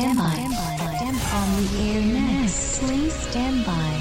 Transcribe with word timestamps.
stand 0.00 0.18
by. 0.18 0.34
Stand 0.96 1.18
on 1.34 1.48
the 1.66 1.78
air 1.92 2.00
next. 2.00 2.80
Please 2.80 3.14
stand 3.14 3.66
by. 3.66 3.92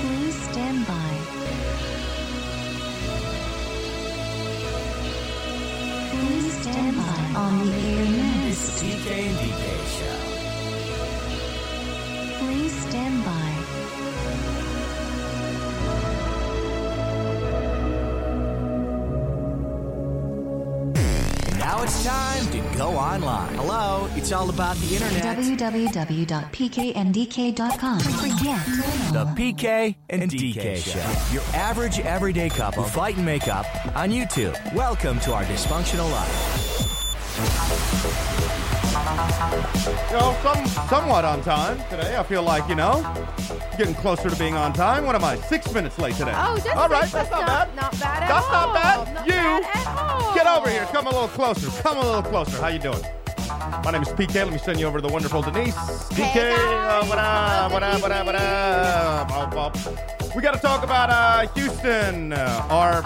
Please 0.00 0.36
stand 0.50 0.86
by. 0.86 1.12
Please 6.10 6.52
stand 6.62 6.96
by 6.96 7.40
on 7.40 7.66
the 7.66 7.80
air 7.88 7.99
it's 21.90 22.04
time 22.04 22.46
to 22.52 22.60
go 22.78 22.90
online. 22.90 23.52
Hello, 23.56 24.08
it's 24.14 24.30
all 24.30 24.48
about 24.48 24.76
the 24.76 24.94
internet. 24.94 25.24
www.pkndk.com. 25.36 26.38
Forget. 27.98 28.64
The 29.12 29.24
PK 29.34 29.96
and 30.08 30.30
DK 30.30 30.76
show. 30.76 31.04
Your 31.34 31.42
average 31.52 31.98
everyday 32.00 32.48
couple 32.48 32.84
who 32.84 32.88
fight 32.88 33.16
and 33.16 33.26
make 33.26 33.48
up 33.48 33.66
on 33.96 34.10
YouTube. 34.10 34.54
Welcome 34.72 35.18
to 35.20 35.34
our 35.34 35.42
dysfunctional 35.44 36.08
life. 36.12 36.66
You 40.10 40.16
know, 40.16 40.36
some, 40.44 40.64
somewhat 40.88 41.24
on 41.24 41.42
time 41.42 41.76
today. 41.90 42.16
I 42.16 42.22
feel 42.22 42.44
like, 42.44 42.68
you 42.68 42.76
know, 42.76 43.02
getting 43.80 43.94
closer 43.94 44.28
to 44.28 44.36
being 44.36 44.54
on 44.54 44.74
time. 44.74 45.06
What 45.06 45.14
am 45.14 45.24
I? 45.24 45.36
Six 45.36 45.72
minutes 45.72 45.98
late 45.98 46.14
today. 46.14 46.34
Oh, 46.36 46.54
just 46.56 46.76
All 46.76 46.86
right, 46.86 47.10
that's 47.10 47.30
not 47.30 47.46
bad. 47.46 47.74
Not 47.74 47.98
bad 47.98 48.22
at 48.22 48.28
That's 48.28 48.46
all. 48.46 48.52
not 48.52 48.74
bad. 48.74 49.14
Not 49.14 49.26
you 49.26 49.32
bad 49.32 50.34
get 50.34 50.46
over 50.46 50.68
here. 50.68 50.84
Come 50.92 51.06
a 51.06 51.10
little 51.10 51.28
closer. 51.28 51.70
Come 51.82 51.96
a 51.96 52.02
little 52.02 52.22
closer. 52.22 52.60
How 52.60 52.68
you 52.68 52.78
doing? 52.78 53.00
My 53.82 53.90
name 53.90 54.02
is 54.02 54.08
PK. 54.08 54.34
Let 54.34 54.52
me 54.52 54.58
send 54.58 54.78
you 54.78 54.84
over 54.86 54.98
to 55.00 55.06
the 55.06 55.10
wonderful 55.10 55.40
Denise. 55.40 55.74
PK, 56.10 56.14
Hey, 56.14 56.54
guys. 56.54 57.08
what 57.08 57.16
up? 57.16 57.72
What 57.72 57.82
up? 57.82 58.02
What 58.02 58.12
up? 58.12 58.26
What 58.26 58.34
up? 59.56 60.36
We 60.36 60.42
got 60.42 60.52
to 60.52 60.60
talk 60.60 60.84
about 60.84 61.08
uh, 61.08 61.48
Houston. 61.54 62.34
Uh, 62.34 62.66
our 62.68 63.00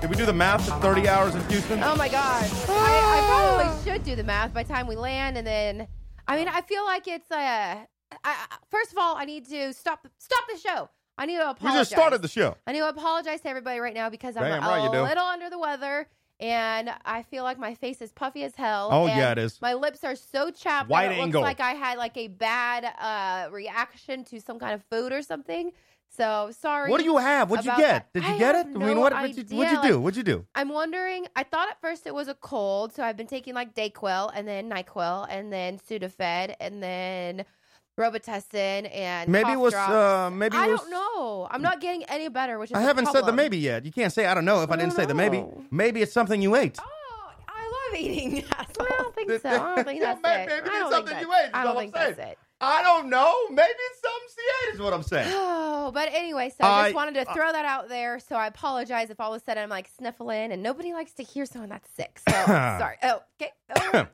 did 0.00 0.10
we 0.10 0.16
do 0.16 0.26
the 0.26 0.32
math? 0.32 0.68
at 0.68 0.82
30 0.82 1.08
hours 1.08 1.36
in 1.36 1.48
Houston. 1.48 1.80
Oh 1.84 1.94
my 1.94 2.08
god. 2.08 2.50
I, 2.68 2.68
I 2.68 3.62
probably 3.62 3.84
should 3.92 4.02
do 4.02 4.16
the 4.16 4.24
math 4.24 4.52
by 4.52 4.64
the 4.64 4.72
time 4.74 4.88
we 4.88 4.96
land, 4.96 5.38
and 5.38 5.46
then 5.46 5.86
I 6.26 6.36
mean 6.36 6.48
I 6.48 6.62
feel 6.62 6.84
like 6.84 7.06
it's 7.06 7.30
uh. 7.30 7.76
I, 8.24 8.46
first 8.70 8.92
of 8.92 8.98
all, 8.98 9.16
I 9.16 9.24
need 9.24 9.48
to 9.50 9.72
stop 9.72 10.06
stop 10.18 10.44
the 10.52 10.58
show. 10.58 10.88
I 11.18 11.26
need 11.26 11.36
to 11.38 11.44
we 11.44 11.50
apologize. 11.50 11.80
just 11.80 11.90
started 11.90 12.22
the 12.22 12.28
show. 12.28 12.56
I 12.66 12.72
need 12.72 12.78
to 12.80 12.88
apologize 12.88 13.40
to 13.42 13.48
everybody 13.48 13.78
right 13.80 13.94
now 13.94 14.08
because 14.08 14.36
I'm 14.36 14.44
Damn 14.44 14.62
a 14.62 14.66
right 14.66 14.84
you 14.84 14.90
do. 14.92 15.02
little 15.02 15.24
under 15.24 15.50
the 15.50 15.58
weather. 15.58 16.08
And 16.38 16.90
I 17.04 17.22
feel 17.24 17.44
like 17.44 17.58
my 17.58 17.74
face 17.74 18.00
is 18.00 18.12
puffy 18.12 18.44
as 18.44 18.54
hell. 18.56 18.88
Oh, 18.90 19.06
and 19.06 19.18
yeah, 19.18 19.32
it 19.32 19.36
is. 19.38 19.60
My 19.60 19.74
lips 19.74 20.02
are 20.04 20.16
so 20.16 20.50
chapped 20.50 20.88
White 20.88 21.08
that 21.08 21.16
it 21.16 21.20
angle. 21.20 21.42
looks 21.42 21.48
like 21.48 21.60
I 21.60 21.72
had 21.72 21.98
like 21.98 22.16
a 22.16 22.28
bad 22.28 22.86
uh, 22.98 23.50
reaction 23.52 24.24
to 24.24 24.40
some 24.40 24.58
kind 24.58 24.72
of 24.72 24.82
food 24.90 25.12
or 25.12 25.20
something. 25.20 25.72
So 26.16 26.50
sorry. 26.58 26.90
What 26.90 26.98
do 26.98 27.04
you 27.04 27.18
have? 27.18 27.50
What'd 27.50 27.66
you 27.66 27.76
get? 27.76 28.10
that. 28.10 28.12
Did 28.14 28.24
you 28.26 28.34
I 28.34 28.38
get 28.38 28.54
it? 28.54 28.66
I 28.68 28.70
mean, 28.70 28.80
no 28.94 29.00
what, 29.00 29.12
what'd 29.12 29.36
you, 29.36 29.56
what'd 29.58 29.72
you 29.72 29.82
do? 29.82 29.94
like- 29.96 30.02
What'd 30.02 30.16
you 30.16 30.22
do? 30.22 30.46
I'm 30.54 30.70
wondering. 30.70 31.26
I 31.36 31.42
thought 31.42 31.68
at 31.68 31.78
first 31.82 32.06
it 32.06 32.14
was 32.14 32.26
a 32.28 32.34
cold, 32.34 32.94
so 32.94 33.02
I've 33.02 33.18
been 33.18 33.26
taking 33.26 33.52
like 33.52 33.74
Dayquil 33.74 34.30
and 34.34 34.48
then 34.48 34.70
Nyquil 34.70 35.26
and 35.28 35.52
then 35.52 35.78
Sudafed 35.78 36.54
and 36.58 36.82
then 36.82 37.44
Robitussin 38.00 38.90
and 38.94 39.28
Maybe 39.30 39.50
it 39.52 39.58
was. 39.58 39.72
drops. 39.72 39.90
Uh, 39.90 40.30
maybe 40.30 40.56
I 40.56 40.66
it 40.66 40.70
was. 40.70 40.80
don't 40.80 40.90
know. 40.90 41.48
I'm 41.50 41.62
not 41.62 41.80
getting 41.80 42.04
any 42.04 42.28
better, 42.28 42.58
which 42.58 42.70
is 42.70 42.76
I 42.76 42.80
haven't 42.80 43.06
said 43.06 43.26
the 43.26 43.32
maybe 43.32 43.58
yet. 43.58 43.84
You 43.84 43.92
can't 43.92 44.12
say 44.12 44.26
I 44.26 44.34
don't 44.34 44.44
know 44.44 44.62
if 44.62 44.70
I, 44.70 44.74
I 44.74 44.76
didn't 44.76 44.94
say 44.94 45.04
the 45.06 45.14
maybe. 45.14 45.44
Maybe 45.70 46.02
it's 46.02 46.12
something 46.12 46.40
you 46.40 46.56
ate. 46.56 46.78
Oh, 46.80 47.32
I 47.48 47.62
love 47.92 48.00
eating. 48.00 48.44
I 48.58 48.64
don't 48.74 49.14
think 49.14 49.30
so. 49.42 49.48
I 49.50 49.74
don't 49.74 49.84
think 49.84 50.00
that's 50.06 50.18
it. 50.18 50.22
maybe 50.24 50.70
I 50.72 50.80
it's 50.82 50.90
something 50.90 51.18
you 51.20 51.32
ate, 51.32 51.50
I 51.52 51.64
don't 51.64 51.76
think 51.76 51.92
that's 51.94 52.18
it. 52.18 52.38
I 52.62 52.82
don't 52.82 53.08
know. 53.08 53.34
Maybe 53.48 53.72
it's 53.90 54.00
something 54.00 54.28
she 54.36 54.68
ate. 54.68 54.74
Is 54.74 54.80
what 54.80 54.92
I'm 54.92 55.02
saying. 55.02 55.32
Oh, 55.80 55.90
but 55.92 56.10
anyway, 56.12 56.50
so 56.50 56.56
I 56.62 56.68
I- 56.68 56.82
just 56.84 56.94
wanted 56.94 57.14
to 57.14 57.24
throw 57.32 57.50
that 57.50 57.64
out 57.64 57.88
there. 57.88 58.20
So 58.20 58.36
I 58.36 58.46
apologize 58.46 59.08
if 59.08 59.18
all 59.18 59.32
of 59.34 59.40
a 59.40 59.44
sudden 59.44 59.62
I'm 59.62 59.70
like 59.70 59.88
sniffling, 59.96 60.52
and 60.52 60.62
nobody 60.62 60.92
likes 60.92 61.12
to 61.14 61.22
hear 61.22 61.46
someone 61.46 61.70
that's 61.70 61.88
sick. 61.96 62.20
So 62.28 62.34
sorry. 62.46 62.96
Oh, 63.02 63.22
okay. 63.40 63.50
Over, 63.74 63.98
over 63.98 64.08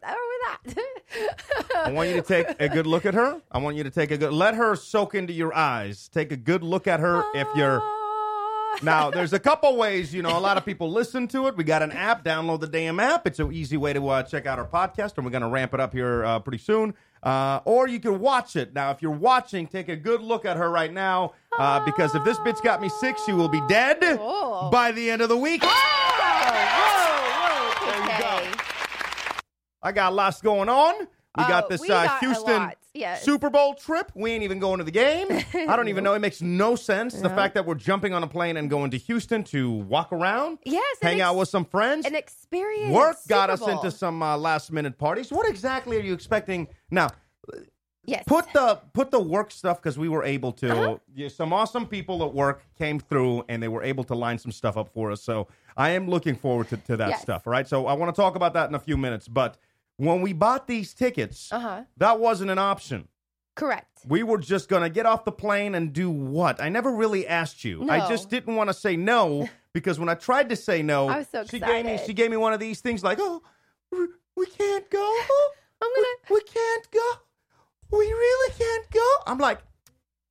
with 0.64 0.74
that. 0.76 1.76
I 1.86 1.90
want 1.90 2.08
you 2.08 2.14
to 2.14 2.22
take 2.22 2.46
a 2.60 2.68
good 2.68 2.86
look 2.86 3.04
at 3.04 3.14
her. 3.14 3.42
I 3.50 3.58
want 3.58 3.76
you 3.76 3.82
to 3.82 3.90
take 3.90 4.12
a 4.12 4.16
good. 4.16 4.32
Let 4.32 4.54
her 4.54 4.76
soak 4.76 5.16
into 5.16 5.32
your 5.32 5.52
eyes. 5.54 6.08
Take 6.08 6.30
a 6.30 6.36
good 6.36 6.62
look 6.62 6.86
at 6.86 7.00
her. 7.00 7.24
If 7.34 7.48
you're 7.56 7.80
Ah. 7.82 7.92
Now, 8.82 9.10
there's 9.10 9.32
a 9.32 9.38
couple 9.38 9.76
ways. 9.76 10.14
You 10.14 10.22
know, 10.22 10.36
a 10.36 10.40
lot 10.40 10.56
of 10.56 10.64
people 10.64 10.90
listen 10.90 11.28
to 11.28 11.46
it. 11.46 11.56
We 11.56 11.64
got 11.64 11.82
an 11.82 11.92
app. 11.92 12.24
Download 12.24 12.60
the 12.60 12.66
damn 12.66 13.00
app. 13.00 13.26
It's 13.26 13.38
an 13.38 13.52
easy 13.52 13.76
way 13.76 13.92
to 13.92 14.08
uh, 14.08 14.22
check 14.22 14.46
out 14.46 14.58
our 14.58 14.66
podcast, 14.66 15.16
and 15.16 15.24
we're 15.24 15.30
going 15.32 15.42
to 15.42 15.48
ramp 15.48 15.74
it 15.74 15.80
up 15.80 15.92
here 15.92 16.24
uh, 16.24 16.38
pretty 16.40 16.58
soon. 16.58 16.94
Uh, 17.22 17.60
or 17.64 17.88
you 17.88 17.98
can 17.98 18.20
watch 18.20 18.56
it. 18.56 18.74
Now, 18.74 18.90
if 18.90 19.02
you're 19.02 19.10
watching, 19.10 19.66
take 19.66 19.88
a 19.88 19.96
good 19.96 20.20
look 20.20 20.44
at 20.44 20.56
her 20.56 20.70
right 20.70 20.92
now, 20.92 21.32
uh, 21.58 21.84
because 21.84 22.14
if 22.14 22.22
this 22.24 22.38
bitch 22.38 22.62
got 22.62 22.80
me 22.80 22.88
sick, 22.88 23.16
she 23.24 23.32
will 23.32 23.48
be 23.48 23.60
dead 23.68 23.98
Oh. 24.02 24.68
by 24.70 24.92
the 24.92 25.10
end 25.10 25.22
of 25.22 25.28
the 25.28 25.36
week. 25.36 25.62
Whoa, 25.64 25.70
whoa, 25.70 27.86
There 27.86 28.04
you 28.04 28.10
PK. 28.10 29.40
I 29.82 29.92
got 29.92 30.14
lots 30.14 30.40
going 30.40 30.68
on. 30.68 30.94
We 31.36 31.44
got 31.44 31.64
Oh, 31.64 31.68
this 31.68 31.80
we 31.82 31.90
uh, 31.90 32.04
got 32.04 32.22
a 32.22 32.26
Houston 32.26 32.56
lot, 32.56 32.76
yes. 32.96 33.22
Super 33.22 33.50
Bowl 33.50 33.74
trip. 33.74 34.10
We 34.14 34.30
ain't 34.32 34.42
even 34.42 34.58
going 34.58 34.78
to 34.78 34.84
the 34.84 34.90
game. 34.90 35.26
I 35.54 35.76
don't 35.76 35.88
even 35.88 36.02
know. 36.04 36.14
It 36.14 36.20
makes 36.20 36.40
no 36.42 36.74
sense. 36.76 37.14
The 37.14 37.30
fact 37.30 37.54
that 37.54 37.66
we're 37.66 37.74
jumping 37.74 38.12
on 38.14 38.22
a 38.22 38.26
plane 38.26 38.56
and 38.56 38.68
going 38.70 38.90
to 38.92 38.98
Houston 38.98 39.44
to 39.44 39.70
walk 39.70 40.12
around, 40.12 40.58
Yes, 40.64 40.82
hang 41.02 41.20
ex- 41.20 41.22
out 41.26 41.36
with 41.36 41.48
some 41.48 41.64
friends. 41.64 42.06
An 42.06 42.14
experience. 42.14 42.92
Work 42.92 43.16
got 43.28 43.50
us 43.50 43.66
into 43.66 43.90
some 43.90 44.22
uh, 44.22 44.36
last 44.36 44.72
minute 44.72 44.98
parties. 44.98 45.30
What 45.30 45.48
exactly 45.48 45.96
are 45.96 46.00
you 46.02 46.14
expecting? 46.14 46.68
Now, 46.90 47.08
Yes. 48.08 48.22
put 48.24 48.44
the 48.52 48.78
put 48.92 49.10
the 49.10 49.18
work 49.20 49.50
stuff 49.50 49.82
because 49.82 49.98
we 49.98 50.08
were 50.08 50.22
able 50.22 50.52
to. 50.52 50.70
Uh-huh. 50.70 50.98
Yeah, 51.12 51.26
some 51.26 51.52
awesome 51.52 51.86
people 51.88 52.24
at 52.24 52.32
work 52.32 52.62
came 52.78 53.00
through 53.00 53.44
and 53.48 53.60
they 53.60 53.66
were 53.66 53.82
able 53.82 54.04
to 54.04 54.14
line 54.14 54.38
some 54.38 54.52
stuff 54.52 54.76
up 54.76 54.88
for 54.94 55.10
us. 55.10 55.22
So 55.24 55.48
I 55.76 55.90
am 55.90 56.08
looking 56.08 56.36
forward 56.36 56.68
to, 56.68 56.76
to 56.76 56.96
that 56.98 57.08
Yes. 57.08 57.22
stuff. 57.22 57.48
All 57.48 57.50
right. 57.50 57.66
So 57.66 57.86
I 57.88 57.94
want 57.94 58.14
to 58.14 58.20
talk 58.20 58.36
about 58.36 58.52
that 58.54 58.68
in 58.68 58.76
a 58.76 58.78
few 58.78 58.96
minutes. 58.96 59.26
But 59.26 59.56
when 59.96 60.20
we 60.22 60.32
bought 60.32 60.66
these 60.66 60.92
tickets, 60.94 61.50
Uh-huh. 61.52 61.84
that 61.96 62.20
wasn't 62.20 62.50
an 62.50 62.58
option. 62.58 63.08
Correct. 63.54 64.00
We 64.06 64.22
were 64.22 64.36
just 64.38 64.68
gonna 64.68 64.90
get 64.90 65.06
off 65.06 65.24
the 65.24 65.32
plane 65.32 65.74
and 65.74 65.92
do 65.92 66.10
what? 66.10 66.60
I 66.60 66.68
never 66.68 66.90
really 66.92 67.26
asked 67.26 67.64
you. 67.64 67.88
I 67.88 68.06
just 68.08 68.28
didn't 68.28 68.54
want 68.54 68.68
to 68.68 68.74
say 68.74 68.96
no 68.96 69.48
because 69.72 69.98
when 69.98 70.08
I 70.10 70.14
tried 70.14 70.50
to 70.50 70.56
say 70.56 70.82
no, 70.82 71.08
I 71.08 71.18
was 71.18 71.28
so 71.28 71.44
she 71.44 71.58
gave 71.58 71.84
me 71.86 71.92
excited. 71.92 72.06
she 72.06 72.12
gave 72.12 72.30
me 72.30 72.36
one 72.36 72.52
of 72.52 72.60
these 72.60 72.80
things 72.80 73.02
like, 73.02 73.18
"Oh, 73.20 73.42
we- 73.90 74.08
we 74.36 74.46
can't 74.46 74.90
go. 74.90 75.18
I'm 75.82 75.88
gonna. 75.94 76.06
we 76.30 76.40
can't 76.42 76.90
go. 76.90 77.08
We 77.92 78.04
really 78.06 78.52
can't 78.58 78.90
go." 78.90 79.08
I'm 79.26 79.38
like, 79.38 79.60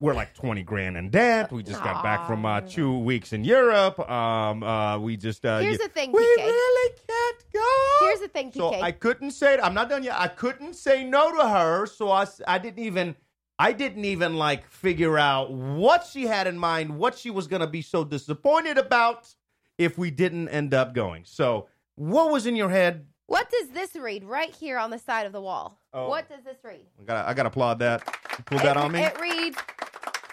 "We're 0.06 0.14
like 0.14 0.36
twenty 0.36 0.62
grand 0.62 0.98
in 0.98 1.10
debt. 1.10 1.52
We 1.52 1.64
just 1.64 1.84
got 1.84 2.04
back 2.04 2.28
from 2.28 2.46
uh, 2.46 2.62
two 2.62 3.00
weeks 3.00 3.34
in 3.34 3.44
Europe. 3.44 4.00
Um, 4.08 4.62
uh, 4.62 5.00
we 5.00 5.18
just 5.18 5.44
uh, 5.44 5.58
Here's 5.58 5.80
the 5.80 5.88
thing, 5.88 6.12
we 6.12 6.22
PK. 6.22 6.46
really 6.46 6.96
can't 7.08 7.44
go." 7.52 8.06
Here's 8.06 8.20
the 8.20 8.28
thing, 8.28 8.52
So 8.54 8.72
I 8.76 8.92
couldn't 8.92 9.32
say 9.32 9.58
I'm 9.58 9.74
not 9.74 9.90
done 9.90 10.04
yet. 10.04 10.16
I 10.20 10.28
couldn't 10.28 10.76
say 10.76 11.04
no 11.04 11.36
to 11.36 11.50
her, 11.50 11.88
so 11.88 12.12
I, 12.12 12.28
I 12.48 12.60
didn't 12.60 12.84
even 12.84 13.16
I 13.58 13.72
didn't 13.72 14.06
even 14.06 14.36
like 14.36 14.70
figure 14.70 15.18
out 15.18 15.52
what 15.52 16.06
she 16.06 16.28
had 16.28 16.46
in 16.46 16.60
mind, 16.60 17.00
what 17.00 17.18
she 17.18 17.32
was 17.32 17.48
gonna 17.48 17.66
be 17.66 17.82
so 17.82 18.04
disappointed 18.04 18.78
about 18.78 19.34
if 19.80 19.98
we 19.98 20.12
didn't 20.12 20.50
end 20.50 20.76
up 20.76 20.94
going. 20.94 21.24
So 21.26 21.68
what 21.96 22.32
was 22.32 22.46
in 22.46 22.56
your 22.56 22.70
head? 22.70 23.08
What 23.26 23.50
does 23.50 23.70
this 23.70 23.96
read 23.96 24.24
right 24.24 24.54
here 24.54 24.78
on 24.78 24.92
the 24.92 25.00
side 25.00 25.26
of 25.26 25.32
the 25.32 25.42
wall? 25.42 25.82
Oh. 25.94 26.10
What 26.10 26.30
does 26.30 26.44
this 26.44 26.58
read? 26.64 26.86
I 27.02 27.04
gotta 27.06 27.30
I 27.30 27.34
gotta 27.34 27.48
applaud 27.48 27.80
that. 27.80 28.04
You 28.38 28.44
pulled 28.44 28.62
that 28.62 28.78
on 28.78 28.92
me. 28.92 29.02
It 29.02 29.20
reads 29.20 29.58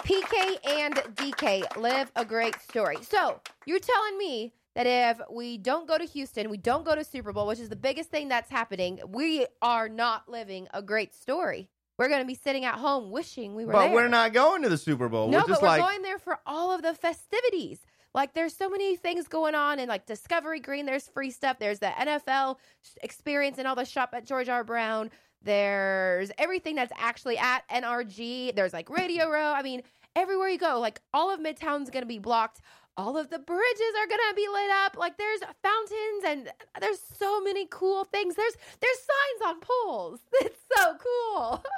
PK 0.04 0.56
and 0.66 0.94
DK 1.14 1.76
live 1.76 2.10
a 2.16 2.24
great 2.24 2.60
story. 2.60 2.96
So 3.02 3.40
you're 3.66 3.78
telling 3.78 4.18
me 4.18 4.52
that 4.74 4.86
if 4.86 5.20
we 5.30 5.58
don't 5.58 5.86
go 5.86 5.96
to 5.96 6.04
Houston, 6.04 6.50
we 6.50 6.56
don't 6.56 6.84
go 6.84 6.94
to 6.94 7.04
Super 7.04 7.32
Bowl, 7.32 7.46
which 7.46 7.60
is 7.60 7.68
the 7.68 7.76
biggest 7.76 8.10
thing 8.10 8.28
that's 8.28 8.50
happening, 8.50 9.00
we 9.06 9.46
are 9.60 9.88
not 9.88 10.28
living 10.28 10.66
a 10.74 10.82
great 10.82 11.14
story. 11.14 11.68
We're 11.98 12.08
going 12.08 12.20
to 12.22 12.26
be 12.26 12.34
sitting 12.34 12.64
at 12.64 12.76
home 12.76 13.10
wishing 13.10 13.54
we 13.54 13.64
were 13.64 13.72
but 13.72 13.86
there. 13.86 13.94
we're 13.94 14.08
not 14.08 14.32
going 14.32 14.62
to 14.62 14.68
the 14.68 14.78
Super 14.78 15.08
Bowl. 15.08 15.28
No, 15.28 15.38
we're 15.38 15.48
just 15.48 15.60
but 15.60 15.62
we're 15.62 15.68
like 15.68 15.82
going 15.82 16.02
there 16.02 16.18
for 16.18 16.38
all 16.46 16.72
of 16.72 16.82
the 16.82 16.94
festivities. 16.94 17.78
Like 18.14 18.34
there's 18.34 18.56
so 18.56 18.68
many 18.68 18.96
things 18.96 19.28
going 19.28 19.54
on 19.54 19.78
in 19.78 19.88
like 19.88 20.06
Discovery 20.06 20.60
Green. 20.60 20.84
There's 20.84 21.06
free 21.08 21.30
stuff. 21.30 21.58
There's 21.58 21.78
the 21.78 21.86
NFL 21.86 22.56
experience 23.02 23.58
and 23.58 23.68
all 23.68 23.76
the 23.76 23.84
shop 23.84 24.10
at 24.14 24.26
George 24.26 24.48
R. 24.48 24.64
Brown. 24.64 25.10
There's 25.44 26.30
everything 26.38 26.74
that's 26.76 26.92
actually 26.96 27.38
at 27.38 27.68
NRG. 27.68 28.54
There's 28.54 28.72
like 28.72 28.88
Radio 28.90 29.28
Row. 29.30 29.52
I 29.52 29.62
mean, 29.62 29.82
everywhere 30.16 30.48
you 30.48 30.58
go, 30.58 30.78
like 30.80 31.00
all 31.12 31.32
of 31.32 31.40
Midtown's 31.40 31.90
gonna 31.90 32.06
be 32.06 32.18
blocked. 32.18 32.60
All 32.94 33.16
of 33.16 33.30
the 33.30 33.38
bridges 33.38 33.92
are 33.98 34.06
gonna 34.06 34.34
be 34.36 34.46
lit 34.52 34.70
up. 34.84 34.96
Like 34.98 35.16
there's 35.16 35.40
fountains 35.62 36.24
and 36.26 36.50
there's 36.80 36.98
so 37.18 37.40
many 37.40 37.66
cool 37.70 38.04
things. 38.04 38.34
There's 38.34 38.54
there's 38.80 38.98
signs 38.98 39.50
on 39.54 39.60
poles. 39.60 40.20
It's 40.42 40.60
so 40.76 40.94
cool. 40.96 41.64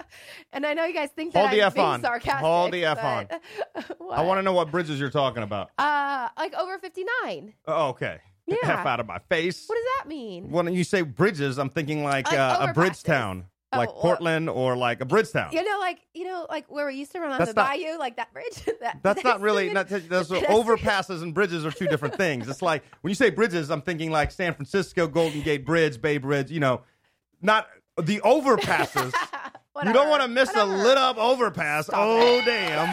And 0.52 0.64
I 0.64 0.72
know 0.74 0.84
you 0.84 0.94
guys 0.94 1.10
think 1.10 1.32
that 1.32 1.40
Hold 1.40 1.50
the 1.52 1.62
I'm 1.62 1.66
F 1.66 1.74
being 1.74 1.86
on. 1.86 2.00
sarcastic. 2.00 2.44
Hold 2.46 2.72
the 2.72 2.84
F 2.84 2.98
but- 3.00 3.42
I 4.12 4.22
want 4.22 4.38
to 4.38 4.42
know 4.42 4.52
what 4.52 4.70
bridges 4.70 5.00
you're 5.00 5.10
talking 5.10 5.42
about. 5.42 5.70
Uh, 5.78 6.28
like 6.38 6.54
over 6.54 6.78
59. 6.78 7.52
Oh, 7.66 7.88
okay. 7.88 8.18
Yeah. 8.46 8.56
F 8.62 8.86
out 8.86 9.00
of 9.00 9.06
my 9.06 9.18
face. 9.28 9.64
What 9.66 9.74
does 9.74 9.84
that 9.98 10.08
mean? 10.08 10.50
When 10.50 10.72
you 10.72 10.84
say 10.84 11.02
bridges, 11.02 11.58
I'm 11.58 11.70
thinking 11.70 12.04
like, 12.04 12.28
Like 12.30 12.38
uh, 12.38 12.58
a 12.60 12.66
overpasses. 12.68 12.74
Bridgetown, 12.74 13.44
Oh, 13.74 13.78
like 13.78 13.94
or- 13.94 14.00
Portland 14.00 14.48
or 14.50 14.76
like 14.76 15.00
a 15.00 15.04
Bridgetown. 15.04 15.52
You 15.52 15.62
know, 15.64 15.78
like 15.78 15.98
you 16.14 16.24
know, 16.24 16.46
like 16.48 16.70
where 16.70 16.86
we 16.86 16.94
used 16.94 17.12
to 17.12 17.20
run 17.20 17.32
on 17.32 17.38
That's 17.38 17.52
the 17.52 17.60
not- 17.60 17.68
bayou, 17.70 17.98
like 17.98 18.16
that 18.16 18.32
bridge. 18.32 18.64
that, 18.80 19.00
That's 19.02 19.22
not 19.24 19.40
really 19.40 19.64
even- 19.64 19.74
not 19.74 19.88
those 20.08 20.28
that's- 20.28 20.44
overpasses 20.50 21.22
and 21.22 21.34
bridges 21.34 21.64
are 21.66 21.70
two 21.70 21.86
different 21.86 22.16
things. 22.16 22.48
It's 22.48 22.62
like 22.62 22.82
when 23.02 23.10
you 23.10 23.14
say 23.14 23.30
bridges, 23.30 23.70
I'm 23.70 23.82
thinking 23.82 24.10
like 24.10 24.30
San 24.30 24.54
Francisco 24.54 25.06
Golden 25.06 25.40
Gate 25.42 25.64
Bridge, 25.66 26.00
Bay 26.00 26.18
Bridge. 26.18 26.50
You 26.50 26.60
know, 26.60 26.82
not 27.42 27.68
the 28.00 28.18
overpasses. 28.20 29.12
you 29.84 29.92
don't 29.92 30.08
want 30.08 30.22
to 30.22 30.28
miss 30.28 30.50
a 30.54 30.64
lit 30.64 30.96
up 30.98 31.16
overpass. 31.18 31.86
Stop 31.86 31.98
oh 32.00 32.38
it. 32.38 32.44
damn! 32.44 32.88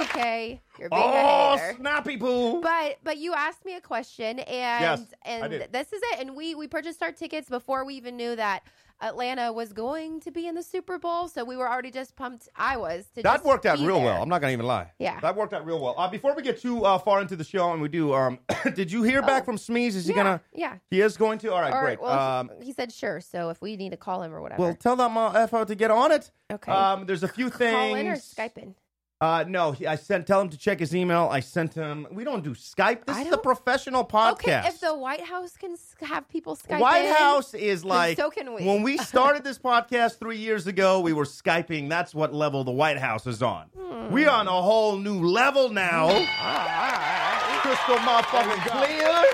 It. 0.00 0.06
You're 0.16 0.18
being 0.18 0.22
a 0.22 0.26
hater 0.26 0.38
right 0.38 0.40
now, 0.40 0.40
PK. 0.40 0.60
You're 0.78 0.88
being 0.88 1.02
Oh 1.02 1.52
a 1.54 1.58
hater. 1.58 1.76
snappy 1.78 2.16
poo! 2.16 2.60
But 2.60 2.98
but 3.04 3.18
you 3.18 3.34
asked 3.34 3.64
me 3.64 3.74
a 3.76 3.80
question 3.80 4.38
and 4.40 4.82
Yes, 4.82 5.14
I 5.24 5.28
and 5.30 5.50
did. 5.50 5.72
this 5.72 5.92
is 5.92 6.00
it. 6.12 6.20
And 6.20 6.34
we 6.36 6.54
we 6.54 6.66
purchased 6.66 7.02
our 7.02 7.12
tickets 7.12 7.48
before 7.48 7.84
we 7.84 7.94
even 7.94 8.16
knew 8.16 8.34
that 8.36 8.62
Atlanta 9.02 9.50
was 9.50 9.72
going 9.72 10.20
to 10.20 10.30
be 10.30 10.46
in 10.46 10.54
the 10.54 10.62
Super 10.62 10.98
Bowl. 10.98 11.26
So 11.26 11.42
we 11.42 11.56
were 11.56 11.66
already 11.66 11.90
just 11.90 12.16
pumped. 12.16 12.48
I 12.54 12.76
was 12.76 13.06
to 13.14 13.22
That 13.22 13.36
just 13.36 13.44
worked 13.46 13.64
out 13.64 13.78
be 13.78 13.86
real 13.86 13.96
there. 13.96 14.06
well. 14.06 14.22
I'm 14.22 14.28
not 14.28 14.40
gonna 14.42 14.52
even 14.52 14.66
lie. 14.66 14.90
Yeah. 14.98 15.18
that 15.20 15.34
worked 15.36 15.54
out 15.54 15.64
real 15.64 15.80
well. 15.80 15.94
Uh, 15.96 16.08
before 16.08 16.34
we 16.34 16.42
get 16.42 16.60
too 16.60 16.84
uh, 16.84 16.98
far 16.98 17.20
into 17.22 17.34
the 17.36 17.44
show, 17.44 17.72
and 17.72 17.80
we 17.80 17.88
do, 17.88 18.12
um, 18.14 18.38
did 18.74 18.92
you 18.92 19.02
hear 19.02 19.22
back 19.22 19.42
Oh. 19.42 19.46
from 19.46 19.56
Smeeze? 19.56 19.94
Is 19.96 20.06
he 20.06 20.10
yeah, 20.12 20.16
gonna? 20.22 20.40
Yeah. 20.54 20.76
He 20.90 21.00
is 21.00 21.16
going 21.16 21.38
to. 21.40 21.52
All 21.52 21.60
right, 21.62 21.72
great. 21.82 22.00
well, 22.00 22.18
um, 22.18 22.50
he, 22.62 22.72
said 22.72 22.92
sure. 22.92 23.20
So 23.22 23.48
if 23.48 23.60
we 23.62 23.76
need 23.76 23.90
to 23.90 23.96
call 23.96 24.22
him 24.22 24.34
or 24.34 24.42
whatever. 24.42 24.60
well, 24.62 24.74
tell 24.74 24.96
that 24.96 25.10
motherfucker 25.10 25.66
to 25.68 25.74
get 25.74 25.90
on 25.90 26.12
it. 26.12 26.30
okay. 26.52 26.70
Um, 26.70 27.06
there's 27.06 27.22
a 27.22 27.28
few 27.28 27.48
things. 27.48 27.72
call 27.74 27.94
in 27.94 28.06
or 28.06 28.16
Skype 28.16 28.58
in. 28.58 28.74
Uh, 29.22 29.44
no, 29.46 29.76
I 29.86 29.96
sent. 29.96 30.26
Tell 30.26 30.40
him 30.40 30.48
to 30.48 30.56
check 30.56 30.80
his 30.80 30.94
email. 30.96 31.28
I 31.30 31.40
sent 31.40 31.74
him. 31.74 32.06
We 32.10 32.24
don't 32.24 32.42
do 32.42 32.52
Skype. 32.54 33.04
This 33.04 33.16
I 33.16 33.20
is 33.20 33.26
a 33.26 33.30
don't- 33.32 33.42
professional 33.42 34.02
podcast. 34.02 34.32
Okay, 34.32 34.62
if 34.66 34.80
the 34.80 34.94
White 34.96 35.20
House 35.20 35.58
can 35.58 35.72
s- 35.72 35.94
have 36.00 36.26
people 36.30 36.56
Skype 36.56 36.80
White 36.80 37.04
in, 37.04 37.14
House 37.14 37.52
is 37.52 37.84
like 37.84 38.16
so 38.16 38.30
can 38.30 38.54
we. 38.54 38.64
when 38.64 38.82
we 38.82 38.96
started 39.12 39.44
this 39.44 39.58
podcast 39.58 40.18
three 40.18 40.38
years 40.38 40.66
ago. 40.66 41.00
We 41.00 41.12
were 41.12 41.26
skyping. 41.26 41.90
That's 41.90 42.14
what 42.14 42.32
level 42.34 42.64
the 42.64 42.70
White 42.72 42.96
House 42.96 43.26
is 43.26 43.42
on. 43.42 43.66
Hmm. 43.78 44.10
We're 44.10 44.30
on 44.30 44.48
a 44.48 44.62
whole 44.62 44.96
new 44.96 45.20
level 45.22 45.68
now. 45.68 46.08
Crystal 47.60 47.96
motherfucking 47.96 48.66
clear. 48.70 49.24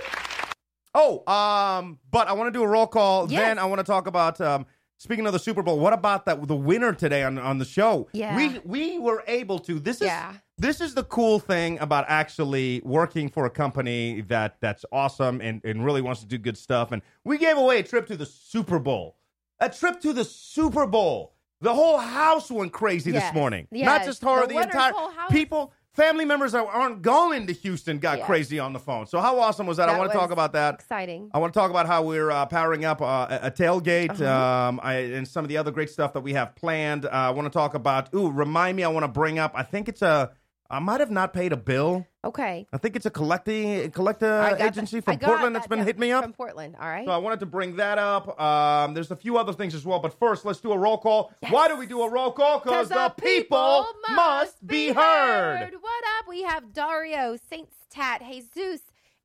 Oh, 0.94 1.22
um, 1.32 2.00
but 2.10 2.26
I 2.26 2.32
want 2.32 2.48
to 2.52 2.58
do 2.58 2.64
a 2.64 2.66
roll 2.68 2.88
call. 2.88 3.30
Yes. 3.30 3.40
Then 3.40 3.58
I 3.60 3.66
want 3.66 3.78
to 3.78 3.84
talk 3.84 4.08
about. 4.08 4.40
Um, 4.40 4.66
speaking 4.98 5.26
of 5.26 5.32
the 5.32 5.38
Super 5.38 5.62
Bowl, 5.62 5.78
what 5.78 5.92
about 5.92 6.24
that? 6.26 6.46
The 6.46 6.56
winner 6.56 6.92
today 6.92 7.22
on 7.24 7.38
on 7.38 7.58
the 7.58 7.64
show. 7.64 8.08
Yeah. 8.12 8.36
we 8.36 8.60
we 8.64 8.98
were 8.98 9.22
able 9.26 9.58
to. 9.60 9.78
This 9.78 9.96
is 9.96 10.06
Yeah. 10.06 10.34
this 10.58 10.80
is 10.80 10.94
the 10.94 11.04
cool 11.04 11.38
thing 11.38 11.78
about 11.80 12.04
actually 12.08 12.80
working 12.84 13.28
for 13.28 13.46
a 13.46 13.50
company 13.50 14.22
that 14.22 14.56
that's 14.60 14.84
awesome 14.92 15.40
and, 15.40 15.60
and 15.64 15.84
really 15.84 16.02
wants 16.02 16.20
to 16.20 16.26
do 16.26 16.38
good 16.38 16.56
stuff. 16.56 16.92
And 16.92 17.02
we 17.24 17.38
gave 17.38 17.56
away 17.56 17.78
a 17.80 17.82
trip 17.82 18.06
to 18.08 18.16
the 18.16 18.26
Super 18.26 18.78
Bowl. 18.78 19.16
A 19.60 19.68
trip 19.70 20.00
to 20.02 20.12
the 20.12 20.24
Super 20.24 20.86
Bowl. 20.86 21.32
The 21.62 21.74
whole 21.74 21.96
house 21.96 22.50
went 22.50 22.72
crazy 22.72 23.10
this 23.10 23.22
Yes. 23.22 23.34
morning. 23.34 23.66
Not 23.70 24.04
just 24.04 24.22
her, 24.22 24.46
The 24.46 24.54
the, 24.54 24.60
entire 24.60 24.92
people, 25.30 25.72
family 25.96 26.24
members 26.24 26.52
that 26.52 26.64
aren't 26.66 27.02
going 27.02 27.46
to 27.46 27.52
Houston 27.52 27.98
got 27.98 28.18
Yeah. 28.18 28.26
crazy 28.26 28.58
on 28.58 28.72
the 28.72 28.78
phone. 28.78 29.06
So 29.06 29.18
how 29.20 29.38
awesome 29.40 29.66
was 29.66 29.78
that? 29.78 29.88
I 29.88 29.98
want 29.98 30.12
to 30.12 30.16
talk 30.16 30.30
about 30.30 30.52
that. 30.52 30.74
Exciting. 30.74 31.30
I 31.34 31.38
want 31.38 31.52
to 31.54 31.58
talk 31.58 31.70
about 31.70 31.86
how 31.86 32.02
we're 32.02 32.30
uh, 32.30 32.46
powering 32.46 32.84
up 32.84 33.00
uh, 33.02 33.26
a 33.42 33.46
a 33.46 33.50
tailgate 33.50 34.10
Uh-huh. 34.20 34.68
um, 34.68 34.80
I, 34.82 34.94
and 35.16 35.26
some 35.26 35.44
of 35.44 35.48
the 35.48 35.56
other 35.56 35.70
great 35.70 35.90
stuff 35.90 36.12
that 36.12 36.20
we 36.20 36.34
have 36.34 36.54
planned. 36.54 37.06
Uh, 37.06 37.08
I 37.10 37.30
want 37.30 37.46
to 37.46 37.50
talk 37.50 37.74
about. 37.74 38.12
Ooh, 38.14 38.30
remind 38.30 38.76
me. 38.76 38.84
I 38.84 38.88
want 38.88 39.04
to 39.04 39.08
bring 39.08 39.38
up. 39.38 39.52
I 39.54 39.62
think 39.62 39.88
it's 39.88 40.02
a. 40.02 40.30
I 40.70 40.78
might 40.80 41.00
have 41.00 41.10
not 41.10 41.32
paid 41.32 41.52
a 41.52 41.56
bill. 41.56 42.06
Okay. 42.24 42.66
I 42.72 42.78
think 42.78 42.96
it's 42.96 43.06
a 43.06 43.10
collecting 43.10 43.90
collector 43.92 44.56
agency 44.58 44.96
that- 44.98 45.04
from 45.04 45.18
Portland 45.18 45.54
that's 45.54 45.64
that 45.66 45.68
been 45.70 45.78
down 45.78 45.86
hitting 45.86 46.00
me 46.00 46.12
up. 46.12 46.24
From 46.24 46.32
Portland. 46.32 46.76
All 46.80 46.88
right. 46.88 47.06
So 47.06 47.12
I 47.12 47.18
wanted 47.18 47.40
to 47.40 47.46
bring 47.46 47.76
that 47.76 47.98
up. 47.98 48.40
Um, 48.40 48.94
there's 48.94 49.10
a 49.10 49.16
few 49.16 49.38
other 49.38 49.52
things 49.52 49.74
as 49.74 49.84
well, 49.86 50.00
but 50.00 50.18
first 50.18 50.44
let's 50.44 50.60
do 50.60 50.72
a 50.72 50.78
roll 50.78 50.98
call. 50.98 51.32
Why 51.50 51.68
do 51.68 51.76
we 51.76 51.86
do 51.86 52.02
a 52.02 52.10
roll 52.10 52.32
call? 52.32 52.58
Because 52.60 52.88
the 52.88 53.14
people 53.16 53.86
must 54.14 54.66
be 54.66 54.88
heard. 54.92 55.72
What 55.80 56.04
up? 56.18 56.28
We 56.28 56.42
have 56.42 56.72
Dario, 56.72 57.36
Saints 57.48 57.74
Tat, 57.90 58.22
Jesus, 58.28 58.80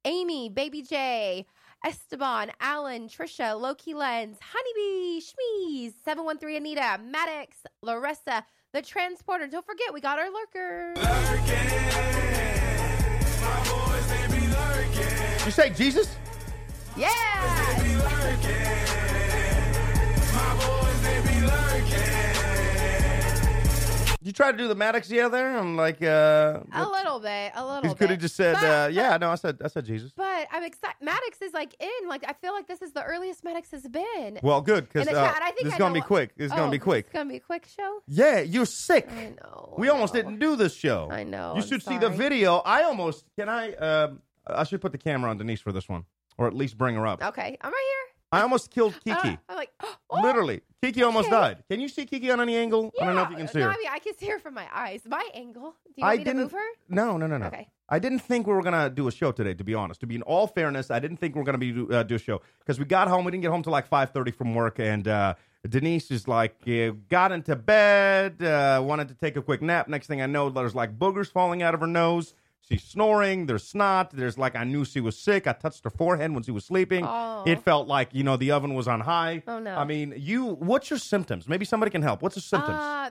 Amy, 0.05 0.49
Baby 0.49 0.81
J, 0.83 1.45
Esteban, 1.83 2.51
Alan, 2.61 3.07
Trisha, 3.07 3.59
Loki 3.59 3.93
Lens, 3.95 4.37
Honeybee, 4.53 5.19
Schmeez, 5.19 5.93
713 6.05 6.57
Anita, 6.57 6.99
Maddox, 7.03 7.57
Larissa, 7.81 8.45
The 8.73 8.81
Transporter. 8.81 9.47
Don't 9.47 9.65
forget, 9.65 9.93
we 9.93 9.99
got 9.99 10.17
our 10.17 10.29
lurkers. 10.31 10.97
You 15.45 15.51
say 15.51 15.71
Jesus? 15.71 16.15
Yeah. 16.95 17.09
You 24.23 24.31
try 24.31 24.51
to 24.51 24.57
do 24.57 24.67
the 24.67 24.75
Maddox 24.75 25.09
yeah 25.09 25.29
there? 25.29 25.57
I'm 25.57 25.75
like, 25.75 26.01
uh, 26.03 26.59
A 26.73 26.85
little 26.87 27.19
bit. 27.19 27.51
A 27.55 27.65
little 27.65 27.81
bit. 27.81 27.89
he 27.89 27.95
could 27.95 28.11
have 28.11 28.19
just 28.19 28.35
said, 28.35 28.53
But- 28.53 28.63
uh, 28.63 28.85
but- 28.87 28.93
yeah. 28.93 29.17
No, 29.17 29.31
I 29.31 29.35
said, 29.35 29.57
I 29.63 29.67
said 29.67 29.83
Jesus. 29.85 30.11
But 30.15 30.47
I'm 30.51 30.63
excited. 30.63 30.97
Maddox 31.01 31.41
is 31.41 31.53
like 31.53 31.75
in. 31.81 32.07
Like 32.07 32.23
I 32.27 32.33
feel 32.33 32.53
like 32.53 32.67
this 32.67 32.81
is 32.83 32.91
the 32.91 33.03
earliest 33.03 33.43
Maddox 33.43 33.71
has 33.71 33.87
been. 33.87 34.39
Well, 34.43 34.61
good 34.61 34.87
because 34.87 35.07
uh, 35.07 35.33
I 35.41 35.45
think 35.51 35.63
this 35.63 35.73
is 35.73 35.79
gonna 35.79 35.95
know- 35.95 36.01
be 36.01 36.05
quick. 36.05 36.35
This 36.37 36.45
is 36.45 36.51
gonna 36.51 36.67
Oh, 36.67 36.71
be 36.71 36.77
quick. 36.79 37.05
It's 37.05 37.13
gonna 37.13 37.29
be 37.29 37.37
a 37.37 37.39
quick 37.39 37.65
show. 37.67 38.01
Yeah, 38.07 38.39
you're 38.41 38.65
sick. 38.67 39.09
I 39.11 39.33
know. 39.41 39.73
We 39.77 39.89
I 39.89 39.91
almost 39.91 40.13
know. 40.13 40.21
didn't 40.21 40.39
do 40.39 40.55
this 40.55 40.75
show. 40.75 41.09
I 41.11 41.23
know, 41.23 41.55
You 41.55 41.61
I'm 41.63 41.67
should 41.67 41.81
see 41.83 41.97
the 41.97 42.09
video. 42.09 42.57
I 42.57 42.83
almost 42.83 43.25
can 43.37 43.49
I. 43.49 43.73
Um, 43.73 44.21
I 44.45 44.63
should 44.65 44.81
put 44.81 44.91
the 44.91 44.97
camera 44.99 45.29
on 45.31 45.37
Denise 45.37 45.61
for 45.61 45.71
this 45.71 45.89
one, 45.89 46.05
or 46.37 46.45
at 46.47 46.53
least 46.55 46.77
bring 46.77 46.95
her 46.95 47.07
up. 47.07 47.23
Okay, 47.23 47.57
I'm 47.61 47.71
right 47.71 47.91
I 48.31 48.41
almost 48.41 48.71
killed. 48.71 48.93
Kiki. 49.03 49.11
Uh, 49.11 49.35
I'm 49.49 49.55
like, 49.57 49.71
oh, 50.09 50.21
Literally, 50.21 50.61
Kiki 50.81 51.03
almost 51.03 51.27
okay. 51.27 51.35
died. 51.35 51.63
Can 51.69 51.79
you 51.79 51.89
see 51.89 52.05
Kiki 52.05 52.31
on 52.31 52.39
any 52.39 52.55
angle? 52.55 52.91
I 53.01 53.05
don't 53.05 53.15
know 53.15 53.23
if 53.23 53.29
you 53.29 53.35
can 53.37 53.47
see 53.47 53.59
no, 53.59 53.65
her. 53.65 53.71
I 53.71 53.77
mean, 53.77 53.87
I 53.91 53.99
can 53.99 54.17
see 54.17 54.27
her 54.27 54.39
from 54.39 54.53
my 54.53 54.65
eyes. 54.73 55.01
My 55.05 55.27
angle. 55.33 55.75
Do 55.87 55.93
you 55.97 56.03
I 56.03 56.07
want 56.07 56.17
me 56.19 56.23
to 56.23 56.29
didn't- 56.29 56.41
move 56.43 56.51
her? 56.53 56.67
No, 56.89 57.17
no, 57.17 57.27
no, 57.27 57.37
no. 57.37 57.47
Okay. 57.47 57.67
I 57.89 57.99
didn't 57.99 58.19
think 58.19 58.47
we 58.47 58.53
were 58.53 58.61
gonna 58.61 58.89
do 58.89 59.09
a 59.09 59.11
show 59.11 59.33
today. 59.33 59.53
To 59.53 59.65
be 59.65 59.75
honest, 59.75 59.99
to 59.99 60.07
be 60.07 60.15
in 60.15 60.21
all 60.21 60.47
fairness, 60.47 60.89
I 60.89 60.99
didn't 60.99 61.17
think 61.17 61.35
we 61.35 61.39
were 61.39 61.45
gonna 61.45 61.57
be 61.57 61.85
uh, 61.93 62.03
do 62.03 62.15
a 62.15 62.19
show 62.19 62.41
because 62.59 62.79
we 62.79 62.85
got 62.85 63.09
home. 63.09 63.25
We 63.25 63.31
didn't 63.31 63.41
get 63.41 63.51
home 63.51 63.63
till 63.63 63.73
like 63.73 63.85
five 63.87 64.11
thirty 64.11 64.31
from 64.31 64.55
work, 64.55 64.79
and 64.79 65.05
uh, 65.09 65.33
Denise 65.67 66.09
is 66.09 66.25
like 66.25 66.55
uh, 66.69 66.91
got 67.09 67.33
into 67.33 67.53
bed, 67.57 68.41
uh, 68.41 68.81
wanted 68.81 69.09
to 69.09 69.13
take 69.13 69.35
a 69.35 69.41
quick 69.41 69.61
nap. 69.61 69.89
Next 69.89 70.07
thing 70.07 70.21
I 70.21 70.25
know, 70.25 70.49
there's 70.49 70.73
like 70.73 70.97
boogers 70.97 71.29
falling 71.29 71.61
out 71.63 71.73
of 71.73 71.81
her 71.81 71.87
nose. 71.87 72.33
She's 72.71 72.83
snoring. 72.83 73.47
There's 73.47 73.67
snot. 73.67 74.11
There's 74.11 74.37
like 74.37 74.55
I 74.55 74.63
knew 74.63 74.85
she 74.85 75.01
was 75.01 75.17
sick. 75.17 75.45
I 75.45 75.51
touched 75.51 75.83
her 75.83 75.89
forehead 75.89 76.31
when 76.33 76.41
she 76.41 76.51
was 76.51 76.63
sleeping. 76.63 77.03
Oh. 77.05 77.43
It 77.45 77.61
felt 77.63 77.89
like 77.89 78.13
you 78.13 78.23
know 78.23 78.37
the 78.37 78.51
oven 78.51 78.75
was 78.75 78.87
on 78.87 79.01
high. 79.01 79.43
Oh, 79.45 79.59
no. 79.59 79.75
I 79.75 79.83
mean, 79.83 80.13
you. 80.15 80.45
What's 80.45 80.89
your 80.89 80.99
symptoms? 80.99 81.49
Maybe 81.49 81.65
somebody 81.65 81.89
can 81.89 82.01
help. 82.01 82.21
What's 82.21 82.35
the 82.35 82.41
symptoms? 82.41 82.79
Uh, 82.79 83.09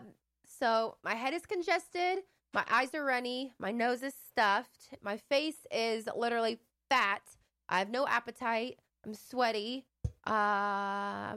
so 0.59 0.97
my 1.05 1.15
head 1.15 1.35
is 1.35 1.45
congested. 1.45 2.21
My 2.55 2.65
eyes 2.71 2.95
are 2.95 3.05
runny. 3.05 3.53
My 3.59 3.71
nose 3.71 4.03
is 4.03 4.15
stuffed. 4.31 4.89
My 5.03 5.19
face 5.19 5.67
is 5.71 6.09
literally 6.17 6.59
fat. 6.89 7.23
I 7.69 7.81
have 7.81 7.91
no 7.91 8.07
appetite. 8.07 8.79
I'm 9.05 9.15
sweaty. 9.15 9.85
Um, 10.27 10.35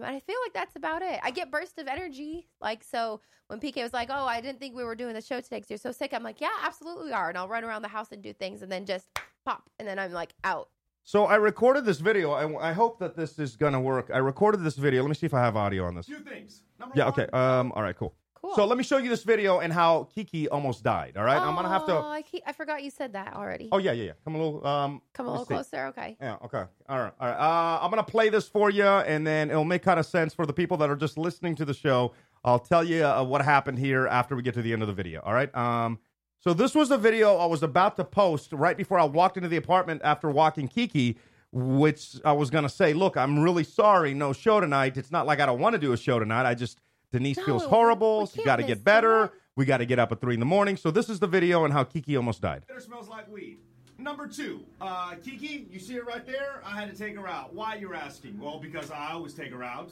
and 0.03 0.05
I 0.15 0.21
feel 0.25 0.35
like 0.45 0.53
that's 0.53 0.75
about 0.75 1.01
it. 1.01 1.19
I 1.23 1.31
get 1.31 1.49
bursts 1.51 1.77
of 1.77 1.87
energy. 1.87 2.47
Like, 2.61 2.83
so 2.83 3.21
when 3.47 3.59
PK 3.59 3.81
was 3.83 3.93
like, 3.93 4.09
Oh, 4.11 4.25
I 4.25 4.41
didn't 4.41 4.59
think 4.59 4.75
we 4.75 4.83
were 4.83 4.95
doing 4.95 5.13
the 5.13 5.21
show 5.21 5.39
today 5.39 5.57
because 5.57 5.69
you're 5.69 5.77
so 5.77 5.91
sick. 5.91 6.13
I'm 6.13 6.23
like, 6.23 6.41
Yeah, 6.41 6.49
absolutely 6.61 7.05
we 7.05 7.11
are. 7.13 7.29
And 7.29 7.37
I'll 7.37 7.47
run 7.47 7.63
around 7.63 7.81
the 7.81 7.87
house 7.87 8.11
and 8.11 8.21
do 8.21 8.33
things 8.33 8.61
and 8.61 8.71
then 8.71 8.85
just 8.85 9.07
pop. 9.45 9.69
And 9.79 9.87
then 9.87 9.99
I'm 9.99 10.11
like 10.11 10.33
out. 10.43 10.69
So 11.05 11.25
I 11.25 11.35
recorded 11.35 11.85
this 11.85 11.99
video. 11.99 12.31
I, 12.31 12.69
I 12.69 12.73
hope 12.73 12.99
that 12.99 13.15
this 13.15 13.37
is 13.39 13.55
gonna 13.55 13.81
work. 13.81 14.09
I 14.13 14.19
recorded 14.19 14.63
this 14.63 14.75
video. 14.75 15.01
Let 15.01 15.09
me 15.09 15.15
see 15.15 15.25
if 15.25 15.33
I 15.33 15.41
have 15.41 15.55
audio 15.57 15.85
on 15.85 15.95
this. 15.95 16.05
Two 16.05 16.19
things. 16.19 16.61
Number 16.79 16.93
Yeah. 16.97 17.05
one, 17.09 17.13
Okay. 17.19 17.27
Um. 17.33 17.71
All 17.75 17.83
right. 17.83 17.95
Cool. 17.95 18.13
Cool. 18.43 18.55
So 18.55 18.65
let 18.65 18.77
me 18.77 18.83
show 18.83 18.97
you 18.97 19.07
this 19.09 19.23
video 19.23 19.59
and 19.59 19.71
how 19.71 20.09
Kiki 20.13 20.49
almost 20.49 20.83
died. 20.83 21.13
All 21.15 21.23
right. 21.23 21.37
I'm 21.41 21.55
gonna 21.55 21.69
have 21.69 21.83
Oh, 21.83 21.87
to. 21.87 21.93
I, 22.07 22.21
keep, 22.23 22.43
I 22.45 22.51
forgot 22.51 22.83
you 22.83 22.89
said 22.91 23.13
that 23.13 23.35
already. 23.35 23.69
Oh 23.71 23.77
yeah, 23.77 23.93
yeah, 23.93 24.03
yeah. 24.03 24.11
Come 24.25 24.35
a 24.35 24.37
little. 24.37 24.67
Um. 24.67 25.01
Come 25.13 25.27
a 25.27 25.31
little 25.31 25.45
closer. 25.45 25.85
Okay. 25.87 26.17
Yeah. 26.19 26.35
Okay. 26.43 26.63
All 26.89 26.99
right. 26.99 27.13
All 27.21 27.27
right. 27.29 27.37
Uh, 27.37 27.79
I'm 27.81 27.89
gonna 27.89 28.03
play 28.03 28.27
this 28.27 28.49
for 28.49 28.69
you, 28.69 28.83
and 28.85 29.25
then 29.25 29.49
it'll 29.49 29.63
make 29.63 29.81
kind 29.81 29.97
of 29.97 30.05
sense 30.05 30.33
for 30.33 30.45
the 30.45 30.51
people 30.51 30.75
that 30.77 30.89
are 30.89 30.97
just 30.97 31.17
listening 31.17 31.55
to 31.55 31.63
the 31.63 31.73
show. 31.73 32.11
I'll 32.43 32.59
tell 32.59 32.83
you 32.83 33.05
uh, 33.05 33.23
what 33.23 33.41
happened 33.41 33.79
here 33.79 34.07
after 34.07 34.35
we 34.35 34.41
get 34.41 34.53
to 34.55 34.61
the 34.61 34.73
end 34.73 34.81
of 34.81 34.89
the 34.89 34.93
video. 34.93 35.21
All 35.21 35.33
right. 35.33 35.53
Um. 35.55 35.99
So 36.41 36.53
this 36.53 36.75
was 36.75 36.91
a 36.91 36.97
video 36.97 37.37
I 37.37 37.45
was 37.45 37.63
about 37.63 37.95
to 37.95 38.03
post 38.03 38.51
right 38.51 38.75
before 38.75 38.99
I 38.99 39.05
walked 39.05 39.37
into 39.37 39.47
the 39.47 39.55
apartment 39.55 40.01
after 40.03 40.29
walking 40.29 40.67
Kiki, 40.67 41.17
which 41.53 42.17
I 42.25 42.33
was 42.33 42.49
gonna 42.49 42.67
say, 42.67 42.91
look, 42.93 43.15
I'm 43.15 43.39
really 43.39 43.63
sorry, 43.63 44.13
no 44.13 44.33
show 44.33 44.59
tonight. 44.59 44.97
It's 44.97 45.11
not 45.11 45.25
like 45.25 45.39
I 45.39 45.45
don't 45.45 45.59
want 45.61 45.75
to 45.75 45.79
do 45.79 45.93
a 45.93 45.97
show 45.97 46.19
tonight. 46.19 46.45
I 46.45 46.53
just 46.55 46.79
Denise 47.13 47.37
No, 47.37 47.45
feels 47.45 47.63
horrible. 47.63 48.25
She's 48.25 48.35
can't 48.37 48.45
got 48.47 48.55
to 48.57 48.63
get 48.63 48.83
better. 48.83 49.19
one. 49.19 49.29
We 49.55 49.65
got 49.65 49.77
to 49.77 49.85
get 49.85 49.99
up 49.99 50.11
at 50.11 50.19
three 50.19 50.33
in 50.33 50.39
the 50.39 50.47
morning. 50.47 50.75
So 50.77 50.89
this 50.91 51.09
is 51.09 51.19
the 51.19 51.27
video 51.27 51.63
and 51.63 51.71
how 51.71 51.83
Kiki 51.83 52.17
almost 52.17 52.41
died. 52.41 52.65
It 52.67 52.81
smells 52.81 53.07
like 53.07 53.31
weed. 53.31 53.59
Number 53.99 54.27
two, 54.27 54.61
uh, 54.81 55.13
Kiki, 55.23 55.67
you 55.71 55.79
see 55.79 55.93
her 55.93 56.03
right 56.03 56.25
there? 56.25 56.61
I 56.65 56.71
had 56.79 56.89
to 56.91 56.97
take 56.97 57.15
her 57.15 57.27
out. 57.27 57.53
Why, 57.53 57.75
you're 57.75 57.93
asking? 57.93 58.39
Well, 58.39 58.59
because 58.59 58.89
I 58.89 59.11
always 59.11 59.33
take 59.35 59.51
her 59.51 59.63
out. 59.63 59.91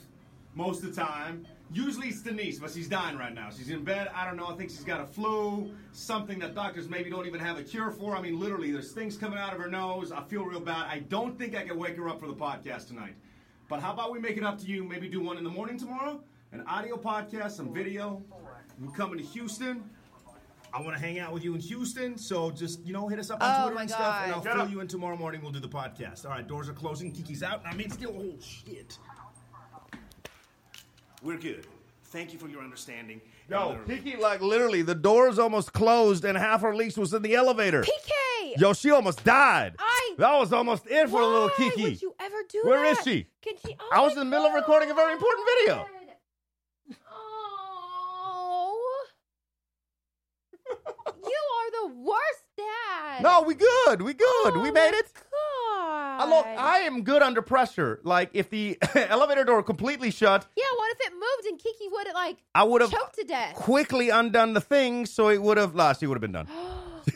most 0.55 0.83
of 0.83 0.93
the 0.93 0.99
time. 1.01 1.45
Usually 1.71 2.07
it's 2.07 2.21
Denise, 2.21 2.59
but 2.59 2.71
she's 2.71 2.89
dying 2.89 3.17
right 3.17 3.33
now. 3.33 3.49
She's 3.55 3.69
in 3.69 3.83
bed. 3.85 4.09
I 4.13 4.25
don't 4.25 4.35
know. 4.35 4.47
I 4.47 4.55
think 4.55 4.71
she's 4.71 4.83
got 4.83 4.99
a 4.99 5.05
flu, 5.05 5.71
something 5.93 6.39
that 6.39 6.53
doctors 6.55 6.89
maybe 6.89 7.09
don't 7.09 7.25
even 7.27 7.39
have 7.39 7.57
a 7.57 7.63
cure 7.63 7.91
for. 7.91 8.17
I 8.17 8.21
mean, 8.21 8.37
literally, 8.37 8.71
there's 8.71 8.91
things 8.91 9.15
coming 9.15 9.39
out 9.39 9.53
of 9.53 9.59
her 9.61 9.69
nose. 9.69 10.11
I 10.11 10.21
feel 10.23 10.43
real 10.43 10.59
bad. 10.59 10.87
I 10.89 10.99
don't 11.07 11.37
think 11.39 11.55
I 11.55 11.63
can 11.63 11.77
wake 11.77 11.95
her 11.95 12.09
up 12.09 12.19
for 12.19 12.27
the 12.27 12.33
podcast 12.33 12.87
tonight. 12.87 13.13
But 13.69 13.79
how 13.79 13.93
about 13.93 14.11
we 14.11 14.19
make 14.19 14.35
it 14.35 14.43
up 14.43 14.59
to 14.59 14.65
you? 14.65 14.83
Maybe 14.83 15.07
do 15.07 15.21
one 15.21 15.37
in 15.37 15.45
the 15.45 15.49
morning 15.49 15.77
tomorrow? 15.79 16.19
An 16.51 16.63
audio 16.67 16.97
podcast, 16.97 17.51
some 17.51 17.73
video. 17.73 18.21
We're 18.79 18.91
coming 18.91 19.17
to 19.19 19.23
Houston. 19.23 19.83
I 20.73 20.81
want 20.81 20.95
to 20.95 21.01
hang 21.01 21.19
out 21.19 21.33
with 21.33 21.43
you 21.43 21.53
in 21.55 21.61
Houston, 21.61 22.17
so 22.17 22.49
just 22.51 22.85
you 22.85 22.93
know 22.93 23.07
hit 23.07 23.19
us 23.19 23.29
up 23.29 23.41
on 23.41 23.49
Oh 23.51 23.61
Twitter 23.63 23.75
my 23.75 23.81
and 23.81 23.89
stuff, 23.89 24.21
and 24.23 24.31
I'll 24.33 24.41
Get 24.41 24.53
fill 24.53 24.61
up. 24.63 24.71
you 24.71 24.79
in 24.79 24.87
tomorrow 24.87 25.17
morning. 25.17 25.41
We'll 25.41 25.51
do 25.51 25.59
the 25.59 25.67
podcast. 25.69 26.25
All 26.25 26.31
right, 26.31 26.47
doors 26.47 26.69
are 26.69 26.73
closing. 26.73 27.11
Kiki's 27.11 27.43
out. 27.43 27.61
I 27.65 27.73
mean, 27.75 27.89
still, 27.89 28.13
oh 28.17 28.35
shit. 28.41 28.97
We're 31.21 31.37
good. 31.37 31.67
Thank 32.05 32.33
you 32.33 32.39
for 32.39 32.47
your 32.49 32.61
understanding. 32.61 33.21
Yo, 33.49 33.77
Kiki, 33.87 34.17
like 34.17 34.41
literally, 34.41 34.81
the 34.81 34.95
doors 34.95 35.39
almost 35.39 35.71
closed 35.73 36.25
and 36.25 36.37
half 36.37 36.61
her 36.61 36.75
lease 36.75 36.97
was 36.97 37.13
in 37.13 37.21
the 37.21 37.35
elevator. 37.35 37.83
PK. 37.83 38.57
Yo, 38.59 38.73
she 38.73 38.89
almost 38.91 39.23
died. 39.23 39.75
I- 39.79 40.15
that 40.17 40.37
was 40.37 40.51
almost 40.51 40.85
it 40.87 41.09
for 41.09 41.21
a 41.21 41.25
little 41.25 41.49
Kiki. 41.51 41.83
would 41.83 42.01
you 42.01 42.13
ever 42.19 42.35
do 42.49 42.61
Where 42.65 42.81
that? 42.81 42.97
is 42.97 43.03
she? 43.05 43.27
Can 43.41 43.53
she? 43.65 43.75
Oh 43.79 43.89
I 43.93 44.01
was 44.01 44.13
in 44.13 44.19
the 44.19 44.25
middle 44.25 44.45
of 44.45 44.53
recording 44.53 44.89
a 44.91 44.93
very 44.93 45.13
important 45.13 45.47
video. 45.59 45.75
God. 45.75 45.87
Oh. 47.13 49.05
you 50.69 51.41
are 51.57 51.70
the 51.87 51.93
worst 51.93 52.43
dad. 52.57 53.23
No, 53.23 53.41
we 53.43 53.55
good. 53.55 54.01
We 54.01 54.13
good. 54.13 54.25
Oh 54.53 54.59
we 54.61 54.71
made 54.71 54.93
it. 54.93 55.11
God. 55.13 56.21
I 56.21 56.29
look, 56.29 56.45
I 56.45 56.79
am 56.79 57.03
good 57.03 57.21
under 57.21 57.41
pressure. 57.41 57.99
Like 58.03 58.29
if 58.33 58.49
the 58.49 58.77
elevator 58.95 59.43
door 59.43 59.63
completely 59.63 60.11
shut, 60.11 60.45
Yeah, 60.55 60.63
what 60.77 60.91
if 60.95 61.07
it 61.07 61.13
moved 61.13 61.47
and 61.49 61.59
Kiki 61.59 61.87
would 61.91 62.07
have 62.07 62.15
like 62.15 62.37
I 62.53 62.63
would 62.63 62.81
have 62.81 62.91
choked 62.91 63.15
to 63.15 63.23
death? 63.23 63.55
quickly 63.55 64.09
undone 64.09 64.53
the 64.53 64.61
thing, 64.61 65.05
so 65.05 65.29
it 65.29 65.41
would 65.41 65.57
have 65.57 65.75
lost. 65.75 65.99
She 66.01 66.07
would 66.07 66.15
have 66.15 66.21
been 66.21 66.31
done. 66.31 66.47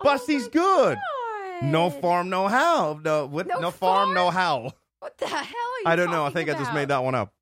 but 0.00 0.20
Oh 0.28 0.48
good. 0.52 0.96
God. 0.96 1.62
No 1.62 1.90
farm, 1.90 2.28
no 2.28 2.48
how. 2.48 3.00
No, 3.04 3.26
what, 3.26 3.46
No 3.46 3.60
no, 3.60 3.70
farm, 3.70 4.14
no 4.14 4.30
how. 4.30 4.72
What 4.98 5.16
the 5.18 5.26
hell 5.26 5.36
are 5.38 5.44
you 5.44 5.86
I 5.86 5.96
don't 5.96 6.10
know. 6.10 6.24
I 6.26 6.30
think 6.30 6.50
I 6.50 6.54
just 6.54 6.72
made 6.74 6.88
that 6.88 7.02
one 7.04 7.14
up. 7.14 7.32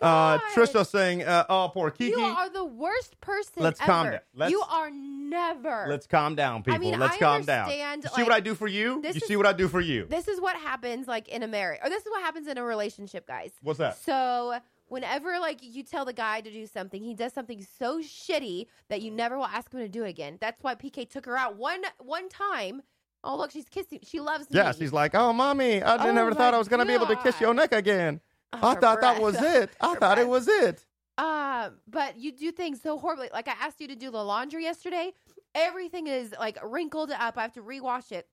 Uh. 0.00 0.38
Trisha 0.54 0.86
saying, 0.86 1.22
uh, 1.22 1.44
"Oh, 1.48 1.70
poor 1.72 1.90
Kiki." 1.90 2.10
You 2.10 2.20
are 2.20 2.48
the 2.48 2.64
worst 2.64 3.20
person 3.20 3.62
Let's 3.62 3.80
ever. 3.80 3.86
calm 3.86 4.10
down. 4.10 4.20
Let's- 4.34 4.50
you 4.52 4.62
are 4.70 4.90
never. 4.90 5.86
Let's 5.88 6.06
calm 6.06 6.34
down, 6.34 6.62
people. 6.62 6.80
mean, 6.80 6.98
Let's 6.98 7.16
I 7.16 7.18
calm 7.18 7.42
down. 7.42 7.70
You 7.70 8.02
see 8.14 8.22
what 8.22 8.32
I 8.32 8.40
do 8.40 8.54
for 8.54 8.66
you? 8.68 9.00
this 9.02 9.16
You 9.16 9.20
is- 9.22 9.28
see 9.28 9.36
what 9.36 9.46
I 9.46 9.52
do 9.52 9.68
for 9.68 9.80
you? 9.80 10.06
This 10.06 10.28
is 10.28 10.40
what 10.40 10.56
happens 10.56 11.06
like 11.06 11.28
in 11.28 11.42
a 11.42 11.48
marriage, 11.48 11.80
or 11.82 11.90
this 11.90 12.04
is 12.04 12.10
what 12.10 12.22
happens 12.22 12.48
in 12.48 12.58
a 12.58 12.64
relationship, 12.64 13.26
guys. 13.26 13.52
What's 13.62 13.78
that? 13.78 13.96
So 13.98 14.58
whenever 14.88 15.38
like 15.38 15.58
you 15.62 15.82
tell 15.82 16.04
the 16.04 16.12
guy 16.12 16.40
to 16.40 16.50
do 16.50 16.66
something, 16.66 17.02
he 17.02 17.14
does 17.14 17.32
something 17.32 17.64
so 17.78 18.00
shitty 18.00 18.66
that 18.88 19.02
you 19.02 19.10
never 19.10 19.36
will 19.36 19.46
ask 19.46 19.72
him 19.72 19.80
to 19.80 19.88
do 19.88 20.04
it 20.04 20.08
again. 20.08 20.38
That's 20.40 20.62
why 20.62 20.74
PK 20.74 21.08
took 21.08 21.26
her 21.26 21.36
out 21.36 21.56
one 21.56 21.82
one 21.98 22.28
time. 22.28 22.82
Oh 23.22 23.36
look, 23.36 23.50
she's 23.50 23.68
kissing. 23.68 24.00
She 24.02 24.18
loves 24.18 24.50
me. 24.50 24.56
Yeah, 24.56 24.72
she's 24.72 24.92
like, 24.94 25.14
"Oh, 25.14 25.32
mommy, 25.34 25.82
I 25.82 26.08
Oh 26.08 26.12
never 26.12 26.32
thought 26.32 26.54
I 26.54 26.58
was 26.58 26.68
gonna 26.68 26.86
be 26.86 26.94
able 26.94 27.06
to 27.06 27.16
kiss 27.16 27.38
your 27.40 27.52
neck 27.52 27.72
again. 27.72 28.20
Oh, 28.52 28.58
I 28.62 28.74
thought 28.74 29.00
that 29.00 29.20
was 29.20 29.40
it. 29.40 29.70
I 29.80 29.94
Her 29.94 29.96
thought 30.00 30.18
it 30.18 30.28
was 30.28 30.48
it." 30.48 30.84
Um, 31.18 31.74
but 31.86 32.18
you 32.18 32.32
do 32.32 32.50
things 32.50 32.80
so 32.80 32.98
horribly. 32.98 33.28
Like 33.32 33.46
I 33.48 33.54
asked 33.60 33.80
you 33.80 33.88
to 33.88 33.96
do 33.96 34.10
the 34.10 34.22
laundry 34.22 34.62
yesterday. 34.64 35.12
Everything 35.54 36.06
is 36.06 36.34
like 36.38 36.58
wrinkled 36.64 37.10
up. 37.10 37.36
I 37.36 37.42
have 37.42 37.52
to 37.54 37.62
rewash 37.62 38.10
it 38.12 38.26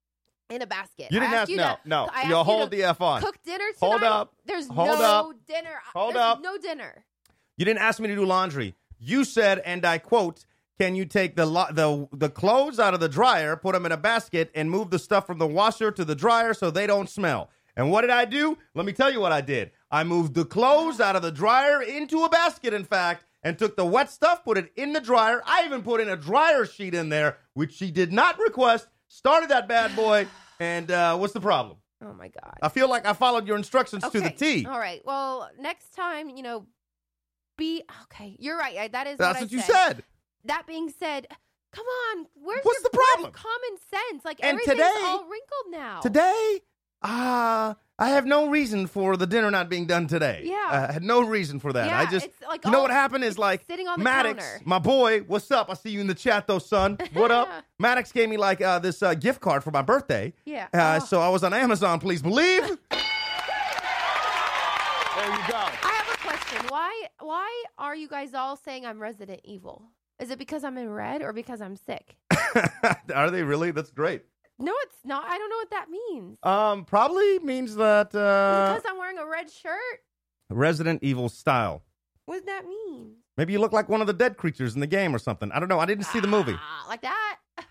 in 0.49 0.61
a 0.61 0.67
basket. 0.67 1.07
You 1.11 1.19
didn't 1.19 1.33
ask. 1.33 1.49
you 1.51 1.57
No, 1.57 1.75
to, 1.83 1.89
no. 1.89 2.09
I 2.13 2.23
You 2.23 2.29
you 2.29 2.35
hold 2.35 2.71
the 2.71 2.83
f 2.83 3.01
on. 3.01 3.21
cook 3.21 3.37
dinner 3.43 3.65
tonight. 3.77 3.89
Hold 3.89 4.03
up. 4.03 4.33
There's 4.45 4.67
Hold 4.69 4.99
no 4.99 5.29
up. 5.31 5.35
dinner. 5.47 5.81
Hold 5.93 6.13
There's 6.15 6.23
up. 6.23 6.41
No 6.41 6.57
dinner. 6.57 7.03
You 7.57 7.65
didn't 7.65 7.81
ask 7.81 7.99
me 7.99 8.07
to 8.07 8.15
do 8.15 8.25
laundry. 8.25 8.75
You 8.99 9.23
said, 9.25 9.59
and 9.59 9.85
I 9.85 9.97
quote, 9.97 10.45
"Can 10.79 10.95
you 10.95 11.05
take 11.05 11.35
the 11.35 11.45
lo- 11.45 11.67
the 11.71 12.07
the 12.13 12.29
clothes 12.29 12.79
out 12.79 12.93
of 12.93 12.99
the 12.99 13.09
dryer, 13.09 13.55
put 13.55 13.73
them 13.73 13.85
in 13.85 13.91
a 13.91 13.97
basket, 13.97 14.49
and 14.55 14.71
move 14.71 14.91
the 14.91 14.99
stuff 14.99 15.27
from 15.27 15.39
the 15.39 15.47
washer 15.47 15.91
to 15.91 16.05
the 16.05 16.15
dryer 16.15 16.53
so 16.53 16.71
they 16.71 16.87
don't 16.87 17.09
smell?" 17.09 17.49
And 17.75 17.91
what 17.91 18.01
did 18.01 18.09
I 18.11 18.25
do? 18.25 18.57
Let 18.73 18.85
me 18.87 18.93
tell 18.93 19.11
you 19.11 19.19
what 19.19 19.31
I 19.31 19.41
did. 19.41 19.71
I 19.89 20.03
moved 20.03 20.33
the 20.33 20.45
clothes 20.45 20.99
out 20.99 21.15
of 21.15 21.21
the 21.21 21.31
dryer 21.31 21.81
into 21.81 22.23
a 22.23 22.29
basket, 22.29 22.73
in 22.73 22.83
fact, 22.83 23.25
and 23.43 23.57
took 23.57 23.77
the 23.77 23.85
wet 23.85 24.11
stuff, 24.11 24.43
put 24.43 24.57
it 24.57 24.71
in 24.75 24.93
the 24.93 24.99
dryer. 24.99 25.41
I 25.45 25.63
even 25.65 25.81
put 25.83 26.01
in 26.01 26.09
a 26.09 26.17
dryer 26.17 26.65
sheet 26.65 26.93
in 26.93 27.09
there, 27.09 27.37
which 27.53 27.73
she 27.73 27.91
did 27.91 28.11
not 28.11 28.37
request. 28.39 28.87
Started 29.07 29.49
that 29.49 29.67
bad 29.67 29.95
boy, 29.95 30.27
and 30.59 30.91
uh, 30.91 31.15
what's 31.17 31.33
the 31.33 31.39
problem? 31.39 31.77
Oh 32.03 32.13
my 32.13 32.27
god. 32.27 32.53
I 32.61 32.69
feel 32.69 32.89
like 32.89 33.07
I 33.07 33.13
followed 33.13 33.47
your 33.47 33.57
instructions 33.57 34.03
to 34.09 34.19
the 34.21 34.29
T. 34.29 34.65
All 34.65 34.77
right. 34.77 35.01
Well, 35.05 35.49
next 35.59 35.95
time, 35.95 36.29
you 36.29 36.43
know, 36.43 36.67
be 37.57 37.81
okay. 38.03 38.35
You're 38.39 38.57
right. 38.57 38.77
I- 38.77 38.87
That 38.89 39.07
is 39.07 39.17
That's 39.17 39.35
what, 39.39 39.45
what 39.45 39.51
you 39.51 39.61
said. 39.61 39.73
said. 39.87 40.03
That 40.45 40.67
being 40.67 40.89
said, 40.99 41.25
come 41.73 41.85
on. 41.85 42.25
Where's 42.35 42.59
What's 42.63 42.83
your- 42.83 42.89
the 42.91 42.97
problem? 42.97 43.31
common 43.31 43.77
sense. 43.89 44.23
Like 44.25 44.39
And 44.43 44.59
everything's 44.59 44.77
today- 44.77 45.01
all 45.05 45.21
wrinkled 45.23 45.71
now. 45.71 45.99
Today, 46.01 46.59
uh, 47.03 47.73
I 47.99 48.09
have 48.09 48.25
no 48.25 48.47
reason 48.49 48.85
for 48.87 49.17
the 49.17 49.25
dinner 49.25 49.49
not 49.51 49.69
being 49.69 49.85
done 49.87 50.07
today. 50.07 50.41
Yeah. 50.45 50.87
I 50.89 50.91
had 50.93 51.03
no 51.03 51.21
reason 51.21 51.59
for 51.59 51.73
that. 51.73 51.87
Yeah, 51.87 51.99
I 51.99 52.05
just, 52.05 52.25
it's 52.27 52.41
like 52.47 52.63
you 52.65 52.71
know 52.71 52.77
all- 52.77 52.83
what 52.83 52.91
happened 52.91 53.23
is 53.23 53.37
like 53.39 53.63
sitting 53.67 53.87
on 53.87 53.97
the 53.99 54.03
Maddox, 54.03 54.43
counter. 54.43 54.61
my 54.65 54.79
boy, 54.79 55.21
what's 55.21 55.49
up? 55.51 55.69
I 55.69 55.73
see 55.73 55.89
you 55.91 56.01
in 56.01 56.07
the 56.07 56.13
chat 56.15 56.45
though, 56.47 56.59
son. 56.59 56.97
What 57.13 57.31
up? 57.31 57.49
Maddox 57.79 58.11
gave 58.11 58.29
me 58.29 58.37
like 58.37 58.61
uh, 58.61 58.79
this 58.79 59.01
uh, 59.01 59.13
gift 59.15 59.41
card 59.41 59.63
for 59.63 59.71
my 59.71 59.81
birthday. 59.81 60.33
Yeah. 60.45 60.67
Uh, 60.73 60.99
Oh. 61.01 61.05
So 61.05 61.21
I 61.21 61.29
was 61.29 61.43
on 61.43 61.53
Amazon, 61.53 61.99
please 61.99 62.21
believe. 62.21 62.61
there 62.61 62.77
you 65.31 65.43
go. 65.49 65.57
I 65.57 66.03
have 66.03 66.13
a 66.13 66.17
question. 66.27 66.61
Why 66.69 67.05
why 67.19 67.63
are 67.77 67.95
you 67.95 68.07
guys 68.07 68.33
all 68.33 68.55
saying 68.55 68.85
I'm 68.85 68.99
Resident 68.99 69.41
Evil? 69.43 69.83
Is 70.19 70.29
it 70.31 70.39
because 70.39 70.63
I'm 70.63 70.77
in 70.77 70.89
red 70.89 71.21
or 71.21 71.31
because 71.33 71.61
I'm 71.61 71.75
sick? 71.75 72.15
Are 73.13 73.29
they 73.29 73.43
really? 73.43 73.69
That's 73.71 73.91
great. 73.91 74.23
No, 74.59 74.73
it's 74.83 74.95
not. 75.05 75.25
I 75.25 75.37
don't 75.37 75.49
know 75.49 75.57
what 75.57 75.69
that 75.71 75.87
means. 75.89 76.37
Um, 76.43 76.85
probably 76.85 77.39
means 77.39 77.75
that 77.75 78.07
uh, 78.15 78.73
because 78.75 78.83
I'm 78.87 78.97
wearing 78.97 79.17
a 79.17 79.25
red 79.25 79.51
shirt? 79.51 80.03
Resident 80.49 81.03
Evil 81.03 81.29
style. 81.29 81.83
What 82.25 82.35
does 82.37 82.45
that 82.45 82.65
mean? 82.65 83.15
Maybe 83.37 83.53
you 83.53 83.59
look 83.59 83.71
like 83.71 83.87
one 83.87 84.01
of 84.01 84.07
the 84.07 84.13
dead 84.13 84.35
creatures 84.37 84.73
in 84.73 84.81
the 84.81 84.87
game 84.87 85.13
or 85.13 85.19
something. 85.19 85.51
I 85.51 85.59
don't 85.59 85.69
know. 85.69 85.79
I 85.79 85.85
didn't 85.85 86.05
see 86.05 86.19
the 86.19 86.27
movie. 86.27 86.55
Ah, 86.57 86.85
like 86.87 87.01
that? 87.01 87.37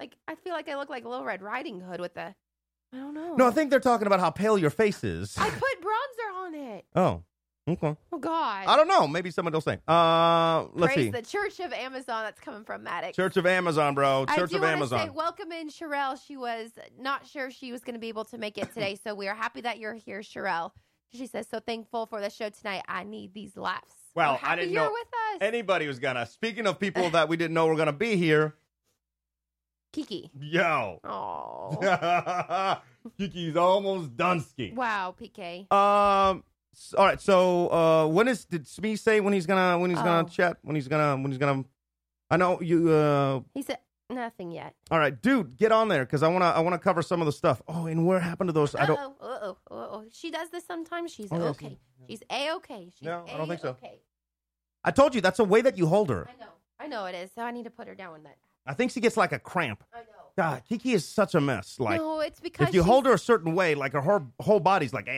Like 0.00 0.16
I 0.26 0.34
feel 0.34 0.52
like 0.52 0.68
I 0.68 0.74
look 0.74 0.90
like 0.90 1.04
Little 1.04 1.24
Red 1.24 1.42
Riding 1.42 1.80
Hood 1.80 2.00
with 2.00 2.14
the 2.14 2.34
I 2.92 2.96
don't 2.96 3.14
know. 3.14 3.36
No, 3.36 3.46
I 3.46 3.52
think 3.52 3.70
they're 3.70 3.78
talking 3.78 4.08
about 4.08 4.18
how 4.18 4.30
pale 4.30 4.58
your 4.58 4.70
face 4.70 5.04
is. 5.04 5.38
I 5.38 5.48
put 5.48 5.80
bronzer 5.80 6.36
on 6.40 6.54
it. 6.56 6.84
Oh, 6.96 7.22
okay. 7.68 7.96
Oh 8.12 8.18
God. 8.18 8.66
I 8.66 8.76
don't 8.76 8.88
know. 8.88 9.06
Maybe 9.06 9.30
someone 9.30 9.54
else 9.54 9.64
saying. 9.64 9.80
Uh, 9.86 10.64
let's 10.74 10.94
Praise 10.94 11.06
see. 11.06 11.10
the 11.10 11.22
Church 11.22 11.60
of 11.60 11.72
Amazon 11.72 12.24
that's 12.24 12.40
coming 12.40 12.64
from 12.64 12.82
Maddox. 12.82 13.16
Church 13.16 13.36
of 13.36 13.46
Amazon, 13.46 13.94
bro. 13.94 14.24
I 14.28 14.36
Church 14.36 14.50
do 14.50 14.56
of 14.56 14.62
want 14.62 14.70
to 14.72 14.76
Amazon. 14.76 15.06
say 15.06 15.10
welcome 15.10 15.52
in 15.52 15.68
Sherelle. 15.68 16.18
She 16.26 16.36
was 16.36 16.70
not 16.98 17.26
sure 17.26 17.50
she 17.50 17.72
was 17.72 17.82
going 17.82 17.94
to 17.94 18.00
be 18.00 18.08
able 18.08 18.24
to 18.26 18.38
make 18.38 18.58
it 18.58 18.68
today, 18.74 18.98
so 19.02 19.14
we 19.14 19.28
are 19.28 19.34
happy 19.34 19.60
that 19.62 19.78
you're 19.78 19.94
here, 19.94 20.20
Sherelle. 20.20 20.72
She 21.12 21.26
says, 21.26 21.46
"So 21.50 21.60
thankful 21.60 22.06
for 22.06 22.20
the 22.20 22.30
show 22.30 22.48
tonight. 22.48 22.82
I 22.88 23.04
need 23.04 23.34
these 23.34 23.56
laughs." 23.56 23.94
Well, 24.14 24.38
I 24.42 24.56
didn't 24.56 24.72
you're 24.72 24.84
know 24.84 24.90
with 24.92 25.06
us, 25.06 25.38
Anybody 25.40 25.86
was 25.86 25.98
gonna. 25.98 26.26
Speaking 26.26 26.66
of 26.66 26.78
people 26.78 27.10
that 27.10 27.28
we 27.28 27.36
didn't 27.36 27.54
know 27.54 27.66
were 27.66 27.76
gonna 27.76 27.92
be 27.92 28.16
here, 28.16 28.54
Kiki. 29.92 30.30
yo, 30.38 31.00
Oh, 31.04 32.78
Kiki's 33.18 33.56
almost 33.56 34.16
done 34.16 34.40
ski. 34.40 34.72
wow, 34.74 35.14
PK. 35.20 35.70
Um. 35.72 36.42
All 36.96 37.04
right. 37.04 37.20
So, 37.20 37.70
uh, 37.72 38.06
when 38.08 38.28
is 38.28 38.44
did 38.44 38.66
Smee 38.66 38.96
say 38.96 39.20
when 39.20 39.32
he's 39.32 39.46
gonna 39.46 39.78
when 39.78 39.90
he's 39.90 39.98
Oh. 39.98 40.04
gonna 40.04 40.28
chat 40.28 40.56
when 40.62 40.74
he's 40.76 40.88
gonna 40.88 41.16
when 41.22 41.30
he's 41.30 41.38
gonna? 41.38 41.64
I 42.30 42.36
know 42.36 42.60
you. 42.60 42.90
Uh. 42.90 43.40
He 43.54 43.62
said 43.62 43.78
nothing 44.08 44.50
yet. 44.52 44.74
All 44.90 44.98
right, 44.98 45.20
dude, 45.20 45.56
get 45.56 45.72
on 45.72 45.88
there 45.88 46.04
because 46.04 46.22
I 46.22 46.28
wanna 46.28 46.46
I 46.46 46.60
wanna 46.60 46.78
cover 46.78 47.02
some 47.02 47.20
of 47.20 47.26
the 47.26 47.32
stuff. 47.32 47.60
Oh, 47.68 47.86
and 47.86 48.06
where 48.06 48.20
happened 48.20 48.48
to 48.48 48.52
those? 48.52 48.74
I 48.74 48.86
don't. 48.86 48.98
Uh-oh, 48.98 49.16
uh-oh, 49.20 49.56
uh-oh. 49.76 50.04
She 50.12 50.30
does 50.30 50.50
this 50.50 50.64
sometimes. 50.66 51.12
She's 51.12 51.28
Oh, 51.30 51.40
okay. 51.48 51.78
She's 52.08 52.22
a 52.30 52.52
okay. 52.56 52.90
She's 52.96 53.02
No, 53.06 53.24
I 53.32 53.36
don't 53.36 53.48
think 53.48 53.60
so. 53.60 53.70
Okay. 53.70 54.00
I 54.84 54.90
told 54.90 55.14
you 55.14 55.20
that's 55.20 55.38
a 55.38 55.44
way 55.44 55.60
that 55.62 55.78
you 55.78 55.86
hold 55.86 56.10
her. 56.10 56.28
I 56.28 56.40
know. 56.40 56.50
I 56.80 56.86
know 56.88 57.04
it 57.06 57.14
is. 57.14 57.30
So 57.34 57.42
I 57.42 57.52
need 57.52 57.64
to 57.64 57.70
put 57.70 57.86
her 57.86 57.94
down 57.94 58.12
with 58.14 58.24
that. 58.24 58.36
I 58.66 58.74
think 58.74 58.90
she 58.92 59.00
gets 59.00 59.16
like 59.16 59.32
a 59.32 59.38
cramp. 59.38 59.84
I 59.94 60.00
know. 60.00 60.04
God, 60.36 60.62
Kiki 60.68 60.92
is 60.92 61.06
such 61.06 61.34
a 61.34 61.40
mess. 61.40 61.78
Like 61.78 62.00
no, 62.00 62.20
it's 62.20 62.40
because 62.40 62.68
if 62.68 62.74
you 62.74 62.80
she's- 62.80 62.86
hold 62.86 63.06
her 63.06 63.12
a 63.12 63.18
certain 63.18 63.54
way, 63.54 63.74
like 63.74 63.92
her 63.92 64.00
whole, 64.00 64.26
whole 64.40 64.60
body's 64.60 64.92
like, 64.94 65.06
eh, 65.08 65.12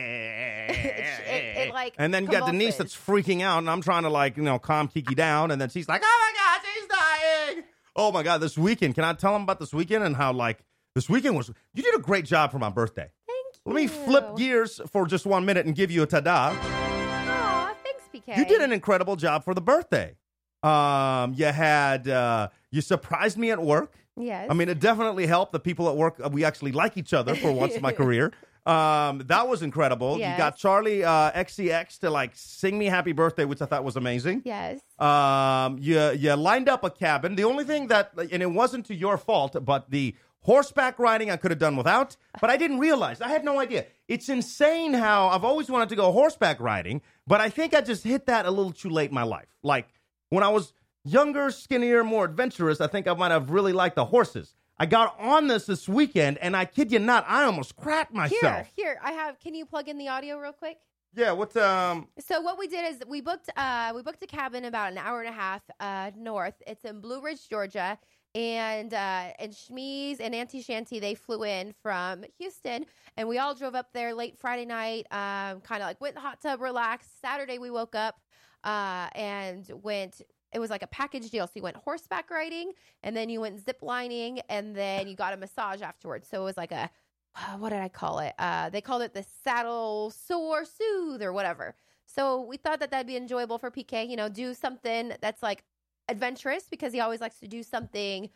It- 0.67 1.57
it, 1.67 1.73
like, 1.73 1.93
and 1.97 2.13
then 2.13 2.25
you 2.25 2.29
got 2.31 2.45
Denise 2.51 2.75
that's 2.77 2.95
freaking 2.95 3.41
out, 3.41 3.59
and 3.59 3.69
I'm 3.69 3.81
trying 3.81 4.03
to 4.03 4.09
like 4.09 4.35
you 4.37 4.43
know 4.43 4.59
calm 4.59 4.87
Kiki 4.87 5.15
down, 5.15 5.51
and 5.51 5.61
then 5.61 5.69
she's 5.69 5.87
like, 5.87 6.01
oh 6.03 6.31
my 6.33 6.39
god, 6.39 6.67
she's 6.75 6.87
dying. 6.87 7.63
Oh 7.95 8.11
my 8.11 8.23
god, 8.23 8.39
this 8.39 8.57
weekend. 8.57 8.95
Can 8.95 9.03
I 9.05 9.13
tell 9.13 9.33
them 9.33 9.43
about 9.43 9.59
this 9.59 9.73
weekend 9.73 10.03
and 10.03 10.15
how 10.15 10.33
like 10.33 10.59
this 10.95 11.09
weekend 11.09 11.37
was? 11.37 11.49
You 11.73 11.81
did 11.83 11.95
a 11.95 11.99
great 11.99 12.25
job 12.25 12.51
for 12.51 12.59
my 12.59 12.69
birthday. 12.69 13.09
Thank 13.25 13.55
you. 13.65 13.71
Let 13.73 13.75
me 13.75 13.87
flip 13.87 14.35
gears 14.37 14.81
for 14.91 15.07
just 15.07 15.25
one 15.25 15.45
minute 15.45 15.65
and 15.65 15.73
give 15.75 15.91
you 15.91 16.03
a 16.03 16.05
ta-da. 16.05 16.53
Aw, 16.53 17.73
thanks, 17.83 18.03
PK. 18.13 18.37
You 18.37 18.45
did 18.45 18.61
an 18.61 18.71
incredible 18.73 19.15
job 19.15 19.43
for 19.45 19.53
the 19.53 19.61
birthday. 19.61 20.15
Um, 20.61 21.33
you 21.35 21.45
had 21.45 22.07
uh, 22.07 22.49
you 22.71 22.81
surprised 22.81 23.37
me 23.37 23.51
at 23.51 23.61
work. 23.61 23.93
Yes. 24.17 24.47
I 24.49 24.53
mean, 24.53 24.69
it 24.69 24.79
definitely 24.79 25.25
helped 25.25 25.51
the 25.51 25.59
people 25.59 25.89
at 25.89 25.95
work. 25.95 26.19
We 26.31 26.45
actually 26.45 26.71
like 26.71 26.97
each 26.97 27.13
other 27.13 27.35
for 27.35 27.51
once 27.51 27.75
in 27.75 27.81
my 27.81 27.91
career. 28.01 28.31
Um, 28.65 29.19
that 29.27 29.47
was 29.47 29.61
incredible. 29.61 30.17
Yes. 30.17 30.31
You 30.31 30.37
got 30.37 30.57
Charli 30.57 31.03
uh, 31.03 31.31
XCX 31.33 31.99
to 31.99 32.09
like 32.09 32.31
sing 32.33 32.77
me 32.79 32.85
happy 32.87 33.11
birthday, 33.11 33.45
which 33.45 33.61
I 33.61 33.65
thought 33.65 33.83
was 33.83 33.95
amazing. 33.95 34.41
Yes. 34.43 34.79
Um, 34.97 35.77
you 35.79 36.11
you 36.13 36.33
lined 36.33 36.67
up 36.67 36.83
a 36.83 36.89
cabin. 36.89 37.35
The 37.35 37.43
only 37.43 37.63
thing 37.63 37.87
that, 37.87 38.13
and 38.17 38.41
it 38.41 38.49
wasn't 38.51 38.87
to 38.87 38.95
your 38.95 39.17
fault, 39.17 39.55
but 39.63 39.91
the 39.91 40.15
horseback 40.41 40.97
riding 40.97 41.29
I 41.29 41.37
could 41.37 41.51
have 41.51 41.59
done 41.59 41.75
without. 41.75 42.15
But 42.41 42.49
I 42.49 42.57
didn't 42.57 42.79
realize. 42.79 43.21
I 43.21 43.27
had 43.27 43.45
no 43.45 43.59
idea. 43.59 43.85
It's 44.07 44.29
insane 44.29 44.93
how 44.93 45.27
I've 45.27 45.43
always 45.43 45.69
wanted 45.69 45.89
to 45.89 45.95
go 45.95 46.11
horseback 46.11 46.59
riding, 46.59 47.01
but 47.27 47.41
I 47.41 47.49
think 47.49 47.75
I 47.75 47.81
just 47.81 48.03
hit 48.03 48.25
that 48.27 48.47
a 48.47 48.51
little 48.51 48.71
too 48.71 48.89
late 48.89 49.09
in 49.09 49.15
my 49.15 49.23
life. 49.23 49.47
Like 49.61 49.87
when 50.29 50.43
I 50.43 50.49
was 50.49 50.73
younger, 51.05 51.51
skinnier, 51.51 52.03
more 52.03 52.25
adventurous, 52.25 52.81
I 52.81 52.87
think 52.87 53.07
I 53.07 53.13
might 53.13 53.31
have 53.31 53.49
really 53.49 53.71
liked 53.73 53.95
the 53.95 54.05
horses. 54.05 54.53
I 54.77 54.85
got 54.85 55.17
on 55.19 55.47
this 55.47 55.67
this 55.67 55.87
weekend, 55.87 56.37
and 56.39 56.55
I 56.57 56.65
kid 56.65 56.91
you 56.91 56.99
not, 56.99 57.23
I 57.29 57.43
almost 57.45 57.77
crapped 57.77 58.11
myself. 58.11 58.67
Here, 58.75 58.85
here, 58.87 58.99
I 59.01 59.13
have. 59.13 59.39
Can 59.39 59.55
you 59.55 59.65
plug 59.65 59.87
in 59.87 59.97
the 59.97 60.09
audio 60.09 60.37
real 60.37 60.51
quick? 60.51 60.77
Yeah, 61.15 61.31
what's 61.31 61.55
um? 61.55 62.09
So 62.19 62.41
what 62.41 62.59
we 62.59 62.67
did 62.67 62.93
is 62.93 63.01
we 63.07 63.21
booked 63.21 63.49
uh 63.55 63.93
we 63.95 64.01
booked 64.01 64.21
a 64.21 64.27
cabin 64.27 64.65
about 64.65 64.91
an 64.91 64.97
hour 64.97 65.21
and 65.21 65.29
a 65.29 65.31
half 65.31 65.61
uh 65.79 66.11
north. 66.17 66.55
It's 66.67 66.83
in 66.83 66.99
Blue 66.99 67.21
Ridge, 67.21 67.47
Georgia. 67.47 67.97
And 68.33 68.93
uh 68.93 69.31
and 69.39 69.53
Shmeez 69.53 70.17
and 70.19 70.35
Auntie 70.35 70.61
Shanty 70.61 70.99
they 70.99 71.15
flew 71.15 71.45
in 71.45 71.73
from 71.81 72.25
Houston 72.37 72.85
and 73.15 73.29
we 73.29 73.37
all 73.37 73.55
drove 73.55 73.75
up 73.75 73.93
there 73.93 74.13
late 74.13 74.37
Friday 74.37 74.65
night, 74.65 75.07
um, 75.09 75.61
kind 75.61 75.81
of 75.81 75.87
like 75.87 76.01
went 76.01 76.17
in 76.17 76.21
the 76.21 76.27
hot 76.27 76.41
tub, 76.41 76.59
relaxed. 76.59 77.21
Saturday 77.21 77.59
we 77.59 77.71
woke 77.71 77.95
up 77.95 78.19
uh 78.65 79.07
and 79.15 79.71
went 79.81 80.21
it 80.53 80.59
was 80.59 80.69
like 80.69 80.83
a 80.83 80.87
package 80.87 81.29
deal. 81.29 81.47
So 81.47 81.53
you 81.55 81.61
went 81.63 81.77
horseback 81.77 82.29
riding 82.29 82.71
and 83.03 83.15
then 83.15 83.29
you 83.29 83.41
went 83.41 83.59
zip 83.63 83.79
lining 83.81 84.39
and 84.49 84.75
then 84.75 85.07
you 85.07 85.15
got 85.15 85.33
a 85.33 85.37
massage 85.37 85.81
afterwards. 85.81 86.27
So 86.29 86.41
it 86.41 86.45
was 86.45 86.57
like 86.57 86.71
a 86.71 86.89
uh, 87.35 87.57
what 87.57 87.69
did 87.69 87.79
I 87.79 87.89
call 87.89 88.19
it? 88.19 88.33
Uh, 88.39 88.69
they 88.69 88.81
called 88.81 89.01
it 89.01 89.13
the 89.13 89.25
saddle 89.43 90.09
sore 90.09 90.63
soothe 90.63 91.21
or 91.21 91.33
whatever. 91.33 91.75
So 92.05 92.41
we 92.41 92.57
thought 92.57 92.79
that 92.79 92.91
that'd 92.91 93.07
be 93.07 93.17
enjoyable 93.17 93.57
for 93.57 93.69
PK. 93.71 94.07
You 94.07 94.15
know, 94.15 94.29
do 94.29 94.53
something 94.53 95.11
that's 95.21 95.43
like 95.43 95.63
adventurous 96.07 96.63
because 96.69 96.93
he 96.93 96.99
always 96.99 97.19
likes 97.19 97.39
to 97.39 97.47
do 97.47 97.63
something 97.63 98.29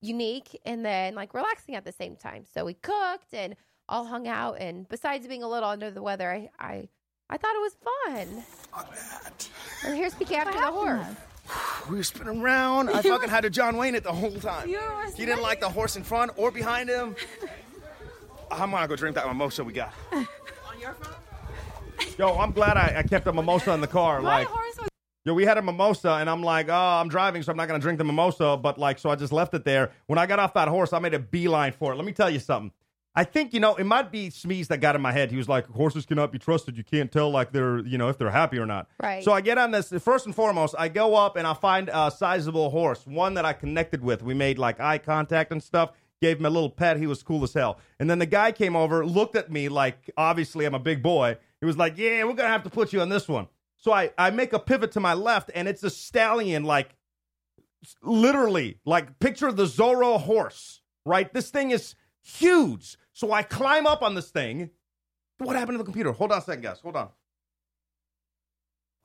unique 0.00 0.58
and 0.64 0.84
then 0.84 1.14
like 1.14 1.34
relaxing 1.34 1.74
at 1.74 1.84
the 1.84 1.92
same 1.92 2.16
time. 2.16 2.44
So 2.44 2.64
we 2.64 2.74
cooked 2.74 3.34
and 3.34 3.56
all 3.88 4.04
hung 4.04 4.28
out. 4.28 4.58
And 4.60 4.88
besides 4.88 5.26
being 5.26 5.42
a 5.42 5.48
little 5.48 5.68
under 5.68 5.90
the 5.90 6.02
weather, 6.02 6.30
I 6.30 6.48
I, 6.58 6.88
I 7.28 7.36
thought 7.36 7.54
it 7.54 7.60
was 7.60 7.76
fun. 7.84 8.44
And 9.84 9.96
here's 9.96 10.14
PK 10.14 10.32
after 10.32 10.58
the 10.58 10.70
horse. 10.70 11.06
We 11.88 11.96
were 11.96 12.02
spinning 12.02 12.40
around. 12.40 12.90
I 12.90 13.02
fucking 13.02 13.28
had 13.28 13.44
a 13.44 13.50
John 13.50 13.76
Wayne 13.76 13.94
it 13.94 14.04
the 14.04 14.12
whole 14.12 14.32
time. 14.32 14.68
He 14.68 15.24
didn't 15.24 15.42
like 15.42 15.60
the 15.60 15.68
horse 15.68 15.96
in 15.96 16.04
front 16.04 16.32
or 16.36 16.50
behind 16.50 16.88
him. 16.88 17.16
I'm 18.50 18.70
gonna 18.70 18.88
go 18.88 18.96
drink 18.96 19.14
that 19.16 19.26
mimosa 19.26 19.64
we 19.64 19.72
got. 19.72 19.92
On 20.12 20.26
your 20.80 20.94
phone? 20.94 21.14
Yo, 22.16 22.34
I'm 22.38 22.52
glad 22.52 22.76
I, 22.76 22.94
I 22.98 23.02
kept 23.02 23.26
a 23.26 23.32
mimosa 23.32 23.72
in 23.72 23.80
the 23.80 23.86
car. 23.86 24.20
My 24.20 24.38
like, 24.38 24.48
horse 24.48 24.78
was 24.78 24.88
yo, 25.24 25.34
we 25.34 25.44
had 25.44 25.58
a 25.58 25.62
mimosa, 25.62 26.12
and 26.12 26.30
I'm 26.30 26.42
like, 26.42 26.68
oh, 26.68 26.72
I'm 26.72 27.08
driving, 27.08 27.42
so 27.42 27.50
I'm 27.50 27.56
not 27.56 27.68
gonna 27.68 27.78
drink 27.78 27.98
the 27.98 28.04
mimosa. 28.04 28.56
But 28.56 28.78
like, 28.78 28.98
so 28.98 29.10
I 29.10 29.16
just 29.16 29.32
left 29.32 29.54
it 29.54 29.64
there. 29.64 29.92
When 30.06 30.18
I 30.18 30.26
got 30.26 30.38
off 30.38 30.54
that 30.54 30.68
horse, 30.68 30.92
I 30.92 30.98
made 30.98 31.14
a 31.14 31.18
beeline 31.18 31.72
for 31.72 31.92
it. 31.92 31.96
Let 31.96 32.04
me 32.04 32.12
tell 32.12 32.30
you 32.30 32.40
something. 32.40 32.72
I 33.18 33.24
think 33.24 33.52
you 33.52 33.58
know 33.58 33.74
it 33.74 33.82
might 33.82 34.12
be 34.12 34.28
Smeeze 34.28 34.68
that 34.68 34.78
got 34.78 34.94
in 34.94 35.02
my 35.02 35.10
head. 35.10 35.32
He 35.32 35.36
was 35.36 35.48
like, 35.48 35.66
"Horses 35.66 36.06
cannot 36.06 36.30
be 36.30 36.38
trusted. 36.38 36.76
You 36.76 36.84
can't 36.84 37.10
tell 37.10 37.28
like 37.32 37.50
they're 37.50 37.80
you 37.80 37.98
know 37.98 38.08
if 38.08 38.16
they're 38.16 38.30
happy 38.30 38.58
or 38.58 38.64
not." 38.64 38.88
Right. 39.02 39.24
So 39.24 39.32
I 39.32 39.40
get 39.40 39.58
on 39.58 39.72
this. 39.72 39.92
First 39.98 40.26
and 40.26 40.34
foremost, 40.34 40.76
I 40.78 40.86
go 40.86 41.16
up 41.16 41.34
and 41.34 41.44
I 41.44 41.54
find 41.54 41.90
a 41.92 42.12
sizable 42.12 42.70
horse, 42.70 43.04
one 43.08 43.34
that 43.34 43.44
I 43.44 43.54
connected 43.54 44.04
with. 44.04 44.22
We 44.22 44.34
made 44.34 44.56
like 44.56 44.78
eye 44.78 44.98
contact 44.98 45.50
and 45.50 45.60
stuff. 45.60 45.90
Gave 46.22 46.38
him 46.38 46.46
a 46.46 46.50
little 46.50 46.70
pet. 46.70 46.96
He 46.96 47.08
was 47.08 47.24
cool 47.24 47.42
as 47.42 47.52
hell. 47.52 47.80
And 47.98 48.08
then 48.08 48.20
the 48.20 48.26
guy 48.26 48.52
came 48.52 48.76
over, 48.76 49.04
looked 49.04 49.34
at 49.34 49.50
me 49.50 49.68
like 49.68 50.12
obviously 50.16 50.64
I'm 50.64 50.74
a 50.74 50.78
big 50.78 51.02
boy. 51.02 51.38
He 51.58 51.66
was 51.66 51.76
like, 51.76 51.98
"Yeah, 51.98 52.22
we're 52.22 52.34
gonna 52.34 52.50
have 52.50 52.62
to 52.62 52.70
put 52.70 52.92
you 52.92 53.00
on 53.00 53.08
this 53.08 53.26
one." 53.26 53.48
So 53.78 53.90
I 53.90 54.12
I 54.16 54.30
make 54.30 54.52
a 54.52 54.60
pivot 54.60 54.92
to 54.92 55.00
my 55.00 55.14
left, 55.14 55.50
and 55.56 55.66
it's 55.66 55.82
a 55.82 55.90
stallion 55.90 56.62
like 56.62 56.94
literally 58.00 58.78
like 58.84 59.18
picture 59.18 59.50
the 59.50 59.64
Zorro 59.64 60.20
horse, 60.20 60.82
right? 61.04 61.34
This 61.34 61.50
thing 61.50 61.72
is 61.72 61.96
huge. 62.22 62.96
So 63.18 63.32
I 63.32 63.42
climb 63.42 63.84
up 63.84 64.02
on 64.02 64.14
this 64.14 64.30
thing. 64.30 64.70
What 65.38 65.56
happened 65.56 65.74
to 65.74 65.78
the 65.78 65.84
computer? 65.84 66.12
Hold 66.12 66.30
on 66.30 66.38
a 66.38 66.40
second, 66.40 66.62
guys. 66.62 66.78
Hold 66.78 66.94
on. 66.94 67.08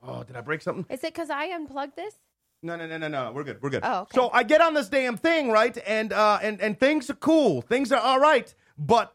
Oh, 0.06 0.22
did 0.22 0.36
I 0.36 0.40
break 0.40 0.62
something? 0.62 0.86
Is 0.88 1.02
it 1.02 1.12
because 1.12 1.30
I 1.30 1.46
unplugged 1.46 1.96
this? 1.96 2.14
No, 2.62 2.76
no, 2.76 2.86
no, 2.86 2.96
no, 2.96 3.08
no. 3.08 3.32
We're 3.32 3.42
good. 3.42 3.60
We're 3.60 3.70
good. 3.70 3.80
Oh, 3.82 4.02
okay. 4.02 4.14
So 4.14 4.30
I 4.32 4.44
get 4.44 4.60
on 4.60 4.72
this 4.72 4.88
damn 4.88 5.16
thing, 5.16 5.50
right? 5.50 5.76
And 5.84 6.12
uh 6.12 6.38
and 6.40 6.60
and 6.60 6.78
things 6.78 7.10
are 7.10 7.14
cool. 7.14 7.60
Things 7.60 7.90
are 7.90 7.98
all 7.98 8.20
right. 8.20 8.54
But 8.78 9.12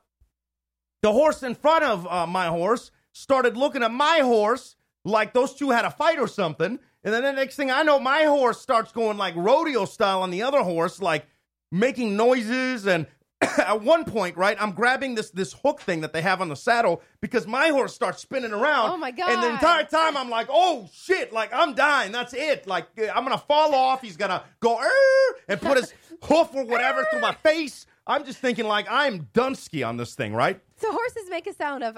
the 1.02 1.14
horse 1.14 1.44
in 1.44 1.56
front 1.56 1.86
of 1.86 2.06
uh, 2.06 2.28
my 2.28 2.48
horse 2.48 2.92
started 3.14 3.56
looking 3.56 3.84
at 3.84 3.92
my 3.92 4.20
horse 4.20 4.76
like 5.06 5.34
those 5.34 5.54
two 5.56 5.70
had 5.70 5.86
a 5.86 5.92
fight 5.92 6.20
or 6.20 6.28
something. 6.28 6.78
And 7.06 7.14
then 7.14 7.24
the 7.24 7.32
next 7.32 7.56
thing 7.56 7.72
I 7.72 7.84
know, 7.84 8.00
my 8.00 8.24
horse 8.24 8.60
starts 8.60 8.92
going 8.92 9.18
like 9.18 9.38
rodeo 9.38 9.86
style 9.86 10.24
on 10.24 10.30
the 10.30 10.42
other 10.42 10.62
horse, 10.62 11.02
like 11.02 11.26
making 11.72 12.18
noises. 12.18 12.86
And 12.86 13.08
at 13.58 13.82
one 13.82 14.04
point, 14.04 14.36
right, 14.36 14.58
I'm 14.60 14.74
grabbing 14.74 15.16
this 15.16 15.30
this 15.30 15.54
hook 15.54 15.80
thing 15.82 16.02
that 16.02 16.12
they 16.12 16.22
have 16.22 16.42
on 16.42 16.50
the 16.50 16.56
saddle 16.56 17.02
because 17.22 17.48
my 17.48 17.70
horse 17.70 17.94
starts 17.94 18.22
spinning 18.22 18.52
around. 18.52 18.92
Oh, 18.92 18.98
my 18.98 19.12
god! 19.12 19.30
And 19.30 19.42
the 19.42 19.50
entire 19.50 19.86
time 19.86 20.18
I'm 20.18 20.30
like, 20.30 20.48
oh 20.50 20.90
shit, 20.94 21.32
like 21.32 21.54
I'm 21.54 21.74
dying. 21.74 22.12
That's 22.12 22.34
it. 22.34 22.68
Like 22.68 22.88
uh, 23.00 23.08
I'm 23.16 23.24
gonna 23.24 23.38
fall 23.38 23.74
off. 23.74 24.02
He's 24.02 24.18
gonna 24.18 24.44
go 24.60 24.80
and 25.48 25.62
put 25.62 25.78
his 25.78 25.94
hoof 26.24 26.50
or 26.54 26.66
whatever 26.66 27.06
through 27.10 27.22
my 27.22 27.34
face. 27.34 27.86
I'm 28.06 28.26
just 28.26 28.40
thinking 28.40 28.66
like 28.66 28.88
I'm 28.90 29.28
Dunsky 29.34 29.88
on 29.88 29.96
this 29.96 30.16
thing, 30.16 30.34
right? 30.34 30.60
So 30.76 30.92
horses 30.92 31.30
make 31.30 31.48
a 31.48 31.54
sound 31.54 31.84
of. 31.84 31.98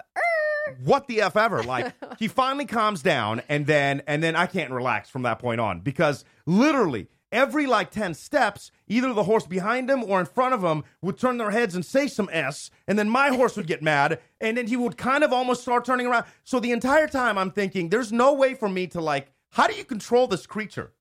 What 0.83 1.07
the 1.07 1.21
f 1.21 1.35
ever? 1.35 1.63
Like 1.63 1.93
he 2.19 2.27
finally 2.27 2.65
calms 2.65 3.01
down, 3.01 3.41
and 3.49 3.65
then 3.65 4.03
and 4.05 4.21
then 4.21 4.35
I 4.35 4.45
can't 4.45 4.71
relax 4.71 5.09
from 5.09 5.23
that 5.23 5.39
point 5.39 5.59
on 5.59 5.79
because 5.79 6.23
literally 6.45 7.07
every 7.31 7.65
like 7.65 7.91
ten 7.91 8.13
steps, 8.13 8.71
either 8.87 9.13
the 9.13 9.23
horse 9.23 9.45
behind 9.47 9.89
him 9.89 10.03
or 10.03 10.19
in 10.19 10.25
front 10.25 10.53
of 10.53 10.63
him 10.63 10.83
would 11.01 11.17
turn 11.17 11.37
their 11.37 11.51
heads 11.51 11.75
and 11.75 11.85
say 11.85 12.07
some 12.07 12.29
s, 12.31 12.69
and 12.87 12.97
then 12.99 13.09
my 13.09 13.29
horse 13.29 13.55
would 13.57 13.67
get 13.67 13.81
mad, 13.81 14.19
and 14.39 14.57
then 14.57 14.67
he 14.67 14.75
would 14.75 14.97
kind 14.97 15.23
of 15.23 15.31
almost 15.33 15.61
start 15.61 15.85
turning 15.85 16.07
around. 16.07 16.25
So 16.43 16.59
the 16.59 16.71
entire 16.71 17.07
time 17.07 17.37
I'm 17.37 17.51
thinking, 17.51 17.89
there's 17.89 18.11
no 18.11 18.33
way 18.33 18.53
for 18.53 18.69
me 18.69 18.87
to 18.87 19.01
like. 19.01 19.31
How 19.51 19.67
do 19.67 19.73
you 19.75 19.83
control 19.83 20.27
this 20.27 20.45
creature? 20.47 20.93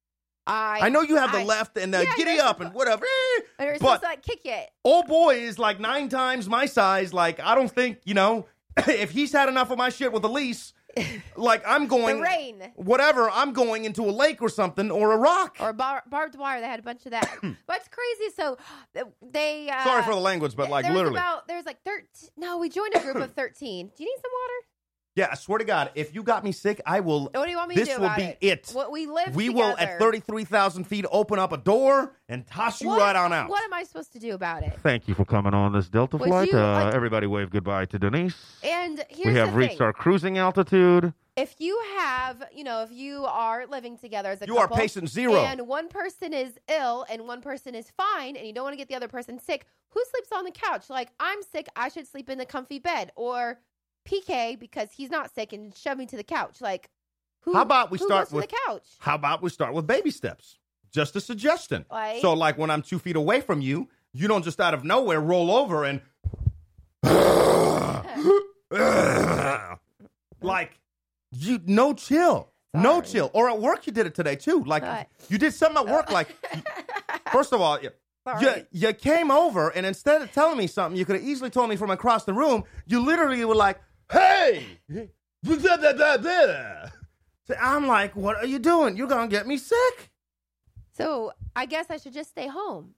I 0.46 0.78
I 0.82 0.88
know 0.88 1.02
you 1.02 1.16
have 1.16 1.30
the 1.32 1.38
I- 1.40 1.44
left 1.44 1.76
and 1.76 1.92
the 1.94 2.02
Yeah, 2.02 2.14
giddy 2.16 2.40
up 2.40 2.60
and 2.60 2.72
whatever, 2.74 3.04
you're 3.60 3.72
but 3.74 3.78
supposed 3.78 4.00
to 4.02 4.06
like 4.08 4.22
kick 4.22 4.40
it. 4.44 4.68
old 4.84 5.06
boy 5.06 5.36
is 5.36 5.58
like 5.58 5.78
nine 5.78 6.08
times 6.08 6.48
my 6.48 6.66
size. 6.66 7.12
Like, 7.14 7.38
I 7.40 7.54
don't 7.54 7.70
think, 7.70 7.98
you 8.04 8.14
know, 8.14 8.46
if 8.88 9.10
he's 9.10 9.32
had 9.32 9.48
enough 9.48 9.70
of 9.70 9.78
my 9.78 9.90
shit 9.90 10.12
with 10.12 10.22
the 10.22 10.28
Elise, 10.28 10.72
like, 11.36 11.62
I'm 11.66 11.86
going. 11.86 12.16
The 12.16 12.22
rain. 12.22 12.72
Whatever, 12.76 13.30
I'm 13.30 13.52
going 13.52 13.84
into 13.84 14.02
a 14.02 14.10
lake 14.12 14.42
or 14.42 14.48
something 14.48 14.90
or 14.90 15.12
a 15.12 15.16
rock. 15.16 15.56
Or 15.60 15.72
bar- 15.72 16.02
barbed 16.08 16.36
wire. 16.36 16.60
They 16.60 16.66
had 16.66 16.80
a 16.80 16.82
bunch 16.82 17.06
of 17.06 17.12
that. 17.12 17.28
What's 17.66 17.88
crazy? 17.88 18.34
So 18.34 18.58
they. 19.22 19.68
Uh, 19.68 19.84
Sorry 19.84 20.02
for 20.02 20.14
the 20.14 20.20
language, 20.20 20.56
but 20.56 20.70
like 20.70 20.84
there's 20.84 20.94
literally. 20.94 21.16
About, 21.16 21.48
there's 21.48 21.66
like 21.66 21.82
13. 21.84 22.04
No, 22.36 22.58
we 22.58 22.68
joined 22.68 22.94
a 22.94 23.00
group 23.00 23.16
of 23.16 23.32
13. 23.32 23.90
Do 23.96 24.04
you 24.04 24.08
need 24.08 24.20
some 24.20 24.30
water? 24.42 24.66
Yeah, 25.16 25.28
I 25.32 25.34
swear 25.34 25.58
to 25.58 25.64
God, 25.64 25.90
if 25.94 26.14
you 26.14 26.22
got 26.22 26.44
me 26.44 26.52
sick, 26.52 26.80
I 26.86 27.00
will. 27.00 27.24
What 27.34 27.44
do 27.44 27.50
you 27.50 27.56
want 27.56 27.70
me 27.70 27.74
to 27.76 27.80
do 27.80 27.84
This 27.86 27.98
will 27.98 28.04
about 28.06 28.16
be 28.18 28.22
it? 28.24 28.38
it. 28.40 28.70
What 28.72 28.92
we 28.92 29.06
live 29.06 29.34
we 29.34 29.48
will, 29.48 29.74
at 29.78 29.98
33,000 29.98 30.84
feet, 30.84 31.04
open 31.10 31.38
up 31.38 31.52
a 31.52 31.56
door 31.56 32.14
and 32.28 32.46
toss 32.46 32.80
you 32.80 32.88
What- 32.88 33.00
right 33.00 33.16
on 33.16 33.32
out. 33.32 33.48
What 33.50 33.64
am 33.64 33.72
I 33.72 33.82
supposed 33.82 34.12
to 34.12 34.18
do 34.20 34.34
about 34.34 34.62
it? 34.62 34.78
Thank 34.82 35.08
you 35.08 35.14
for 35.14 35.24
coming 35.24 35.52
on 35.52 35.72
this 35.72 35.88
Delta 35.88 36.16
Would 36.16 36.28
flight. 36.28 36.50
you, 36.52 36.58
uh, 36.58 36.84
like- 36.84 36.94
everybody 36.94 37.26
wave 37.26 37.50
goodbye 37.50 37.86
to 37.86 37.98
Denise. 37.98 38.36
And 38.62 39.04
here's 39.08 39.34
we 39.34 39.38
have 39.40 39.50
the 39.52 39.56
reached 39.58 39.78
thing. 39.78 39.82
our 39.82 39.92
cruising 39.92 40.38
altitude. 40.38 41.12
if 41.36 41.54
you 41.58 41.80
have, 41.98 42.42
you 42.52 42.62
know, 42.62 42.82
if 42.82 42.92
you 42.92 43.24
are 43.24 43.66
living 43.66 43.96
together 43.96 44.28
as 44.30 44.42
a 44.42 44.46
You 44.46 44.58
are 44.58 44.68
patient 44.68 45.08
zero. 45.08 45.36
and 45.36 45.66
one 45.66 45.88
person 45.88 46.34
is 46.34 46.58
ill 46.68 47.06
and 47.08 47.26
one 47.26 47.40
person 47.40 47.74
is 47.74 47.90
fine, 47.96 48.36
and 48.36 48.46
you 48.46 48.52
don't 48.52 48.64
want 48.64 48.74
to 48.74 48.76
get 48.76 48.88
the 48.88 48.94
other 48.94 49.08
person 49.08 49.38
sick, 49.38 49.64
who 49.88 50.02
sleeps 50.10 50.30
on 50.32 50.44
the 50.44 50.50
couch? 50.50 50.90
Like 50.90 51.08
I'm 51.18 51.42
sick, 51.42 51.66
I 51.74 51.88
should 51.88 52.06
sleep 52.06 52.28
in 52.30 52.36
the 52.38 52.44
comfy 52.46 52.78
bed, 52.78 53.10
or 53.16 53.58
PK 54.04 54.58
because 54.58 54.90
he's 54.92 55.10
not 55.10 55.32
sick 55.34 55.52
and 55.52 55.74
shove 55.76 55.98
me 55.98 56.06
to 56.06 56.16
the 56.16 56.24
couch. 56.24 56.60
Like, 56.60 56.90
who? 57.42 57.54
How 57.54 57.62
about 57.62 57.90
we 57.90 57.98
start 57.98 58.32
with- 58.32 58.48
the 58.48 58.56
couch? 58.66 58.86
How 58.98 59.14
about 59.14 59.42
we 59.42 59.50
start 59.50 59.74
with 59.74 59.86
baby 59.86 60.10
steps? 60.10 60.58
Just 60.92 61.14
a 61.16 61.20
suggestion. 61.20 61.84
Like? 61.90 62.20
So, 62.20 62.34
like 62.34 62.58
when 62.58 62.70
I'm 62.70 62.82
two 62.82 62.98
feet 62.98 63.16
away 63.16 63.40
from 63.40 63.60
you, 63.60 63.88
you 64.12 64.26
don't 64.28 64.44
just 64.44 64.60
out 64.60 64.74
of 64.74 64.84
nowhere 64.84 65.20
roll 65.20 65.50
over 65.52 65.84
and 65.84 66.00
like 70.42 70.72
you 71.32 71.60
no 71.66 71.94
chill, 71.94 72.50
no 72.74 73.00
chill. 73.00 73.30
Or 73.32 73.48
at 73.48 73.60
work, 73.60 73.86
you 73.86 73.92
did 73.92 74.06
it 74.06 74.14
today 74.14 74.36
too. 74.36 74.64
Like 74.64 74.82
What? 74.82 75.08
you 75.28 75.38
did 75.38 75.54
something 75.54 75.86
at 75.86 75.92
work. 75.92 76.10
Like 76.10 76.28
first 77.32 77.52
of 77.52 77.60
all, 77.60 77.80
you, 77.80 77.90
you 78.40 78.66
you 78.72 78.92
came 78.92 79.30
over 79.30 79.70
and 79.70 79.86
instead 79.86 80.22
of 80.22 80.32
telling 80.32 80.58
me 80.58 80.66
something, 80.66 80.98
you 80.98 81.04
could 81.04 81.16
have 81.16 81.24
easily 81.24 81.50
told 81.50 81.70
me 81.70 81.76
from 81.76 81.90
across 81.90 82.24
the 82.24 82.34
room. 82.34 82.64
You 82.86 83.00
literally 83.00 83.44
were 83.44 83.54
like, 83.54 83.80
"Hey." 84.10 84.80
blah, 84.88 85.56
blah, 85.56 85.76
blah, 85.76 85.92
blah, 85.92 86.16
blah." 86.18 86.90
So 87.46 87.54
I'm 87.60 87.86
like, 87.86 88.14
what 88.14 88.36
are 88.36 88.46
you 88.46 88.58
doing? 88.58 88.96
You're 88.96 89.08
gonna 89.08 89.28
get 89.28 89.46
me 89.46 89.56
sick. 89.56 90.10
So 90.92 91.32
I 91.56 91.66
guess 91.66 91.86
I 91.90 91.96
should 91.96 92.12
just 92.12 92.30
stay 92.30 92.46
home. 92.46 92.94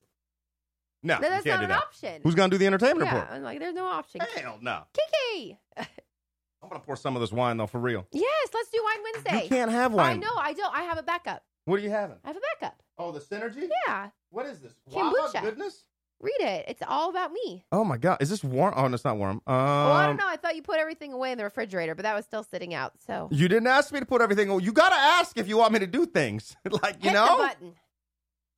No, 1.05 1.19
No, 1.19 1.25
you 1.27 1.31
that's 1.31 1.45
can't 1.45 1.55
not 1.55 1.59
do 1.61 1.65
an 1.65 1.69
that. 1.71 1.79
option. 1.83 2.21
Who's 2.23 2.35
going 2.37 2.51
to 2.51 2.55
do 2.55 2.59
the 2.59 2.67
entertainment 2.67 3.09
yeah, 3.11 3.15
report? 3.21 3.35
I'm 3.35 3.43
like, 3.43 3.59
there's 3.59 3.75
no 3.75 3.87
option. 3.87 4.21
Hell 4.37 4.59
no. 4.63 4.83
Kiki. 4.95 5.59
I'm 5.77 6.69
going 6.69 6.81
to 6.81 6.87
pour 6.87 6.95
some 6.95 7.17
of 7.17 7.21
this 7.21 7.33
wine, 7.33 7.57
though, 7.57 7.67
for 7.67 7.81
real. 7.81 8.07
Yes, 8.13 8.49
let's 8.55 8.71
do 8.71 8.81
Wine 8.85 9.03
Wednesday. 9.13 9.43
You 9.43 9.49
can't 9.49 9.71
have 9.73 9.93
wine. 9.93 10.17
I 10.17 10.17
know, 10.21 10.31
I 10.37 10.53
don't. 10.53 10.73
I 10.73 10.83
have 10.83 10.99
a 10.99 11.03
backup. 11.03 11.43
What 11.65 11.81
are 11.81 11.83
you 11.83 11.91
having? 11.91 12.19
I 12.25 12.29
have 12.29 12.37
a 12.37 12.41
backup. 12.61 12.81
Oh, 12.99 13.11
the 13.11 13.19
Synergy? 13.19 13.69
Yeah, 13.89 14.11
What 14.31 14.47
is 14.47 14.61
this? 14.61 14.75
Kombucha. 14.93 15.11
Guava 15.33 15.51
Goddess? 15.57 15.85
Read 16.23 16.41
it. 16.41 16.65
It's 16.69 16.83
all 16.87 17.11
about 17.11 17.33
me. 17.33 17.65
Oh, 17.73 17.85
my 17.85 17.99
God. 17.99 18.23
Is 18.23 18.31
this 18.31 18.43
warm? 18.45 18.73
Oh, 18.77 18.87
no, 18.89 18.95
it's 18.95 19.05
not 19.05 19.17
warm. 19.17 19.43
Um, 19.47 19.55
well, 19.57 19.93
I 19.93 20.07
don't 20.07 20.17
know. 20.17 20.27
I 20.27 20.37
thought 20.37 20.57
you 20.57 20.63
put 20.63 20.79
everything 20.79 21.13
away 21.13 21.33
in 21.33 21.39
the 21.39 21.45
refrigerator, 21.45 21.95
but 21.95 22.05
that 22.05 22.15
was 22.15 22.25
still 22.25 22.45
sitting 22.45 22.73
out. 22.75 22.93
So 23.07 23.29
You 23.31 23.49
didn't 23.49 23.67
ask 23.67 23.93
me 23.93 24.01
to 24.01 24.07
put 24.07 24.21
everything. 24.23 24.51
Oh, 24.51 24.59
you 24.59 24.73
got 24.73 24.91
to 24.91 24.97
ask 24.97 25.37
if 25.37 25.49
you 25.49 25.57
want 25.59 25.73
me 25.73 25.81
to 25.81 25.87
do 25.87 26.07
things. 26.07 26.57
like, 26.71 26.97
you 27.03 27.11
hit 27.11 27.15
know? 27.15 27.27
the 27.37 27.43
button. 27.43 27.75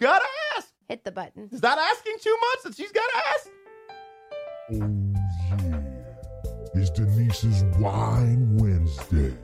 Got 0.00 0.18
to 0.20 0.26
ask. 0.56 0.68
Hit 0.88 1.04
the 1.04 1.12
button. 1.12 1.48
Is 1.50 1.60
that 1.62 1.78
asking 1.78 2.16
too 2.20 2.36
much 2.40 2.64
that 2.64 2.76
she's 2.76 2.92
got 2.92 3.08
to 3.10 3.16
ask? 3.28 3.48
Oh 4.72 4.76
yeah, 5.62 5.80
it's 6.74 6.90
Denise's 6.90 7.62
Wine 7.78 8.56
Wednesday. 8.58 9.34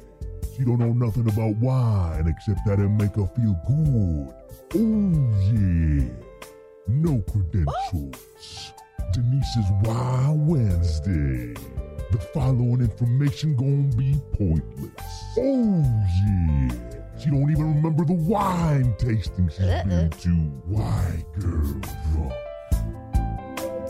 She 0.56 0.64
don't 0.64 0.78
know 0.78 0.92
nothing 0.92 1.28
about 1.28 1.56
wine 1.56 2.26
except 2.26 2.60
that 2.66 2.78
it 2.78 2.88
make 2.88 3.14
her 3.16 3.26
feel 3.36 3.58
good. 3.66 4.34
Oh 4.74 5.52
yeah, 5.52 6.08
no 6.90 7.22
credentials. 7.30 8.72
Denise's 9.12 9.70
Wine 9.82 10.46
Wednesday. 10.46 11.54
The 12.12 12.18
following 12.34 12.80
information 12.80 13.54
gonna 13.56 13.94
be 13.96 14.16
pointless. 14.32 15.24
Oh 15.38 15.84
yeah, 16.26 17.18
she 17.18 17.30
don't 17.30 17.50
even 17.50 17.74
remember 17.76 18.04
the 18.04 18.14
wine 18.14 18.94
tasting 18.98 19.48
she's 19.48 19.58
been 19.66 20.10
to. 20.10 20.28
Why, 20.66 21.24
girl, 21.38 21.80
drunk? 22.12 22.32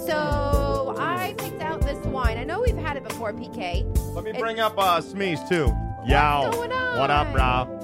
So 0.06 0.94
I 0.98 1.34
picked 1.38 1.62
out 1.62 1.80
this 1.82 1.98
wine. 2.06 2.36
I 2.36 2.44
know 2.44 2.60
we've 2.60 2.76
had 2.76 2.96
it 2.98 3.04
before, 3.08 3.32
PK. 3.32 3.84
Let 4.14 4.24
me 4.24 4.30
It's- 4.30 4.40
bring 4.42 4.60
up 4.60 4.74
uh, 4.76 5.00
Smeeze, 5.00 5.46
too. 5.48 5.72
Yo. 6.06 6.50
going 6.52 6.72
on? 6.72 6.98
What 6.98 7.10
up, 7.10 7.32
bro? 7.32 7.76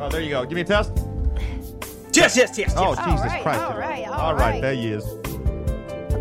Oh, 0.00 0.08
there 0.10 0.20
you 0.20 0.30
go. 0.30 0.44
Give 0.44 0.56
me 0.56 0.60
a 0.60 0.64
test. 0.64 0.92
Yes, 2.16 2.36
yes, 2.36 2.58
yes. 2.58 2.74
Oh, 2.76 2.94
yes. 2.94 3.04
Jesus 3.04 3.26
right, 3.26 3.42
Christ. 3.42 3.60
all 3.60 3.78
right, 3.78 4.06
all 4.08 4.14
all 4.14 4.34
right. 4.34 4.52
right. 4.54 4.62
There 4.62 4.74
he 4.74 4.88
is. 4.88 5.04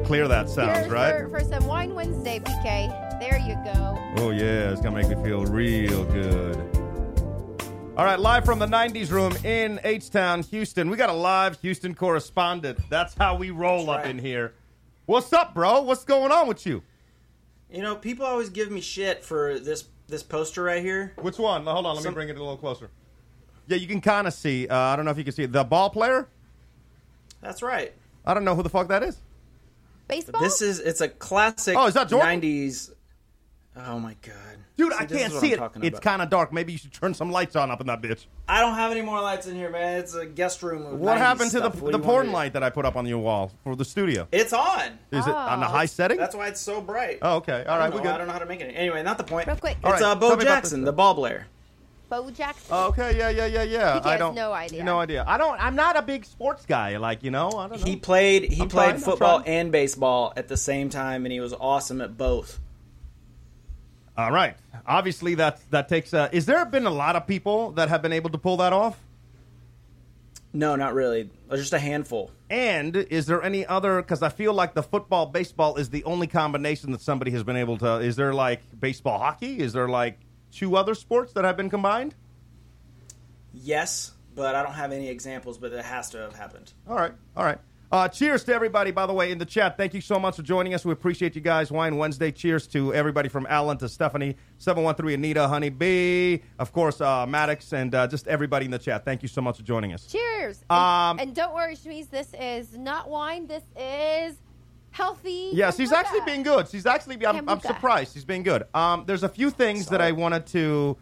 Clear 0.05 0.27
that 0.27 0.49
sounds, 0.49 0.77
Here's 0.77 0.91
right? 0.91 1.21
For, 1.21 1.39
for 1.39 1.43
some 1.45 1.65
Wine 1.65 1.95
Wednesday, 1.95 2.39
PK. 2.39 3.19
There 3.19 3.39
you 3.39 3.55
go. 3.63 3.97
Oh, 4.17 4.31
yeah. 4.31 4.71
It's 4.71 4.81
going 4.81 4.93
to 4.93 5.01
make 5.01 5.17
me 5.17 5.23
feel 5.23 5.45
real 5.45 6.03
good. 6.05 6.57
All 7.97 8.03
right, 8.03 8.19
live 8.19 8.43
from 8.43 8.59
the 8.59 8.67
90s 8.67 9.09
room 9.09 9.33
in 9.45 9.79
H 9.85 10.09
Town, 10.09 10.43
Houston. 10.43 10.89
We 10.89 10.97
got 10.97 11.09
a 11.09 11.13
live 11.13 11.59
Houston 11.61 11.95
correspondent. 11.95 12.77
That's 12.89 13.13
how 13.13 13.37
we 13.37 13.51
roll 13.51 13.85
That's 13.85 13.89
up 13.89 14.03
right. 14.03 14.07
in 14.07 14.19
here. 14.19 14.53
What's 15.05 15.31
up, 15.31 15.53
bro? 15.53 15.81
What's 15.81 16.03
going 16.03 16.29
on 16.29 16.49
with 16.49 16.65
you? 16.65 16.83
You 17.71 17.81
know, 17.81 17.95
people 17.95 18.25
always 18.25 18.49
give 18.49 18.69
me 18.69 18.81
shit 18.81 19.23
for 19.23 19.59
this 19.59 19.85
this 20.07 20.23
poster 20.23 20.63
right 20.63 20.83
here. 20.83 21.13
Which 21.21 21.39
one? 21.39 21.65
Hold 21.65 21.85
on. 21.85 21.95
Let 21.95 22.03
me 22.03 22.11
bring 22.11 22.29
it 22.29 22.35
a 22.35 22.39
little 22.39 22.57
closer. 22.57 22.89
Yeah, 23.67 23.77
you 23.77 23.87
can 23.87 24.01
kind 24.01 24.27
of 24.27 24.33
see. 24.33 24.67
Uh, 24.67 24.77
I 24.77 24.95
don't 24.95 25.05
know 25.05 25.11
if 25.11 25.17
you 25.17 25.23
can 25.23 25.33
see 25.33 25.43
it. 25.43 25.51
The 25.51 25.63
ball 25.63 25.89
player? 25.89 26.27
That's 27.41 27.61
right. 27.61 27.93
I 28.25 28.33
don't 28.33 28.43
know 28.45 28.55
who 28.55 28.63
the 28.63 28.69
fuck 28.69 28.87
that 28.89 29.03
is. 29.03 29.17
Baseball? 30.07 30.41
This 30.41 30.61
is 30.61 30.79
it's 30.79 31.01
a 31.01 31.07
classic. 31.09 31.75
Oh, 31.77 31.87
is 31.87 31.93
that 31.95 32.09
Jordan? 32.09 32.41
'90s. 32.41 32.91
Oh 33.77 33.99
my 33.99 34.15
god, 34.21 34.33
Dude, 34.77 34.93
See, 34.93 34.97
I 34.99 35.05
can't 35.05 35.33
see 35.33 35.51
it. 35.51 35.59
It's 35.81 35.99
kind 35.99 36.21
of 36.21 36.29
dark. 36.29 36.53
Maybe 36.53 36.71
you 36.71 36.77
should 36.77 36.93
turn 36.93 37.13
some 37.13 37.29
lights 37.29 37.57
on 37.57 37.71
up 37.71 37.81
in 37.81 37.87
that 37.87 38.01
bitch. 38.01 38.25
I 38.47 38.61
don't 38.61 38.75
have 38.75 38.89
any 38.91 39.01
more 39.01 39.21
lights 39.21 39.47
in 39.47 39.55
here, 39.55 39.69
man. 39.69 39.99
It's 39.99 40.13
a 40.13 40.25
guest 40.25 40.63
room. 40.63 40.85
Of 40.85 40.99
What 40.99 41.17
happened 41.17 41.51
to 41.51 41.59
the, 41.59 41.69
stuff. 41.71 41.81
What 41.81 41.91
the 41.91 41.97
do 41.97 42.03
you 42.03 42.09
want 42.09 42.23
porn 42.27 42.31
light 42.31 42.53
that 42.53 42.63
I 42.63 42.69
put 42.69 42.85
up 42.85 42.95
on 42.95 43.05
your 43.05 43.17
wall 43.17 43.51
for 43.65 43.75
the 43.75 43.83
studio? 43.83 44.29
It's 44.31 44.53
on. 44.53 44.97
Is 45.11 45.27
it 45.27 45.33
on 45.33 45.59
the 45.59 45.65
Oh. 45.65 45.69
high 45.69 45.87
setting? 45.87 46.17
That's 46.17 46.35
why 46.35 46.47
it's 46.47 46.61
so 46.61 46.79
bright. 46.79 47.19
Oh, 47.21 47.37
okay. 47.37 47.51
All 47.51 47.57
right, 47.57 47.67
I 47.67 47.77
right, 47.79 47.89
don't 47.91 47.99
we 48.01 48.03
know. 48.07 48.13
I 48.13 48.17
don't 48.17 48.27
know 48.27 48.33
how 48.33 48.39
to 48.39 48.45
make 48.45 48.61
it. 48.61 48.71
Anyway, 48.73 49.03
not 49.03 49.17
the 49.17 49.23
point. 49.25 49.47
Real 49.47 49.57
quick. 49.57 49.75
It's 49.83 49.91
right, 49.91 50.01
uh, 50.01 50.15
Bo 50.15 50.29
tell 50.29 50.39
Jackson, 50.39 50.83
the 50.83 50.93
ball 50.93 51.15
player. 51.15 51.47
Bo 52.23 52.31
Jackson. 52.31 52.67
Oh, 52.71 52.87
okay, 52.87 53.17
yeah, 53.17 53.29
yeah, 53.29 53.45
yeah, 53.45 53.63
yeah. 53.63 53.99
PK 53.99 54.05
I 54.05 54.17
don't. 54.17 54.35
no 54.35 54.53
idea. 54.53 54.83
No 54.83 54.99
idea. 54.99 55.25
I 55.27 55.37
don't. 55.37 55.59
I'm 55.59 55.75
not 55.75 55.97
a 55.97 56.01
big 56.01 56.25
sports 56.25 56.65
guy. 56.65 56.97
Like 56.97 57.23
you 57.23 57.31
know, 57.31 57.49
I 57.49 57.67
don't 57.67 57.79
know. 57.81 57.85
He 57.85 57.95
played 57.97 58.51
he 58.51 58.61
I'm 58.61 58.69
played 58.69 58.89
trying, 58.89 59.01
football 59.01 59.43
and 59.45 59.71
baseball 59.71 60.33
at 60.37 60.47
the 60.47 60.57
same 60.57 60.89
time, 60.89 61.25
and 61.25 61.31
he 61.33 61.39
was 61.39 61.53
awesome 61.53 62.01
at 62.01 62.17
both. 62.17 62.59
All 64.17 64.31
right. 64.31 64.55
Obviously, 64.87 65.35
that 65.35 65.59
that 65.71 65.89
takes. 65.89 66.13
Uh, 66.13 66.29
is 66.31 66.45
there 66.45 66.65
been 66.65 66.85
a 66.85 66.91
lot 66.91 67.15
of 67.15 67.27
people 67.27 67.71
that 67.71 67.89
have 67.89 68.01
been 68.01 68.13
able 68.13 68.29
to 68.29 68.37
pull 68.37 68.57
that 68.57 68.71
off? 68.71 68.97
No, 70.53 70.77
not 70.77 70.93
really. 70.93 71.29
Just 71.51 71.73
a 71.73 71.79
handful. 71.79 72.31
And 72.49 72.95
is 72.95 73.25
there 73.25 73.43
any 73.43 73.65
other? 73.65 74.01
Because 74.01 74.23
I 74.23 74.29
feel 74.29 74.53
like 74.53 74.73
the 74.73 74.83
football 74.83 75.25
baseball 75.25 75.75
is 75.75 75.89
the 75.89 76.05
only 76.05 76.27
combination 76.27 76.93
that 76.93 77.01
somebody 77.01 77.31
has 77.31 77.43
been 77.43 77.57
able 77.57 77.77
to. 77.79 77.95
Is 77.95 78.15
there 78.15 78.33
like 78.33 78.61
baseball 78.79 79.19
hockey? 79.19 79.59
Is 79.59 79.73
there 79.73 79.89
like 79.89 80.17
two 80.55 80.75
other 80.75 80.95
sports 80.95 81.33
that 81.33 81.43
have 81.43 81.57
been 81.57 81.69
combined? 81.69 82.15
Yes, 83.53 84.13
but 84.33 84.55
I 84.55 84.63
don't 84.63 84.73
have 84.73 84.91
any 84.91 85.09
examples. 85.09 85.57
But 85.57 85.73
it 85.73 85.85
has 85.85 86.09
to 86.11 86.17
have 86.17 86.35
happened. 86.35 86.73
All 86.87 86.95
right, 86.95 87.13
all 87.35 87.45
right. 87.45 87.59
Uh, 87.91 88.07
cheers 88.07 88.43
to 88.43 88.53
everybody, 88.53 88.91
by 88.91 89.05
the 89.05 89.13
way, 89.13 89.31
in 89.31 89.37
the 89.37 89.45
chat. 89.45 89.77
Thank 89.77 89.93
you 89.93 90.01
so 90.01 90.19
much 90.19 90.35
for 90.35 90.41
joining 90.41 90.73
us. 90.73 90.83
We 90.83 90.91
appreciate 90.91 91.35
you 91.35 91.41
guys. 91.41 91.71
Wine 91.71 91.97
Wednesday. 91.97 92.31
Cheers 92.31 92.67
to 92.67 92.93
everybody 92.93 93.29
from 93.29 93.45
Alan 93.47 93.77
to 93.77 93.87
Stephanie, 93.87 94.35
713 94.57 95.13
Anita, 95.13 95.47
Honey 95.47 95.69
B, 95.69 96.41
of 96.57 96.73
course, 96.73 96.99
uh, 96.99 97.25
Maddox, 97.27 97.73
and 97.73 97.93
uh, 97.93 98.07
just 98.07 98.27
everybody 98.27 98.65
in 98.65 98.71
the 98.71 98.79
chat. 98.79 99.05
Thank 99.05 99.21
you 99.21 99.29
so 99.29 99.39
much 99.39 99.57
for 99.57 99.63
joining 99.63 99.93
us. 99.93 100.07
Cheers. 100.07 100.63
Um, 100.69 100.77
and, 101.11 101.21
and 101.21 101.35
don't 101.35 101.53
worry, 101.53 101.75
Shamiz, 101.75 102.09
this 102.09 102.33
is 102.37 102.75
not 102.75 103.09
wine. 103.09 103.45
This 103.47 103.63
is 103.79 104.35
healthy. 104.95 105.49
Yes, 105.53 105.75
she's 105.75 105.91
kombucha. 105.91 105.95
actually 105.97 106.21
being 106.21 106.43
good. 106.43 106.69
She's 106.69 106.85
actually, 106.85 107.25
I'm, 107.25 107.47
I'm 107.49 107.59
Kombucha. 107.59 107.67
surprised. 107.67 108.13
She's 108.13 108.23
being 108.25 108.43
good. 108.43 108.63
Um, 108.73 109.03
there's 109.05 109.23
a 109.23 109.29
few 109.29 109.49
things 109.49 109.87
that 109.87 109.99
I 110.01 110.13
wanted 110.13 110.45
to. 110.47 110.97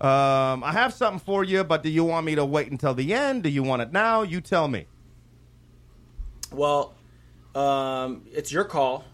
Um, 0.00 0.62
I 0.62 0.72
have 0.72 0.92
something 0.92 1.18
for 1.18 1.42
you, 1.44 1.64
but 1.64 1.82
do 1.82 1.88
you 1.88 2.04
want 2.04 2.26
me 2.26 2.34
to 2.34 2.44
wait 2.44 2.70
until 2.70 2.94
the 2.94 3.14
end? 3.14 3.42
Do 3.42 3.48
you 3.48 3.62
want 3.62 3.82
it 3.82 3.90
now? 3.90 4.22
You 4.22 4.40
tell 4.40 4.68
me. 4.68 4.86
Well, 6.52 6.94
um, 7.54 8.22
it's 8.32 8.52
your 8.52 8.64
call, 8.64 9.04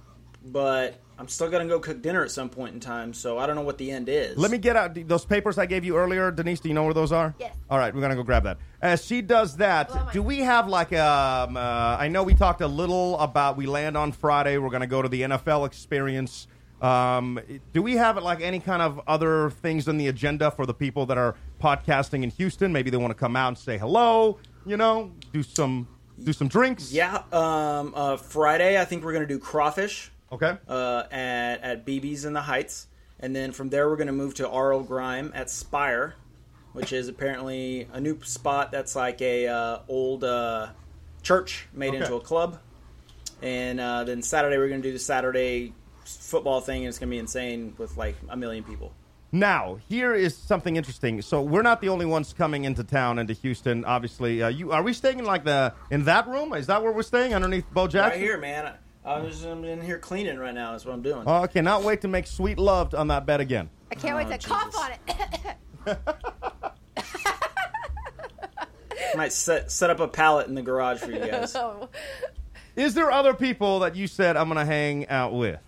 but 0.45 1.01
I'm 1.19 1.29
still 1.29 1.49
gonna 1.49 1.67
go 1.67 1.79
cook 1.79 2.03
dinner 2.03 2.25
at 2.25 2.31
some 2.31 2.49
point 2.49 2.75
in 2.75 2.81
time. 2.81 3.13
So 3.13 3.39
I 3.39 3.47
don't 3.47 3.55
know 3.55 3.63
what 3.63 3.79
the 3.79 3.91
end 3.91 4.09
is. 4.09 4.37
Let 4.37 4.51
me 4.51 4.59
get 4.59 4.77
out 4.77 4.95
those 5.07 5.25
papers 5.25 5.59
I 5.59 5.67
gave 5.67 5.85
you 5.85 5.97
earlier, 5.97 6.31
Denise. 6.31 6.61
Do 6.61 6.69
you 6.69 6.75
know 6.75 6.85
where 6.85 6.95
those 6.95 7.13
are? 7.13 7.35
Yes. 7.39 7.55
All 7.71 7.79
right, 7.79 7.95
we're 7.95 8.01
gonna 8.01 8.17
go 8.17 8.23
grab 8.23 8.45
that. 8.45 8.59
As 8.83 9.05
she 9.05 9.23
does 9.23 9.57
that, 9.59 9.89
Blow 9.89 10.09
do 10.13 10.23
we 10.23 10.39
have 10.41 10.69
like 10.69 10.93
um? 10.93 11.57
Uh, 11.57 11.61
I 11.61 12.09
know 12.09 12.23
we 12.23 12.35
talked 12.35 12.61
a 12.61 12.67
little 12.67 13.19
about 13.21 13.57
we 13.57 13.67
land 13.67 13.97
on 13.97 14.13
Friday. 14.13 14.59
We're 14.59 14.71
gonna 14.71 14.87
go 14.87 15.03
to 15.03 15.09
the 15.09 15.23
NFL 15.23 15.67
experience. 15.67 16.49
Um, 16.83 17.41
do 17.73 17.81
we 17.81 17.95
have 17.97 18.21
like 18.23 18.41
any 18.41 18.59
kind 18.59 18.83
of 18.83 19.01
other 19.07 19.51
things 19.51 19.89
on 19.89 19.97
the 19.97 20.09
agenda 20.09 20.51
for 20.51 20.67
the 20.67 20.75
people 20.75 21.07
that 21.07 21.17
are 21.17 21.37
podcasting 21.63 22.25
in 22.25 22.31
Houston? 22.31 22.73
Maybe 22.73 22.91
they 22.91 22.97
want 22.97 23.13
to 23.13 23.19
come 23.19 23.37
out 23.37 23.49
and 23.49 23.59
say 23.59 23.79
hello. 23.79 24.39
You 24.67 24.77
know, 24.77 25.13
do 25.33 25.43
some 25.45 25.87
do 26.23 26.33
some 26.33 26.49
drinks. 26.49 26.93
Yeah. 26.93 27.23
Um, 27.33 27.93
uh, 27.95 28.17
Friday, 28.17 28.81
I 28.81 28.85
think 28.85 29.05
we're 29.05 29.13
gonna 29.13 29.27
do 29.27 29.39
crawfish 29.39 30.11
Okay. 30.35 30.57
uh, 30.69 31.05
at 31.11 31.57
at 31.63 31.87
BB's 31.87 32.25
in 32.25 32.33
the 32.33 32.43
Heights, 32.43 32.89
and 33.21 33.35
then 33.35 33.53
from 33.53 33.71
there 33.71 33.89
we're 33.89 33.97
gonna 33.97 34.13
move 34.13 34.35
to 34.35 34.49
RL 34.49 34.83
Grime 34.83 35.33
at 35.35 35.51
Spire, 35.51 36.15
which 36.73 36.93
is 36.93 37.09
apparently 37.09 37.89
a 37.93 38.01
new 38.01 38.21
spot 38.23 38.71
that's 38.73 38.95
like 38.97 39.21
a 39.23 39.47
uh, 39.49 39.79
old 39.89 40.25
uh, 40.25 40.69
church 41.23 41.69
made 41.73 41.89
Okay. 41.89 41.99
into 41.99 42.15
a 42.17 42.21
club. 42.21 42.59
And 43.43 43.81
uh, 43.81 44.05
then 44.05 44.23
Saturday 44.23 44.59
we're 44.59 44.69
gonna 44.69 44.83
do 44.83 44.93
the 44.93 44.99
Saturday 44.99 45.73
football 46.05 46.61
thing, 46.61 46.83
and 46.83 46.89
it's 46.89 46.99
gonna 46.99 47.11
be 47.11 47.19
insane 47.19 47.75
with 47.79 47.97
like 47.97 48.17
a 48.29 48.37
million 48.37 48.65
people. 48.65 48.93
Now, 49.33 49.79
here 49.89 50.15
is 50.15 50.37
something 50.37 50.77
interesting. 50.77 51.21
So 51.21 51.43
we're 51.43 51.63
not 51.63 51.81
the 51.81 51.89
only 51.89 52.07
ones 52.07 52.33
coming 52.33 52.65
into 52.67 52.85
town 52.85 53.19
into 53.19 53.33
Houston. 53.33 53.85
Obviously, 53.85 54.41
uh, 54.43 54.49
you 54.49 54.71
are 54.71 54.83
we 54.83 54.93
staying 54.93 55.19
in 55.19 55.25
like 55.25 55.45
the 55.45 55.73
in 55.91 56.05
that 56.05 56.29
room? 56.29 56.53
Is 56.53 56.69
that 56.69 56.83
where 56.83 56.93
we're 56.93 57.03
staying 57.03 57.35
underneath 57.35 57.65
Bo 57.73 57.89
Jackson? 57.89 58.21
Right 58.21 58.21
here, 58.21 58.39
man. 58.39 58.75
I, 59.05 59.15
I'm 59.15 59.29
just 59.29 59.45
I'm 59.45 59.65
in 59.65 59.81
here 59.83 59.99
cleaning 59.99 60.39
right 60.39 60.55
now. 60.55 60.73
That's 60.73 60.85
what 60.85 60.93
I'm 60.95 61.03
doing. 61.03 61.25
Oh, 61.27 61.43
I 61.43 61.47
cannot 61.47 61.83
wait 61.83 62.01
to 62.03 62.09
make 62.09 62.27
sweet 62.27 62.59
love 62.59 62.95
on 62.95 63.09
that 63.09 63.27
bed 63.27 63.41
again. 63.41 63.69
I 63.91 63.95
can't 63.97 64.17
wait 64.17 64.27
Oh, 64.29 64.37
to 64.37 64.49
cough 64.49 64.77
on 64.79 64.91
it. 64.93 65.99
I 69.13 69.17
might 69.17 69.33
set 69.33 69.71
set 69.71 69.91
up 69.91 70.01
a 70.01 70.09
pallet 70.09 70.47
in 70.49 70.55
the 70.55 70.63
garage 70.63 71.01
for 71.01 71.11
you 71.11 71.19
guys. 71.31 71.55
Oh. 71.55 71.89
Is 72.77 72.95
there 72.95 73.11
other 73.11 73.35
people 73.35 73.81
that 73.81 73.95
you 73.95 74.07
said 74.07 74.37
I'm 74.37 74.49
going 74.49 74.59
to 74.59 74.65
hang 74.65 75.07
out 75.09 75.33
with? 75.33 75.61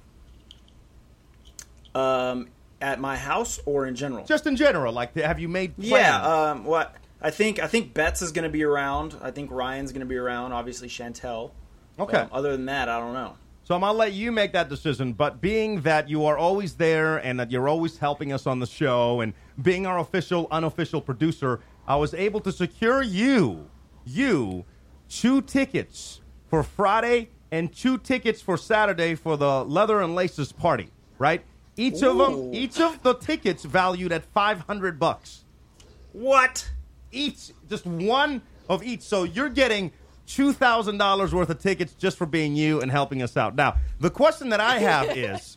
um, 1.95 2.49
at 2.81 3.01
my 3.01 3.17
house 3.17 3.59
or 3.65 3.87
in 3.87 3.95
general? 3.95 4.25
Just 4.27 4.47
in 4.47 4.57
general, 4.57 4.93
like 4.93 5.15
have 5.17 5.39
you 5.39 5.49
made 5.49 5.75
plans? 5.77 5.89
yeah. 5.91 6.51
Um, 6.51 6.65
what 6.65 6.95
I 7.23 7.31
think 7.31 7.59
I 7.59 7.67
think 7.69 7.95
Betts 7.95 8.23
is 8.23 8.33
going 8.33 8.43
to 8.45 8.51
be 8.51 8.65
around. 8.65 9.17
I 9.23 9.31
think 9.31 9.51
Ryan's 9.51 9.93
going 9.93 10.01
to 10.01 10.07
be 10.07 10.17
around. 10.17 10.53
Obviously 10.53 10.89
Chantel. 10.89 11.53
Okay. 11.99 12.19
Um, 12.19 12.29
other 12.33 12.53
than 12.53 12.67
that, 12.67 12.89
I 12.89 12.99
don't 12.99 13.13
know. 13.13 13.37
So 13.65 13.75
I'm 13.75 13.81
gonna 13.81 13.99
let 13.99 14.13
you 14.13 14.31
make 14.31 14.53
that 14.53 14.69
decision. 14.69 15.13
But 15.13 15.41
being 15.41 15.81
that 15.81 16.09
you 16.09 16.25
are 16.25 16.39
always 16.39 16.75
there 16.75 17.19
and 17.19 17.41
that 17.41 17.51
you're 17.51 17.69
always 17.69 17.99
helping 17.99 18.33
us 18.33 18.47
on 18.47 18.61
the 18.61 18.67
show 18.67 19.21
and 19.21 19.35
being 19.61 19.87
our 19.87 19.99
official, 19.99 20.47
unofficial 20.53 21.01
producer, 21.01 21.61
I 21.89 21.97
was 21.97 22.15
able 22.15 22.41
to 22.41 22.53
secure 22.53 23.03
you, 23.03 23.69
you, 24.05 24.65
two 25.09 25.43
tickets 25.43 26.21
for 26.49 26.63
Friday 26.63 27.31
and 27.51 27.75
two 27.75 27.99
tickets 27.99 28.41
for 28.41 28.57
Saturday 28.57 29.17
for 29.17 29.37
the 29.37 29.65
Leather 29.65 30.01
and 30.01 30.15
Laces 30.15 30.53
party. 30.53 30.91
Right? 31.19 31.43
Each 31.77 32.03
of 32.03 32.19
them, 32.19 32.55
each 32.55 32.81
of 32.81 33.03
the 33.03 33.15
tickets 33.15 33.65
valued 33.65 34.13
at 34.13 34.25
five 34.27 34.61
hundred 34.61 34.99
bucks. 34.99 35.45
What? 36.13 36.71
Each, 37.11 37.51
just 37.69 37.85
one 37.85 38.43
of 38.69 38.83
each. 38.85 39.03
So 39.03 39.25
you're 39.25 39.49
getting 39.49 39.93
two 40.27 40.53
thousand 40.53 40.99
dollars 40.99 41.35
worth 41.35 41.51
of 41.51 41.59
tickets 41.59 41.95
just 41.95 42.17
for 42.17 42.27
being 42.27 42.57
you 42.57 42.81
and 42.81 42.91
helping 42.91 43.23
us 43.23 43.37
out. 43.37 43.55
Now, 43.55 43.77
the 44.01 44.11
question 44.11 44.51
that 44.51 44.61
I 44.61 44.79
have 44.79 45.11
is, 45.17 45.57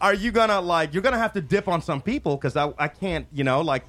are 0.00 0.14
you 0.14 0.30
gonna 0.30 0.60
like? 0.60 0.94
You're 0.94 1.02
gonna 1.02 1.18
have 1.18 1.32
to 1.34 1.40
dip 1.40 1.68
on 1.68 1.82
some 1.82 2.00
people 2.00 2.36
because 2.36 2.56
I, 2.56 2.72
I 2.78 2.88
can't. 2.88 3.26
You 3.32 3.44
know, 3.44 3.60
like 3.60 3.84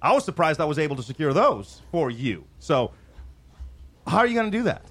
I 0.00 0.12
was 0.12 0.24
surprised 0.24 0.60
I 0.60 0.64
was 0.64 0.78
able 0.78 0.96
to 0.96 1.02
secure 1.02 1.32
those 1.32 1.82
for 1.90 2.10
you. 2.10 2.44
So, 2.58 2.92
how 4.06 4.18
are 4.18 4.26
you 4.26 4.34
gonna 4.34 4.50
do 4.50 4.64
that? 4.64 4.84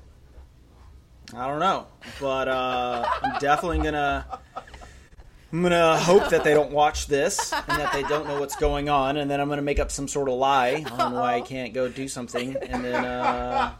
I 1.34 1.48
don't 1.48 1.60
know, 1.60 1.88
but 2.20 2.48
uh, 2.48 3.08
I'm 3.24 3.40
definitely 3.40 3.80
gonna. 3.80 4.26
I'm 5.54 5.62
gonna 5.62 5.98
hope 5.98 6.30
that 6.30 6.46
they 6.46 6.54
don't 6.54 6.72
watch 6.72 7.08
this 7.08 7.52
and 7.52 7.78
that 7.78 7.92
they 7.92 8.04
don't 8.04 8.26
know 8.26 8.40
what's 8.40 8.56
going 8.56 8.88
on, 8.88 9.18
and 9.18 9.30
then 9.30 9.42
I'm 9.42 9.50
gonna 9.50 9.62
make 9.62 9.80
up 9.80 9.92
some 9.92 10.08
sort 10.08 10.30
of 10.30 10.36
lie 10.36 10.86
on 10.92 11.14
why 11.14 11.36
I 11.36 11.42
can't 11.42 11.74
go 11.74 11.90
do 11.90 12.08
something, 12.08 12.56
and 12.56 12.86
then 12.86 13.04
uh, 13.04 13.74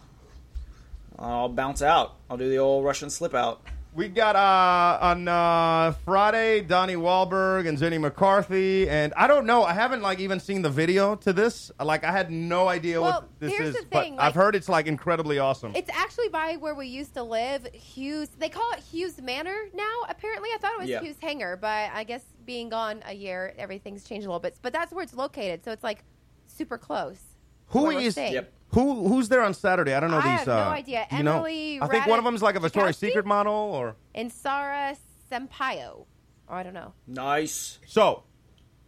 I'll 1.22 1.50
bounce 1.50 1.82
out. 1.82 2.16
I'll 2.30 2.38
do 2.38 2.50
the 2.50 2.58
old 2.58 2.84
Russian 2.84 3.10
slip 3.10 3.34
out. 3.36 3.62
We 3.94 4.08
got 4.08 4.38
uh, 4.38 5.06
on 5.06 5.28
uh, 5.28 5.92
Friday 6.06 6.62
Donnie 6.62 6.96
Wahlberg 6.96 7.68
and 7.68 7.78
Jenny 7.78 7.98
McCarthy, 7.98 8.90
and 8.90 9.14
I 9.18 9.28
don't 9.28 9.46
know. 9.46 9.64
I 9.64 9.74
haven't 9.74 10.02
like 10.02 10.20
even 10.20 10.40
seen 10.40 10.62
the 10.62 10.70
video 10.70 11.16
to 11.18 11.34
this. 11.34 11.72
Like 11.78 12.06
I 12.06 12.12
had 12.14 12.32
no 12.32 12.70
idea 12.70 13.02
Well, 13.02 13.12
what 13.22 13.30
this 13.40 13.52
here's 13.52 13.76
is, 13.76 13.82
the 13.84 13.90
thing, 13.90 14.16
but 14.16 14.22
I've 14.24 14.34
heard 14.34 14.56
it's 14.56 14.70
like 14.70 14.88
incredibly 14.88 15.40
awesome. 15.40 15.76
It's 15.76 15.90
actually 15.90 16.30
by 16.30 16.56
where 16.56 16.74
we 16.74 16.88
used 16.88 17.14
to 17.16 17.24
live, 17.24 17.68
Hughes. 17.74 18.30
They 18.40 18.48
call 18.48 18.72
it 18.72 18.80
Hughes 18.80 19.22
Manor 19.22 19.58
now. 19.74 20.00
Apparently, 20.08 20.50
I 20.56 20.58
thought 20.62 20.72
it 20.76 20.80
was 20.80 20.90
Yeah. 20.90 21.02
Hughes 21.02 21.18
Hangar, 21.22 21.58
but 21.58 21.92
I 21.94 22.06
guess 22.06 22.24
being 22.46 22.70
gone 22.70 23.04
a 23.06 23.14
year, 23.14 23.54
everything's 23.58 24.06
changed 24.06 24.26
a 24.26 24.30
little 24.30 24.40
bit. 24.40 24.58
But 24.62 24.72
that's 24.72 24.94
where 24.94 25.04
it's 25.04 25.14
located, 25.14 25.66
so 25.66 25.72
it's 25.74 25.84
like 25.84 26.06
super 26.48 26.78
close. 26.78 27.20
Who 27.72 27.84
where 27.84 28.00
is 28.00 28.14
staying. 28.14 28.34
Yep. 28.34 28.54
who? 28.70 29.08
Who's 29.08 29.30
there 29.30 29.42
on 29.42 29.54
Saturday? 29.54 29.94
I 29.94 30.00
don't 30.00 30.12
know 30.12 30.18
I 30.18 30.22
these. 30.22 30.40
have 30.40 30.48
no 30.48 30.54
uh, 30.54 30.70
idea. 30.70 31.08
You 31.12 31.24
know, 31.24 31.38
Emily 31.38 31.80
I 31.82 31.88
think 31.88 32.08
one 32.08 32.20
of 32.20 32.26
them 32.26 32.36
is 32.36 32.42
like 32.42 32.56
a 32.56 32.60
Victoria's 32.60 32.98
Ratajkowski? 32.98 33.00
Secret 33.00 33.26
model, 33.26 33.54
or 33.54 33.96
And 34.16 34.32
Sara 34.32 34.96
Sampaio. 35.32 36.06
Oh, 36.50 36.54
I 36.54 36.64
don't 36.64 36.74
know. 36.74 36.94
Nice. 37.08 37.80
so. 37.88 38.24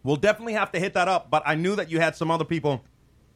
We'll 0.02 0.16
definitely 0.16 0.52
have 0.52 0.70
to 0.72 0.78
hit 0.78 0.92
that 0.94 1.08
up. 1.08 1.30
But 1.30 1.44
I 1.46 1.54
knew 1.54 1.76
that 1.76 1.90
you 1.90 1.98
had 1.98 2.14
some 2.14 2.30
other 2.30 2.44
people 2.44 2.84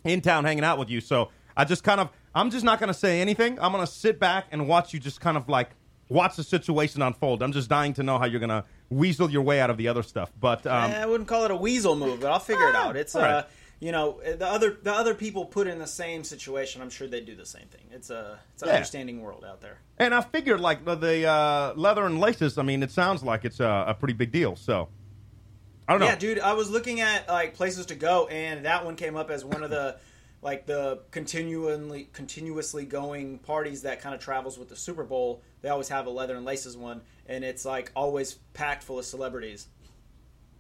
in 0.05 0.21
town 0.21 0.45
hanging 0.45 0.65
out 0.65 0.79
with 0.79 0.91
you, 0.91 1.01
so 1.01 1.31
I 1.57 1.65
just 1.65 1.83
kind 1.83 1.99
of. 1.99 2.11
I'm 2.35 2.51
just 2.51 2.63
not 2.63 2.79
going 2.79 2.89
to 2.89 2.95
say 2.95 3.23
anything. 3.23 3.59
I'm 3.59 3.73
going 3.73 3.85
to 3.85 3.91
sit 3.91 4.21
back 4.21 4.49
and 4.53 4.69
watch 4.69 4.93
you 4.93 5.01
just 5.01 5.19
kind 5.19 5.39
of 5.39 5.49
like 5.49 5.71
watch 6.11 6.37
the 6.37 6.45
situation 6.45 7.01
unfold. 7.01 7.43
I'm 7.43 7.53
just 7.53 7.71
dying 7.71 7.95
to 7.95 8.03
know 8.03 8.19
how 8.19 8.27
you're 8.27 8.39
going 8.39 8.51
to 8.51 8.65
weasel 8.91 9.31
your 9.31 9.43
way 9.43 9.61
out 9.61 9.71
of 9.71 9.77
the 9.79 9.89
other 9.89 10.03
stuff. 10.03 10.31
But 10.39 10.67
um, 10.67 10.91
Eh, 10.91 11.03
I 11.03 11.07
wouldn't 11.07 11.29
call 11.29 11.45
it 11.45 11.51
a 11.51 11.57
weasel 11.57 11.97
move, 11.97 12.21
but 12.21 12.31
I'll 12.31 12.39
figure 12.39 12.69
it 12.69 12.75
out. 12.75 12.97
It's 12.97 13.15
all 13.15 13.23
uh, 13.23 13.25
right. 13.25 13.45
You 13.81 13.93
know, 13.93 14.21
the 14.25 14.47
other 14.47 14.77
the 14.83 14.93
other 14.93 15.15
people 15.15 15.45
put 15.45 15.67
in 15.67 15.79
the 15.79 15.87
same 15.87 16.25
situation. 16.25 16.83
I'm 16.83 16.91
sure 16.91 17.07
they 17.07 17.21
do 17.21 17.37
the 17.37 17.47
same 17.47 17.67
thing. 17.69 17.83
It's 17.93 18.11
a 18.11 18.39
it's 18.55 18.63
an 18.63 18.69
Yeah. 18.69 18.75
understanding 18.75 19.21
world 19.23 19.45
out 19.45 19.61
there. 19.61 19.79
And 19.99 20.15
I 20.15 20.21
figured, 20.21 20.61
like 20.61 20.85
the, 20.85 20.95
the 20.97 21.27
uh, 21.27 21.75
leather 21.75 22.05
and 22.07 22.19
laces. 22.21 22.59
I 22.59 22.63
mean, 22.63 22.83
it 22.83 22.91
sounds 22.91 23.23
like 23.23 23.45
it's 23.45 23.61
a, 23.61 23.85
a 23.89 23.95
pretty 23.95 24.15
big 24.15 24.33
deal. 24.33 24.57
So 24.57 24.89
I 25.87 25.93
don't 25.93 26.01
know. 26.01 26.07
Yeah, 26.07 26.17
dude, 26.17 26.41
I 26.41 26.55
was 26.55 26.71
looking 26.71 27.01
at 27.01 27.29
like 27.29 27.55
places 27.55 27.87
to 27.87 27.95
go, 27.95 28.27
and 28.29 28.65
that 28.65 28.85
one 28.85 28.97
came 28.97 29.17
up 29.17 29.31
as 29.31 29.45
one 29.45 29.63
of 29.63 29.71
the 29.71 29.97
like 30.43 30.67
the 30.67 31.01
continually 31.11 32.09
continuously 32.13 32.85
going 32.85 33.39
parties 33.39 33.83
that 33.83 34.01
kind 34.01 34.15
of 34.15 34.21
travels 34.21 34.59
with 34.59 34.69
the 34.69 34.77
Super 34.77 35.05
Bowl. 35.05 35.43
They 35.63 35.69
always 35.69 35.89
have 35.89 36.07
a 36.07 36.11
leather 36.11 36.37
and 36.37 36.45
laces 36.45 36.77
one, 36.77 37.01
and 37.27 37.45
it's 37.45 37.65
like 37.65 37.91
always 37.97 38.35
packed 38.55 38.83
full 38.83 38.99
of 38.99 39.05
celebrities. 39.05 39.67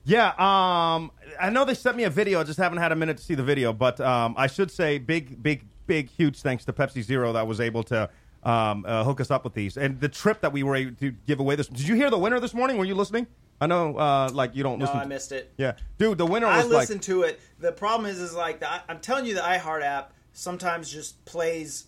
Yeah, 0.04 0.28
um, 0.38 1.10
I 1.38 1.50
know 1.50 1.64
they 1.64 1.74
sent 1.74 1.96
me 1.96 2.04
a 2.04 2.10
video. 2.10 2.40
I 2.40 2.44
just 2.44 2.58
haven't 2.58 2.78
had 2.78 2.92
a 2.92 2.96
minute 2.96 3.18
to 3.18 3.22
see 3.22 3.34
the 3.34 3.42
video, 3.42 3.72
but 3.72 4.00
um, 4.00 4.34
I 4.38 4.46
should 4.46 4.70
say 4.70 4.98
big, 4.98 5.42
big, 5.42 5.66
big, 5.86 6.08
huge 6.08 6.40
thanks 6.40 6.64
to 6.64 6.72
Pepsi 6.72 7.02
Zero 7.02 7.32
that 7.34 7.46
was 7.46 7.60
able 7.60 7.82
to 7.84 8.08
um, 8.42 8.84
uh, 8.86 9.04
hook 9.04 9.20
us 9.20 9.30
up 9.30 9.44
with 9.44 9.54
these 9.54 9.76
and 9.76 10.00
the 10.00 10.08
trip 10.08 10.40
that 10.40 10.52
we 10.52 10.62
were 10.62 10.76
able 10.76 10.94
to 10.96 11.10
give 11.26 11.40
away. 11.40 11.56
This 11.56 11.66
did 11.66 11.86
you 11.86 11.94
hear 11.94 12.10
the 12.10 12.18
winner 12.18 12.40
this 12.40 12.54
morning? 12.54 12.78
Were 12.78 12.84
you 12.84 12.94
listening? 12.94 13.26
I 13.60 13.66
know, 13.66 13.96
uh, 13.96 14.30
like 14.32 14.54
you 14.54 14.62
don't 14.62 14.78
No, 14.78 14.84
listen. 14.84 15.00
I 15.00 15.04
missed 15.04 15.32
it. 15.32 15.52
Yeah, 15.58 15.72
dude, 15.98 16.16
the 16.16 16.26
winner 16.26 16.46
I 16.46 16.58
was 16.58 16.66
like 16.66 16.80
listened 16.80 17.02
to 17.02 17.22
it. 17.22 17.40
The 17.58 17.72
problem 17.72 18.08
is, 18.08 18.20
is 18.20 18.32
like 18.32 18.60
the, 18.60 18.68
I'm 18.88 19.00
telling 19.00 19.26
you, 19.26 19.34
the 19.34 19.40
iHeart 19.40 19.82
app 19.82 20.12
sometimes 20.32 20.90
just 20.90 21.22
plays 21.24 21.86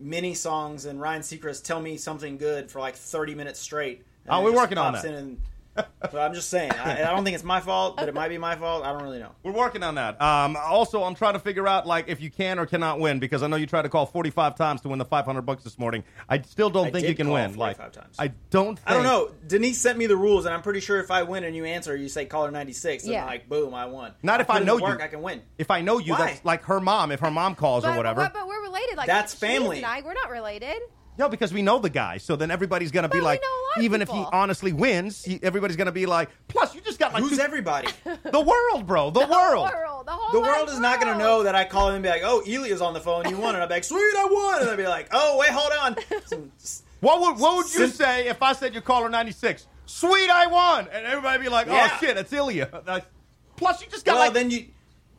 mini 0.00 0.34
songs, 0.34 0.84
and 0.84 1.00
Ryan 1.00 1.22
Seacrest 1.22 1.62
tell 1.62 1.80
me 1.80 1.96
something 1.96 2.36
good 2.36 2.70
for 2.70 2.80
like 2.80 2.96
30 2.96 3.36
minutes 3.36 3.60
straight. 3.60 4.02
Oh, 4.28 4.42
we're 4.42 4.52
working 4.52 4.78
on 4.78 4.94
that. 4.94 5.04
in 5.04 5.14
and- 5.14 5.40
but 5.74 6.14
I'm 6.14 6.34
just 6.34 6.50
saying, 6.50 6.72
I, 6.72 7.02
I 7.02 7.10
don't 7.10 7.24
think 7.24 7.34
it's 7.34 7.44
my 7.44 7.60
fault, 7.60 7.96
but 7.96 8.08
it 8.08 8.14
might 8.14 8.28
be 8.28 8.36
my 8.38 8.56
fault. 8.56 8.84
I 8.84 8.92
don't 8.92 9.02
really 9.02 9.18
know. 9.18 9.30
We're 9.42 9.52
working 9.52 9.82
on 9.82 9.94
that. 9.94 10.20
Um, 10.20 10.56
also, 10.56 11.02
I'm 11.02 11.14
trying 11.14 11.32
to 11.34 11.38
figure 11.38 11.66
out 11.66 11.86
like 11.86 12.08
if 12.08 12.20
you 12.20 12.30
can 12.30 12.58
or 12.58 12.66
cannot 12.66 13.00
win 13.00 13.18
because 13.18 13.42
I 13.42 13.46
know 13.46 13.56
you 13.56 13.66
tried 13.66 13.82
to 13.82 13.88
call 13.88 14.04
45 14.06 14.56
times 14.56 14.80
to 14.82 14.88
win 14.88 14.98
the 14.98 15.04
500 15.04 15.42
bucks 15.42 15.64
this 15.64 15.78
morning. 15.78 16.04
I 16.28 16.40
still 16.42 16.68
don't 16.70 16.88
I 16.88 16.90
think 16.90 17.02
did 17.04 17.08
you 17.10 17.14
can 17.14 17.26
call 17.26 17.34
win. 17.34 17.56
Like 17.56 17.76
45 17.78 17.92
times. 18.02 18.16
I 18.18 18.32
don't. 18.50 18.76
Think, 18.78 18.90
I 18.90 18.94
don't 18.94 19.04
know. 19.04 19.30
Denise 19.46 19.78
sent 19.80 19.96
me 19.98 20.06
the 20.06 20.16
rules, 20.16 20.44
and 20.44 20.54
I'm 20.54 20.62
pretty 20.62 20.80
sure 20.80 21.00
if 21.00 21.10
I 21.10 21.22
win 21.22 21.44
and 21.44 21.56
you 21.56 21.64
answer, 21.64 21.96
you 21.96 22.08
say 22.08 22.26
caller 22.26 22.50
96, 22.50 23.04
and 23.04 23.12
Yeah. 23.12 23.24
like 23.24 23.48
boom, 23.48 23.72
I 23.74 23.86
won. 23.86 24.12
Not 24.22 24.40
if 24.40 24.48
put 24.48 24.56
I 24.56 24.58
know 24.60 24.76
the 24.76 24.82
work, 24.82 24.98
you. 24.98 25.04
I 25.04 25.08
can 25.08 25.22
win. 25.22 25.40
If 25.58 25.70
I 25.70 25.80
know 25.80 25.98
you, 25.98 26.12
Why? 26.12 26.26
that's 26.26 26.44
like 26.44 26.64
her 26.64 26.80
mom. 26.80 27.12
If 27.12 27.20
her 27.20 27.30
mom 27.30 27.54
calls 27.54 27.84
But, 27.84 27.94
or 27.94 27.96
whatever. 27.96 28.20
but, 28.22 28.34
but 28.34 28.46
we're 28.46 28.62
related. 28.62 28.96
Like 28.96 29.06
That's 29.06 29.32
family. 29.34 29.78
And 29.78 29.86
I, 29.86 30.02
we're 30.02 30.12
not 30.14 30.30
related. 30.30 30.80
No, 31.18 31.28
because 31.28 31.52
we 31.52 31.60
know 31.62 31.78
the 31.78 31.90
guy. 31.90 32.16
So 32.18 32.36
then 32.36 32.50
everybody's 32.50 32.90
gonna 32.90 33.08
be 33.08 33.18
But 33.18 33.22
we 33.22 33.24
like, 33.24 33.42
know 33.42 33.48
a 33.48 33.60
lot 33.68 33.76
of 33.78 33.82
even 33.84 34.02
if 34.02 34.08
he 34.08 34.14
people. 34.14 34.30
honestly 34.32 34.72
wins, 34.72 35.22
he, 35.24 35.38
everybody's 35.42 35.76
gonna 35.76 35.92
be 35.92 36.06
like. 36.06 36.30
Plus, 36.48 36.74
you 36.74 36.80
just 36.80 36.98
got 36.98 37.12
like 37.12 37.22
Who's 37.22 37.36
two- 37.36 37.42
everybody? 37.42 37.88
the 38.04 38.40
world, 38.40 38.86
bro. 38.86 39.10
The, 39.10 39.20
world. 39.30 39.68
The 39.68 39.74
world. 39.76 40.06
The 40.06 40.10
whole 40.12 40.32
The 40.32 40.40
wide 40.40 40.56
world 40.56 40.68
is 40.70 40.80
not 40.80 41.00
going 41.00 41.12
to 41.12 41.18
world. 41.22 41.40
know 41.40 41.42
that 41.44 41.54
I 41.54 41.64
call 41.64 41.88
him 41.90 41.94
and 41.96 42.02
be 42.02 42.08
like, 42.08 42.22
"Oh, 42.24 42.40
Elia's 42.40 42.80
on 42.80 42.92
the 42.94 43.00
phone. 43.00 43.28
You 43.28 43.36
won," 43.36 43.54
and 43.54 43.62
I'd 43.62 43.68
be 43.68 43.74
like, 43.74 43.84
"Sweet, 43.84 44.00
I 44.16 44.24
won," 44.30 44.62
and 44.62 44.70
I'd 44.70 44.76
be 44.76 44.86
like, 44.88 45.08
"Oh, 45.12 45.36
wait, 45.38 45.50
hold 45.50 45.72
on." 45.80 45.96
Some- 46.26 46.50
What 47.00 47.20
would 47.20 47.38
what 47.40 47.56
would 47.56 47.66
you 47.66 47.80
Since- 47.86 47.96
say 47.96 48.28
if 48.28 48.42
I 48.42 48.52
said 48.52 48.72
you're 48.72 48.80
caller 48.82 49.08
ninety 49.08 49.32
six? 49.32 49.66
Sweet, 49.86 50.30
I 50.30 50.46
won, 50.46 50.88
and 50.92 51.04
everybody 51.04 51.42
be 51.42 51.48
like, 51.48 51.66
oh 51.68 51.72
Yeah. 51.74 51.98
shit, 51.98 52.16
it's 52.16 52.32
Ilya. 52.32 52.82
Like, 52.86 53.04
plus, 53.56 53.82
you 53.82 53.88
just 53.90 54.04
got 54.04 54.14
well, 54.14 54.24
like 54.26 54.34
then 54.34 54.50
you. 54.50 54.66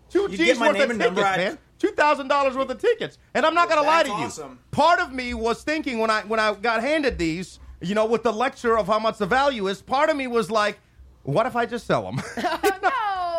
two 0.09 0.21
you 0.23 0.29
G's 0.29 0.37
get 0.37 0.57
my 0.59 0.67
worth 0.69 0.73
name 0.77 0.83
of 0.85 0.89
and 0.91 0.99
tickets, 0.99 1.15
number, 1.17 1.27
I- 1.29 1.37
man. 1.37 1.57
Two 1.83 1.91
thousand 1.91 2.29
dollars 2.29 2.55
worth 2.55 2.69
of 2.69 2.79
tickets, 2.79 3.17
and 3.33 3.45
I'm 3.45 3.53
not 3.53 3.67
gonna 3.67 3.81
lie 3.85 4.03
to 4.03 4.07
you. 4.09 4.15
awesome. 4.15 4.57
Part 4.71 5.01
of 5.01 5.11
me 5.11 5.33
was 5.33 5.63
thinking 5.63 5.99
when 5.99 6.09
I 6.09 6.21
when 6.21 6.39
I 6.39 6.53
got 6.53 6.79
handed 6.79 7.17
these, 7.17 7.59
you 7.81 7.93
know, 7.93 8.05
with 8.05 8.23
the 8.23 8.31
lecture 8.31 8.77
of 8.77 8.87
how 8.87 8.99
much 8.99 9.17
the 9.17 9.25
value 9.25 9.67
is. 9.67 9.81
Part 9.81 10.09
of 10.09 10.15
me 10.15 10.27
was 10.27 10.49
like, 10.49 10.79
what 11.23 11.45
if 11.45 11.57
I 11.57 11.65
just 11.65 11.85
sell 11.85 12.03
them? 12.03 12.15
no. 12.37 12.89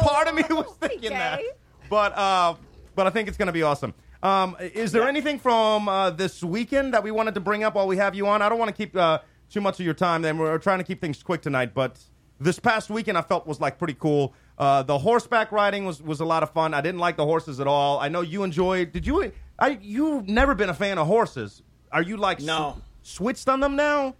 part 0.00 0.28
of 0.28 0.35
me 0.35 0.42
was 0.50 0.76
thinking 0.80 1.07
Okay. 1.12 1.18
that. 1.18 1.40
But 1.88 2.12
uh, 2.18 2.57
but 2.94 3.07
I 3.07 3.11
think 3.11 3.28
it's 3.28 3.38
going 3.38 3.46
to 3.46 3.52
be 3.52 3.62
awesome. 3.62 3.94
Um, 4.22 4.57
is 4.61 4.92
there 4.92 5.04
Yeah. 5.04 5.09
anything 5.09 5.38
from 5.38 5.88
uh, 5.88 6.11
this 6.11 6.42
weekend 6.44 6.92
that 6.92 7.02
we 7.02 7.11
wanted 7.12 7.33
to 7.37 7.40
bring 7.40 7.64
up 7.64 7.76
while 7.76 7.87
we 7.87 7.96
have 7.96 8.14
you 8.14 8.26
on? 8.26 8.42
I 8.42 8.50
don't 8.50 8.59
want 8.59 8.68
to 8.68 8.76
keep 8.76 8.94
uh, 8.94 9.20
too 9.48 9.62
much 9.62 9.80
of 9.80 9.87
your 9.87 9.94
time. 9.94 10.20
Then 10.20 10.37
we're 10.37 10.59
trying 10.59 10.80
to 10.80 10.85
keep 10.85 11.00
things 11.00 11.22
quick 11.22 11.40
tonight. 11.40 11.72
But 11.72 11.98
this 12.38 12.59
past 12.59 12.90
weekend, 12.90 13.16
I 13.16 13.22
felt 13.22 13.46
was 13.46 13.59
like 13.59 13.78
pretty 13.78 13.94
cool. 13.98 14.35
Uh, 14.58 14.82
the 14.82 14.98
horseback 14.98 15.50
riding 15.52 15.84
was, 15.84 16.00
was 16.00 16.20
a 16.20 16.24
lot 16.24 16.42
of 16.42 16.50
fun. 16.50 16.74
I 16.74 16.80
didn't 16.80 17.00
like 17.00 17.16
the 17.16 17.24
horses 17.24 17.58
at 17.60 17.66
all. 17.66 17.98
I 17.98 18.08
know 18.08 18.20
you 18.20 18.44
enjoyed. 18.44 18.92
Did 18.92 19.06
you? 19.06 19.32
I 19.58 19.78
you've 19.82 20.28
never 20.28 20.54
been 20.54 20.68
a 20.68 20.74
fan 20.74 20.98
of 20.98 21.06
horses. 21.06 21.62
Are 21.90 22.02
you 22.02 22.16
like 22.16 22.40
No. 22.40 22.76
sw- 23.02 23.14
switched 23.16 23.48
on 23.48 23.60
them 23.60 23.76
now? 23.76 24.14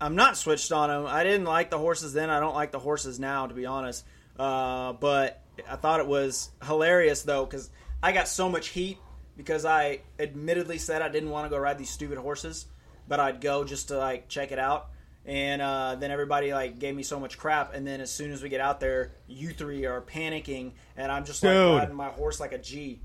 I'm 0.00 0.16
not 0.16 0.36
switched 0.36 0.72
on 0.72 0.88
them. 0.88 1.06
I 1.06 1.22
didn't 1.22 1.46
like 1.46 1.70
the 1.70 1.78
horses 1.78 2.12
then. 2.12 2.28
I 2.28 2.40
don't 2.40 2.54
like 2.54 2.72
the 2.72 2.78
horses 2.80 3.20
now, 3.20 3.46
to 3.46 3.54
be 3.54 3.66
honest. 3.66 4.04
Uh, 4.38 4.94
but 4.94 5.40
I 5.70 5.76
thought 5.76 6.00
it 6.00 6.06
was 6.06 6.50
hilarious 6.64 7.22
though, 7.22 7.44
because 7.44 7.70
I 8.02 8.10
got 8.12 8.26
so 8.26 8.48
much 8.48 8.68
heat 8.68 8.98
because 9.36 9.64
I 9.64 10.00
admittedly 10.18 10.78
said 10.78 11.02
I 11.02 11.08
didn't 11.08 11.30
want 11.30 11.46
to 11.46 11.50
go 11.50 11.58
ride 11.58 11.78
these 11.78 11.90
stupid 11.90 12.18
horses, 12.18 12.66
but 13.06 13.20
I'd 13.20 13.40
go 13.40 13.62
just 13.64 13.88
to 13.88 13.96
like 13.98 14.28
check 14.28 14.50
it 14.50 14.58
out. 14.58 14.88
And 15.24 15.62
uh, 15.62 15.96
then 16.00 16.10
everybody 16.10 16.52
like 16.52 16.78
gave 16.80 16.96
me 16.96 17.02
so 17.04 17.20
much 17.20 17.38
crap. 17.38 17.74
And 17.74 17.86
then 17.86 18.00
as 18.00 18.10
soon 18.10 18.32
as 18.32 18.42
we 18.42 18.48
get 18.48 18.60
out 18.60 18.80
there, 18.80 19.12
you 19.28 19.50
three 19.50 19.84
are 19.86 20.00
panicking, 20.00 20.72
and 20.96 21.12
I'm 21.12 21.24
just 21.24 21.42
like 21.44 21.52
Dude. 21.52 21.78
riding 21.78 21.94
my 21.94 22.08
horse 22.08 22.40
like 22.40 22.52
a 22.52 22.58
G. 22.58 23.00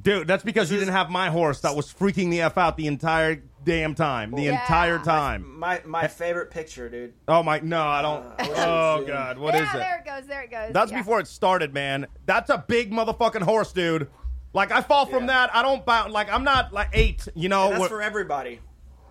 Dude, 0.00 0.28
that's 0.28 0.44
because 0.44 0.70
you 0.70 0.76
is- 0.76 0.82
didn't 0.82 0.94
have 0.94 1.10
my 1.10 1.28
horse 1.28 1.60
that 1.62 1.74
was 1.74 1.92
freaking 1.92 2.30
the 2.30 2.40
f 2.42 2.56
out 2.56 2.76
the 2.76 2.86
entire 2.86 3.42
damn 3.64 3.96
time. 3.96 4.30
The 4.30 4.42
Yeah. 4.42 4.60
entire 4.60 5.00
time. 5.00 5.58
My 5.58 5.82
my 5.84 6.06
favorite 6.06 6.52
picture, 6.52 6.88
dude. 6.88 7.14
Oh 7.26 7.42
my! 7.42 7.58
No, 7.60 7.82
I 7.82 8.00
don't. 8.02 8.24
Uh, 8.38 9.00
oh? 9.00 9.04
God, 9.04 9.38
what 9.38 9.56
is 9.56 9.62
yeah, 9.62 9.74
it? 9.74 9.78
there 9.78 9.98
it 9.98 10.04
goes. 10.04 10.26
There 10.28 10.42
it 10.42 10.50
goes. 10.52 10.72
That's 10.72 10.92
Yeah. 10.92 10.98
before 10.98 11.18
it 11.18 11.26
started, 11.26 11.74
man. 11.74 12.06
That's 12.26 12.48
a 12.48 12.64
big 12.68 12.92
motherfucking 12.92 13.42
horse, 13.42 13.72
dude. 13.72 14.08
Like 14.52 14.70
I 14.70 14.82
fall 14.82 15.04
from 15.04 15.22
Yeah. 15.24 15.46
that. 15.48 15.56
I 15.56 15.62
don't 15.62 15.84
bounce. 15.84 16.12
Like 16.12 16.32
I'm 16.32 16.44
not 16.44 16.72
like 16.72 16.90
eight. 16.92 17.26
You 17.34 17.48
know 17.48 17.64
And 17.64 17.72
that's 17.72 17.80
what? 17.80 17.90
for 17.90 18.00
everybody. 18.00 18.60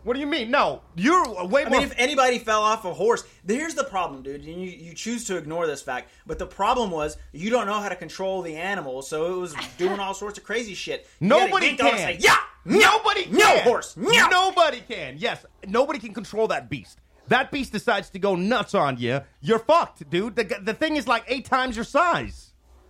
What 0.07 0.13
do 0.13 0.21
you 0.21 0.25
mean? 0.25 0.49
No, 0.49 0.81
you're 0.95 1.43
way 1.45 1.65
I 1.65 1.69
more. 1.69 1.79
mean, 1.79 1.87
if 1.89 1.93
anybody 1.97 2.39
fell 2.39 2.61
off 2.61 2.85
a 2.85 2.93
horse, 2.93 3.25
here's 3.45 3.75
the 3.75 3.83
problem, 3.83 4.23
dude. 4.23 4.45
And 4.45 4.61
you, 4.61 4.69
you 4.69 4.93
choose 4.93 5.25
to 5.25 5.35
ignore 5.35 5.67
this 5.67 5.81
fact, 5.81 6.09
but 6.25 6.39
the 6.39 6.45
problem 6.45 6.91
was 6.91 7.17
you 7.33 7.49
don't 7.49 7.67
know 7.67 7.79
how 7.81 7.89
to 7.89 7.95
control 7.95 8.41
the 8.41 8.55
animal, 8.55 9.01
so 9.01 9.33
it 9.35 9.37
was 9.37 9.53
doing 9.77 9.99
all 9.99 10.13
sorts 10.13 10.37
of 10.37 10.45
crazy 10.45 10.73
shit. 10.73 11.05
You 11.19 11.27
gotta 11.27 11.45
Nobody 11.47 11.65
yank 11.67 11.81
on 11.81 11.87
it 11.87 11.89
can. 11.91 11.97
Say, 11.97 12.17
yeah, 12.21 12.37
Nobody 12.63 13.27
No 13.29 13.57
horse. 13.59 13.97
No. 13.97 14.29
Nobody 14.29 14.81
can. 14.81 15.15
Yes, 15.17 15.45
nobody 15.67 15.99
can 15.99 16.13
control 16.13 16.47
that 16.47 16.69
beast. 16.69 16.99
That 17.27 17.51
beast 17.51 17.73
decides 17.73 18.09
to 18.11 18.19
go 18.19 18.35
nuts 18.35 18.73
on 18.73 18.97
you. 18.97 19.19
You're 19.41 19.59
fucked, 19.59 20.09
dude. 20.09 20.37
The, 20.37 20.59
the 20.61 20.73
thing 20.73 20.95
is 20.95 21.05
like 21.05 21.25
eight 21.27 21.43
times 21.43 21.75
your 21.75 21.83
size. 21.83 22.46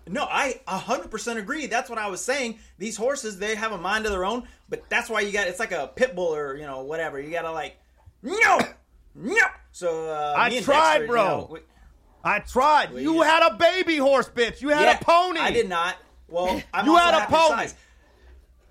No, 0.09 0.23
I 0.29 0.59
100% 0.67 1.37
agree. 1.37 1.65
That's 1.67 1.89
what 1.89 1.99
I 1.99 2.07
was 2.07 2.23
saying. 2.23 2.59
These 2.77 2.97
horses, 2.97 3.37
they 3.39 3.55
have 3.55 3.71
a 3.71 3.77
mind 3.77 4.05
of 4.05 4.11
their 4.11 4.25
own, 4.25 4.47
but 4.69 4.89
that's 4.89 5.09
why 5.09 5.21
you 5.21 5.31
got 5.31 5.47
it's 5.47 5.59
like 5.59 5.71
a 5.71 5.91
pit 5.95 6.15
bull 6.15 6.33
or, 6.35 6.55
you 6.55 6.65
know, 6.65 6.81
whatever. 6.83 7.19
You 7.19 7.31
got 7.31 7.43
to 7.43 7.51
like 7.51 7.77
no. 8.23 8.59
No. 9.15 9.35
So 9.71 10.09
uh 10.09 10.33
I 10.37 10.49
tried, 10.61 10.99
Dexter, 10.99 11.01
you 11.03 11.07
bro. 11.07 11.25
know, 11.25 11.47
we- 11.51 11.59
I 12.23 12.39
tried. 12.39 12.91
Well, 12.91 13.01
you 13.01 13.15
yeah. 13.23 13.39
had 13.39 13.51
a 13.51 13.55
baby 13.55 13.97
horse, 13.97 14.29
bitch. 14.29 14.61
You 14.61 14.69
had 14.69 14.81
Yeah, 14.83 14.97
a 14.99 15.03
pony. 15.03 15.39
I 15.39 15.51
did 15.51 15.69
not. 15.69 15.95
Well, 16.27 16.61
I'm 16.73 16.85
You 16.85 16.95
had 16.97 17.13
a 17.13 17.25
pony. 17.27 17.49
size. 17.67 17.75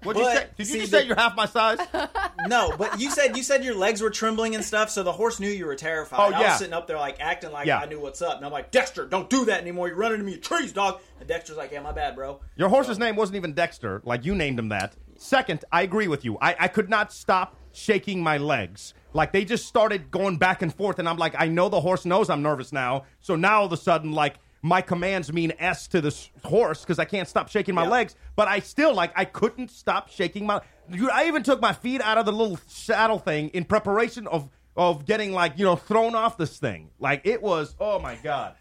What'd 0.06 0.22
you 0.22 0.28
say? 0.28 0.46
Did 0.56 0.68
you 0.68 0.78
just 0.80 0.92
the- 0.92 0.98
say 1.00 1.06
you're 1.06 1.16
half 1.16 1.36
my 1.36 1.46
size? 1.46 1.78
No, 2.48 2.72
but 2.78 3.00
you 3.00 3.10
said 3.10 3.36
you 3.36 3.42
said 3.42 3.64
your 3.64 3.74
legs 3.74 4.00
were 4.00 4.10
trembling 4.10 4.54
and 4.54 4.64
stuff, 4.64 4.88
so 4.90 5.02
the 5.02 5.10
horse 5.10 5.40
knew 5.40 5.48
you 5.50 5.66
were 5.66 5.74
terrified. 5.74 6.18
Oh, 6.20 6.32
I 6.36 6.40
yeah. 6.40 6.48
was 6.50 6.58
sitting 6.58 6.74
up 6.74 6.86
there 6.86 6.96
like 6.96 7.16
acting 7.18 7.50
like 7.50 7.66
Yeah. 7.66 7.78
I 7.80 7.86
knew 7.86 7.98
what's 7.98 8.22
up, 8.22 8.36
and 8.36 8.46
I'm 8.46 8.52
like, 8.52 8.70
Dexter, 8.70 9.04
don't 9.06 9.28
do 9.28 9.46
that 9.46 9.60
anymore. 9.62 9.88
You're 9.88 9.96
running 9.96 10.20
into 10.20 10.30
me 10.30 10.36
trees, 10.38 10.72
dog. 10.72 11.00
And 11.18 11.28
Dexter's 11.28 11.56
like, 11.56 11.72
Yeah, 11.72 11.80
my 11.80 11.90
bad, 11.90 12.14
bro. 12.14 12.40
Your 12.54 12.68
horse's 12.68 13.00
name 13.00 13.16
wasn't 13.16 13.36
even 13.36 13.52
Dexter, 13.52 14.00
like 14.04 14.24
you 14.24 14.34
named 14.36 14.60
him 14.60 14.68
that. 14.68 14.94
Second, 15.16 15.64
I 15.72 15.82
agree 15.82 16.06
with 16.06 16.24
you. 16.24 16.38
I, 16.40 16.54
I 16.60 16.68
could 16.68 16.88
not 16.88 17.12
stop 17.12 17.56
shaking 17.72 18.22
my 18.22 18.36
legs. 18.38 18.94
Like 19.12 19.32
they 19.32 19.44
just 19.44 19.66
started 19.66 20.10
going 20.12 20.36
back 20.36 20.62
and 20.62 20.72
forth, 20.72 21.00
and 21.00 21.08
I'm 21.08 21.16
like, 21.16 21.34
I 21.36 21.48
know 21.48 21.68
the 21.68 21.80
horse 21.80 22.04
knows 22.04 22.30
I'm 22.30 22.42
nervous 22.42 22.72
now. 22.72 23.06
So 23.22 23.34
now 23.34 23.60
all 23.60 23.66
of 23.66 23.72
a 23.72 23.76
sudden, 23.76 24.12
like 24.12 24.34
my 24.66 24.82
commands 24.82 25.32
mean 25.32 25.52
S 25.58 25.86
to 25.88 26.00
this 26.00 26.28
horse 26.44 26.80
because 26.80 26.98
I 26.98 27.04
can't 27.04 27.28
stop 27.28 27.48
shaking 27.48 27.74
my 27.74 27.84
Yeah. 27.84 27.90
legs. 27.90 28.14
But 28.34 28.48
I 28.48 28.58
still 28.60 28.94
like 28.94 29.12
I 29.14 29.24
couldn't 29.24 29.70
stop 29.70 30.10
shaking 30.10 30.44
my. 30.46 30.60
Dude, 30.90 31.08
I 31.10 31.26
even 31.28 31.42
took 31.42 31.60
my 31.60 31.72
feet 31.72 32.00
out 32.00 32.18
of 32.18 32.26
the 32.26 32.32
little 32.32 32.58
saddle 32.66 33.18
thing 33.18 33.48
in 33.50 33.64
preparation 33.64 34.26
of 34.26 34.48
of 34.76 35.06
getting 35.06 35.32
like 35.32 35.58
you 35.58 35.64
know 35.64 35.76
thrown 35.76 36.14
off 36.14 36.36
this 36.36 36.58
thing. 36.58 36.90
Like 36.98 37.22
it 37.24 37.42
was. 37.42 37.74
Oh 37.80 37.98
my 38.00 38.16
god. 38.16 38.56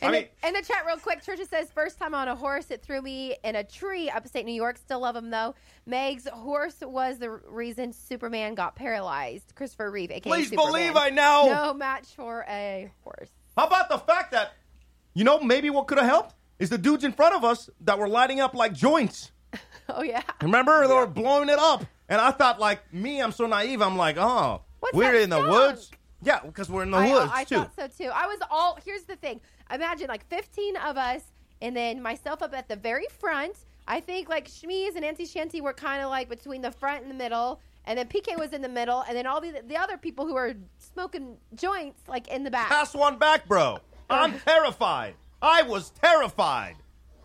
In, 0.00 0.06
I 0.08 0.10
mean- 0.12 0.28
the, 0.42 0.46
in 0.48 0.54
the 0.54 0.62
chat, 0.62 0.84
real 0.86 0.96
quick, 0.98 1.24
Trisha 1.24 1.48
says, 1.48 1.72
first 1.72 1.98
time 1.98 2.14
on 2.14 2.28
a 2.28 2.36
horse, 2.36 2.70
it 2.70 2.82
threw 2.82 3.02
me 3.02 3.34
in 3.42 3.56
a 3.56 3.64
tree 3.64 4.08
upstate 4.08 4.46
New 4.46 4.52
York. 4.54 4.78
Still 4.78 5.00
love 5.00 5.16
him, 5.16 5.30
though. 5.30 5.56
Meg's 5.86 6.28
horse 6.28 6.76
was 6.82 7.18
the 7.18 7.30
reason 7.30 7.92
Superman 7.92 8.54
got 8.54 8.76
paralyzed. 8.76 9.56
Christopher 9.56 9.90
Reeve, 9.90 10.12
aka 10.12 10.30
Please 10.30 10.50
Superman. 10.50 10.66
believe 10.72 10.96
I 10.96 11.10
know. 11.10 11.50
No 11.52 11.74
match 11.74 12.06
for 12.14 12.44
a 12.48 12.92
horse. 13.02 13.30
How 13.58 13.66
about 13.66 13.88
the 13.88 13.98
fact 13.98 14.30
that, 14.30 14.52
you 15.14 15.24
know, 15.24 15.40
maybe 15.40 15.68
what 15.68 15.88
could 15.88 15.98
have 15.98 16.06
helped 16.06 16.34
is 16.60 16.70
the 16.70 16.78
dudes 16.78 17.02
in 17.02 17.12
front 17.12 17.34
of 17.34 17.42
us 17.44 17.68
that 17.80 17.98
were 17.98 18.08
lighting 18.08 18.38
up 18.40 18.54
like 18.54 18.72
joints. 18.72 19.32
Oh, 19.90 20.02
yeah. 20.02 20.20
Remember? 20.42 20.86
They 20.86 20.92
were 20.92 21.06
blowing 21.06 21.48
it 21.48 21.58
up. 21.58 21.82
And 22.10 22.20
I 22.20 22.30
thought, 22.30 22.60
like, 22.60 22.92
me, 22.92 23.22
I'm 23.22 23.32
so 23.32 23.46
naive. 23.46 23.80
I'm 23.80 23.96
like, 23.96 24.18
oh, 24.18 24.60
What's 24.80 24.94
we're 24.94 25.12
that 25.12 25.22
in 25.22 25.30
the 25.30 25.38
skunk? 25.38 25.50
woods. 25.50 25.90
Yeah, 26.22 26.40
because 26.44 26.68
we're 26.68 26.82
in 26.82 26.90
the 26.90 26.98
I, 26.98 27.10
woods, 27.10 27.30
I 27.34 27.44
too. 27.44 27.54
thought 27.56 27.74
so, 27.74 27.86
too. 27.86 28.10
I 28.14 28.26
was 28.26 28.38
all, 28.50 28.78
here's 28.84 29.04
the 29.04 29.16
thing. 29.16 29.40
Imagine, 29.72 30.08
like, 30.08 30.28
15 30.28 30.76
of 30.76 30.98
us, 30.98 31.22
and 31.62 31.74
then 31.74 32.02
myself 32.02 32.42
up 32.42 32.52
at 32.52 32.68
the 32.68 32.76
very 32.76 33.06
front. 33.18 33.56
I 33.86 34.00
think, 34.00 34.28
like, 34.28 34.46
Shmeez 34.46 34.94
and 34.94 35.06
Auntie 35.06 35.24
Shanty 35.24 35.62
were 35.62 35.72
kind 35.72 36.02
of, 36.02 36.10
like, 36.10 36.28
between 36.28 36.60
the 36.60 36.70
front 36.70 37.00
and 37.00 37.10
the 37.10 37.16
middle. 37.16 37.58
And 37.88 37.98
then 37.98 38.06
PK 38.06 38.38
was 38.38 38.52
in 38.52 38.62
the 38.62 38.68
middle. 38.68 39.02
And 39.08 39.16
then 39.16 39.26
all 39.26 39.40
the, 39.40 39.62
the 39.66 39.76
other 39.76 39.96
people 39.96 40.26
who 40.26 40.34
were 40.34 40.54
smoking 40.78 41.38
joints, 41.54 42.02
like, 42.06 42.28
in 42.28 42.44
the 42.44 42.50
back. 42.50 42.68
Pass 42.68 42.94
one 42.94 43.18
back, 43.18 43.48
bro. 43.48 43.78
I'm 44.10 44.38
terrified. 44.46 45.14
I 45.40 45.62
was 45.62 45.90
terrified. 45.90 46.76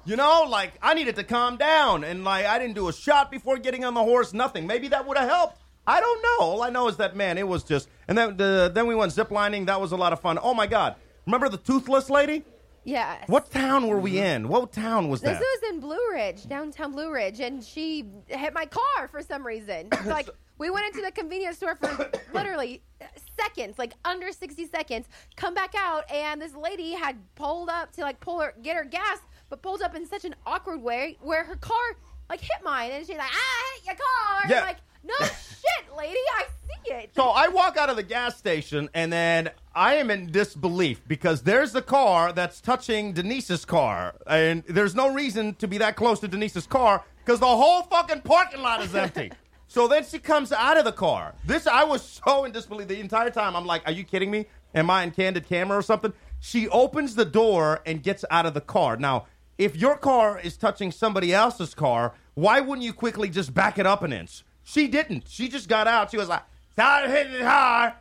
You 0.06 0.17
know, 0.17 0.45
like 0.49 0.73
I 0.82 0.93
needed 0.95 1.15
to 1.15 1.23
calm 1.23 1.56
down, 1.56 2.04
and 2.04 2.26
like 2.26 2.45
I 2.45 2.60
didn't 2.60 2.76
do 2.76 2.89
a 2.89 2.93
shot 2.93 3.32
before 3.32 3.58
getting 3.58 3.86
on 3.86 3.93
the 3.93 4.04
horse. 4.04 4.34
Nothing. 4.34 4.67
Maybe 4.67 4.89
that 4.89 5.08
would 5.08 5.17
have 5.17 5.30
helped. 5.30 5.62
I 5.88 6.02
don't 6.02 6.21
know. 6.21 6.45
All 6.45 6.62
I 6.62 6.69
know 6.69 6.89
is 6.89 6.97
that 6.97 7.15
man, 7.15 7.38
it 7.38 7.47
was 7.47 7.63
just. 7.63 7.88
And 8.10 8.17
then 8.17 8.36
the, 8.36 8.69
then 8.73 8.86
we 8.86 8.95
went 8.95 9.13
ziplining. 9.13 9.67
That 9.67 9.80
was 9.80 9.93
a 9.93 9.95
lot 9.95 10.12
of 10.12 10.19
fun. 10.19 10.38
Oh 10.41 10.54
my 10.54 10.67
god! 10.67 10.97
Remember 11.26 11.47
the 11.47 11.58
toothless 11.58 12.10
lady? 12.10 12.43
Yeah. 12.84 13.17
What 13.28 13.49
town 13.49 13.88
were 13.88 13.99
we 13.99 14.15
mm-hmm. 14.15 14.26
in? 14.26 14.47
What 14.49 14.73
town 14.73 15.08
was 15.08 15.21
that? 15.21 15.39
This 15.39 15.39
was 15.39 15.73
in 15.73 15.80
Blue 15.80 16.12
Ridge, 16.12 16.47
downtown 16.47 16.91
Blue 16.91 17.12
Ridge, 17.12 17.39
and 17.39 17.63
she 17.63 18.06
hit 18.28 18.54
my 18.54 18.65
car 18.65 19.08
for 19.08 19.21
some 19.21 19.45
reason. 19.45 19.88
It's 19.91 20.06
like 20.06 20.30
we 20.58 20.70
went 20.70 20.86
into 20.88 21.02
the 21.02 21.12
convenience 21.12 21.58
store 21.58 21.76
for 21.76 22.10
literally 22.34 22.82
uh, 23.02 23.06
seconds, 23.39 23.78
like 23.78 23.94
under 24.06 24.32
60 24.32 24.66
seconds, 24.68 25.08
come 25.36 25.54
back 25.54 25.74
out, 25.78 26.10
and 26.12 26.42
this 26.42 26.56
lady 26.56 26.94
had 26.94 27.18
pulled 27.36 27.70
up 27.70 27.92
to 27.94 28.02
like 28.02 28.20
pull 28.20 28.39
her, 28.39 28.54
get 28.62 28.76
her 28.76 28.86
gas, 28.86 29.20
but 29.50 29.62
pulled 29.62 29.82
up 29.82 29.96
in 29.96 30.06
such 30.06 30.26
an 30.26 30.36
awkward 30.46 30.82
way 30.82 31.18
where 31.22 31.44
her 31.44 31.56
car 31.56 31.98
like 32.30 32.39
hit 32.39 32.63
mine, 32.63 32.92
and 32.92 33.06
she's 33.06 33.18
like, 33.18 33.28
ah, 33.30 33.34
"I 33.34 33.76
hit 33.76 33.86
your 33.86 33.96
car." 33.96 34.50
Yeah. 34.50 34.60
I'm 34.62 34.68
like, 34.68 34.78
no 35.04 35.13
shit, 35.26 35.98
lady, 35.98 36.18
I 36.38 36.46
see 36.68 36.94
it. 36.94 37.12
So 37.16 37.30
I 37.30 37.50
walk 37.50 37.78
out 37.78 37.89
of 37.89 37.96
the 37.98 38.04
gas 38.04 38.38
station 38.38 38.89
and 38.94 39.12
then 39.12 39.50
I 39.76 39.96
am 39.96 40.10
in 40.10 40.32
disbelief 40.32 41.02
because 41.08 41.42
there's 41.42 41.74
the 41.74 41.82
car 41.82 42.32
that's 42.32 42.62
touching 42.62 43.13
Denise's 43.13 43.66
car. 43.66 44.16
And 44.28 44.63
there's 44.68 44.96
no 44.96 45.13
reason 45.13 45.56
to 45.56 45.68
be 45.68 45.78
that 45.80 45.96
close 45.96 46.20
to 46.22 46.28
Denise's 46.28 46.68
car 46.68 47.04
because 47.26 47.39
the 47.39 47.46
whole 47.46 47.84
fucking 47.84 48.22
parking 48.22 48.62
lot 48.62 48.82
is 48.82 48.96
empty. 48.96 49.32
so 49.74 49.88
then 49.88 50.06
she 50.06 50.20
comes 50.20 50.52
out 50.52 50.78
of 50.78 50.86
the 50.86 50.92
car. 50.92 51.34
This, 51.46 51.66
I 51.66 51.84
was 51.84 52.22
so 52.24 52.46
in 52.46 52.52
disbelief 52.52 52.88
the 52.88 53.00
entire 53.00 53.32
time. 53.32 53.56
I'm 53.56 53.66
like, 53.66 53.82
are 53.88 53.92
you 53.92 54.04
kidding 54.04 54.30
me? 54.30 54.46
Am 54.76 54.88
I 54.88 55.02
in 55.02 55.10
candid 55.10 55.48
camera 55.50 55.80
or 55.80 55.82
something? 55.82 56.14
She 56.40 56.70
opens 56.70 57.16
the 57.16 57.26
door 57.26 57.82
and 57.84 58.04
gets 58.04 58.24
out 58.30 58.46
of 58.46 58.54
the 58.54 58.62
car. 58.62 58.98
Now, 58.98 59.26
if 59.58 59.76
your 59.76 59.98
car 59.98 60.40
is 60.40 60.58
touching 60.58 60.92
somebody 60.92 61.34
else's 61.34 61.74
car, 61.74 62.14
why 62.36 62.60
wouldn't 62.60 62.86
you 62.86 62.94
quickly 62.94 63.30
just 63.30 63.52
back 63.56 63.80
it 63.80 63.88
up 63.88 64.04
an 64.04 64.14
inch? 64.14 64.44
She 64.64 64.88
didn't. 64.88 65.24
She 65.28 65.48
just 65.48 65.68
got 65.68 65.88
out. 65.88 66.12
She 66.12 66.18
was 66.18 66.30
like, 66.30 66.44
"Start 66.74 67.10
hitting 67.10 67.34
it 67.34 67.42
hard." 67.42 67.94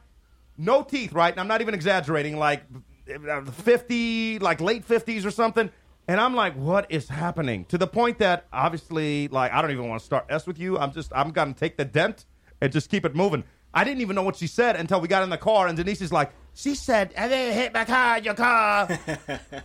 No 0.58 0.82
teeth, 0.82 1.14
right? 1.14 1.32
And 1.32 1.40
I'm 1.40 1.48
not 1.48 1.62
even 1.62 1.72
exaggerating. 1.74 2.36
Like 2.36 2.64
uh, 3.30 3.44
50, 3.44 4.38
like 4.40 4.60
late 4.60 4.86
50s 4.86 5.24
or 5.24 5.30
something. 5.30 5.70
And 6.08 6.20
I'm 6.20 6.34
like, 6.34 6.54
what 6.56 6.86
is 6.90 7.08
happening? 7.08 7.64
To 7.66 7.78
the 7.78 7.86
point 7.86 8.18
that 8.18 8.46
obviously, 8.52 9.28
like, 9.28 9.52
I 9.52 9.62
don't 9.62 9.70
even 9.70 9.88
want 9.88 10.00
to 10.00 10.04
start 10.06 10.26
S 10.28 10.46
with 10.46 10.58
you. 10.58 10.78
I'm 10.78 10.92
just, 10.92 11.12
I'm 11.14 11.30
gonna 11.30 11.54
take 11.54 11.76
the 11.76 11.84
dent 11.84 12.24
and 12.60 12.72
just 12.72 12.90
keep 12.90 13.04
it 13.04 13.14
moving. 13.14 13.44
I 13.74 13.84
didn't 13.84 14.00
even 14.02 14.16
know 14.16 14.22
what 14.22 14.36
she 14.36 14.46
said 14.48 14.76
until 14.76 15.00
we 15.00 15.08
got 15.08 15.22
in 15.22 15.30
the 15.30 15.38
car, 15.38 15.66
and 15.66 15.76
Denise 15.76 16.02
is 16.02 16.12
like, 16.12 16.32
she 16.54 16.74
said, 16.74 17.14
"I 17.16 17.28
didn't 17.28 17.54
hit 17.54 17.72
my 17.72 17.84
car, 17.86 18.18
your 18.18 18.34
car." 18.34 18.88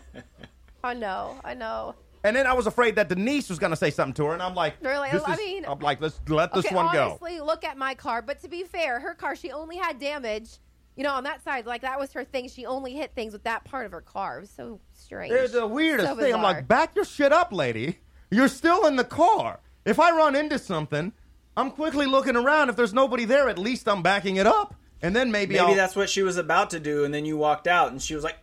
I 0.84 0.94
know, 0.94 1.40
I 1.44 1.54
know. 1.56 1.96
And 2.24 2.36
then 2.36 2.48
I 2.48 2.54
was 2.54 2.68
afraid 2.68 2.96
that 2.96 3.10
Denise 3.10 3.50
was 3.50 3.60
going 3.60 3.70
to 3.72 3.76
say 3.76 3.90
something 3.92 4.14
to 4.16 4.26
her, 4.28 4.34
and 4.34 4.42
I'm 4.42 4.56
like, 4.56 4.76
Really? 4.82 5.10
this 5.12 5.24
I 5.24 5.34
is- 5.34 5.38
mean- 5.38 5.66
I'm 5.68 5.80
like, 5.80 6.00
let's 6.02 6.20
let 6.30 6.54
this 6.54 6.66
okay, 6.66 6.76
one 6.76 6.94
go. 6.94 7.10
honestly, 7.20 7.40
look 7.42 7.64
at 7.64 7.78
my 7.78 7.94
car. 7.96 8.22
But 8.22 8.42
to 8.42 8.48
be 8.48 8.64
fair, 8.64 9.00
her 9.00 9.14
car, 9.14 9.36
she 9.36 9.52
only 9.52 9.78
had 9.78 10.00
damage, 10.00 10.58
you 10.98 11.04
know, 11.04 11.14
on 11.14 11.24
that 11.24 11.44
side. 11.44 11.66
Like 11.66 11.82
that 11.84 12.00
was 12.00 12.12
her 12.14 12.26
thing. 12.26 12.50
She 12.50 12.66
only 12.66 12.94
hit 12.94 13.14
things 13.16 13.32
with 13.32 13.44
that 13.44 13.64
part 13.64 13.86
of 13.86 13.92
her 13.94 14.02
car. 14.02 14.38
It 14.38 14.42
was 14.42 14.50
so 14.50 14.82
strange. 14.94 15.32
It's 15.34 15.54
the 15.54 15.66
weirdest 15.66 16.10
So 16.10 16.16
thing. 16.18 16.34
I'm 16.34 16.42
like, 16.42 16.68
back 16.68 16.96
your 16.96 17.06
shit 17.06 17.32
up, 17.32 17.54
lady. 17.54 18.00
You're 18.32 18.50
still 18.50 18.86
in 18.88 18.98
the 18.98 19.06
car. 19.06 19.60
If 19.86 20.00
I 20.00 20.12
run 20.12 20.36
into 20.36 20.60
something, 20.60 21.14
I'm 21.56 21.72
quickly 21.72 22.06
looking 22.08 22.36
around. 22.36 22.70
If 22.70 22.76
there's 22.76 22.94
nobody 22.94 23.24
there, 23.24 23.48
at 23.48 23.58
least 23.58 23.88
I'm 23.88 24.02
backing 24.04 24.36
it 24.36 24.46
up, 24.46 24.76
and 25.02 25.16
then 25.16 25.32
maybe, 25.32 25.54
Maybe 25.54 25.66
I'll, 25.66 25.76
that's 25.76 25.96
what 25.96 26.10
she 26.10 26.24
was 26.24 26.36
about 26.38 26.72
to 26.72 26.80
do, 26.80 27.06
and 27.06 27.14
then 27.14 27.24
you 27.26 27.38
walked 27.38 27.68
out, 27.68 27.92
and 27.92 28.02
she 28.02 28.14
was 28.14 28.24
like, 28.24 28.36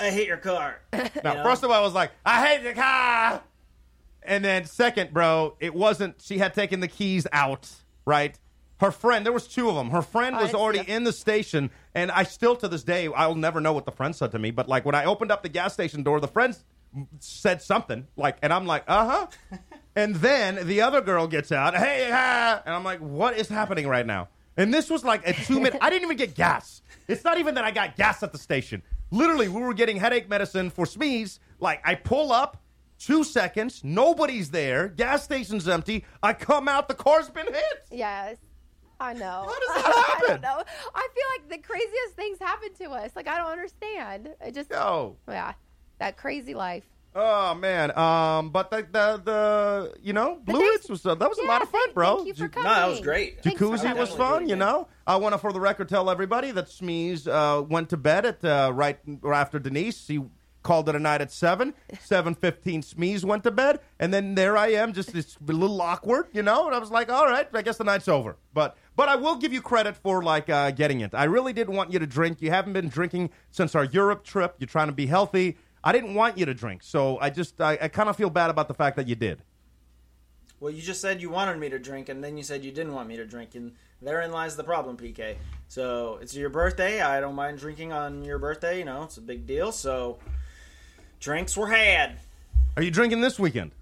"I 0.00 0.10
hate 0.10 0.26
your 0.28 0.38
car." 0.38 0.80
Now, 0.92 1.00
You 1.32 1.38
know? 1.38 1.42
first 1.44 1.62
of 1.62 1.70
all, 1.70 1.76
I 1.78 1.84
was 1.84 1.92
like, 1.92 2.12
I 2.24 2.46
hate 2.46 2.62
the 2.64 2.72
car. 2.74 3.42
And 4.22 4.42
then 4.44 4.64
second, 4.64 5.12
bro, 5.12 5.56
it 5.60 5.74
wasn't. 5.74 6.22
She 6.22 6.38
had 6.38 6.54
taken 6.54 6.80
the 6.80 6.88
keys 6.88 7.26
out, 7.32 7.70
right? 8.06 8.38
Her 8.84 8.90
friend, 8.90 9.24
there 9.24 9.32
was 9.32 9.48
two 9.48 9.70
of 9.70 9.76
them. 9.76 9.88
Her 9.88 10.02
friend 10.02 10.36
I 10.36 10.42
was 10.42 10.52
already 10.52 10.80
that. 10.80 10.88
in 10.88 11.04
the 11.04 11.12
station, 11.12 11.70
and 11.94 12.10
I 12.10 12.24
still 12.24 12.54
to 12.56 12.68
this 12.68 12.84
day, 12.84 13.08
I'll 13.08 13.34
never 13.34 13.58
know 13.58 13.72
what 13.72 13.86
the 13.86 13.92
friend 13.92 14.14
said 14.14 14.32
to 14.32 14.38
me. 14.38 14.50
But 14.50 14.68
like 14.68 14.84
when 14.84 14.94
I 14.94 15.06
opened 15.06 15.30
up 15.32 15.42
the 15.42 15.48
gas 15.48 15.72
station 15.72 16.02
door, 16.02 16.20
the 16.20 16.28
friend 16.28 16.54
said 17.18 17.62
something 17.62 18.06
like, 18.14 18.36
and 18.42 18.52
I'm 18.52 18.66
like, 18.66 18.84
uh 18.86 19.26
huh. 19.50 19.58
and 19.96 20.16
then 20.16 20.66
the 20.66 20.82
other 20.82 21.00
girl 21.00 21.26
gets 21.26 21.50
out, 21.50 21.74
hey, 21.74 22.10
ah, 22.12 22.62
and 22.66 22.74
I'm 22.74 22.84
like, 22.84 23.00
what 23.00 23.38
is 23.38 23.48
happening 23.48 23.88
right 23.88 24.04
now? 24.04 24.28
And 24.58 24.72
this 24.72 24.90
was 24.90 25.02
like 25.02 25.26
a 25.26 25.32
two 25.32 25.60
minute. 25.60 25.78
I 25.80 25.88
didn't 25.88 26.02
even 26.02 26.18
get 26.18 26.34
gas. 26.34 26.82
It's 27.08 27.24
not 27.24 27.38
even 27.38 27.54
that 27.54 27.64
I 27.64 27.70
got 27.70 27.96
gas 27.96 28.22
at 28.22 28.32
the 28.32 28.38
station. 28.38 28.82
Literally, 29.10 29.48
we 29.48 29.62
were 29.62 29.72
getting 29.72 29.96
headache 29.96 30.28
medicine 30.28 30.68
for 30.68 30.84
sneeze. 30.84 31.40
Like 31.58 31.80
I 31.84 31.94
pull 31.94 32.32
up, 32.32 32.62
two 32.98 33.24
seconds, 33.24 33.82
nobody's 33.82 34.50
there, 34.50 34.88
gas 34.88 35.24
station's 35.24 35.68
empty. 35.68 36.04
I 36.22 36.34
come 36.34 36.68
out, 36.68 36.88
the 36.88 36.94
car's 36.94 37.30
been 37.30 37.46
hit. 37.46 37.86
Yes. 37.90 38.36
I 39.00 39.12
know. 39.14 39.46
How 39.46 39.58
does 39.60 39.82
that 39.84 40.04
happen? 40.06 40.24
I 40.24 40.28
don't 40.32 40.42
know. 40.42 40.62
I 40.94 41.08
feel 41.14 41.24
like 41.38 41.48
the 41.50 41.66
craziest 41.66 42.14
things 42.14 42.38
happen 42.40 42.72
to 42.80 42.90
us. 42.90 43.10
Like 43.16 43.28
I 43.28 43.38
don't 43.38 43.50
understand. 43.50 44.30
I 44.44 44.50
just 44.50 44.70
Yo. 44.70 45.16
yeah, 45.28 45.52
that 45.98 46.16
crazy 46.16 46.54
life. 46.54 46.84
Oh 47.16 47.54
man. 47.54 47.96
Um, 47.96 48.50
but 48.50 48.70
the 48.70 48.78
the, 48.90 49.20
the 49.24 49.94
you 50.02 50.12
know, 50.12 50.40
Blue 50.44 50.58
thanks- 50.60 50.84
Ridge 50.84 50.90
was 50.90 51.06
uh, 51.06 51.14
that 51.14 51.28
was 51.28 51.38
a 51.38 51.44
lot 51.44 51.62
of 51.62 51.68
fun, 51.70 51.80
thank- 51.84 51.94
bro. 51.94 52.16
Thank 52.16 52.28
you 52.28 52.34
for 52.34 52.48
coming. 52.48 52.68
No, 52.68 52.74
that 52.74 52.88
was 52.88 53.00
great. 53.00 53.42
Jacuzzi 53.42 53.82
coming. 53.82 53.98
was 53.98 54.10
fun, 54.10 54.48
you 54.48 54.56
know. 54.56 54.88
I 55.06 55.16
want 55.16 55.32
to, 55.34 55.38
for 55.38 55.52
the 55.52 55.60
record, 55.60 55.88
tell 55.88 56.08
everybody 56.10 56.50
that 56.50 56.66
Smeeze 56.66 57.28
uh, 57.28 57.62
went 57.62 57.90
to 57.90 57.96
bed 57.96 58.24
at 58.26 58.44
uh, 58.44 58.72
right 58.74 58.98
after 59.32 59.58
Denise. 59.58 60.08
He 60.08 60.20
called 60.64 60.88
it 60.88 60.96
a 60.96 60.98
night 60.98 61.20
at 61.20 61.30
seven. 61.30 61.74
Seven 62.00 62.34
fifteen, 62.34 62.82
Smeeze 62.82 63.22
went 63.22 63.44
to 63.44 63.50
bed, 63.50 63.78
and 64.00 64.12
then 64.12 64.34
there 64.34 64.56
I 64.56 64.68
am, 64.68 64.92
just 64.94 65.12
this 65.12 65.36
a 65.46 65.52
little 65.52 65.80
awkward, 65.82 66.28
you 66.32 66.42
know. 66.42 66.66
And 66.66 66.74
I 66.74 66.78
was 66.78 66.90
like, 66.90 67.10
all 67.12 67.26
right, 67.26 67.46
I 67.54 67.62
guess 67.62 67.76
the 67.76 67.84
night's 67.84 68.08
over. 68.08 68.36
But 68.54 68.76
but 68.96 69.08
I 69.08 69.16
will 69.16 69.36
give 69.36 69.52
you 69.52 69.60
credit 69.60 69.96
for 69.96 70.22
like 70.22 70.48
uh, 70.48 70.70
getting 70.70 71.00
it. 71.00 71.14
I 71.14 71.24
really 71.24 71.52
didn't 71.52 71.74
want 71.74 71.92
you 71.92 71.98
to 71.98 72.06
drink. 72.06 72.40
You 72.40 72.50
haven't 72.50 72.72
been 72.72 72.88
drinking 72.88 73.30
since 73.50 73.74
our 73.74 73.84
Europe 73.84 74.24
trip. 74.24 74.56
You're 74.58 74.68
trying 74.68 74.88
to 74.88 74.92
be 74.92 75.06
healthy. 75.06 75.56
I 75.82 75.92
didn't 75.92 76.14
want 76.14 76.38
you 76.38 76.46
to 76.46 76.54
drink, 76.54 76.82
so 76.82 77.18
I 77.20 77.30
just 77.30 77.60
I, 77.60 77.78
I 77.80 77.88
kind 77.88 78.08
of 78.08 78.16
feel 78.16 78.30
bad 78.30 78.50
about 78.50 78.68
the 78.68 78.74
fact 78.74 78.96
that 78.96 79.06
you 79.06 79.14
did. 79.14 79.42
Well, 80.60 80.72
you 80.72 80.80
just 80.80 81.00
said 81.00 81.20
you 81.20 81.28
wanted 81.28 81.58
me 81.58 81.68
to 81.68 81.78
drink, 81.78 82.08
and 82.08 82.24
then 82.24 82.38
you 82.38 82.42
said 82.42 82.64
you 82.64 82.72
didn't 82.72 82.94
want 82.94 83.08
me 83.08 83.16
to 83.16 83.26
drink, 83.26 83.54
and 83.54 83.72
therein 84.00 84.30
lies 84.32 84.56
the 84.56 84.64
problem, 84.64 84.96
PK. 84.96 85.36
So 85.68 86.18
it's 86.22 86.34
your 86.34 86.48
birthday. 86.48 87.02
I 87.02 87.20
don't 87.20 87.34
mind 87.34 87.58
drinking 87.58 87.92
on 87.92 88.24
your 88.24 88.38
birthday. 88.38 88.78
You 88.78 88.84
know, 88.86 89.02
it's 89.02 89.18
a 89.18 89.20
big 89.20 89.46
deal. 89.46 89.72
So 89.72 90.18
drinks 91.20 91.56
were 91.56 91.68
had. 91.68 92.18
Are 92.76 92.82
you 92.82 92.90
drinking 92.90 93.20
this 93.20 93.38
weekend? 93.38 93.72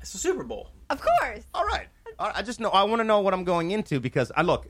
It's 0.00 0.12
the 0.12 0.18
Super 0.18 0.42
Bowl. 0.42 0.70
Of 0.90 1.00
course. 1.00 1.44
All 1.54 1.64
right. 1.66 1.86
All 2.18 2.26
right, 2.26 2.36
I 2.36 2.42
just 2.42 2.58
know 2.60 2.70
I 2.70 2.82
want 2.84 3.00
to 3.00 3.04
know 3.04 3.20
what 3.20 3.32
I'm 3.32 3.44
going 3.44 3.70
into 3.70 4.00
because 4.00 4.32
I 4.36 4.42
look, 4.42 4.66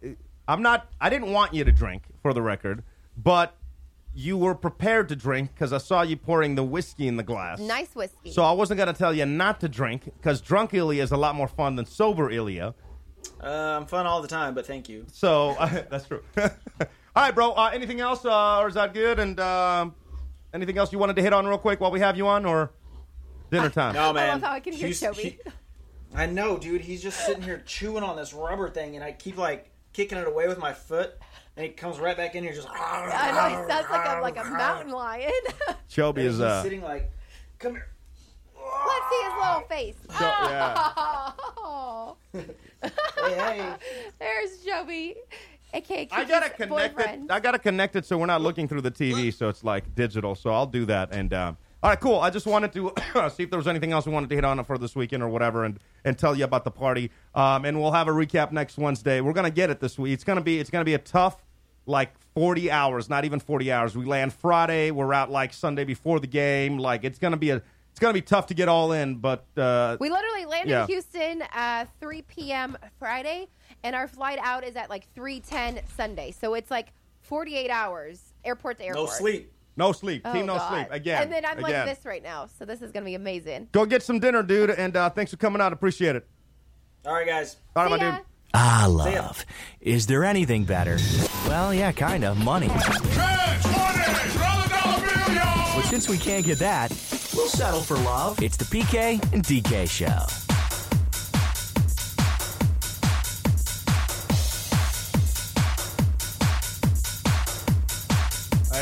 I'm 0.47 0.63
not. 0.63 0.89
I 1.01 1.09
didn't 1.11 1.33
want 1.33 1.55
you 1.55 1.65
to 1.65 1.73
drink 1.73 2.03
for 2.23 2.33
the 2.35 2.43
record, 2.43 2.83
but 3.17 3.55
you 4.15 4.37
were 4.37 4.55
prepared 4.55 5.09
to 5.09 5.17
drink 5.17 5.55
because 5.55 5.73
I 5.73 5.79
saw 5.79 6.03
you 6.03 6.17
pouring 6.17 6.57
the 6.57 6.65
whiskey 6.65 7.07
in 7.09 7.17
the 7.17 7.23
glass. 7.23 7.61
Nice 7.61 7.95
whiskey. 7.95 8.33
So 8.33 8.43
I 8.43 8.53
wasn't 8.53 8.79
going 8.79 8.93
to 8.93 8.99
tell 8.99 9.15
you 9.15 9.25
not 9.27 9.61
to 9.61 9.69
drink 9.69 10.05
because 10.05 10.41
drunk 10.41 10.75
Ilya 10.75 11.03
is 11.03 11.13
a 11.13 11.17
lot 11.17 11.35
more 11.35 11.49
fun 11.49 11.77
than 11.77 11.87
sober 11.87 12.31
Ilya. 12.31 12.75
Uh, 13.43 13.47
I'm 13.47 13.87
fun 13.87 14.07
all 14.07 14.21
the 14.21 14.29
time, 14.29 14.55
but 14.55 14.67
thank 14.67 14.89
you. 14.89 15.07
So 15.13 15.55
that's 15.91 16.07
true. 16.07 16.23
All 16.39 17.25
right, 17.25 17.35
bro. 17.35 17.53
Uh, 17.53 17.71
anything 17.73 18.01
else, 18.01 18.25
uh, 18.25 18.59
or 18.61 18.69
is 18.69 18.75
that 18.75 18.95
good? 18.95 19.19
And 19.19 19.39
um, 19.41 19.95
anything 20.55 20.79
else 20.79 20.93
you 20.93 20.99
wanted 20.99 21.17
to 21.17 21.23
hit 21.23 21.33
on 21.33 21.47
real 21.47 21.59
quick 21.59 21.81
while 21.81 21.91
we 21.91 22.01
have 22.01 22.17
you 22.17 22.27
on, 22.29 22.45
or 22.47 22.71
dinner 23.51 23.71
time? 23.71 23.95
No, 23.95 24.13
man. 24.13 24.29
I 24.31 24.33
love 24.35 24.43
how 24.43 24.53
I 24.53 24.61
can 24.61 24.73
hear 24.73 24.87
He's- 24.87 25.01
Toby. 25.01 25.23
he- 25.23 25.39
I 26.15 26.27
know, 26.27 26.57
dude. 26.59 26.81
He's 26.81 27.03
just 27.03 27.25
sitting 27.25 27.43
here 27.43 27.63
chewing 27.67 28.03
on 28.03 28.17
this 28.17 28.33
rubber 28.33 28.69
thing, 28.71 28.95
and 28.97 29.05
I 29.05 29.13
keep 29.13 29.37
like 29.37 29.71
kicking 29.93 30.19
it 30.19 30.27
away 30.27 30.49
with 30.49 30.59
my 30.59 30.73
foot, 30.73 31.15
and 31.57 31.67
he 31.67 31.73
comes 31.73 31.99
right 31.99 32.17
back 32.17 32.35
in 32.35 32.43
here, 32.45 32.53
just. 32.53 32.69
I 32.71 33.33
know 33.33 33.49
he 33.63 33.69
sounds 33.69 33.87
like 33.91 34.09
a 34.09 34.21
like 34.21 34.37
a 34.39 34.45
mountain 34.51 34.93
lion. 34.93 35.31
Shelby 35.89 36.23
is 36.23 36.41
uh, 36.41 36.63
sitting 36.63 36.83
like, 36.83 37.11
come 37.59 37.73
here. 37.73 37.89
Let's 38.57 39.11
see 39.11 39.23
his 39.25 39.33
little 39.35 39.61
face. 39.69 39.97
yeah. 40.21 40.93
Oh, 41.59 42.17
Hey, 42.33 43.35
hey. 43.35 43.73
there's 44.19 44.59
Joby, 44.59 45.17
aka 45.75 46.09
I 46.13 46.25
gotta 46.25 46.49
connect 46.51 46.97
boyfriend. 46.97 47.25
it. 47.25 47.31
I 47.33 47.41
gotta 47.41 47.59
connect 47.59 47.97
it 47.97 48.05
so 48.07 48.17
we're 48.19 48.27
not 48.27 48.41
looking 48.41 48.69
through 48.69 48.83
the 48.83 48.91
TV, 48.91 49.33
so 49.35 49.49
it's 49.49 49.65
like 49.65 49.95
digital. 49.95 50.35
So 50.35 50.51
I'll 50.51 50.67
do 50.67 50.85
that. 50.87 51.13
And 51.13 51.33
um, 51.35 51.57
all 51.83 51.91
right, 51.91 52.01
cool. 52.01 52.19
I 52.19 52.31
just 52.31 52.47
wanted 52.47 52.73
to 52.73 52.93
see 53.31 53.45
if 53.45 53.51
there 53.51 53.59
was 53.59 53.69
anything 53.69 53.93
else 53.93 54.07
we 54.07 54.13
wanted 54.13 54.29
to 54.31 54.35
hit 54.35 54.45
on 54.45 54.63
for 54.65 54.79
this 54.79 54.97
weekend 54.97 55.23
or 55.23 55.29
whatever, 55.29 55.65
and 55.65 55.79
and 56.05 56.19
tell 56.19 56.35
you 56.35 56.45
about 56.45 56.65
the 56.65 56.71
party. 56.71 57.11
Um, 57.35 57.65
and 57.65 57.81
we'll 57.81 57.93
have 57.93 58.09
a 58.09 58.13
recap 58.13 58.51
next 58.53 58.79
Wednesday. 58.79 59.21
We're 59.21 59.33
gonna 59.33 59.51
get 59.51 59.71
it 59.71 59.81
this 59.81 59.99
week. 59.99 60.13
It's 60.15 60.25
gonna 60.25 60.41
be 60.41 60.59
it's 60.59 60.71
gonna 60.71 60.85
be 60.85 60.95
a 60.95 60.99
tough 60.99 61.45
like 61.87 62.19
40 62.35 62.71
hours, 62.71 63.09
not 63.09 63.25
even 63.25 63.41
40 63.41 63.73
hours. 63.73 63.97
We 63.97 64.05
land 64.05 64.33
Friday. 64.33 64.91
We're 64.91 65.13
out 65.15 65.31
like 65.31 65.53
Sunday 65.55 65.85
before 65.85 66.21
the 66.21 66.27
game. 66.27 66.79
Like 66.79 67.05
it's 67.05 67.19
gonna 67.19 67.37
be 67.37 67.51
a 67.51 67.63
it's 67.91 68.01
gonna 68.01 68.13
be 68.15 68.23
tough 68.23 68.47
to 68.49 68.55
get 68.55 68.69
all 68.69 68.93
in, 68.93 69.17
but 69.17 69.45
uh, 69.57 69.97
We 70.01 70.11
literally 70.11 70.45
landed 70.45 70.71
Yeah. 70.73 70.83
in 70.83 70.87
Houston 70.89 71.43
uh, 71.55 71.85
3 72.01 72.23
p.m. 72.23 72.77
Friday, 72.99 73.49
and 73.83 73.97
our 73.97 74.07
flight 74.07 74.39
out 74.43 74.65
is 74.65 74.77
at 74.77 74.91
like 74.91 75.07
3:10 75.15 75.81
Sunday. 75.97 76.31
So 76.33 76.55
it's 76.55 76.71
like 76.71 76.89
48 77.23 77.71
hours, 77.71 78.35
airport 78.45 78.79
to 78.79 78.85
No 78.85 78.89
airport. 78.91 79.11
sleep. 79.11 79.53
No 79.79 79.93
sleep. 79.93 80.23
Oh, 80.25 80.33
Team 80.33 80.45
no 80.47 80.57
God. 80.57 80.71
sleep 80.75 80.89
again. 80.91 81.23
And 81.23 81.33
then 81.33 81.45
I'm 81.47 81.59
again. 81.65 81.87
like 81.87 81.97
this 81.97 82.05
right 82.05 82.23
now, 82.23 82.47
so 82.59 82.65
this 82.65 82.83
is 82.83 82.93
gonna 82.93 83.07
be 83.07 83.15
amazing. 83.15 83.69
Go 83.73 83.87
get 83.87 84.03
some 84.03 84.19
dinner, 84.19 84.43
dude. 84.43 84.71
And 84.71 84.97
uh, 84.97 85.09
thanks 85.11 85.31
for 85.31 85.39
coming 85.39 85.63
out. 85.63 85.73
Appreciate 85.73 86.17
it. 86.17 86.27
All 87.07 87.15
right, 87.15 87.27
guys. 87.27 87.57
All 87.77 87.85
right, 87.85 87.93
See 87.93 87.99
my 87.99 88.05
ya. 88.05 88.17
dude. 88.17 88.25
Ah, 88.55 88.87
love. 88.91 89.45
Is 89.81 90.07
there 90.07 90.25
anything 90.25 90.65
better? 90.65 90.99
Well, 91.47 91.73
yeah, 91.73 91.93
kinda. 91.93 92.35
Money. 92.35 92.69
But 95.75 95.85
since 95.85 96.09
we 96.09 96.19
can't 96.19 96.45
get 96.45 96.59
that, 96.59 96.91
we'll 97.37 97.47
settle 97.49 97.81
for 97.81 97.97
love. 97.99 98.43
It's 98.43 98.57
the 98.57 98.65
PK 98.65 99.23
and 99.33 99.45
DK 99.45 99.89
show. 99.89 100.48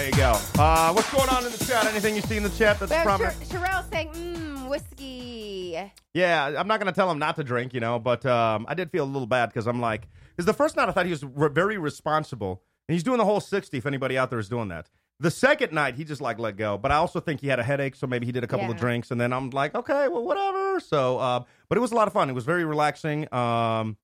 There 0.06 0.14
you 0.14 0.20
go. 0.20 0.62
Uh, 0.62 0.92
what's 0.92 1.12
going 1.12 1.28
on 1.28 1.44
in 1.44 1.50
the 1.50 1.64
chat? 1.64 1.84
Anything 1.84 2.14
you 2.14 2.22
see 2.22 2.36
in 2.36 2.44
the 2.44 2.48
chat 2.50 2.78
that's 2.78 2.92
have 2.92 3.02
prominent? 3.02 3.36
Sherelle 3.40 3.90
saying, 3.90 4.10
mmm, 4.10 4.68
whiskey. 4.68 5.76
Yeah, 6.14 6.44
I'm 6.56 6.68
not 6.68 6.78
going 6.78 6.86
to 6.86 6.92
tell 6.92 7.10
him 7.10 7.18
not 7.18 7.34
to 7.36 7.42
drink, 7.42 7.74
you 7.74 7.80
know, 7.80 7.98
but 7.98 8.24
um, 8.24 8.66
I 8.68 8.74
did 8.74 8.92
feel 8.92 9.02
a 9.02 9.04
little 9.04 9.26
bad 9.26 9.46
because 9.46 9.66
I'm 9.66 9.80
like, 9.80 10.06
because 10.30 10.46
the 10.46 10.52
first 10.52 10.76
night 10.76 10.88
I 10.88 10.92
thought 10.92 11.06
he 11.06 11.10
was 11.10 11.24
re- 11.24 11.48
very 11.48 11.76
responsible, 11.76 12.62
and 12.88 12.94
he's 12.94 13.02
doing 13.02 13.18
the 13.18 13.24
whole 13.24 13.40
60 13.40 13.76
if 13.76 13.84
anybody 13.84 14.16
out 14.16 14.30
there 14.30 14.38
is 14.38 14.48
doing 14.48 14.68
that. 14.68 14.88
The 15.18 15.28
second 15.32 15.72
night, 15.72 15.96
he 15.96 16.04
just 16.04 16.20
like 16.20 16.38
let 16.38 16.56
go, 16.56 16.78
but 16.78 16.92
I 16.92 16.96
also 16.96 17.18
think 17.18 17.40
he 17.40 17.48
had 17.48 17.58
a 17.58 17.64
headache, 17.64 17.96
so 17.96 18.06
maybe 18.06 18.26
he 18.26 18.32
did 18.32 18.44
a 18.44 18.46
couple 18.46 18.66
of 18.70 18.76
drinks, 18.76 19.10
and 19.10 19.20
then 19.20 19.32
I'm 19.32 19.50
like, 19.50 19.74
okay, 19.74 20.06
well, 20.06 20.22
whatever. 20.22 20.78
So, 20.78 21.18
uh, 21.18 21.42
but 21.68 21.78
it 21.78 21.80
was 21.80 21.90
a 21.90 21.96
lot 21.96 22.06
of 22.06 22.12
fun. 22.14 22.30
It 22.30 22.34
was 22.34 22.44
very 22.44 22.64
relaxing. 22.64 23.22
Um, 23.34 23.96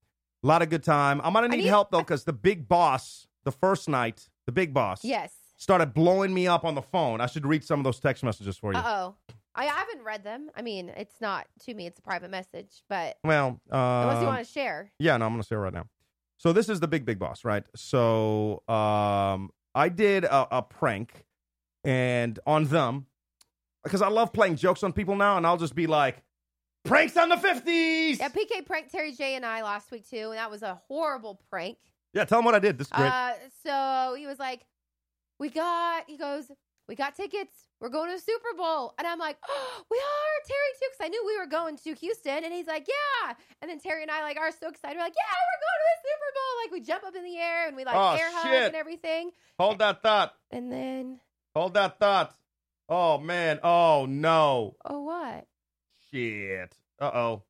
a 0.42 0.48
lot 0.48 0.62
of 0.62 0.68
good 0.68 0.82
time. 0.82 1.20
I'm 1.22 1.32
gonna 1.32 1.46
need, 1.46 1.59
need- 1.59 1.66
help 1.66 1.92
though, 1.92 1.98
because 2.00 2.24
the 2.24 2.32
big 2.32 2.66
boss, 2.66 3.28
the 3.44 3.53
first 3.53 3.88
night, 3.88 4.28
the 4.46 4.53
big 4.53 4.74
boss, 4.74 5.05
Yes. 5.05 5.32
Started 5.62 5.94
blowing 5.94 6.34
me 6.34 6.48
up 6.48 6.64
on 6.64 6.74
the 6.74 6.82
phone. 6.82 7.20
I 7.20 7.26
should 7.26 7.46
read 7.46 7.62
some 7.64 7.78
of 7.80 7.84
those 7.84 8.00
text 8.00 8.24
messages 8.24 8.58
for 8.58 8.72
you. 8.72 8.78
Uh 8.78 8.82
oh. 8.84 9.34
I 9.54 9.66
haven't 9.66 10.02
read 10.02 10.24
them. 10.24 10.50
I 10.56 10.62
mean, 10.62 10.88
it's 10.96 11.20
not 11.20 11.46
to 11.64 11.74
me; 11.74 11.86
it's 11.86 11.98
a 11.98 12.02
private 12.02 12.30
message. 12.30 12.82
But 12.88 13.18
Well, 13.22 13.60
uh, 13.70 13.76
unless 13.76 14.20
you 14.22 14.26
want 14.26 14.44
to 14.44 14.50
share, 14.50 14.90
Yeah, 14.98 15.16
no, 15.16 15.26
I'm 15.26 15.32
gonna 15.32 15.44
say 15.44 15.56
it 15.56 15.58
right 15.58 15.72
now. 15.72 15.86
So 16.38 16.52
this 16.52 16.68
is 16.68 16.80
the 16.80 16.88
big 16.88 17.04
big 17.04 17.18
boss, 17.18 17.44
right? 17.44 17.64
So 17.76 18.62
um, 18.66 19.50
I 19.74 19.88
did 19.88 20.24
a, 20.24 20.58
a 20.58 20.62
prank 20.62 21.24
and 21.84 22.38
on 22.46 22.64
them 22.64 23.06
because 23.84 24.02
I 24.02 24.08
love 24.08 24.32
playing 24.32 24.56
jokes 24.56 24.82
on 24.82 24.92
people 24.92 25.16
now, 25.16 25.36
and 25.36 25.46
I'll 25.46 25.58
just 25.58 25.74
be 25.74 25.86
like, 25.86 26.22
pranks 26.84 27.16
on 27.16 27.28
the 27.28 27.36
fifties. 27.36 28.18
yeah, 28.18 28.28
PK 28.30 28.64
pranked 28.66 28.90
Terry 28.90 29.12
J 29.12 29.34
and 29.36 29.44
I 29.46 29.62
last 29.62 29.90
week 29.90 30.08
too, 30.08 30.30
and 30.30 30.38
that 30.38 30.50
was 30.50 30.62
a 30.62 30.80
horrible 30.88 31.40
prank. 31.50 31.76
Yeah, 32.14 32.24
tell 32.24 32.38
them 32.38 32.44
what 32.44 32.54
I 32.54 32.58
did. 32.58 32.78
This 32.78 32.88
is 32.88 32.92
great. 32.92 33.08
Uh, 33.08 33.32
so 33.64 34.14
he 34.18 34.26
was 34.26 34.38
like, 34.38 34.62
"We 35.39 35.49
got," 35.51 36.05
he 36.09 36.16
goes, 36.16 36.51
"We 36.89 36.95
got 36.95 37.14
tickets. 37.16 37.55
We're 37.80 37.89
going 37.89 38.11
to 38.11 38.16
the 38.16 38.22
Super 38.22 38.57
Bowl." 38.57 38.95
And 38.99 39.07
I'm 39.07 39.18
like, 39.18 39.37
oh, 39.49 39.85
"We 39.91 39.97
are 39.99 40.47
Terry 40.47 40.72
too," 40.80 40.87
because 40.91 41.05
I 41.07 41.09
knew 41.09 41.24
we 41.26 41.39
were 41.39 41.47
going 41.47 41.76
to 41.78 41.95
Houston. 41.95 42.45
And 42.45 42.53
he's 42.53 42.66
like, 42.66 42.87
"Yeah." 42.89 43.35
And 43.61 43.70
then 43.70 43.78
Terry 43.80 44.03
and 44.03 44.11
I 44.11 44.22
like 44.22 44.37
are 44.39 44.51
so 44.53 44.68
excited. 44.68 44.97
We're 44.97 45.05
like, 45.05 45.14
"Yeah, 45.16 45.33
we're 45.33 45.62
going 45.66 45.80
to 45.80 45.89
the 45.93 46.09
Super 46.09 46.30
Bowl!" 46.35 46.62
Like 46.62 46.72
we 46.72 46.80
jump 46.80 47.05
up 47.05 47.14
in 47.16 47.24
the 47.24 47.39
air 47.39 47.66
and 47.68 47.76
we 47.76 47.85
like 47.85 47.97
Oh, 47.97 48.14
air 48.20 48.30
hug 48.33 48.55
and 48.66 48.74
everything. 48.76 49.30
Hold 49.59 49.78
that 49.78 50.03
thought. 50.03 50.35
And 50.51 50.70
then, 50.72 51.20
Hold 51.55 51.74
that 51.74 51.99
thought. 51.99 52.35
Oh 52.89 53.18
man. 53.18 53.59
Oh 53.62 54.07
no. 54.09 54.76
oh 54.85 55.01
what? 55.03 55.47
Shit. 56.11 56.74
Uh 57.01 57.11
oh. 57.14 57.43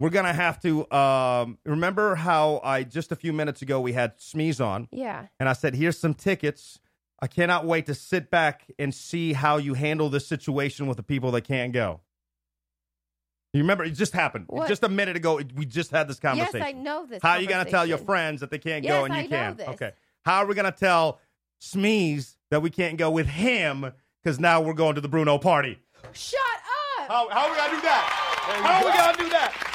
We're 0.00 0.10
gonna 0.10 0.32
have 0.32 0.60
to 0.62 0.90
um, 0.90 1.58
remember 1.64 2.14
how 2.16 2.60
I 2.64 2.82
just 2.82 3.12
a 3.12 3.16
few 3.16 3.32
minutes 3.32 3.62
ago 3.62 3.80
we 3.80 3.92
had 3.92 4.18
Smeeze 4.18 4.64
on. 4.64 4.88
Yeah. 4.90 5.26
and 5.38 5.48
I 5.48 5.52
said, 5.52 5.74
"Here's 5.74 5.96
some 5.98 6.14
tickets. 6.14 6.80
I 7.24 7.26
cannot 7.26 7.64
wait 7.64 7.86
to 7.86 7.94
sit 7.94 8.30
back 8.30 8.70
and 8.78 8.94
see 8.94 9.32
how 9.32 9.56
you 9.56 9.72
handle 9.72 10.10
this 10.10 10.26
situation 10.26 10.86
with 10.86 10.98
the 10.98 11.02
people 11.02 11.30
that 11.30 11.40
can't 11.40 11.72
go." 11.72 12.02
You 13.54 13.60
remember 13.62 13.82
it 13.84 13.92
just 13.92 14.12
happened 14.12 14.44
What? 14.48 14.68
just 14.68 14.82
a 14.82 14.90
minute 14.90 15.16
ago. 15.16 15.40
We 15.54 15.64
just 15.64 15.90
had 15.90 16.06
this 16.06 16.20
conversation. 16.20 16.58
Yes, 16.58 16.66
I 16.68 16.72
know 16.72 17.06
this. 17.06 17.22
How 17.22 17.30
are 17.30 17.40
you 17.40 17.46
gonna 17.46 17.64
tell 17.70 17.86
your 17.86 17.96
friends 17.98 18.40
that 18.42 18.50
they 18.50 18.58
can't 18.58 18.84
Yes, 18.84 18.92
go 18.92 19.04
and 19.06 19.14
you 19.14 19.20
I 19.20 19.22
know 19.22 19.28
can? 19.28 19.56
this. 19.56 19.68
Okay. 19.68 19.92
How 20.26 20.40
are 20.40 20.46
we 20.46 20.54
gonna 20.54 20.70
tell 20.70 21.18
Smeeze 21.62 22.36
that 22.50 22.60
we 22.60 22.68
can't 22.68 22.98
go 22.98 23.10
with 23.10 23.26
him 23.26 23.90
because 24.22 24.38
now 24.38 24.60
we're 24.60 24.74
going 24.74 24.96
to 24.96 25.00
the 25.00 25.08
Bruno 25.08 25.38
party? 25.38 25.78
Shut 26.12 26.40
up! 27.00 27.08
How, 27.08 27.28
how 27.30 27.46
are 27.46 27.50
we 27.52 27.56
gonna 27.56 27.74
do 27.76 27.80
that? 27.80 28.04
How 28.62 28.82
are 28.82 28.84
we 28.84 28.92
gonna 28.92 29.18
do 29.18 29.28
that? 29.30 29.73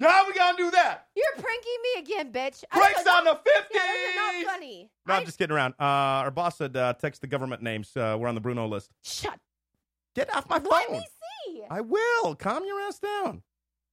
How 0.00 0.22
are 0.22 0.26
we 0.26 0.32
gonna 0.34 0.56
do 0.56 0.70
that? 0.70 1.08
You're 1.14 1.42
pranking 1.42 1.76
me 1.82 2.00
again, 2.00 2.32
bitch. 2.32 2.64
I 2.72 2.78
Pranks 2.78 3.04
don't- 3.04 3.18
on 3.18 3.24
the 3.24 3.40
Yeah, 3.46 3.52
fifties. 3.60 3.80
those 3.80 4.16
are 4.16 4.42
not 4.42 4.52
funny. 4.52 4.90
No, 5.06 5.14
I- 5.14 5.16
I'm 5.18 5.24
just 5.26 5.38
kidding 5.38 5.54
around. 5.54 5.74
Uh, 5.78 5.84
our 6.24 6.30
boss 6.30 6.56
said 6.58 6.76
uh, 6.76 6.94
text 6.94 7.20
the 7.20 7.26
government 7.26 7.62
names. 7.62 7.94
Uh, 7.96 8.16
we're 8.18 8.28
on 8.28 8.34
the 8.34 8.40
Bruno 8.40 8.66
list. 8.66 8.90
Shut. 9.04 9.38
Get 10.14 10.34
off 10.34 10.48
my 10.48 10.58
phone. 10.58 10.68
Let 10.70 10.90
me 10.90 11.00
see. 11.46 11.62
I 11.70 11.80
will. 11.82 12.34
Calm 12.34 12.64
your 12.64 12.80
ass 12.80 12.98
down. 12.98 13.42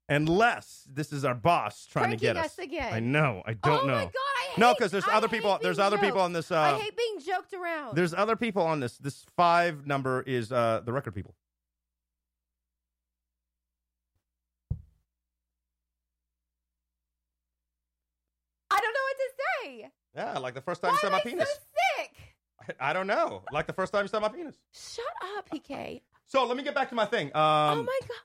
Unless 0.10 0.88
this 0.90 1.12
is 1.12 1.26
our 1.26 1.36
boss 1.36 1.86
trying 1.86 2.04
Pranking 2.06 2.20
to 2.20 2.26
get 2.26 2.38
us. 2.38 2.46
us 2.46 2.60
again. 2.60 2.94
I 2.94 3.02
know. 3.02 3.44
I 3.46 3.54
don't 3.54 3.84
oh 3.84 3.86
know. 3.88 3.96
my 3.98 4.04
god! 4.06 4.14
I 4.16 4.48
hate, 4.52 4.58
No, 4.58 4.74
because 4.74 4.90
there's 4.92 5.06
I 5.06 5.14
other 5.16 5.28
people. 5.28 5.60
There's 5.62 5.76
being 5.76 5.86
other 5.86 5.98
people 5.98 6.22
on 6.22 6.32
this. 6.32 6.50
I 6.50 6.72
Uh, 6.72 6.78
hate 6.80 6.96
being 6.96 7.20
joked 7.20 7.54
around. 7.54 7.96
there's 7.98 8.14
other 8.14 8.38
people 8.38 8.64
on 8.64 8.80
this. 8.80 8.98
This 8.98 9.26
five 9.36 9.86
number 9.86 10.22
is 10.22 10.50
uh, 10.54 10.80
the 10.86 10.94
record 10.94 11.14
people. 11.14 11.36
I 19.68 19.72
don't 19.72 19.80
know 19.80 19.84
what 19.84 19.92
to 19.92 20.16
say. 20.16 20.34
Yeah, 20.34 20.38
like 20.40 20.54
the 20.54 20.62
first 20.62 20.82
time 20.82 20.92
Why 20.92 20.96
you 20.96 21.00
saw 21.02 21.10
my 21.10 21.20
penis. 21.20 21.48
so 21.48 21.56
sick? 21.98 22.12
I 22.80 22.90
I 22.90 22.94
don't 22.94 23.08
know. 23.08 23.44
Like 23.52 23.68
the 23.68 23.74
first 23.74 23.94
time 23.94 24.04
you 24.04 24.08
saw 24.08 24.20
my 24.20 24.30
penis. 24.30 24.56
Shut 24.72 25.06
up, 25.38 25.50
PK. 25.50 26.02
So 26.26 26.46
let 26.46 26.58
me 26.58 26.64
get 26.64 26.76
back 26.76 26.90
to 26.90 26.96
my 26.96 27.06
thing. 27.06 27.28
Um, 27.28 27.34
oh 27.36 27.84
my 27.84 28.00
god. 28.02 28.18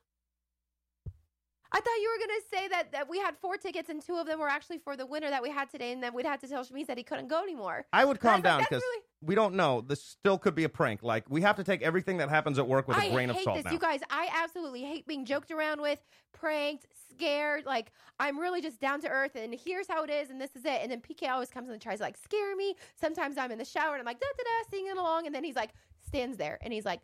I 1.74 1.80
thought 1.80 1.96
you 2.00 2.10
were 2.10 2.26
gonna 2.26 2.40
say 2.52 2.68
that, 2.68 2.92
that 2.92 3.08
we 3.08 3.18
had 3.18 3.34
four 3.36 3.56
tickets 3.56 3.88
and 3.88 4.02
two 4.04 4.16
of 4.16 4.26
them 4.26 4.38
were 4.38 4.48
actually 4.48 4.78
for 4.78 4.96
the 4.96 5.06
winner 5.06 5.30
that 5.30 5.42
we 5.42 5.50
had 5.50 5.70
today, 5.70 5.92
and 5.92 6.02
then 6.02 6.12
we'd 6.12 6.26
have 6.26 6.40
to 6.40 6.48
tell 6.48 6.64
Shamiz 6.64 6.86
that 6.86 6.98
he 6.98 7.04
couldn't 7.04 7.28
go 7.28 7.42
anymore. 7.42 7.86
I 7.92 8.04
would 8.04 8.20
But 8.20 8.28
I 8.28 8.32
calm 8.32 8.42
down 8.42 8.60
because 8.60 8.82
really- 8.82 9.02
we 9.22 9.34
don't 9.34 9.54
know. 9.54 9.80
This 9.80 10.02
still 10.02 10.36
could 10.36 10.54
be 10.54 10.64
a 10.64 10.68
prank. 10.68 11.02
Like 11.02 11.24
we 11.30 11.40
have 11.42 11.56
to 11.56 11.64
take 11.64 11.80
everything 11.82 12.18
that 12.18 12.28
happens 12.28 12.58
at 12.58 12.66
work 12.66 12.88
with 12.88 12.96
a 12.98 13.00
I 13.00 13.10
grain 13.10 13.30
of 13.30 13.36
hate 13.36 13.44
salt 13.44 13.56
this, 13.56 13.64
now. 13.66 13.72
you 13.72 13.78
guys. 13.78 14.00
I 14.10 14.28
absolutely 14.42 14.82
hate 14.82 15.06
being 15.06 15.24
joked 15.24 15.50
around 15.50 15.80
with, 15.80 16.04
pranked, 16.32 16.86
scared. 17.10 17.64
Like 17.64 17.92
I'm 18.18 18.38
really 18.38 18.60
just 18.60 18.80
down 18.80 19.00
to 19.02 19.08
earth, 19.08 19.36
and 19.36 19.54
here's 19.54 19.88
how 19.88 20.02
it 20.04 20.10
is, 20.10 20.28
and 20.30 20.40
this 20.40 20.54
is 20.56 20.64
it. 20.64 20.80
And 20.82 20.90
then 20.90 21.00
PK 21.00 21.28
always 21.30 21.50
comes 21.50 21.70
and 21.70 21.80
tries 21.80 21.98
to 21.98 22.04
like 22.04 22.16
scare 22.16 22.54
me. 22.56 22.74
Sometimes 23.00 23.38
I'm 23.38 23.50
in 23.52 23.58
the 23.58 23.64
shower 23.64 23.92
and 23.92 24.00
I'm 24.00 24.06
like 24.06 24.20
da 24.20 24.26
da 24.36 24.42
da 24.42 24.70
singing 24.70 24.98
along, 24.98 25.26
and 25.26 25.34
then 25.34 25.44
he's 25.44 25.56
like 25.56 25.70
stands 26.06 26.36
there 26.36 26.58
and 26.60 26.72
he's 26.72 26.84
like 26.84 27.00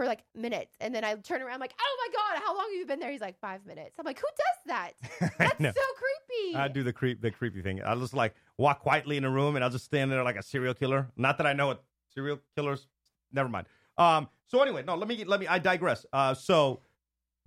for 0.00 0.06
like 0.06 0.24
minutes, 0.34 0.74
and 0.80 0.94
then 0.94 1.04
I 1.04 1.14
turn 1.16 1.42
around 1.42 1.60
like, 1.60 1.74
oh 1.78 1.96
my 2.08 2.14
god, 2.14 2.42
how 2.42 2.56
long 2.56 2.64
have 2.70 2.72
you 2.72 2.86
been 2.86 3.00
there? 3.00 3.10
He's 3.10 3.20
like 3.20 3.38
five 3.38 3.66
minutes. 3.66 3.96
I'm 3.98 4.06
like, 4.06 4.18
who 4.18 4.26
does 4.34 4.56
that? 4.64 4.92
That's 5.38 5.60
know. 5.60 5.72
so 5.72 5.82
creepy. 5.94 6.56
I 6.56 6.68
do 6.68 6.82
the 6.82 6.90
creep, 6.94 7.20
the 7.20 7.30
creepy 7.30 7.60
thing. 7.60 7.82
I'll 7.84 8.00
just 8.00 8.14
like 8.14 8.34
walk 8.56 8.80
quietly 8.80 9.18
in 9.18 9.24
a 9.26 9.30
room 9.30 9.56
and 9.56 9.64
I'll 9.64 9.70
just 9.70 9.84
stand 9.84 10.10
there 10.10 10.22
like 10.22 10.36
a 10.36 10.42
serial 10.42 10.72
killer. 10.72 11.10
Not 11.18 11.36
that 11.36 11.46
I 11.46 11.52
know 11.52 11.66
what 11.66 11.84
serial 12.14 12.40
killers. 12.56 12.86
Never 13.30 13.50
mind. 13.50 13.66
Um. 13.98 14.28
So 14.46 14.62
anyway, 14.62 14.84
no. 14.86 14.94
Let 14.94 15.06
me 15.06 15.22
let 15.24 15.38
me. 15.38 15.46
I 15.46 15.58
digress. 15.58 16.06
Uh. 16.14 16.32
So. 16.32 16.80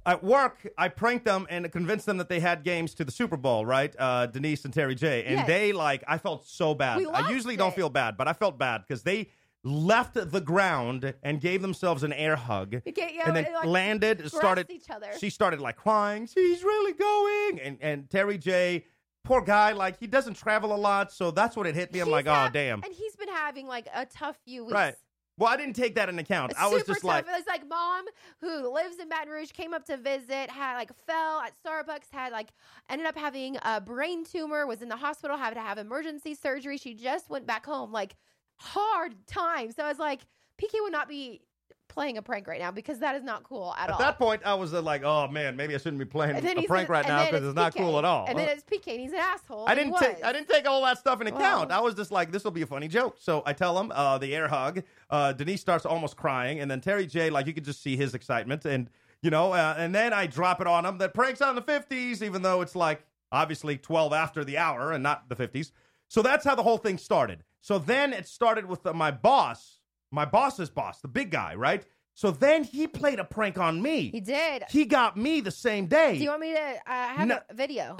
At 0.05 0.21
work, 0.21 0.67
I 0.77 0.89
pranked 0.89 1.23
them 1.23 1.47
and 1.49 1.71
convinced 1.71 2.05
them 2.05 2.17
that 2.17 2.27
they 2.27 2.41
had 2.41 2.65
games 2.65 2.93
to 2.95 3.05
the 3.05 3.11
Super 3.11 3.37
Bowl, 3.37 3.65
right? 3.65 3.95
Uh, 3.97 4.25
Denise 4.25 4.65
and 4.65 4.73
Terry 4.73 4.95
J. 4.95 5.23
And 5.23 5.37
Yes. 5.37 5.47
they 5.47 5.71
like, 5.71 6.03
I 6.05 6.17
felt 6.17 6.45
so 6.45 6.75
bad. 6.75 7.05
I 7.13 7.29
usually 7.29 7.55
don't 7.55 7.73
feel 7.73 7.89
bad, 7.89 8.17
but 8.17 8.27
I 8.27 8.33
felt 8.33 8.57
bad 8.57 8.83
because 8.85 9.03
they 9.03 9.29
left 9.63 10.15
the 10.15 10.41
ground 10.41 11.13
and 11.23 11.39
gave 11.39 11.61
themselves 11.61 12.03
an 12.03 12.13
air 12.13 12.35
hug, 12.35 12.81
Okay, 12.87 13.13
yeah, 13.15 13.23
and 13.27 13.35
then 13.35 13.47
like, 13.53 13.65
landed. 13.65 14.29
Started 14.31 14.69
each 14.69 14.89
other. 14.89 15.11
she 15.19 15.29
started 15.29 15.61
like 15.61 15.77
crying. 15.77 16.27
She's 16.27 16.63
really 16.63 16.93
going. 16.93 17.59
And 17.65 17.77
and 17.81 18.09
Terry 18.09 18.37
J, 18.37 18.85
poor 19.23 19.41
guy, 19.41 19.71
like 19.71 19.99
he 19.99 20.07
doesn't 20.07 20.35
travel 20.35 20.73
a 20.73 20.77
lot, 20.77 21.11
so 21.11 21.31
that's 21.31 21.55
what 21.55 21.67
it 21.67 21.75
hit 21.75 21.93
me. 21.93 21.99
I'm 21.99 22.07
He's 22.07 22.11
like, 22.11 22.27
oh 22.27 22.49
damn. 22.51 22.83
And 22.83 22.93
he's 22.93 23.15
been 23.15 23.29
having 23.29 23.67
like 23.67 23.87
a 23.93 24.05
tough 24.05 24.37
few 24.45 24.65
weeks. 24.65 24.73
Right. 24.73 24.95
Well, 25.37 25.51
I 25.51 25.57
didn't 25.57 25.75
take 25.75 25.95
that 25.95 26.09
into 26.09 26.21
account. 26.21 26.51
It's 26.51 26.61
I 26.61 26.67
was 26.67 26.83
just 26.83 27.01
tough. 27.01 27.05
like, 27.05 27.25
it 27.25 27.31
was 27.31 27.47
like 27.47 27.67
mom 27.67 28.05
who 28.39 28.71
lives 28.71 28.99
in 28.99 29.09
Baton 29.09 29.29
Rouge 29.29 29.51
came 29.51 29.73
up 29.73 29.83
to 29.85 29.97
visit, 29.97 30.51
had 30.51 30.75
like 30.75 30.91
fell 31.07 31.39
at 31.39 31.53
Starbucks, 31.65 32.11
had 32.11 32.31
like 32.31 32.49
ended 32.87 33.07
up 33.07 33.17
having 33.17 33.57
a 33.63 33.81
brain 33.81 34.25
tumor, 34.25 34.67
was 34.67 34.83
in 34.83 34.89
the 34.89 34.95
hospital, 34.95 35.35
had 35.35 35.55
to 35.55 35.61
have 35.61 35.79
emergency 35.79 36.35
surgery. 36.35 36.77
She 36.77 36.93
just 36.93 37.31
went 37.31 37.47
back 37.47 37.65
home, 37.65 37.91
like 37.91 38.15
hard 38.63 39.15
time. 39.27 39.71
So 39.71 39.83
I 39.83 39.89
was 39.89 39.99
like, 39.99 40.21
PK 40.57 40.73
would 40.81 40.91
not 40.91 41.07
be 41.07 41.41
playing 41.89 42.17
a 42.17 42.21
prank 42.21 42.47
right 42.47 42.59
now 42.59 42.71
because 42.71 42.99
that 42.99 43.15
is 43.15 43.23
not 43.23 43.43
cool 43.43 43.73
at, 43.77 43.83
at 43.83 43.89
all. 43.91 44.01
At 44.01 44.05
that 44.05 44.17
point, 44.17 44.41
I 44.43 44.55
was 44.55 44.73
uh, 44.73 44.81
like, 44.81 45.03
oh 45.03 45.27
man, 45.27 45.55
maybe 45.55 45.75
I 45.75 45.77
shouldn't 45.77 45.99
be 45.99 46.05
playing 46.05 46.37
a 46.37 46.41
prank 46.41 46.89
an- 46.89 46.93
right 46.93 47.07
now 47.07 47.25
because 47.25 47.45
it's 47.45 47.55
not 47.55 47.75
cool 47.75 47.99
at 47.99 48.05
all. 48.05 48.25
And 48.27 48.37
then 48.37 48.49
it's 48.49 48.63
PK, 48.63 48.93
and 48.93 48.99
he's 48.99 49.11
an 49.11 49.19
asshole. 49.19 49.65
I 49.67 49.75
didn't 49.75 49.97
take. 49.97 50.23
I 50.23 50.33
didn't 50.33 50.49
take 50.49 50.67
all 50.67 50.83
that 50.83 50.97
stuff 50.97 51.21
into 51.21 51.35
account. 51.35 51.69
Wow. 51.69 51.77
I 51.77 51.81
was 51.81 51.93
just 51.93 52.11
like, 52.11 52.31
this 52.31 52.43
will 52.43 52.51
be 52.51 52.63
a 52.63 52.67
funny 52.67 52.87
joke. 52.87 53.17
So 53.19 53.43
I 53.45 53.53
tell 53.53 53.79
him 53.79 53.91
uh, 53.93 54.17
the 54.17 54.35
air 54.35 54.47
hug. 54.47 54.81
Uh, 55.09 55.33
Denise 55.33 55.61
starts 55.61 55.85
almost 55.85 56.17
crying, 56.17 56.59
and 56.59 56.69
then 56.69 56.81
Terry 56.81 57.05
J, 57.05 57.29
like 57.29 57.45
you 57.47 57.53
could 57.53 57.65
just 57.65 57.83
see 57.83 57.95
his 57.95 58.15
excitement, 58.15 58.65
and 58.65 58.89
you 59.21 59.29
know, 59.29 59.53
uh, 59.53 59.75
and 59.77 59.93
then 59.93 60.13
I 60.13 60.25
drop 60.25 60.61
it 60.61 60.67
on 60.67 60.85
him 60.85 60.97
that 60.97 61.13
pranks 61.13 61.41
on 61.41 61.55
the 61.55 61.61
fifties, 61.61 62.23
even 62.23 62.41
though 62.41 62.61
it's 62.61 62.75
like 62.75 63.05
obviously 63.31 63.77
twelve 63.77 64.13
after 64.13 64.43
the 64.43 64.57
hour 64.57 64.91
and 64.91 65.03
not 65.03 65.29
the 65.29 65.35
fifties. 65.35 65.71
So 66.13 66.21
that's 66.21 66.45
how 66.45 66.53
the 66.53 66.61
whole 66.61 66.77
thing 66.77 66.99
started. 66.99 67.43
So 67.61 67.79
then 67.79 68.13
it 68.13 68.27
started 68.27 68.67
with 68.67 68.85
my 68.93 69.09
boss, 69.09 69.79
my 70.11 70.25
boss's 70.25 70.69
boss, 70.69 71.01
the 71.01 71.07
big 71.07 71.31
guy, 71.31 71.55
right? 71.55 71.83
So 72.13 72.29
then 72.29 72.63
he 72.63 72.85
played 72.85 73.17
a 73.17 73.23
prank 73.23 73.57
on 73.57 73.81
me. 73.81 74.11
He 74.11 74.19
did. 74.19 74.65
He 74.69 74.85
got 74.85 75.17
me 75.17 75.41
the 75.41 75.49
same 75.49 75.87
day. 75.87 76.15
Do 76.19 76.23
you 76.23 76.29
want 76.29 76.41
me 76.41 76.53
to 76.53 76.59
uh, 76.61 76.75
have 76.85 77.27
No. 77.27 77.39
a 77.49 77.53
video? 77.55 77.97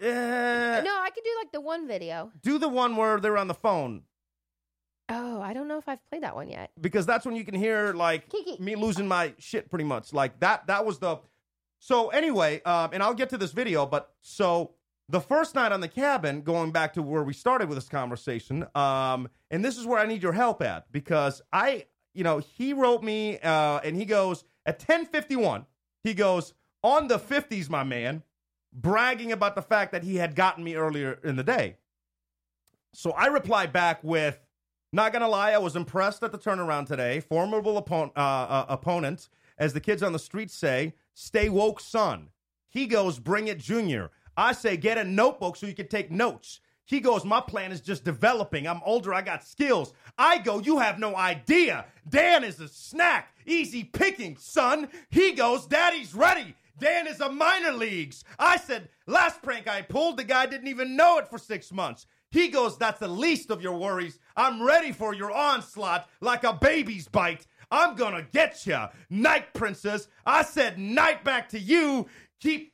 Uh, 0.00 0.06
no, 0.06 0.94
I 0.96 1.10
can 1.12 1.24
do 1.24 1.30
like 1.40 1.50
the 1.52 1.60
one 1.60 1.88
video. 1.88 2.30
do 2.40 2.56
the 2.60 2.68
one 2.68 2.94
where 2.94 3.18
they're 3.18 3.36
on 3.36 3.48
the 3.48 3.54
phone. 3.54 4.02
Oh, 5.08 5.40
I 5.42 5.52
don't 5.52 5.66
know 5.66 5.78
if 5.78 5.88
I've 5.88 5.98
played 6.08 6.22
that 6.22 6.36
one 6.36 6.48
yet. 6.50 6.70
because 6.80 7.04
that's 7.04 7.26
when 7.26 7.34
you 7.34 7.44
can 7.44 7.56
hear 7.56 7.92
like 7.94 8.28
Kiki. 8.28 8.62
me 8.62 8.76
losing 8.76 9.08
my 9.08 9.34
shit 9.38 9.68
pretty 9.70 9.84
much 9.84 10.12
like 10.12 10.38
that 10.38 10.68
that 10.68 10.86
was 10.86 11.00
the 11.00 11.16
so 11.80 12.10
anyway 12.10 12.62
um 12.62 12.90
and 12.92 13.02
i'll 13.02 13.14
get 13.14 13.30
to 13.30 13.36
this 13.38 13.50
video 13.50 13.86
but 13.86 14.12
so 14.20 14.74
the 15.10 15.20
first 15.20 15.54
night 15.54 15.72
on 15.72 15.80
the 15.80 15.88
cabin 15.88 16.42
going 16.42 16.70
back 16.70 16.92
to 16.94 17.02
where 17.02 17.22
we 17.22 17.32
started 17.32 17.68
with 17.68 17.76
this 17.76 17.88
conversation 17.88 18.66
um 18.74 19.28
and 19.50 19.64
this 19.64 19.76
is 19.76 19.86
where 19.86 19.98
i 19.98 20.06
need 20.06 20.22
your 20.22 20.32
help 20.32 20.62
at 20.62 20.90
because 20.92 21.42
i 21.52 21.84
you 22.14 22.24
know 22.24 22.38
he 22.38 22.72
wrote 22.72 23.02
me 23.02 23.38
uh 23.40 23.80
and 23.84 23.96
he 23.96 24.04
goes 24.04 24.44
at 24.66 24.78
1051 24.78 25.66
he 26.02 26.14
goes 26.14 26.54
on 26.82 27.08
the 27.08 27.18
50s 27.18 27.68
my 27.68 27.82
man 27.82 28.22
bragging 28.72 29.32
about 29.32 29.54
the 29.54 29.62
fact 29.62 29.92
that 29.92 30.04
he 30.04 30.16
had 30.16 30.34
gotten 30.34 30.62
me 30.62 30.74
earlier 30.74 31.18
in 31.24 31.36
the 31.36 31.44
day 31.44 31.76
so 32.92 33.10
i 33.12 33.26
replied 33.26 33.72
back 33.72 34.02
with 34.02 34.40
not 34.92 35.12
gonna 35.12 35.28
lie, 35.28 35.52
I 35.52 35.58
was 35.58 35.76
impressed 35.76 36.22
at 36.22 36.32
the 36.32 36.38
turnaround 36.38 36.86
today. 36.86 37.20
Formidable 37.20 37.76
uh, 37.88 38.18
uh, 38.18 38.66
opponent, 38.68 39.28
as 39.56 39.72
the 39.72 39.80
kids 39.80 40.02
on 40.02 40.12
the 40.12 40.18
street 40.18 40.50
say. 40.50 40.94
Stay 41.14 41.48
woke, 41.48 41.80
son. 41.80 42.30
He 42.68 42.86
goes, 42.86 43.18
bring 43.18 43.46
it, 43.46 43.58
Junior. 43.58 44.10
I 44.40 44.52
say, 44.52 44.78
get 44.78 44.96
a 44.96 45.04
notebook 45.04 45.56
so 45.56 45.66
you 45.66 45.74
can 45.74 45.88
take 45.88 46.10
notes. 46.10 46.60
He 46.86 46.98
goes, 46.98 47.26
my 47.26 47.40
plan 47.40 47.72
is 47.72 47.82
just 47.82 48.04
developing. 48.04 48.66
I'm 48.66 48.80
older, 48.84 49.12
I 49.12 49.20
got 49.20 49.44
skills. 49.44 49.92
I 50.16 50.38
go, 50.38 50.58
you 50.60 50.78
have 50.78 50.98
no 50.98 51.14
idea. 51.14 51.84
Dan 52.08 52.42
is 52.42 52.58
a 52.58 52.66
snack, 52.66 53.36
easy 53.46 53.84
picking, 53.84 54.38
son. 54.38 54.88
He 55.10 55.32
goes, 55.32 55.66
Daddy's 55.66 56.14
ready. 56.14 56.54
Dan 56.78 57.06
is 57.06 57.20
a 57.20 57.30
minor 57.30 57.72
leagues. 57.72 58.24
I 58.38 58.56
said, 58.56 58.88
last 59.06 59.42
prank 59.42 59.68
I 59.68 59.82
pulled, 59.82 60.16
the 60.16 60.24
guy 60.24 60.46
didn't 60.46 60.68
even 60.68 60.96
know 60.96 61.18
it 61.18 61.28
for 61.28 61.38
six 61.38 61.70
months. 61.70 62.06
He 62.30 62.48
goes, 62.48 62.78
That's 62.78 62.98
the 62.98 63.08
least 63.08 63.50
of 63.50 63.60
your 63.60 63.76
worries. 63.76 64.18
I'm 64.36 64.62
ready 64.62 64.90
for 64.90 65.14
your 65.14 65.32
onslaught 65.32 66.08
like 66.20 66.44
a 66.44 66.54
baby's 66.54 67.08
bite. 67.08 67.46
I'm 67.70 67.94
gonna 67.94 68.26
get 68.32 68.66
ya, 68.66 68.88
Night 69.10 69.52
Princess. 69.52 70.08
I 70.24 70.42
said 70.42 70.78
night 70.78 71.24
back 71.24 71.48
to 71.50 71.58
you. 71.58 72.06
Keep 72.40 72.72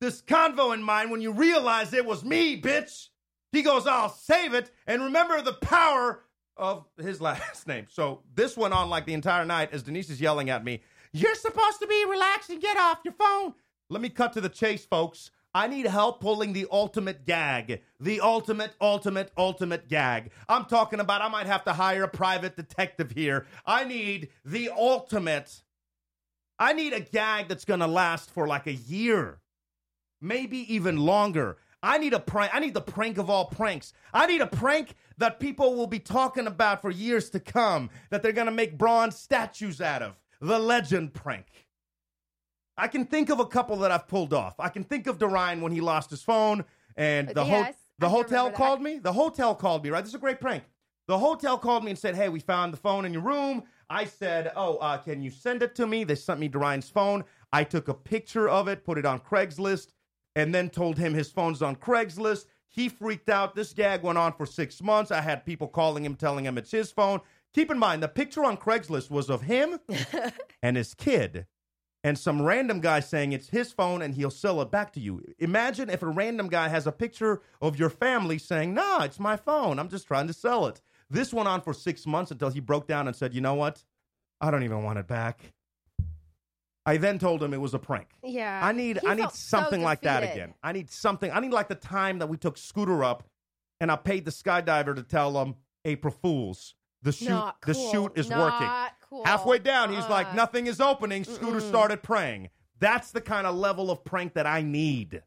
this 0.00 0.22
convo 0.22 0.74
in 0.74 0.82
mind 0.82 1.10
when 1.10 1.20
you 1.20 1.32
realize 1.32 1.92
it 1.92 2.04
was 2.04 2.24
me, 2.24 2.60
bitch. 2.60 3.08
He 3.52 3.62
goes, 3.62 3.86
I'll 3.86 4.10
save 4.10 4.54
it. 4.54 4.70
And 4.86 5.02
remember 5.02 5.40
the 5.40 5.54
power 5.54 6.24
of 6.56 6.86
his 6.98 7.20
last 7.20 7.66
name. 7.66 7.86
So 7.88 8.22
this 8.34 8.56
went 8.56 8.74
on 8.74 8.90
like 8.90 9.06
the 9.06 9.14
entire 9.14 9.44
night 9.44 9.70
as 9.72 9.82
Denise 9.82 10.10
is 10.10 10.20
yelling 10.20 10.50
at 10.50 10.64
me, 10.64 10.82
You're 11.12 11.34
supposed 11.34 11.80
to 11.80 11.86
be 11.86 12.04
relaxed 12.08 12.50
and 12.50 12.60
get 12.60 12.76
off 12.76 13.00
your 13.04 13.14
phone. 13.14 13.54
Let 13.88 14.02
me 14.02 14.08
cut 14.08 14.32
to 14.34 14.40
the 14.40 14.48
chase, 14.48 14.84
folks. 14.84 15.30
I 15.54 15.68
need 15.68 15.86
help 15.86 16.20
pulling 16.20 16.52
the 16.52 16.66
ultimate 16.70 17.24
gag. 17.24 17.80
The 17.98 18.20
ultimate, 18.20 18.72
ultimate, 18.78 19.30
ultimate 19.38 19.88
gag. 19.88 20.30
I'm 20.50 20.66
talking 20.66 21.00
about 21.00 21.22
I 21.22 21.28
might 21.28 21.46
have 21.46 21.64
to 21.64 21.72
hire 21.72 22.02
a 22.02 22.08
private 22.08 22.56
detective 22.56 23.12
here. 23.12 23.46
I 23.64 23.84
need 23.84 24.28
the 24.44 24.68
ultimate. 24.68 25.62
I 26.58 26.74
need 26.74 26.92
a 26.92 27.00
gag 27.00 27.48
that's 27.48 27.64
going 27.64 27.80
to 27.80 27.86
last 27.86 28.30
for 28.30 28.46
like 28.46 28.66
a 28.66 28.74
year, 28.74 29.40
maybe 30.20 30.72
even 30.74 30.96
longer. 30.98 31.58
I 31.82 31.98
need 31.98 32.14
a 32.14 32.20
prank. 32.20 32.54
I 32.54 32.60
need 32.60 32.74
the 32.74 32.80
prank 32.80 33.18
of 33.18 33.30
all 33.30 33.46
pranks. 33.46 33.92
I 34.12 34.26
need 34.26 34.40
a 34.40 34.46
prank 34.46 34.94
that 35.18 35.38
people 35.38 35.74
will 35.74 35.86
be 35.86 35.98
talking 35.98 36.46
about 36.46 36.82
for 36.82 36.90
years 36.90 37.30
to 37.30 37.40
come, 37.40 37.90
that 38.10 38.22
they're 38.22 38.32
going 38.32 38.46
to 38.46 38.52
make 38.52 38.76
bronze 38.76 39.16
statues 39.16 39.80
out 39.80 40.02
of. 40.02 40.18
The 40.40 40.58
legend 40.58 41.14
prank. 41.14 41.46
I 42.76 42.88
can 42.88 43.06
think 43.06 43.30
of 43.30 43.40
a 43.40 43.46
couple 43.46 43.76
that 43.78 43.90
I've 43.90 44.06
pulled 44.06 44.34
off. 44.34 44.54
I 44.58 44.68
can 44.68 44.84
think 44.84 45.06
of 45.06 45.18
Dorian 45.18 45.60
when 45.60 45.72
he 45.72 45.80
lost 45.80 46.10
his 46.10 46.22
phone 46.22 46.64
and 46.96 47.28
the, 47.28 47.44
ho- 47.44 47.72
the 47.98 48.08
hotel 48.08 48.50
called 48.50 48.82
me. 48.82 48.98
The 48.98 49.12
hotel 49.12 49.54
called 49.54 49.84
me, 49.84 49.90
right? 49.90 50.02
This 50.02 50.10
is 50.10 50.14
a 50.16 50.18
great 50.18 50.40
prank. 50.40 50.64
The 51.08 51.18
hotel 51.18 51.56
called 51.56 51.84
me 51.84 51.90
and 51.92 51.98
said, 51.98 52.16
Hey, 52.16 52.28
we 52.28 52.40
found 52.40 52.72
the 52.72 52.76
phone 52.78 53.04
in 53.04 53.12
your 53.12 53.22
room. 53.22 53.62
I 53.88 54.04
said, 54.04 54.52
Oh, 54.56 54.76
uh, 54.78 54.98
can 54.98 55.22
you 55.22 55.30
send 55.30 55.62
it 55.62 55.74
to 55.76 55.86
me? 55.86 56.04
They 56.04 56.16
sent 56.16 56.40
me 56.40 56.48
Dorian's 56.48 56.90
phone. 56.90 57.24
I 57.52 57.64
took 57.64 57.88
a 57.88 57.94
picture 57.94 58.48
of 58.48 58.68
it, 58.68 58.84
put 58.84 58.98
it 58.98 59.06
on 59.06 59.20
Craigslist, 59.20 59.92
and 60.36 60.54
then 60.54 60.70
told 60.70 60.98
him 60.98 61.14
his 61.14 61.32
phone's 61.32 61.62
on 61.62 61.74
Craigslist. 61.74 62.46
He 62.68 62.88
freaked 62.88 63.28
out. 63.28 63.56
This 63.56 63.72
gag 63.72 64.02
went 64.04 64.18
on 64.18 64.34
for 64.34 64.46
six 64.46 64.80
months. 64.80 65.10
I 65.10 65.22
had 65.22 65.44
people 65.44 65.66
calling 65.66 66.04
him, 66.04 66.14
telling 66.14 66.44
him 66.44 66.58
it's 66.58 66.70
his 66.70 66.92
phone. 66.92 67.20
Keep 67.54 67.70
in 67.72 67.78
mind, 67.78 68.02
the 68.02 68.08
picture 68.08 68.44
on 68.44 68.58
Craigslist 68.58 69.10
was 69.10 69.30
of 69.30 69.42
him 69.42 69.80
and 70.62 70.76
his 70.76 70.94
kid 70.94 71.46
and 72.06 72.16
some 72.16 72.40
random 72.40 72.78
guy 72.78 73.00
saying 73.00 73.32
it's 73.32 73.48
his 73.48 73.72
phone 73.72 74.00
and 74.00 74.14
he'll 74.14 74.30
sell 74.30 74.62
it 74.62 74.70
back 74.70 74.92
to 74.92 75.00
you. 75.00 75.20
Imagine 75.40 75.90
if 75.90 76.04
a 76.04 76.06
random 76.06 76.48
guy 76.48 76.68
has 76.68 76.86
a 76.86 76.92
picture 76.92 77.40
of 77.60 77.78
your 77.78 77.90
family 77.90 78.38
saying, 78.38 78.74
Nah, 78.74 79.02
it's 79.02 79.18
my 79.18 79.36
phone. 79.36 79.80
I'm 79.80 79.88
just 79.88 80.06
trying 80.06 80.28
to 80.28 80.32
sell 80.32 80.66
it. 80.66 80.80
This 81.10 81.32
went 81.32 81.48
on 81.48 81.62
for 81.62 81.74
six 81.74 82.06
months 82.06 82.30
until 82.30 82.50
he 82.50 82.60
broke 82.60 82.86
down 82.86 83.08
and 83.08 83.16
said, 83.16 83.34
You 83.34 83.40
know 83.40 83.54
what? 83.54 83.82
I 84.40 84.52
don't 84.52 84.62
even 84.62 84.84
want 84.84 85.00
it 85.00 85.08
back. 85.08 85.52
I 86.88 86.96
then 86.98 87.18
told 87.18 87.42
him 87.42 87.52
it 87.52 87.60
was 87.60 87.74
a 87.74 87.78
prank. 87.78 88.06
Yeah. 88.22 88.60
I 88.62 88.70
need 88.72 88.98
He 89.02 89.06
I 89.08 89.14
need 89.14 89.22
felt 89.22 89.34
so 89.34 89.58
something 89.58 89.82
like 89.82 90.02
that 90.02 90.20
defeated. 90.20 90.34
again. 90.42 90.54
I 90.62 90.72
need 90.72 90.88
something. 90.90 91.30
I 91.32 91.40
need 91.40 91.50
like 91.52 91.68
the 91.68 91.74
time 91.74 92.20
that 92.20 92.28
we 92.28 92.36
took 92.36 92.56
Scooter 92.56 93.02
up 93.02 93.24
and 93.80 93.90
I 93.90 93.96
paid 93.96 94.24
the 94.24 94.30
skydiver 94.30 94.94
to 94.94 95.02
tell 95.02 95.42
him 95.42 95.56
April 95.84 96.14
Fools. 96.22 96.74
The 97.02 97.12
shoot, 97.12 97.28
Not 97.30 97.60
the 97.62 97.74
cool. 97.74 97.92
shoot 97.92 98.12
is 98.14 98.30
Not 98.30 98.38
working. 98.38 98.68
Cool. 99.10 99.24
Halfway 99.24 99.58
down, 99.58 99.92
he's 99.92 100.08
like, 100.08 100.28
Uh, 100.28 100.34
nothing 100.34 100.66
is 100.66 100.80
opening. 100.80 101.24
Scooter 101.24 101.60
started 101.60 102.02
praying. 102.02 102.50
That's 102.78 103.10
the 103.10 103.20
kind 103.20 103.46
of 103.46 103.54
level 103.56 103.90
of 103.90 104.04
prank 104.04 104.34
that 104.34 104.46
I 104.46 104.62
need. 104.62 105.22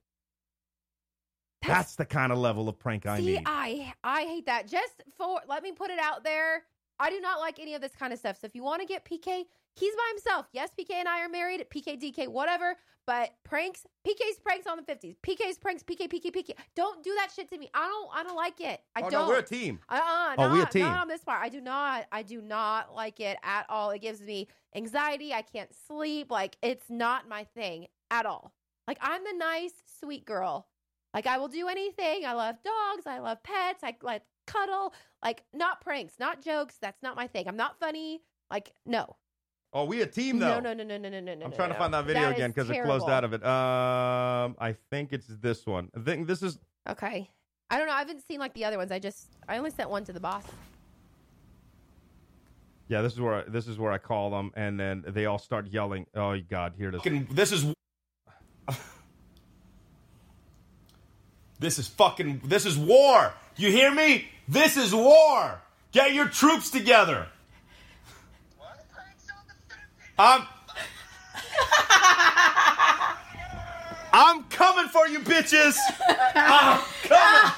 That's 1.66 1.96
the 1.96 2.06
kind 2.06 2.32
of 2.32 2.38
level 2.38 2.70
of 2.70 2.80
prank 2.80 3.06
I 3.06 3.18
See, 3.18 3.26
need. 3.38 3.44
I 3.46 3.94
I 4.04 4.24
hate 4.24 4.46
that. 4.46 4.68
Just 4.68 5.04
for 5.18 5.42
let 5.48 5.62
me 5.62 5.72
put 5.74 5.90
it 5.92 6.00
out 6.00 6.24
there. 6.24 6.64
I 7.00 7.10
do 7.10 7.20
not 7.22 7.40
like 7.40 7.60
any 7.60 7.74
of 7.76 7.82
this 7.82 7.96
kind 7.98 8.12
of 8.12 8.20
stuff. 8.20 8.38
So 8.40 8.46
if 8.46 8.56
you 8.56 8.64
want 8.64 8.82
to 8.82 8.88
get 8.88 9.06
PK, 9.06 9.46
he's 9.74 9.96
by 9.96 10.12
himself. 10.12 10.48
Yes, 10.52 10.70
PK 10.78 10.96
and 10.96 11.08
I 11.08 11.22
are 11.22 11.30
married. 11.30 11.66
PK, 11.74 12.02
DK, 12.02 12.28
whatever. 12.28 12.76
But 13.06 13.32
pranks, 13.44 13.88
PK's 14.08 14.38
pranks 14.44 14.68
on 14.68 14.78
the 14.78 14.84
fifties. 14.84 15.16
PK's 15.26 15.58
pranks, 15.58 15.82
PK, 15.82 16.08
PK, 16.08 16.32
PK. 16.32 16.52
Don't 16.76 17.04
do 17.04 17.12
that 17.16 17.30
shit 17.36 17.50
to 17.50 17.58
me. 17.58 17.70
I 17.74 17.88
don't. 17.88 18.10
I 18.14 18.24
don't 18.24 18.36
like 18.36 18.62
it. 18.62 18.82
I 18.96 19.02
oh, 19.02 19.10
don't. 19.10 19.26
no, 19.26 19.28
we're 19.30 19.40
a 19.40 19.44
team. 19.44 19.80
Uh, 19.90 19.96
uh 19.96 20.36
Oh, 20.38 20.44
not, 20.44 20.54
we 20.54 20.62
a 20.62 20.66
team. 20.68 20.82
not 20.84 21.00
on 21.02 21.08
this 21.08 21.24
part. 21.24 21.42
I 21.42 21.50
do 21.50 21.60
not. 21.60 22.06
I 22.12 22.22
do 22.22 22.42
not 22.42 22.94
like 22.94 23.20
it 23.20 23.38
at 23.42 23.66
all. 23.68 23.90
It 23.92 24.02
gives 24.02 24.22
me 24.22 24.48
anxiety. 24.76 25.34
I 25.34 25.42
can't 25.42 25.72
sleep. 25.88 26.30
Like 26.30 26.58
it's 26.62 26.86
not 26.90 27.28
my 27.28 27.46
thing 27.46 27.88
at 28.12 28.26
all. 28.28 28.54
Like 28.88 29.00
I'm 29.02 29.24
the 29.24 29.38
nice, 29.38 29.74
sweet 30.00 30.26
girl. 30.26 30.68
Like 31.14 31.26
I 31.26 31.40
will 31.40 31.48
do 31.48 31.68
anything. 31.68 32.26
I 32.26 32.34
love 32.34 32.58
dogs. 32.64 33.08
I 33.08 33.20
love 33.20 33.42
pets. 33.42 33.84
I 33.84 33.96
like 34.04 34.22
cuddle. 34.52 34.94
Like 35.24 35.44
not 35.54 35.82
pranks, 35.82 36.14
not 36.20 36.42
jokes. 36.42 36.78
That's 36.82 37.02
not 37.04 37.16
my 37.16 37.28
thing. 37.28 37.48
I'm 37.48 37.58
not 37.58 37.80
funny. 37.80 38.22
Like 38.50 38.72
no. 38.86 39.16
Oh, 39.72 39.86
we 39.86 40.02
a 40.02 40.06
team 40.06 40.40
though. 40.40 40.60
No, 40.60 40.74
no, 40.74 40.84
no, 40.84 40.84
no, 40.84 40.98
no, 40.98 41.10
no, 41.10 41.20
no, 41.20 41.36
no. 41.36 41.46
I'm 41.46 41.52
no, 41.52 41.56
trying 41.56 41.70
to 41.70 41.76
find 41.76 41.94
that 41.94 42.06
video 42.06 42.30
is 42.30 42.36
again 42.36 42.52
because 42.52 42.70
it 42.70 42.84
closed 42.84 43.08
out 43.08 43.24
of 43.24 43.34
it. 43.34 43.46
Um, 43.46 44.56
I 44.60 44.76
think 44.90 45.14
it's 45.14 45.28
this 45.28 45.66
one. 45.66 45.90
I 45.96 46.00
think 46.00 46.28
this 46.28 46.42
is. 46.42 46.58
Okay. 46.88 47.30
I 47.70 47.78
don't 47.78 47.88
know. 47.88 47.94
I 47.94 48.00
haven't 48.00 48.26
seen 48.28 48.40
like 48.40 48.54
the 48.56 48.66
other 48.66 48.78
ones. 48.78 48.92
I 48.92 48.98
just 48.98 49.28
I 49.48 49.58
only 49.58 49.70
sent 49.70 49.90
one 49.90 50.04
to 50.06 50.14
the 50.14 50.20
boss. 50.20 50.44
Yeah, 52.88 53.04
this 53.04 53.14
is 53.14 53.20
where 53.20 53.36
I, 53.36 53.44
this 53.44 53.68
is 53.68 53.78
where 53.78 53.92
I 53.92 54.00
call 54.00 54.32
them, 54.32 54.52
and 54.56 54.80
then 54.80 55.04
they 55.08 55.28
all 55.28 55.38
start 55.38 55.68
yelling. 55.68 56.08
Oh 56.16 56.36
God, 56.50 56.74
here 56.78 56.90
it 56.90 56.96
is. 56.96 57.28
This 57.30 57.52
is. 57.52 57.74
This 61.60 61.78
is 61.78 61.90
fucking. 61.90 62.42
This 62.46 62.66
is 62.66 62.78
war. 62.78 63.34
You 63.58 63.70
hear 63.70 63.94
me? 63.94 64.30
This 64.50 64.78
is 64.78 64.96
war. 64.96 65.62
Get 65.92 66.14
your 66.16 66.28
troops 66.28 66.72
together. 66.72 67.28
I'm. 70.18 70.48
I'm 74.12 74.44
coming 74.46 74.88
for 74.88 75.08
you, 75.08 75.20
bitches. 75.20 75.78
I'm 76.36 76.82
coming. 77.04 77.52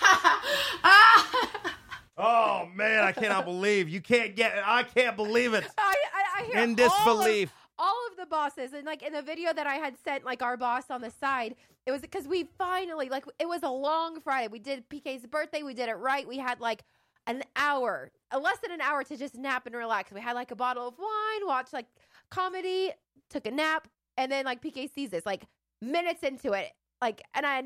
Oh 2.17 2.67
man, 2.75 3.03
I 3.05 3.13
cannot 3.13 3.45
believe 3.45 3.87
you 3.87 4.01
can't 4.01 4.35
get. 4.35 4.53
I 4.65 4.83
can't 4.83 5.15
believe 5.15 5.53
it. 5.53 5.63
I 5.77 5.95
I, 6.13 6.41
I 6.41 6.45
hear 6.45 6.57
In 6.57 6.71
all 6.71 6.71
of- 6.71 6.75
disbelief. 6.77 7.53
All 7.79 7.95
of, 8.11 8.17
the 8.17 8.27
bosses, 8.27 8.73
and 8.73 8.85
like 8.85 9.01
in 9.01 9.11
the 9.13 9.23
video 9.23 9.51
that 9.53 9.65
I 9.65 9.75
had 9.75 9.95
sent, 10.03 10.23
like 10.23 10.43
our 10.43 10.55
boss 10.55 10.91
on 10.91 11.01
the 11.01 11.09
side, 11.09 11.55
it 11.85 11.91
was 11.91 12.01
because 12.01 12.27
we 12.27 12.47
finally 12.57 13.09
like 13.09 13.25
it 13.39 13.47
was 13.47 13.63
a 13.63 13.69
long 13.69 14.19
Friday. 14.21 14.47
We 14.47 14.59
did 14.59 14.87
PK's 14.89 15.25
birthday. 15.25 15.63
We 15.63 15.73
did 15.73 15.89
it 15.89 15.95
right. 15.95 16.27
We 16.27 16.37
had 16.37 16.59
like 16.59 16.83
an 17.27 17.43
hour, 17.55 18.11
uh, 18.31 18.39
less 18.39 18.59
than 18.59 18.71
an 18.71 18.81
hour 18.81 19.03
to 19.03 19.17
just 19.17 19.35
nap 19.35 19.65
and 19.65 19.75
relax. 19.75 20.11
We 20.11 20.21
had 20.21 20.33
like 20.33 20.51
a 20.51 20.55
bottle 20.55 20.87
of 20.87 20.95
wine, 20.97 21.47
watched 21.47 21.73
like 21.73 21.87
comedy, 22.29 22.91
took 23.29 23.47
a 23.47 23.51
nap, 23.51 23.87
and 24.17 24.31
then 24.31 24.45
like 24.45 24.61
PK 24.61 24.93
sees 24.93 25.09
this 25.09 25.25
like 25.25 25.43
minutes 25.81 26.23
into 26.23 26.53
it, 26.53 26.71
like 27.01 27.21
and 27.33 27.45
I 27.45 27.61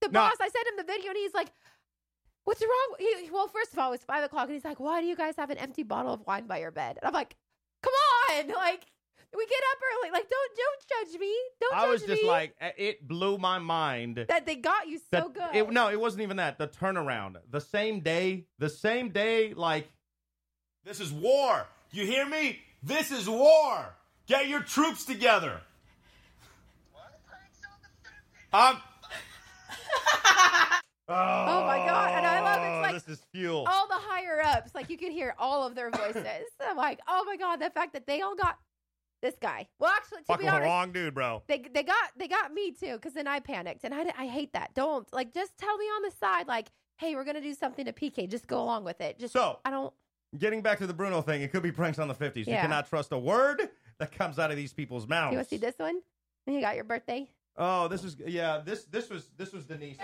the 0.00 0.08
boss. 0.08 0.34
I 0.40 0.48
sent 0.48 0.68
him 0.68 0.76
the 0.76 0.90
video, 0.92 1.10
and 1.10 1.18
he's 1.18 1.34
like. 1.34 1.52
What's 2.44 2.62
wrong? 2.62 2.96
He, 2.98 3.28
well, 3.30 3.46
first 3.46 3.74
of 3.74 3.78
all, 3.78 3.88
it 3.88 3.90
was 3.90 4.04
five 4.04 4.24
o'clock, 4.24 4.44
and 4.44 4.54
he's 4.54 4.64
like, 4.64 4.80
"Why 4.80 5.02
do 5.02 5.06
you 5.06 5.16
guys 5.16 5.36
have 5.36 5.50
an 5.50 5.58
empty 5.58 5.82
bottle 5.82 6.14
of 6.14 6.26
wine 6.26 6.46
by 6.46 6.60
your 6.60 6.70
bed?" 6.70 6.96
And 6.96 7.06
I'm 7.06 7.12
like, 7.12 7.36
"Come 7.82 7.92
on, 7.92 8.48
like 8.54 8.86
we 9.36 9.46
get 9.46 9.60
up 9.72 9.78
early. 9.92 10.10
Like 10.12 10.28
don't 10.28 10.50
don't 10.56 11.10
judge 11.10 11.20
me. 11.20 11.34
Don't 11.60 11.72
judge 11.72 11.78
me. 11.78 11.82
I 11.82 11.82
judge 11.82 11.90
was 11.92 12.02
just 12.02 12.22
me." 12.22 12.28
like, 12.28 12.54
uh, 12.60 12.68
it 12.76 13.06
blew 13.06 13.38
my 13.38 13.58
mind. 13.58 14.24
that 14.28 14.46
they 14.46 14.56
got 14.56 14.88
you 14.88 15.00
so 15.12 15.28
good. 15.28 15.54
It, 15.54 15.70
no, 15.70 15.88
it 15.88 16.00
wasn't 16.00 16.22
even 16.22 16.38
that. 16.38 16.58
The 16.58 16.68
turnaround, 16.68 17.36
the 17.50 17.60
same 17.60 18.00
day, 18.00 18.46
the 18.58 18.68
same 18.70 19.10
day. 19.10 19.54
Like, 19.54 19.88
this 20.84 21.00
is 21.00 21.12
war. 21.12 21.66
You 21.92 22.04
hear 22.06 22.26
me? 22.26 22.58
This 22.82 23.10
is 23.10 23.28
war. 23.28 23.94
Get 24.26 24.48
your 24.48 24.60
troops 24.60 25.04
together. 25.04 25.60
I'm. 28.52 28.76
Oh 31.10 31.64
my 31.66 31.78
God, 31.86 32.18
and 32.18 32.26
I 32.26 32.40
love 32.42 32.62
it's 32.62 32.82
like- 32.82 33.06
this 33.06 33.18
is 33.18 33.24
fuel. 33.32 33.64
all 33.66 33.88
the 33.88 33.94
higher 33.94 34.42
ups, 34.44 34.74
like 34.74 34.90
you 34.90 34.98
can 34.98 35.10
hear 35.10 35.34
all 35.38 35.66
of 35.66 35.74
their 35.74 35.90
voices. 35.90 36.26
I'm 36.60 36.76
like, 36.88 37.00
oh 37.08 37.24
my 37.24 37.36
god, 37.38 37.60
the 37.62 37.70
fact 37.70 37.94
that 37.94 38.06
they 38.06 38.20
all 38.20 38.36
got 38.36 38.58
this 39.20 39.34
guy. 39.40 39.66
Well, 39.78 39.90
actually, 39.90 40.18
to 40.18 40.24
Fucking 40.24 40.46
be 40.46 40.50
the 40.50 40.54
honest, 40.56 40.66
wrong 40.66 40.92
dude, 40.92 41.14
bro. 41.14 41.42
they 41.48 41.58
they 41.72 41.82
got 41.82 41.96
they 42.16 42.28
got 42.28 42.52
me 42.52 42.72
too 42.72 42.94
because 42.94 43.14
then 43.14 43.26
I 43.26 43.40
panicked 43.40 43.84
and 43.84 43.94
I 43.94 44.12
I 44.18 44.26
hate 44.26 44.52
that. 44.52 44.74
Don't 44.74 45.06
like 45.12 45.32
just 45.34 45.56
tell 45.58 45.76
me 45.76 45.84
on 45.86 46.02
the 46.02 46.10
side 46.10 46.46
like, 46.48 46.68
hey, 46.96 47.14
we're 47.14 47.24
gonna 47.24 47.40
do 47.40 47.54
something 47.54 47.84
to 47.84 47.92
PK. 47.92 48.28
Just 48.28 48.46
go 48.46 48.62
along 48.62 48.84
with 48.84 49.00
it. 49.00 49.18
Just 49.18 49.32
So- 49.32 49.58
I 49.64 49.70
don't. 49.70 49.92
Getting 50.38 50.60
back 50.60 50.76
to 50.80 50.86
the 50.86 50.92
Bruno 50.92 51.22
thing, 51.22 51.40
it 51.40 51.50
could 51.50 51.62
be 51.62 51.72
pranks 51.72 51.98
on 51.98 52.06
the 52.06 52.14
50s. 52.14 52.36
You 52.38 52.44
cannot 52.44 52.86
trust 52.86 53.12
a 53.12 53.18
word 53.18 53.62
that 53.98 54.12
comes 54.12 54.38
out 54.38 54.50
of 54.50 54.58
these 54.58 54.74
people's 54.74 55.08
mouths. 55.08 55.32
You 55.32 55.38
want 55.38 55.48
to 55.48 55.54
see 55.54 55.58
this 55.58 55.78
one? 55.78 56.02
And 56.46 56.54
you 56.54 56.60
got 56.60 56.74
your 56.74 56.84
birthday. 56.84 57.30
Oh, 57.56 57.88
this 57.88 58.04
is 58.04 58.16
yeah. 58.26 58.60
This 58.64 58.84
this 58.84 59.08
was 59.08 59.30
this 59.38 59.52
was 59.52 59.64
Denise. 59.64 59.96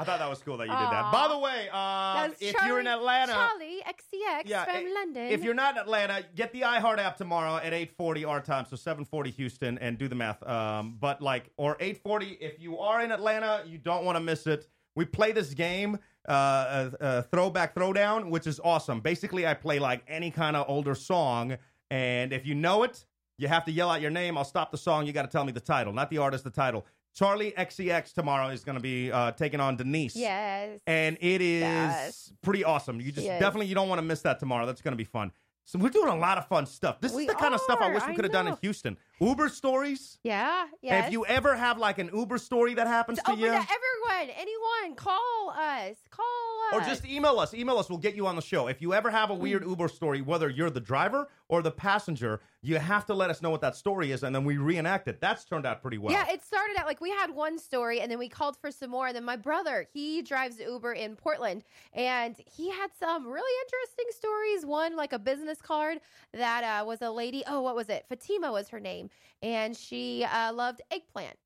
I 0.00 0.04
thought 0.04 0.18
that 0.18 0.30
was 0.30 0.40
cool 0.42 0.56
that 0.56 0.66
you 0.66 0.72
did 0.72 0.80
that. 0.80 1.12
By 1.12 1.28
the 1.28 1.38
way, 1.38 1.68
um, 1.68 2.32
if 2.40 2.56
Charli, 2.56 2.66
you're 2.66 2.80
in 2.80 2.86
Atlanta, 2.86 3.32
Charli 3.32 3.80
XCX 3.86 4.42
yeah, 4.46 4.64
from 4.64 4.76
i- 4.76 4.92
London. 4.94 5.26
If 5.26 5.44
you're 5.44 5.54
not 5.54 5.76
in 5.76 5.82
Atlanta, 5.82 6.24
get 6.34 6.52
the 6.52 6.62
iHeart 6.62 6.98
app 6.98 7.18
tomorrow 7.18 7.56
at 7.56 7.74
8:40 7.74 8.24
our 8.26 8.40
time, 8.40 8.64
so 8.64 8.76
7:40 8.76 9.30
Houston, 9.32 9.76
and 9.78 9.98
do 9.98 10.08
the 10.08 10.14
math. 10.14 10.42
Um, 10.48 10.96
but 10.98 11.20
like 11.20 11.50
or 11.58 11.76
8:40 11.80 12.38
if 12.40 12.58
you 12.58 12.78
are 12.78 13.02
in 13.02 13.12
Atlanta, 13.12 13.62
you 13.66 13.76
don't 13.76 14.04
want 14.04 14.16
to 14.16 14.22
miss 14.22 14.46
it. 14.46 14.68
We 14.96 15.04
play 15.04 15.32
this 15.32 15.52
game, 15.52 15.98
uh, 16.28 16.32
uh, 16.32 16.90
uh, 17.00 17.22
throwback 17.22 17.74
throwdown, 17.74 18.30
which 18.30 18.46
is 18.46 18.58
awesome. 18.64 19.00
Basically, 19.00 19.46
I 19.46 19.52
play 19.52 19.78
like 19.78 20.02
any 20.08 20.30
kind 20.30 20.56
of 20.56 20.64
older 20.66 20.94
song, 20.94 21.58
and 21.90 22.32
if 22.32 22.46
you 22.46 22.54
know 22.54 22.84
it, 22.84 23.04
you 23.36 23.48
have 23.48 23.64
to 23.66 23.72
yell 23.72 23.90
out 23.90 24.00
your 24.00 24.10
name. 24.10 24.36
I'll 24.36 24.44
stop 24.44 24.70
the 24.70 24.78
song. 24.78 25.06
You 25.06 25.12
got 25.12 25.22
to 25.22 25.28
tell 25.28 25.44
me 25.44 25.52
the 25.52 25.60
title, 25.60 25.92
not 25.92 26.10
the 26.10 26.18
artist, 26.18 26.44
the 26.44 26.50
title. 26.50 26.86
Charli 27.18 27.54
XCX 27.54 28.12
tomorrow 28.12 28.48
is 28.48 28.64
going 28.64 28.76
to 28.76 28.82
be 28.82 29.10
uh, 29.10 29.32
taking 29.32 29.60
on 29.60 29.76
Denise 29.76 30.14
yes. 30.16 30.80
and 30.86 31.16
it 31.20 31.40
is 31.40 31.60
Yes. 31.62 32.32
pretty 32.42 32.64
awesome. 32.64 33.00
You 33.00 33.10
just 33.12 33.26
Yes. 33.26 33.40
definitely 33.40 33.66
you 33.66 33.74
don't 33.74 33.88
want 33.88 33.98
to 33.98 34.04
miss 34.04 34.22
that 34.22 34.38
tomorrow. 34.38 34.64
That's 34.66 34.80
going 34.80 34.92
to 34.92 34.96
be 34.98 35.04
fun. 35.04 35.32
So 35.64 35.78
we're 35.78 35.90
doing 35.90 36.08
a 36.08 36.16
lot 36.16 36.38
of 36.38 36.46
fun 36.48 36.66
stuff. 36.66 37.00
This 37.00 37.12
We 37.12 37.22
is 37.22 37.28
the 37.28 37.34
kind 37.34 37.54
of 37.54 37.60
stuff 37.60 37.78
I 37.80 37.92
wish 37.92 38.04
we 38.06 38.14
could 38.14 38.24
have 38.24 38.32
done 38.32 38.48
in. 38.48 38.56
Houston. 38.62 38.96
Uber 39.20 39.48
stories. 39.50 40.18
yeah. 40.24 40.66
Yes. 40.82 41.06
If 41.06 41.12
you 41.12 41.26
ever 41.26 41.54
have 41.54 41.76
like 41.78 41.98
an 41.98 42.10
Uber 42.14 42.38
story 42.38 42.72
that 42.74 42.86
happens 42.86 43.18
to 43.22 43.30
Open 43.32 43.40
you, 43.40 43.46
to 43.48 43.52
everyone, 43.54 44.34
anyone, 44.36 44.96
call 44.96 45.50
us. 45.54 45.96
Call 46.10 46.24
us. 46.72 46.74
or 46.74 46.80
just 46.88 47.04
email 47.04 47.38
us. 47.38 47.52
Email 47.52 47.76
us. 47.78 47.90
We'll 47.90 47.98
get 47.98 48.14
you 48.14 48.26
on 48.26 48.36
the 48.36 48.42
show. 48.42 48.66
If 48.68 48.80
you 48.80 48.94
ever 48.94 49.10
have 49.10 49.30
a 49.30 49.34
Mm. 49.34 49.38
weird 49.40 49.64
Uber 49.64 49.88
story, 49.88 50.22
whether 50.22 50.48
you're 50.48 50.70
the 50.70 50.80
driver 50.80 51.28
or 51.48 51.60
the 51.62 51.70
passenger, 51.70 52.40
you 52.62 52.78
have 52.78 53.04
to 53.06 53.14
let 53.14 53.28
us 53.30 53.42
know 53.42 53.50
what 53.50 53.60
that 53.62 53.74
story 53.76 54.12
is, 54.12 54.22
and 54.22 54.34
then 54.34 54.44
we 54.44 54.56
reenact 54.56 55.08
it. 55.08 55.20
That's 55.20 55.44
turned 55.44 55.66
out 55.66 55.82
pretty 55.82 55.98
well. 55.98 56.12
Yeah, 56.12 56.26
it 56.30 56.42
started 56.42 56.76
out 56.78 56.86
like 56.86 57.00
we 57.00 57.10
had 57.10 57.30
one 57.30 57.58
story 57.58 58.00
and 58.00 58.10
then 58.10 58.18
we 58.18 58.28
called 58.28 58.56
for 58.56 58.70
some 58.70 58.90
more. 58.90 59.08
And 59.08 59.16
then 59.16 59.24
my 59.24 59.36
brother, 59.36 59.86
he 59.92 60.22
drives 60.22 60.60
Uber 60.60 60.92
in 60.92 61.16
Portland 61.16 61.64
and 61.92 62.36
he 62.46 62.70
had 62.70 62.90
some 62.98 63.26
really 63.26 63.52
interesting 63.66 64.06
stories. 64.10 64.64
One, 64.64 64.96
like 64.96 65.12
a 65.12 65.18
business 65.18 65.60
card 65.60 66.00
that 66.32 66.64
uh, 66.64 66.84
was 66.86 67.02
a 67.02 67.10
lady. 67.10 67.42
Oh, 67.46 67.60
what 67.60 67.74
was 67.74 67.88
it? 67.88 68.06
Fatima 68.08 68.52
was 68.52 68.68
her 68.68 68.80
name. 68.80 69.09
And 69.42 69.76
she 69.76 70.24
uh, 70.24 70.52
loved 70.52 70.82
eggplant. 70.90 71.36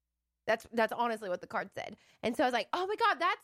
That's 0.47 0.67
that's 0.73 0.93
honestly 0.93 1.29
what 1.29 1.41
the 1.41 1.47
card 1.47 1.71
said. 1.75 1.97
And 2.23 2.37
so 2.37 2.45
I 2.45 2.47
was 2.47 2.53
like, 2.53 2.69
oh 2.73 2.87
my 2.87 2.97
God, 2.97 3.17
that's 3.19 3.41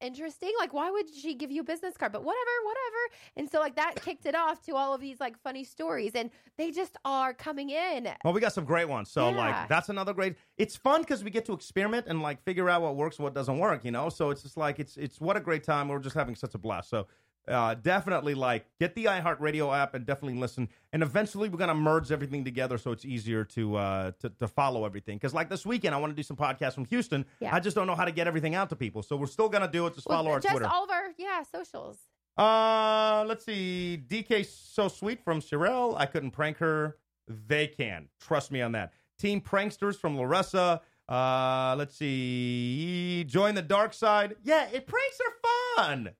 interesting. 0.00 0.52
Like, 0.58 0.72
why 0.72 0.90
would 0.90 1.06
she 1.12 1.34
give 1.34 1.50
you 1.50 1.62
a 1.62 1.64
business 1.64 1.96
card? 1.96 2.12
But 2.12 2.22
whatever, 2.24 2.50
whatever. 2.64 3.16
And 3.36 3.50
so 3.50 3.58
like 3.60 3.76
that 3.76 3.94
kicked 4.02 4.26
it 4.26 4.34
off 4.34 4.62
to 4.66 4.76
all 4.76 4.94
of 4.94 5.00
these 5.00 5.18
like 5.20 5.36
funny 5.38 5.64
stories. 5.64 6.12
And 6.14 6.30
they 6.58 6.70
just 6.70 6.96
are 7.04 7.32
coming 7.32 7.70
in. 7.70 8.08
Well, 8.24 8.34
we 8.34 8.40
got 8.40 8.52
some 8.52 8.64
great 8.64 8.88
ones. 8.88 9.10
So 9.10 9.30
Yeah. 9.30 9.36
like 9.36 9.68
that's 9.68 9.88
another 9.88 10.12
great. 10.12 10.36
It's 10.58 10.76
fun 10.76 11.00
because 11.00 11.24
we 11.24 11.30
get 11.30 11.44
to 11.46 11.52
experiment 11.52 12.06
and 12.08 12.22
like 12.22 12.42
figure 12.44 12.68
out 12.68 12.82
what 12.82 12.96
works, 12.96 13.18
what 13.18 13.34
doesn't 13.34 13.58
work. 13.58 13.84
You 13.84 13.90
know, 13.90 14.08
so 14.08 14.30
it's 14.30 14.42
just 14.42 14.56
like 14.56 14.78
it's 14.78 14.96
it's 14.96 15.20
what 15.20 15.36
a 15.36 15.40
great 15.40 15.64
time. 15.64 15.88
We're 15.88 15.98
just 15.98 16.16
having 16.16 16.34
such 16.34 16.54
a 16.54 16.58
blast. 16.58 16.90
So 16.90 17.06
uh, 17.46 17.74
definitely 17.74 18.34
like 18.34 18.66
get 18.80 18.94
the 18.94 19.04
iHeartRadio 19.06 19.76
app 19.76 19.94
and 19.94 20.06
definitely 20.06 20.38
listen. 20.38 20.68
And 20.92 21.02
eventually 21.02 21.48
we're 21.48 21.58
gonna 21.58 21.74
merge 21.74 22.10
everything 22.10 22.44
together 22.44 22.78
so 22.78 22.90
it's 22.92 23.04
easier 23.04 23.44
to 23.44 23.76
uh, 23.76 24.12
to, 24.20 24.30
to 24.30 24.48
follow 24.48 24.84
everything. 24.86 25.16
Because 25.16 25.34
like 25.34 25.50
this 25.50 25.66
weekend 25.66 25.94
I 25.94 25.98
want 25.98 26.12
to 26.12 26.16
do 26.16 26.22
some 26.22 26.36
podcasts 26.36 26.74
from 26.74 26.86
Houston. 26.86 27.24
Yeah. 27.40 27.54
I 27.54 27.60
just 27.60 27.76
don't 27.76 27.86
know 27.86 27.94
how 27.94 28.04
to 28.04 28.12
get 28.12 28.26
everything 28.26 28.54
out 28.54 28.70
to 28.70 28.76
people. 28.76 29.02
So 29.02 29.16
we're 29.16 29.26
still 29.26 29.48
gonna 29.48 29.70
do 29.70 29.86
it. 29.86 29.94
Just 29.94 30.08
Well, 30.08 30.18
follow 30.18 30.30
our 30.30 30.40
just 30.40 30.52
Twitter. 30.52 30.66
all 30.70 30.84
of 30.84 30.90
our 30.90 31.10
yeah 31.18 31.42
socials. 31.42 31.98
Uh, 32.36 33.24
let's 33.28 33.44
see. 33.44 34.02
DK 34.08 34.44
so 34.44 34.88
sweet 34.88 35.22
from 35.22 35.40
Sherelle. 35.40 35.94
I 35.98 36.06
couldn't 36.06 36.32
prank 36.32 36.56
her. 36.58 36.96
They 37.28 37.66
can. 37.68 38.08
Trust 38.20 38.50
me 38.50 38.60
on 38.60 38.72
that. 38.72 38.92
Team 39.18 39.40
Pranksters 39.40 39.96
from 39.96 40.16
Larissa. 40.18 40.80
Uh, 41.08 41.74
let's 41.78 41.94
see. 41.96 43.24
Join 43.28 43.54
the 43.54 43.62
dark 43.62 43.92
side. 43.92 44.36
Yeah, 44.42 44.66
it 44.72 44.86
pranks 44.86 45.18
are 45.20 45.84
fun. 45.84 46.10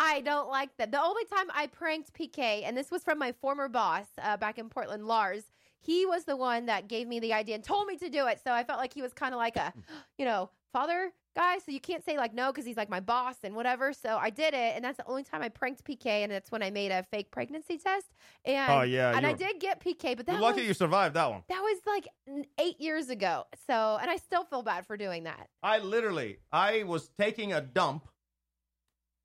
I 0.00 0.22
don't 0.22 0.48
like 0.48 0.70
that. 0.78 0.90
The 0.90 1.00
only 1.00 1.24
time 1.26 1.48
I 1.54 1.66
pranked 1.66 2.14
PK, 2.14 2.62
and 2.64 2.74
this 2.74 2.90
was 2.90 3.02
from 3.02 3.18
my 3.18 3.32
former 3.32 3.68
boss 3.68 4.06
uh, 4.22 4.38
back 4.38 4.58
in 4.58 4.70
Portland, 4.70 5.06
Lars. 5.06 5.44
He 5.78 6.06
was 6.06 6.24
the 6.24 6.36
one 6.36 6.66
that 6.66 6.88
gave 6.88 7.06
me 7.06 7.20
the 7.20 7.34
idea 7.34 7.54
and 7.54 7.62
told 7.62 7.86
me 7.86 7.98
to 7.98 8.08
do 8.08 8.26
it. 8.26 8.40
So 8.42 8.50
I 8.50 8.64
felt 8.64 8.78
like 8.78 8.94
he 8.94 9.02
was 9.02 9.12
kind 9.12 9.34
of 9.34 9.38
like 9.38 9.56
a, 9.56 9.74
you 10.18 10.24
know, 10.24 10.48
father 10.72 11.12
guy. 11.36 11.58
So 11.58 11.70
you 11.70 11.80
can't 11.80 12.02
say 12.02 12.16
like 12.16 12.32
no 12.32 12.50
because 12.50 12.64
he's 12.64 12.78
like 12.78 12.88
my 12.88 13.00
boss 13.00 13.36
and 13.44 13.54
whatever. 13.54 13.92
So 13.92 14.16
I 14.16 14.30
did 14.30 14.54
it, 14.54 14.74
and 14.74 14.82
that's 14.82 14.96
the 14.96 15.06
only 15.06 15.22
time 15.22 15.42
I 15.42 15.50
pranked 15.50 15.84
PK, 15.84 16.06
and 16.06 16.32
that's 16.32 16.50
when 16.50 16.62
I 16.62 16.70
made 16.70 16.92
a 16.92 17.02
fake 17.02 17.30
pregnancy 17.30 17.76
test. 17.76 18.06
And 18.46 18.72
Oh, 18.72 18.82
yeah, 18.82 19.14
and 19.14 19.26
I 19.26 19.34
did 19.34 19.60
get 19.60 19.84
PK, 19.84 20.16
but 20.16 20.24
that 20.24 20.32
You're 20.32 20.40
lucky 20.40 20.60
was 20.60 20.68
you 20.68 20.74
survived 20.74 21.14
that 21.14 21.30
one. 21.30 21.42
that 21.50 21.60
was 21.60 21.78
like 21.86 22.08
eight 22.58 22.80
years 22.80 23.10
ago. 23.10 23.44
So 23.66 23.98
and 24.00 24.10
I 24.10 24.16
still 24.16 24.44
feel 24.44 24.62
bad 24.62 24.86
for 24.86 24.96
doing 24.96 25.24
that. 25.24 25.50
I 25.62 25.78
literally, 25.78 26.38
I 26.52 26.84
was 26.84 27.10
taking 27.18 27.52
a 27.52 27.60
dump. 27.60 28.08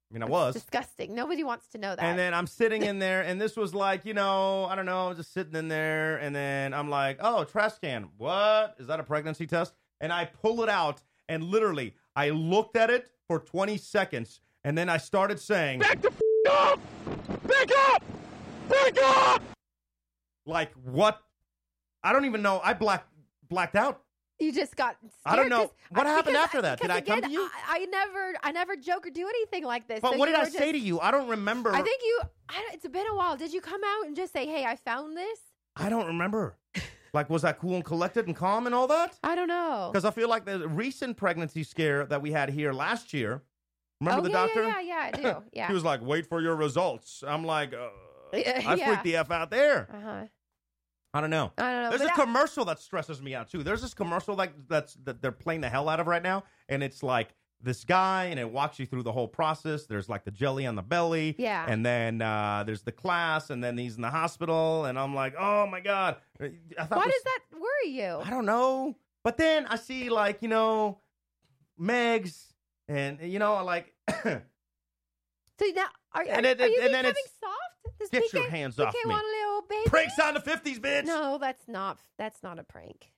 I 0.10 0.14
mean, 0.14 0.24
I 0.24 0.28
was. 0.28 0.54
Disgusting. 0.54 1.16
Nobody 1.16 1.44
wants 1.44 1.68
to 1.70 1.78
know 1.78 1.96
that. 1.96 2.04
And 2.04 2.18
then 2.18 2.34
I'm 2.34 2.48
sitting 2.48 2.84
in 2.84 3.00
there, 3.00 3.22
and 3.22 3.42
this 3.42 3.58
was 3.58 3.74
like, 3.74 4.06
you 4.06 4.14
know, 4.14 4.66
I 4.66 4.76
don't 4.76 4.86
know, 4.86 5.14
just 5.14 5.34
sitting 5.34 5.56
in 5.56 5.68
there, 5.68 6.18
and 6.18 6.36
then 6.36 6.74
I'm 6.74 6.90
like, 6.90 7.18
oh, 7.22 7.44
trash 7.44 7.74
can. 7.82 8.10
What? 8.18 8.76
Is 8.78 8.88
that 8.88 9.00
a 9.00 9.04
pregnancy 9.04 9.48
test? 9.48 9.74
And 10.00 10.14
I 10.14 10.26
pull 10.26 10.62
it 10.62 10.70
out, 10.70 11.02
and 11.28 11.44
literally, 11.44 11.96
I 12.16 12.30
looked 12.30 12.78
at 12.78 12.90
it 12.90 13.10
for 13.28 13.40
20 13.40 13.78
seconds, 13.78 14.42
and 14.64 14.78
then 14.78 14.90
I 14.90 14.98
started 14.98 15.40
saying, 15.40 15.80
Back 15.80 16.02
the 16.02 16.10
f- 16.10 16.52
up! 16.52 16.80
Back 17.48 17.72
up! 17.90 18.04
Back 18.70 18.98
up! 19.04 19.42
Like, 20.46 20.72
what? 20.84 21.20
I 22.04 22.14
don't 22.14 22.26
even 22.26 22.44
know. 22.44 22.62
I 22.64 22.74
blacked 22.74 23.10
blacked 23.50 23.76
out. 23.76 24.02
You 24.40 24.52
just 24.52 24.76
got. 24.76 24.98
I 25.26 25.36
don't 25.36 25.50
know 25.50 25.72
What 25.90 26.06
I- 26.08 26.10
happened 26.10 26.36
after 26.36 26.62
that? 26.62 26.82
Did 26.82 26.92
I 26.92 27.02
come 27.02 27.22
to 27.22 27.30
you? 27.30 27.42
I, 27.68 27.78
I 27.82 27.86
never, 27.86 28.34
I 28.44 28.52
never 28.52 28.76
joke 28.76 29.08
or 29.08 29.10
do 29.10 29.28
anything 29.28 29.64
like 29.64 29.88
this. 29.88 30.02
But 30.02 30.14
So 30.14 30.18
what 30.18 30.26
did 30.26 30.36
I 30.36 30.44
were 30.44 30.50
say 30.50 30.72
to 30.72 30.78
you? 30.78 31.00
I 31.00 31.12
don't 31.12 31.30
remember. 31.30 31.72
I 31.74 31.82
think 31.82 32.02
you. 32.04 32.22
I, 32.50 32.70
it's 32.74 32.88
been 32.88 33.08
a 33.08 33.16
while. 33.16 33.38
Did 33.38 33.54
you 33.54 33.62
come 33.62 33.82
out 33.84 34.08
and 34.08 34.16
just 34.16 34.34
say, 34.34 34.46
"Hey, 34.46 34.66
I 34.66 34.76
found 34.76 35.16
this"? 35.16 35.40
I 35.78 35.90
don't 35.90 36.08
remember. 36.08 36.58
like, 37.14 37.30
was 37.30 37.46
I 37.46 37.54
cool 37.54 37.76
and 37.76 37.86
collected 37.86 38.28
and 38.28 38.36
calm 38.36 38.66
and 38.66 38.76
all 38.76 38.88
that? 38.88 39.18
I 39.24 39.36
don't 39.36 39.48
know. 39.48 39.90
Because 39.92 40.04
I 40.06 40.12
feel 40.12 40.28
like 40.28 40.46
the 40.46 40.68
recent 40.68 41.16
pregnancy 41.16 41.64
scare 41.64 42.06
that 42.06 42.22
we 42.22 42.32
had 42.32 42.50
here 42.50 42.74
last 42.74 43.14
year. 43.14 43.42
Remember 44.02 44.20
oh, 44.20 44.24
the 44.24 44.30
yeah, 44.30 44.46
doctor? 44.46 44.64
Yeah, 44.64 44.80
yeah, 44.82 44.82
yeah, 44.82 45.12
I 45.14 45.22
do. 45.34 45.44
Yeah. 45.54 45.68
He 45.68 45.74
was 45.74 45.86
like, 45.86 46.02
"Wait 46.02 46.26
for 46.28 46.42
your 46.42 46.56
results." 46.56 47.24
I'm 47.26 47.46
like, 47.46 47.74
uh, 47.74 47.88
Yeah, 48.34 48.62
I 48.68 48.76
freaked 48.76 49.04
the 49.06 49.16
f 49.16 49.32
out 49.32 49.50
there. 49.50 49.88
uh 49.90 50.02
huh. 50.04 50.26
I 51.16 51.22
don't 51.22 51.30
know. 51.30 51.52
I 51.58 51.72
don't 51.72 51.84
know. 51.84 51.90
There's 51.92 52.02
a 52.02 52.06
that- 52.06 52.16
commercial 52.16 52.66
that 52.66 52.80
stresses 52.80 53.22
me 53.22 53.34
out 53.34 53.50
too. 53.50 53.64
There's 53.64 53.82
this 53.82 53.94
commercial 53.94 54.36
like 54.36 54.52
that's 54.68 54.96
that 55.06 55.22
they're 55.22 55.32
playing 55.32 55.62
the 55.62 55.70
hell 55.70 55.88
out 55.90 56.00
of 56.02 56.08
right 56.08 56.22
now, 56.22 56.44
and 56.68 56.84
it's 56.84 57.02
like 57.02 57.30
this 57.62 57.86
guy, 57.86 58.26
and 58.26 58.40
it 58.40 58.52
walks 58.52 58.80
you 58.80 58.86
through 58.86 59.04
the 59.04 59.12
whole 59.14 59.28
process. 59.30 59.86
There's 59.86 60.10
like 60.10 60.26
the 60.26 60.32
jelly 60.32 60.66
on 60.68 60.76
the 60.76 60.82
belly, 60.82 61.36
Yeah. 61.40 61.66
and 61.68 61.86
then 61.86 62.22
uh, 62.22 62.64
there's 62.66 62.82
the 62.84 62.92
class, 62.92 63.50
and 63.50 63.64
then 63.64 63.78
he's 63.78 63.96
in 63.96 64.02
the 64.02 64.10
hospital, 64.10 64.86
and 64.86 65.00
I'm 65.00 65.16
like, 65.16 65.34
oh 65.40 65.66
my 65.68 65.80
god. 65.80 66.18
I 66.40 66.44
Why 66.90 67.06
this- 67.06 67.14
does 67.16 67.24
that 67.24 67.40
worry 67.54 67.92
you? 67.92 68.20
I 68.24 68.30
don't 68.30 68.46
know. 68.46 68.96
But 69.24 69.38
then 69.38 69.66
I 69.68 69.78
see 69.78 70.10
like, 70.10 70.42
you 70.42 70.50
know, 70.50 71.00
Megs 71.80 72.54
and 72.88 73.20
you 73.22 73.40
know, 73.40 73.64
like 73.64 73.94
So 75.60 75.66
now, 75.74 75.86
are, 76.14 76.22
are, 76.22 76.26
And 76.28 76.46
it- 76.46 76.60
are 76.62 76.68
you 76.68 76.82
and 76.82 76.94
then 76.94 77.04
becoming 77.06 77.24
it's- 77.26 77.32
soft? 77.86 78.00
Does 78.00 78.10
Get 78.10 78.24
PK, 78.24 78.34
your 78.34 78.50
hands 78.50 78.78
PK 78.78 78.88
off 78.88 78.94
me. 78.94 79.12
want 79.12 79.24
a 79.24 79.30
little 79.30 79.62
baby? 79.70 79.90
pranks 79.90 80.20
on 80.20 80.34
the 80.34 80.40
fifties, 80.42 80.80
bitch. 80.80 81.06
No, 81.06 81.38
that's 81.40 81.68
not. 81.68 82.00
That's 82.18 82.42
not 82.44 82.60
a 82.60 82.64
prank. 82.64 83.12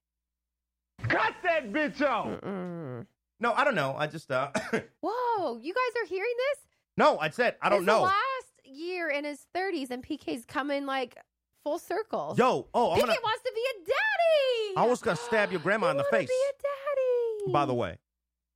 Cut 1.07 1.35
that 1.43 1.71
bitch 1.71 2.01
off! 2.01 2.27
Mm-mm. 2.41 3.05
No, 3.39 3.53
I 3.53 3.63
don't 3.63 3.75
know. 3.75 3.95
I 3.97 4.07
just 4.07 4.31
uh 4.31 4.49
Whoa, 5.01 5.57
you 5.61 5.73
guys 5.73 6.01
are 6.03 6.07
hearing 6.07 6.33
this? 6.37 6.67
No, 6.97 7.19
I 7.19 7.29
said 7.29 7.55
I 7.61 7.69
don't 7.69 7.79
It's 7.79 7.87
know. 7.87 8.01
Last 8.03 8.17
year 8.65 9.09
in 9.09 9.23
his 9.23 9.45
30s, 9.55 9.91
and 9.91 10.03
PK's 10.05 10.45
coming 10.45 10.85
like 10.85 11.15
full 11.63 11.77
circle. 11.79 12.35
Yo, 12.37 12.67
oh, 12.73 12.91
I'm 12.91 12.97
PK 12.97 13.01
gonna 13.01 13.17
wants 13.23 13.43
to 13.43 13.51
be 13.53 13.61
a 13.61 13.85
daddy. 13.85 14.77
I 14.77 14.87
was 14.89 15.01
gonna 15.01 15.17
stab 15.17 15.51
your 15.51 15.61
grandma 15.61 15.91
in 15.91 15.97
the 15.97 16.05
face. 16.05 16.27
Be 16.27 16.33
a 16.33 16.53
daddy. 16.61 17.53
by 17.53 17.65
the 17.65 17.73
way. 17.73 17.97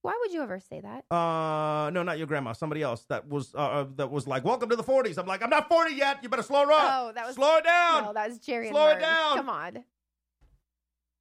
Why 0.02 0.18
would 0.20 0.34
you 0.34 0.42
ever 0.42 0.60
say 0.60 0.82
that? 0.82 1.06
Uh 1.16 1.90
no, 1.92 2.04
not 2.04 2.18
your 2.18 2.28
grandma, 2.28 2.54
somebody 2.54 2.82
else 2.82 3.06
that 3.10 3.28
was 3.28 3.54
uh, 3.56 3.58
uh 3.60 3.86
that 3.96 4.10
was 4.12 4.28
like, 4.28 4.44
Welcome 4.44 4.70
to 4.70 4.76
the 4.76 4.84
forties. 4.84 5.18
I'm 5.18 5.28
like, 5.28 5.42
I'm 5.44 5.50
not 5.50 5.68
forty 5.70 5.94
yet, 5.96 6.24
you 6.24 6.30
better 6.30 6.44
slow 6.44 6.66
her 6.66 6.72
up. 6.72 6.82
Oh, 6.84 7.12
that 7.14 7.26
was 7.28 7.36
slow 7.36 7.58
it 7.58 7.64
down. 7.64 8.06
No, 8.06 8.14
that 8.14 8.30
was 8.30 8.40
Jerry. 8.40 8.70
Slow 8.70 8.88
it 8.90 9.00
down. 9.00 9.38
Come 9.38 9.50
on. 9.50 9.84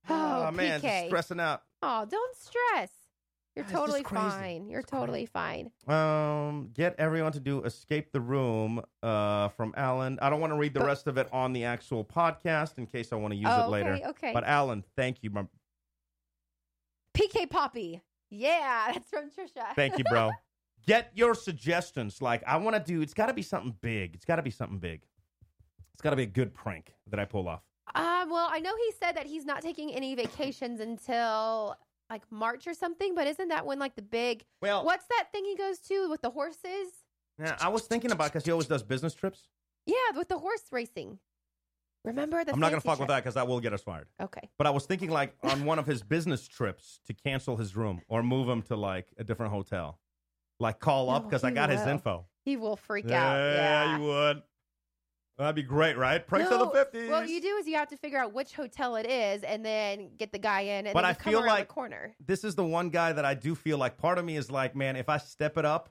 oh, 0.09 0.47
Oh, 0.49 0.51
man, 0.51 0.81
PK. 0.81 1.07
stressing 1.09 1.41
out. 1.41 1.63
Oh, 1.83 2.07
don't 2.11 2.37
stress. 2.37 2.91
You're 3.57 3.65
God, 3.65 3.73
totally 3.73 4.03
fine. 4.05 4.69
You're 4.69 4.81
It's 4.81 4.91
crazy. 4.91 5.01
totally 5.01 5.27
fine. 5.27 5.71
Um, 5.89 6.71
get 6.73 6.95
everyone 6.99 7.33
to 7.33 7.41
do 7.41 7.63
escape 7.65 8.13
the 8.13 8.21
room. 8.21 8.81
Uh, 9.03 9.49
from 9.49 9.75
Alan. 9.77 10.19
I 10.23 10.31
don't 10.31 10.41
want 10.41 10.53
to 10.53 10.57
read 10.59 10.73
the 10.73 10.81
But- 10.81 10.87
rest 10.87 11.07
of 11.09 11.19
it 11.19 11.29
on 11.33 11.53
the 11.53 11.65
actual 11.65 12.05
podcast 12.05 12.79
in 12.79 12.87
case 12.87 13.13
I 13.13 13.17
want 13.17 13.33
to 13.33 13.37
use 13.37 13.49
oh, 13.51 13.65
it 13.67 13.71
later. 13.71 13.93
Okay, 13.95 14.07
okay. 14.07 14.33
But 14.33 14.45
Alan, 14.45 14.85
thank 14.97 15.23
you, 15.23 15.31
my- 15.31 15.47
PK 17.15 17.51
Poppy. 17.51 18.01
Yeah, 18.31 18.91
that's 18.93 19.11
from 19.11 19.31
Trisha. 19.31 19.75
thank 19.75 19.99
you, 19.99 20.05
bro. 20.05 20.31
get 20.87 21.11
your 21.15 21.35
suggestions. 21.35 22.23
Like 22.23 22.43
I 22.47 22.57
want 22.57 22.77
to 22.77 22.83
do. 22.83 23.01
It's 23.03 23.15
got 23.15 23.27
to 23.27 23.35
be 23.35 23.43
something 23.43 23.75
big. 23.81 24.15
It's 24.15 24.25
got 24.25 24.37
to 24.37 24.43
be 24.43 24.51
something 24.51 24.79
big. 24.79 25.03
It's 25.95 26.03
got 26.03 26.11
to 26.11 26.17
be 26.17 26.23
a 26.23 26.27
good 26.27 26.55
prank 26.55 26.95
that 27.11 27.21
I 27.21 27.25
pull 27.25 27.49
off. 27.49 27.63
Um, 27.95 28.31
well, 28.31 28.49
I 28.51 28.61
know 28.61 28.73
he 28.77 28.93
said 28.99 29.17
that 29.17 29.27
he's 29.27 29.45
not 29.45 29.63
taking 29.63 29.93
any 29.93 30.15
vacations 30.15 30.81
until 30.81 31.77
like 32.09 32.23
March 32.31 32.67
or 32.67 32.75
something, 32.75 33.15
but 33.15 33.27
isn't 33.27 33.49
that 33.49 33.67
when 33.67 33.79
like 33.79 33.97
the 33.97 34.03
big 34.03 34.45
Well, 34.63 34.85
what's 34.85 35.07
that 35.07 35.29
thing 35.33 35.45
he 35.45 35.57
goes 35.57 35.79
to 35.81 36.09
with 36.09 36.23
the 36.23 36.31
horses? 36.31 36.89
Yeah, 37.39 37.57
I 37.61 37.69
was 37.69 37.83
thinking 37.83 38.11
about 38.11 38.33
because 38.33 38.45
he 38.45 38.51
always 38.51 38.67
does 38.67 38.83
business 38.83 39.15
trips. 39.15 39.49
Yeah, 39.87 39.95
with 40.17 40.29
the 40.29 40.39
horse 40.39 40.63
racing. 40.71 41.19
Remember 42.05 42.45
the 42.45 42.53
I'm 42.53 42.61
not 42.61 42.71
gonna 42.71 42.81
fuck 42.81 42.99
with 42.99 43.09
that 43.09 43.17
because 43.23 43.35
that 43.35 43.47
will 43.47 43.61
get 43.61 43.73
us 43.73 43.83
fired. 43.83 44.07
Okay. 44.21 44.49
But 44.57 44.67
I 44.67 44.71
was 44.71 44.87
thinking 44.87 45.11
like 45.11 45.35
on 45.43 45.65
one 45.65 45.79
of 45.79 45.87
his 45.87 46.03
business 46.03 46.49
trips 46.49 47.01
to 47.07 47.13
cancel 47.15 47.57
his 47.57 47.77
room 47.77 48.01
or 48.09 48.23
move 48.23 48.49
him 48.49 48.63
to 48.63 48.77
like 48.77 49.09
a 49.19 49.25
different 49.25 49.53
hotel, 49.53 49.99
like 50.59 50.81
call 50.81 51.11
up 51.11 51.25
oh, 51.25 51.29
because 51.29 51.45
I 51.45 51.51
he 51.51 51.55
got 51.55 51.69
his 51.71 51.83
info. 51.83 52.27
He 52.45 52.57
will 52.57 52.77
freak 52.77 53.11
out. 53.11 53.37
Yeah. 53.37 53.99
you 53.99 54.05
would. 54.05 54.43
That'd 55.37 55.55
be 55.57 55.63
great, 55.63 55.97
right? 55.97 56.27
Pranks 56.27 56.51
of 56.51 56.59
the 56.59 56.65
No, 56.67 56.71
fifties. 56.71 57.09
What 57.09 57.29
you 57.29 57.41
do 57.41 57.57
is 57.57 57.67
you 57.67 57.77
have 57.77 57.89
to 57.89 57.97
figure 57.97 58.19
out 58.19 58.35
which 58.35 58.53
hotel 58.53 58.97
it 58.97 59.07
is 59.07 59.43
and 59.43 59.65
then 59.65 60.11
get 60.19 60.33
the 60.33 60.39
guy 60.39 60.61
in 60.61 60.87
and 60.87 60.93
But 60.93 61.01
then 61.03 61.11
I 61.11 61.13
feel 61.15 61.45
like- 61.45 61.67
the 61.69 61.73
corner. 61.73 62.15
This 62.25 62.45
is 62.45 62.55
the 62.55 62.65
one 62.65 62.91
guy 62.91 63.15
that 63.15 63.25
I 63.25 63.33
do 63.33 63.55
feel 63.55 63.79
like 63.79 63.97
part 63.97 64.19
of 64.19 64.25
me 64.27 64.37
is 64.37 64.51
like, 64.51 64.77
man, 64.77 64.97
if 64.97 65.09
I 65.09 65.17
step 65.17 65.57
it 65.57 65.65
up, 65.65 65.89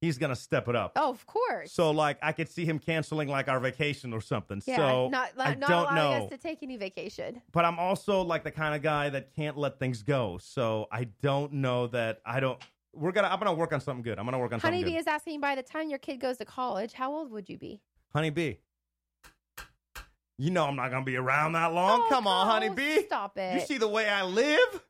he's 0.00 0.18
gonna 0.18 0.36
step 0.36 0.68
it 0.68 0.76
up. 0.76 0.92
Oh, 0.96 1.10
of 1.10 1.26
course. 1.26 1.72
So 1.72 1.90
like 1.90 2.18
I 2.22 2.32
could 2.32 2.48
see 2.48 2.64
him 2.64 2.78
canceling 2.78 3.28
like 3.28 3.48
our 3.48 3.60
vacation 3.60 4.12
or 4.12 4.20
something. 4.20 4.62
yeah, 4.66 4.76
so 4.76 5.08
not 5.08 5.30
I 5.38 5.54
not 5.54 5.68
don't 5.68 5.82
allowing 5.84 5.94
know. 6.20 6.24
us 6.24 6.30
to 6.30 6.38
take 6.38 6.62
any 6.62 6.76
vacation. 6.76 7.42
but 7.52 7.64
I'm 7.64 7.78
also 7.78 8.22
like 8.22 8.44
the 8.44 8.50
kind 8.50 8.74
of 8.74 8.82
guy 8.82 9.10
that 9.10 9.34
can't 9.34 9.56
let 9.56 9.78
things 9.78 10.02
go. 10.02 10.38
So 10.40 10.86
I 10.90 11.04
don't 11.22 11.54
know 11.54 11.86
that 11.88 12.20
I 12.24 12.40
don't. 12.40 12.60
We're 12.92 13.12
gonna. 13.12 13.28
I'm 13.28 13.38
gonna 13.38 13.54
work 13.54 13.72
on 13.72 13.80
something 13.80 14.02
good. 14.02 14.18
I'm 14.18 14.24
gonna 14.24 14.38
work 14.38 14.52
on 14.52 14.60
something 14.60 14.80
Honeybee 14.80 14.98
is 14.98 15.06
asking 15.06 15.40
by 15.40 15.54
the 15.54 15.62
time 15.62 15.90
your 15.90 16.00
kid 16.00 16.20
goes 16.20 16.38
to 16.38 16.44
college, 16.44 16.92
how 16.92 17.12
old 17.12 17.30
would 17.30 17.48
you 17.48 17.56
be? 17.56 17.80
Honeybee. 18.12 18.54
You 20.38 20.50
know 20.50 20.64
I'm 20.64 20.74
not 20.74 20.90
gonna 20.90 21.04
be 21.04 21.16
around 21.16 21.52
that 21.52 21.72
long. 21.74 22.00
Oh, 22.04 22.08
Come 22.08 22.26
on, 22.26 22.48
oh, 22.48 22.50
Honeybee. 22.50 23.02
Stop 23.02 23.36
it. 23.36 23.54
You 23.54 23.60
see 23.60 23.76
the 23.76 23.86
way 23.86 24.08
I 24.08 24.24
live? 24.24 24.82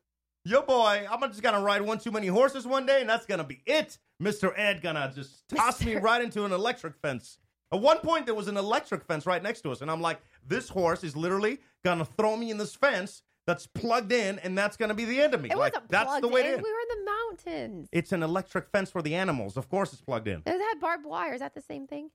Yo, 0.43 0.61
boy, 0.63 1.05
I'm 1.09 1.19
just 1.29 1.43
gonna 1.43 1.61
ride 1.61 1.81
one 1.83 1.99
too 1.99 2.09
many 2.11 2.27
horses 2.27 2.65
one 2.65 2.85
day, 2.87 3.01
and 3.01 3.09
that's 3.09 3.25
gonna 3.27 3.43
be 3.43 3.61
it. 3.65 3.99
Mr. 4.21 4.51
Ed 4.57 4.81
gonna 4.81 5.11
just 5.13 5.47
toss 5.47 5.83
me 5.83 5.95
right 5.95 6.21
into 6.21 6.45
an 6.45 6.51
electric 6.51 6.95
fence. 6.97 7.37
At 7.71 7.79
one 7.79 7.99
point, 7.99 8.25
there 8.25 8.33
was 8.35 8.47
an 8.47 8.57
electric 8.57 9.03
fence 9.05 9.25
right 9.27 9.41
next 9.41 9.61
to 9.61 9.71
us, 9.71 9.81
and 9.81 9.91
I'm 9.91 10.01
like, 10.01 10.19
this 10.45 10.67
horse 10.67 11.03
is 11.03 11.15
literally 11.15 11.59
gonna 11.85 12.05
throw 12.05 12.35
me 12.35 12.49
in 12.49 12.57
this 12.57 12.73
fence 12.73 13.21
that's 13.45 13.67
plugged 13.67 14.11
in, 14.11 14.39
and 14.39 14.57
that's 14.57 14.77
gonna 14.77 14.95
be 14.95 15.05
the 15.05 15.21
end 15.21 15.35
of 15.35 15.41
me. 15.43 15.49
it 15.51 15.57
like, 15.57 15.73
wasn't 15.73 15.91
that's 15.91 16.07
plugged 16.07 16.23
the 16.23 16.27
way 16.27 16.41
in. 16.41 16.61
We 16.61 16.71
were 16.71 16.79
in 16.79 17.05
the 17.05 17.11
mountains. 17.11 17.89
It's 17.91 18.11
an 18.11 18.23
electric 18.23 18.69
fence 18.69 18.89
for 18.89 19.03
the 19.03 19.13
animals. 19.13 19.57
Of 19.57 19.69
course, 19.69 19.93
it's 19.93 20.01
plugged 20.01 20.27
in. 20.27 20.41
It 20.47 20.59
had 20.59 20.79
barbed 20.79 21.05
wire. 21.05 21.33
Is 21.33 21.41
that 21.41 21.53
the 21.53 21.61
same 21.61 21.85
thing? 21.85 22.09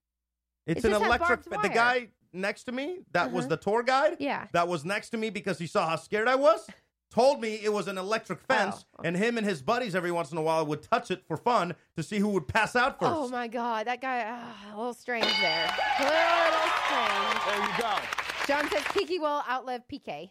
It's 0.66 0.84
It 0.84 0.92
an 0.92 1.00
electric. 1.00 1.44
The 1.44 1.68
guy 1.72 2.08
next 2.32 2.64
to 2.64 2.72
me, 2.72 2.98
that 3.12 3.30
was 3.30 3.44
Uh-huh. 3.44 3.50
the 3.50 3.56
tour 3.56 3.82
guide. 3.84 4.16
Yeah. 4.18 4.48
That 4.52 4.66
was 4.66 4.84
next 4.84 5.10
to 5.10 5.16
me 5.16 5.30
because 5.30 5.58
he 5.60 5.68
saw 5.68 5.88
how 5.88 5.96
scared 5.96 6.26
I 6.26 6.34
was. 6.34 6.68
Told 7.16 7.40
me 7.40 7.54
it 7.62 7.72
was 7.72 7.88
an 7.88 7.96
electric 7.96 8.42
fence, 8.42 8.84
Oh, 8.98 9.00
and 9.02 9.16
him 9.16 9.38
and 9.38 9.46
his 9.46 9.62
buddies 9.62 9.94
every 9.94 10.12
once 10.12 10.32
in 10.32 10.36
a 10.36 10.42
while 10.42 10.66
would 10.66 10.82
touch 10.82 11.10
it 11.10 11.22
for 11.26 11.38
fun 11.38 11.74
to 11.96 12.02
see 12.02 12.18
who 12.18 12.28
would 12.28 12.46
pass 12.46 12.76
out 12.76 12.98
first. 13.00 13.10
Oh 13.10 13.26
my 13.28 13.48
god, 13.48 13.86
that 13.86 14.02
guy 14.02 14.22
ah, 14.26 14.74
a 14.74 14.76
little 14.76 14.92
strange 14.92 15.24
there. 15.40 15.64
A 15.98 16.02
little 16.02 16.68
strange. 16.84 17.44
There 17.46 17.62
you 17.62 17.82
go. 17.82 17.96
John 18.46 18.68
says 18.68 18.82
Kiki 18.92 19.18
will 19.18 19.42
outlive 19.48 19.88
PK. 19.90 20.28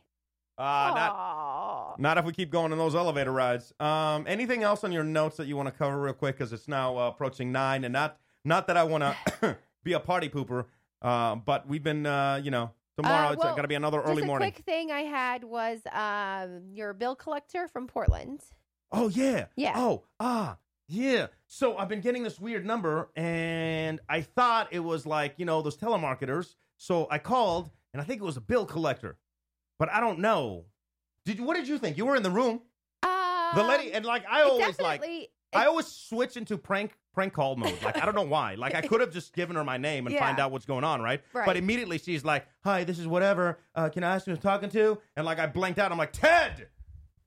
Uh, 0.60 0.62
not, 0.96 1.96
not 1.98 2.18
if 2.20 2.26
we 2.26 2.32
keep 2.34 2.52
going 2.52 2.72
on 2.72 2.78
those 2.78 2.94
elevator 2.94 3.32
rides. 3.32 3.74
Um, 3.80 4.26
anything 4.28 4.62
else 4.62 4.84
on 4.84 4.92
your 4.92 5.04
notes 5.04 5.38
that 5.38 5.48
you 5.48 5.58
want 5.58 5.68
to 5.68 5.72
cover 5.72 6.00
real 6.00 6.14
quick? 6.14 6.38
Because 6.38 6.54
it's 6.54 6.68
now 6.68 7.00
uh, 7.00 7.08
approaching 7.08 7.52
nine, 7.52 7.84
and 7.84 7.94
not 7.94 8.20
not 8.44 8.68
that 8.68 8.78
I 8.78 8.84
want 8.84 9.04
to 9.42 9.58
be 9.84 9.94
a 9.94 10.00
party 10.00 10.30
pooper, 10.30 10.66
uh, 11.02 11.34
but 11.34 11.68
we've 11.68 11.82
been, 11.84 12.06
uh, 12.06 12.40
you 12.44 12.52
know, 12.52 12.70
Tomorrow 12.98 13.28
Uh, 13.30 13.32
it's 13.34 13.44
well, 13.44 13.56
got 13.56 13.62
to 13.64 13.68
be 13.68 13.76
another 13.76 14.02
early 14.02 14.16
Just 14.18 14.24
a 14.24 14.28
morning. 14.28 14.52
quick 14.52 14.66
thing 14.66 14.92
I 14.92 15.02
had 15.02 15.44
was 15.44 15.80
um, 15.92 16.70
your 16.74 16.94
bill 16.94 17.16
collector 17.16 17.68
from 17.68 17.88
Portland. 17.88 18.42
Oh 18.92 19.10
yeah. 19.10 19.46
Yeah. 19.56 19.74
Oh 19.76 20.04
ah 20.20 20.58
yeah. 20.88 21.28
So 21.48 21.78
I've 21.78 21.90
been 21.90 22.02
getting 22.02 22.24
this 22.24 22.40
weird 22.40 22.66
number, 22.66 23.10
and 23.16 24.00
I 24.08 24.22
thought 24.22 24.70
it 24.72 24.80
was 24.80 25.06
like 25.06 25.34
you 25.38 25.46
know 25.46 25.62
those 25.62 25.78
telemarketers. 25.78 26.56
So 26.78 27.08
I 27.10 27.18
called, 27.18 27.70
and 27.94 28.02
I 28.02 28.06
think 28.06 28.22
it 28.22 28.26
was 28.26 28.38
a 28.38 28.42
bill 28.42 28.66
collector, 28.66 29.18
but 29.80 29.90
I 29.92 30.00
don't 30.00 30.20
know. 30.20 30.66
Did? 31.26 31.42
What 31.42 31.56
did 31.58 31.68
you 31.68 31.78
think? 31.78 31.98
You 31.98 32.06
were 32.06 32.16
in 32.16 32.24
the 32.24 32.30
room. 32.32 32.62
Um, 33.04 33.56
The 33.56 33.64
lady, 33.64 33.92
and 33.92 34.06
like 34.06 34.24
I 34.30 34.44
always 34.44 34.80
like. 34.80 35.04
I 35.54 35.66
always 35.68 35.88
switch 35.88 36.36
into 36.36 36.58
prank 36.58 36.98
prank 37.16 37.34
call 37.34 37.56
mode. 37.56 37.82
Like 37.82 37.98
I 38.00 38.06
don't 38.06 38.14
know 38.14 38.22
why. 38.22 38.54
Like 38.56 38.76
I 38.76 38.82
could 38.82 39.02
have 39.02 39.12
just 39.12 39.34
given 39.34 39.56
her 39.56 39.64
my 39.64 39.78
name 39.78 40.06
and 40.06 40.14
Yeah. 40.14 40.20
find 40.20 40.40
out 40.40 40.52
what's 40.52 40.66
going 40.66 40.84
on, 40.84 41.02
right? 41.02 41.22
Right. 41.34 41.46
But 41.48 41.58
immediately 41.58 41.98
she's 41.98 42.24
like, 42.24 42.46
"Hi, 42.64 42.84
this 42.84 43.00
is 43.00 43.08
whatever. 43.08 43.58
Uh, 43.74 43.90
can 43.90 44.04
I 44.04 44.14
ask 44.16 44.26
who 44.26 44.32
I'm 44.34 44.38
talking 44.38 44.70
to?" 44.72 45.00
And 45.16 45.26
like 45.26 45.40
I 45.40 45.48
blanked 45.48 45.80
out. 45.80 45.92
I'm 45.92 45.98
like, 45.98 46.12
"Ted." 46.14 46.68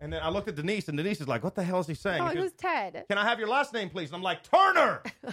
And 0.01 0.13
then 0.13 0.23
I 0.23 0.29
looked 0.29 0.47
at 0.49 0.55
Denise, 0.55 0.87
and 0.89 0.97
Denise 0.97 1.21
is 1.21 1.27
like, 1.27 1.43
"What 1.43 1.57
the 1.57 1.65
hell 1.65 1.81
is 1.81 1.89
he 1.89 1.95
saying?" 1.95 2.21
Oh, 2.23 2.27
He 2.29 2.35
goes, 2.37 2.45
was 2.45 2.53
Ted. 2.53 3.05
can 3.09 3.19
I 3.19 3.25
have 3.25 3.41
your 3.41 3.49
last 3.49 3.73
name, 3.73 3.89
please? 3.91 4.11
And 4.11 4.17
I'm 4.17 4.23
like, 4.23 4.45
Turner. 4.49 5.03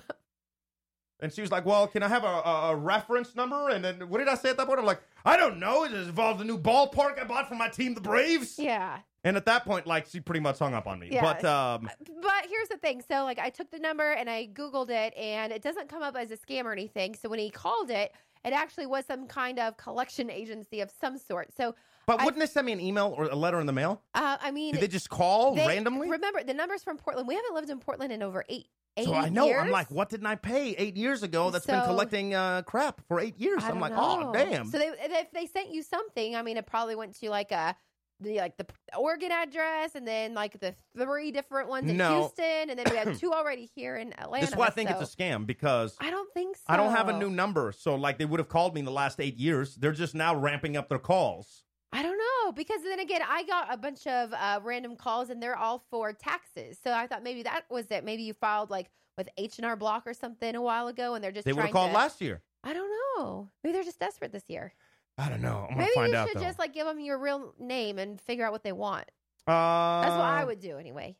and 1.26 1.34
she 1.34 1.42
was 1.42 1.52
like, 1.52 1.66
well, 1.66 1.88
can 1.88 2.04
I 2.04 2.08
have 2.08 2.24
a, 2.24 2.28
a, 2.28 2.70
a 2.70 2.76
reference 2.76 3.36
number? 3.36 3.70
And 3.70 3.84
then 3.84 4.08
what 4.10 4.20
did 4.20 4.28
I 4.30 4.36
say 4.36 4.52
at 4.52 4.58
that 4.58 4.68
point? 4.68 4.80
I'm 4.80 4.86
like, 4.86 5.02
I 5.26 5.36
don't 5.36 5.60
know. 5.60 5.84
It 5.84 5.92
involves 5.94 6.40
a 6.40 6.46
new 6.46 6.58
ballpark 6.58 7.20
I 7.20 7.24
bought 7.26 7.50
for 7.50 7.56
my 7.56 7.68
team, 7.68 7.96
the 7.96 8.02
Braves. 8.02 8.58
Yeah. 8.60 9.00
And 9.24 9.36
at 9.36 9.46
that 9.48 9.66
point, 9.66 9.88
like, 9.88 10.06
she 10.06 10.20
pretty 10.20 10.40
much 10.40 10.60
hung 10.60 10.76
up 10.76 10.86
on 10.86 11.00
me. 11.00 11.10
Yeah. 11.12 11.22
But 11.24 11.44
um, 11.44 11.90
But 12.22 12.46
here's 12.48 12.70
the 12.70 12.78
thing. 12.78 13.02
So, 13.02 13.24
like, 13.24 13.40
I 13.40 13.50
took 13.50 13.72
the 13.72 13.80
number 13.80 14.12
and 14.12 14.30
I 14.30 14.48
Googled 14.54 14.92
it, 14.92 15.18
and 15.18 15.52
it 15.52 15.64
doesn't 15.64 15.90
come 15.90 16.04
up 16.04 16.16
as 16.16 16.30
a 16.30 16.38
scam 16.38 16.66
or 16.66 16.72
anything. 16.72 17.16
So, 17.16 17.28
when 17.28 17.40
he 17.40 17.50
called 17.50 17.90
it, 17.90 18.14
it 18.46 18.54
actually 18.54 18.86
was 18.86 19.04
some 19.08 19.26
kind 19.26 19.58
of 19.58 19.78
collection 19.78 20.30
agency 20.30 20.80
of 20.80 20.92
some 21.02 21.18
sort. 21.18 21.52
So, 21.58 21.74
but 22.06 22.24
wouldn't 22.24 22.40
they 22.40 22.46
send 22.46 22.68
me 22.68 22.72
an 22.74 22.80
email 22.80 23.16
or 23.18 23.26
a 23.26 23.36
letter 23.36 23.60
in 23.60 23.66
the 23.66 23.74
mail? 23.74 24.04
uh, 24.14 24.38
I 24.40 24.52
mean, 24.52 24.74
Did 24.76 24.82
they 24.84 24.88
just 24.88 25.10
call 25.10 25.56
they- 25.56 25.66
randomly? 25.68 26.08
Remember, 26.08 26.44
the 26.44 26.54
numbers 26.54 26.84
from 26.84 26.98
Portland. 26.98 27.28
We 27.28 27.34
haven't 27.34 27.56
lived 27.56 27.72
in 27.72 27.80
Portland 27.80 28.12
in 28.14 28.22
over 28.22 28.46
eight. 28.48 28.68
Eight 28.98 29.06
so 29.06 29.14
I 29.14 29.30
know. 29.30 29.46
years? 29.46 29.62
I'm 29.62 29.72
like, 29.72 29.92
what 29.92 30.10
didn't 30.10 30.28
I 30.28 30.36
pay 30.36 30.70
eight 30.78 30.96
years 30.96 31.22
ago 31.22 31.50
that's 31.50 31.66
been 31.66 31.84
collecting 31.84 32.34
uh, 32.34 32.62
crap 32.62 33.02
for 33.08 33.20
eight 33.20 33.38
years? 33.38 33.62
I'm 33.64 33.82
like, 33.82 33.92
know. 33.92 34.30
oh, 34.30 34.34
damn. 34.34 34.68
So 34.68 34.78
they, 34.78 34.88
if 34.88 35.32
they 35.32 35.48
sent 35.48 35.74
you 35.74 35.84
something, 35.84 36.36
I 36.36 36.42
mean, 36.42 36.56
it 36.56 36.66
probably 36.66 36.96
went 36.96 37.20
to 37.20 37.30
like 37.30 37.52
a 37.52 37.76
the 38.22 38.38
like 38.38 38.56
the 38.56 38.66
Oregon 38.98 39.30
address, 39.34 39.96
and 39.96 40.08
then 40.08 40.34
like 40.34 40.58
the 40.62 40.74
three 40.98 41.32
different 41.32 41.68
ones 41.68 41.90
in 41.90 41.98
No. 41.98 42.20
Houston, 42.20 42.70
and 42.70 42.80
then 42.80 42.86
we 42.90 42.96
have 42.96 43.18
two 43.20 43.34
already 43.34 43.70
here 43.76 43.98
in 43.98 44.14
Atlanta. 44.18 44.46
this 44.46 44.52
is 44.52 44.56
why 44.56 44.68
I 44.68 44.70
think 44.70 44.90
so- 44.90 44.98
it's 45.00 45.14
a 45.14 45.18
scam 45.18 45.46
because 45.46 45.98
I 46.00 46.10
don't 46.10 46.34
think 46.34 46.56
so. 46.56 46.64
I 46.70 46.78
don't 46.78 46.94
have 46.94 47.10
a 47.10 47.18
new 47.20 47.30
number. 47.30 47.74
So, 47.78 47.96
like, 47.96 48.18
they 48.18 48.24
would 48.24 48.40
have 48.40 48.48
called 48.48 48.74
me 48.74 48.80
in 48.80 48.86
the 48.86 48.92
last 48.92 49.20
eight 49.20 49.36
years. 49.38 49.76
They're 49.76 49.92
just 49.92 50.16
now 50.16 50.34
ramping 50.34 50.78
up 50.78 50.88
their 50.88 51.00
calls. 51.00 51.65
I 51.96 52.04
don't 52.04 52.18
know 52.18 52.52
because 52.52 52.82
then 52.84 53.00
again, 53.00 53.22
I 53.28 53.44
got 53.44 53.74
a 53.74 53.78
bunch 53.78 54.06
of 54.06 54.34
uh, 54.34 54.60
random 54.64 54.96
calls, 54.98 55.30
and 55.30 55.42
they're 55.42 55.56
all 55.56 55.84
for 55.90 56.12
taxes. 56.12 56.78
So 56.84 56.92
I 56.92 57.08
thought 57.08 57.24
maybe 57.24 57.44
that 57.44 57.64
was 57.70 57.86
it. 57.90 58.04
Maybe 58.04 58.24
you 58.24 58.34
filed 58.34 58.70
like 58.70 58.90
with 59.18 59.30
H 59.38 59.58
and 59.60 59.66
R 59.66 59.76
Block 59.78 60.04
or 60.06 60.14
something 60.14 60.56
a 60.56 60.62
while 60.62 60.88
ago, 60.88 61.14
and 61.16 61.24
they're 61.24 61.32
just 61.32 61.46
They 61.46 61.54
would 61.54 61.62
have 61.62 61.72
trying 61.72 61.74
called 61.74 61.92
to- 61.92 61.96
last 61.98 62.20
year. 62.20 62.42
I 62.66 62.74
don't 62.74 62.90
know. 63.18 63.50
Maybe 63.64 63.74
they're 63.74 63.84
just 63.84 64.00
desperate 64.00 64.32
this 64.34 64.44
year. 64.50 64.74
I 65.18 65.30
don't 65.30 65.42
know. 65.42 65.68
I'm 65.72 65.78
Maybe 65.78 65.92
find 65.96 66.12
you 66.12 66.18
out 66.18 66.28
should 66.28 66.38
though. 66.38 66.44
just 66.44 66.60
like 66.60 66.74
give 66.74 66.86
them 66.86 67.00
your 67.00 67.18
real 67.18 67.54
name 67.60 67.98
and 68.00 68.20
figure 68.20 68.46
out 68.46 68.52
what 68.52 68.64
they 68.64 68.74
want. 68.74 69.06
uh, 69.48 70.02
That's 70.02 70.12
what 70.16 70.26
I 70.26 70.44
would 70.44 70.60
do 70.60 70.78
anyway. 70.78 71.16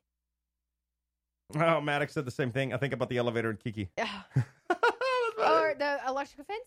Oh, 1.58 1.80
Maddox 1.80 2.14
said 2.14 2.26
the 2.26 2.32
same 2.32 2.52
thing. 2.52 2.74
I 2.74 2.78
think 2.78 2.94
about 2.94 3.08
the 3.10 3.18
elevator 3.18 3.50
and 3.50 3.60
Kiki. 3.60 3.90
Yeah, 3.98 4.10
or 4.70 5.76
the 5.78 6.00
electric 6.08 6.46
fence. 6.48 6.60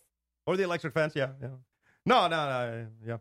or 0.47 0.57
the 0.57 0.63
electric 0.63 0.93
fence. 0.93 1.13
Yeah, 1.15 1.29
yeah. 1.41 1.49
No, 2.05 2.27
no, 2.27 2.47
no. 2.47 2.87
Yeah. 3.05 3.17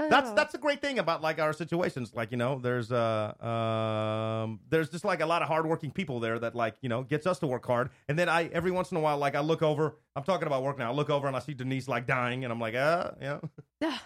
I 0.00 0.04
don't 0.04 0.10
That's 0.10 0.30
that's 0.30 0.52
the 0.52 0.58
great 0.58 0.80
thing 0.80 0.98
about 0.98 1.20
like 1.20 1.38
our 1.38 1.52
situations. 1.52 2.12
Like 2.14 2.30
you 2.30 2.38
know, 2.38 2.58
there's 2.58 2.90
uh 2.90 3.34
um 4.44 4.60
there's 4.70 4.88
just 4.88 5.04
like 5.04 5.20
a 5.20 5.26
lot 5.26 5.42
of 5.42 5.48
hardworking 5.48 5.90
people 5.90 6.20
there 6.20 6.38
that 6.38 6.54
like 6.54 6.76
you 6.80 6.88
know 6.88 7.02
gets 7.02 7.26
us 7.26 7.38
to 7.40 7.46
work 7.46 7.66
hard. 7.66 7.90
And 8.08 8.18
then 8.18 8.28
I 8.28 8.46
every 8.46 8.70
once 8.70 8.90
in 8.90 8.96
a 8.96 9.00
while 9.00 9.18
like 9.18 9.34
I 9.34 9.40
look 9.40 9.60
over. 9.62 9.96
I'm 10.16 10.22
talking 10.24 10.46
about 10.46 10.62
work 10.62 10.78
now. 10.78 10.90
I 10.90 10.94
look 10.94 11.10
over 11.10 11.28
and 11.28 11.36
I 11.36 11.40
see 11.40 11.52
Denise 11.52 11.86
like 11.86 12.06
dying, 12.06 12.44
and 12.44 12.52
I'm 12.52 12.60
like, 12.60 12.74
uh, 12.74 13.10
yeah. 13.20 13.40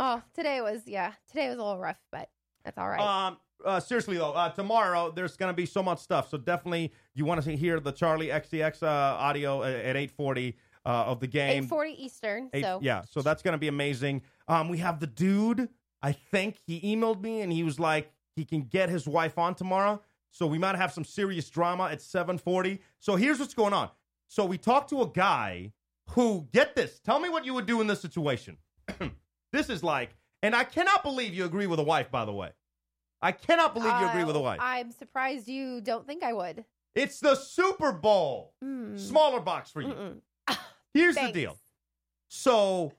Oh, 0.00 0.22
today 0.32 0.60
was 0.60 0.82
yeah. 0.86 1.12
Today 1.28 1.48
was 1.48 1.58
a 1.58 1.62
little 1.62 1.78
rough, 1.78 1.98
but 2.12 2.30
that's 2.64 2.78
all 2.78 2.88
right. 2.88 3.00
Um, 3.00 3.36
uh, 3.64 3.80
seriously 3.80 4.16
though, 4.16 4.32
uh, 4.32 4.48
tomorrow 4.50 5.10
there's 5.10 5.36
gonna 5.36 5.52
be 5.52 5.66
so 5.66 5.82
much 5.82 5.98
stuff. 5.98 6.30
So 6.30 6.38
definitely, 6.38 6.92
you 7.14 7.24
want 7.24 7.42
to 7.42 7.56
hear 7.56 7.80
the 7.80 7.92
Charli 7.92 8.32
XCX 8.32 8.82
uh, 8.82 8.86
audio 8.86 9.62
at, 9.64 9.74
at 9.74 9.96
8:40 9.96 10.54
uh, 10.86 10.88
of 10.88 11.20
the 11.20 11.26
game. 11.26 11.64
Eight 11.64 11.68
forty 11.68 12.02
Eastern. 12.02 12.48
Eight- 12.52 12.62
so 12.62 12.78
yeah, 12.80 13.02
so 13.10 13.22
that's 13.22 13.42
gonna 13.42 13.58
be 13.58 13.68
amazing. 13.68 14.22
Um, 14.48 14.68
we 14.68 14.78
have 14.78 14.98
the 15.00 15.06
dude. 15.06 15.68
I 16.02 16.12
think 16.12 16.56
he 16.66 16.80
emailed 16.80 17.20
me 17.22 17.40
and 17.42 17.52
he 17.52 17.62
was 17.62 17.78
like, 17.78 18.12
he 18.34 18.44
can 18.44 18.62
get 18.62 18.88
his 18.88 19.06
wife 19.06 19.36
on 19.38 19.54
tomorrow. 19.54 20.00
So 20.30 20.46
we 20.46 20.58
might 20.58 20.76
have 20.76 20.92
some 20.92 21.04
serious 21.04 21.48
drama 21.50 21.84
at 21.90 21.98
7:40. 22.00 22.78
So 23.00 23.16
here's 23.16 23.38
what's 23.40 23.54
going 23.54 23.72
on. 23.72 23.90
So 24.28 24.44
we 24.44 24.58
talked 24.58 24.90
to 24.90 25.02
a 25.02 25.08
guy 25.08 25.72
who 26.10 26.46
get 26.52 26.74
this. 26.76 27.00
Tell 27.00 27.18
me 27.18 27.28
what 27.28 27.44
you 27.44 27.54
would 27.54 27.66
do 27.66 27.80
in 27.80 27.86
this 27.86 28.00
situation. 28.00 28.58
this 29.52 29.68
is 29.70 29.82
like, 29.82 30.10
and 30.42 30.54
I 30.54 30.64
cannot 30.64 31.02
believe 31.02 31.34
you 31.34 31.44
agree 31.44 31.66
with 31.66 31.78
a 31.80 31.82
wife. 31.82 32.10
By 32.10 32.24
the 32.24 32.32
way, 32.32 32.50
I 33.20 33.32
cannot 33.32 33.74
believe 33.74 33.92
you 34.00 34.08
agree 34.08 34.24
with 34.24 34.36
a 34.36 34.40
Uh, 34.40 34.42
wife. 34.42 34.58
I'm 34.62 34.92
surprised 34.92 35.48
you 35.48 35.80
don't 35.80 36.06
think 36.06 36.22
I 36.22 36.32
would. 36.32 36.64
It's 36.94 37.20
the 37.20 37.34
Super 37.34 37.92
Bowl. 37.92 38.54
Mm. 38.62 38.98
Smaller 38.98 39.40
box 39.40 39.70
for 39.70 39.80
you. 39.82 40.20
Here's 40.94 41.14
the 41.14 41.22
Thanks. 41.22 41.34
deal. 41.34 41.58
So 42.28 42.92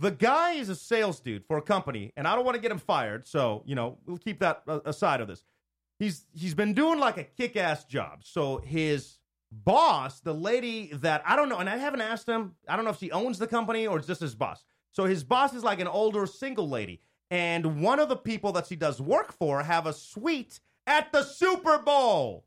the 0.00 0.10
guy 0.10 0.52
is 0.52 0.68
a 0.68 0.74
sales 0.74 1.20
dude 1.20 1.44
for 1.44 1.58
a 1.58 1.62
company, 1.62 2.12
and 2.16 2.26
I 2.26 2.34
don't 2.34 2.44
want 2.44 2.54
to 2.56 2.60
get 2.60 2.70
him 2.70 2.78
fired. 2.78 3.26
So 3.26 3.62
you 3.66 3.74
know 3.74 3.98
we'll 4.06 4.18
keep 4.18 4.40
that 4.40 4.62
uh, 4.66 4.80
aside 4.84 5.20
of 5.20 5.28
this. 5.28 5.44
He's 5.98 6.24
he's 6.32 6.54
been 6.54 6.74
doing 6.74 6.98
like 6.98 7.16
a 7.16 7.24
kick-ass 7.24 7.84
job. 7.84 8.20
So 8.24 8.58
his 8.58 9.18
boss, 9.50 10.20
the 10.20 10.34
lady 10.34 10.90
that 10.94 11.22
I 11.26 11.36
don't 11.36 11.48
know, 11.48 11.58
and 11.58 11.68
I 11.68 11.76
haven't 11.76 12.00
asked 12.00 12.28
him. 12.28 12.54
I 12.68 12.76
don't 12.76 12.84
know 12.84 12.92
if 12.92 12.98
she 12.98 13.10
owns 13.10 13.38
the 13.38 13.46
company 13.46 13.86
or 13.86 13.98
just 13.98 14.20
his 14.20 14.34
boss. 14.34 14.64
So 14.92 15.04
his 15.04 15.24
boss 15.24 15.54
is 15.54 15.64
like 15.64 15.80
an 15.80 15.88
older 15.88 16.26
single 16.26 16.68
lady, 16.68 17.00
and 17.30 17.82
one 17.82 17.98
of 17.98 18.08
the 18.08 18.16
people 18.16 18.52
that 18.52 18.66
she 18.66 18.76
does 18.76 19.00
work 19.00 19.32
for 19.32 19.62
have 19.62 19.86
a 19.86 19.92
suite 19.92 20.60
at 20.86 21.12
the 21.12 21.22
Super 21.22 21.78
Bowl. 21.78 22.44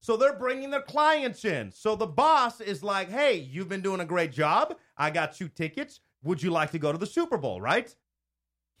So 0.00 0.16
they're 0.16 0.38
bringing 0.38 0.70
their 0.70 0.82
clients 0.82 1.44
in. 1.44 1.72
So 1.72 1.96
the 1.96 2.06
boss 2.06 2.60
is 2.60 2.84
like, 2.84 3.10
hey, 3.10 3.38
you've 3.38 3.68
been 3.68 3.80
doing 3.80 3.98
a 3.98 4.04
great 4.04 4.30
job. 4.30 4.76
I 4.96 5.10
got 5.10 5.34
two 5.34 5.48
tickets. 5.48 6.00
Would 6.26 6.42
you 6.42 6.50
like 6.50 6.72
to 6.72 6.78
go 6.78 6.92
to 6.92 6.98
the 6.98 7.06
Super 7.06 7.38
Bowl, 7.38 7.60
right? 7.60 7.94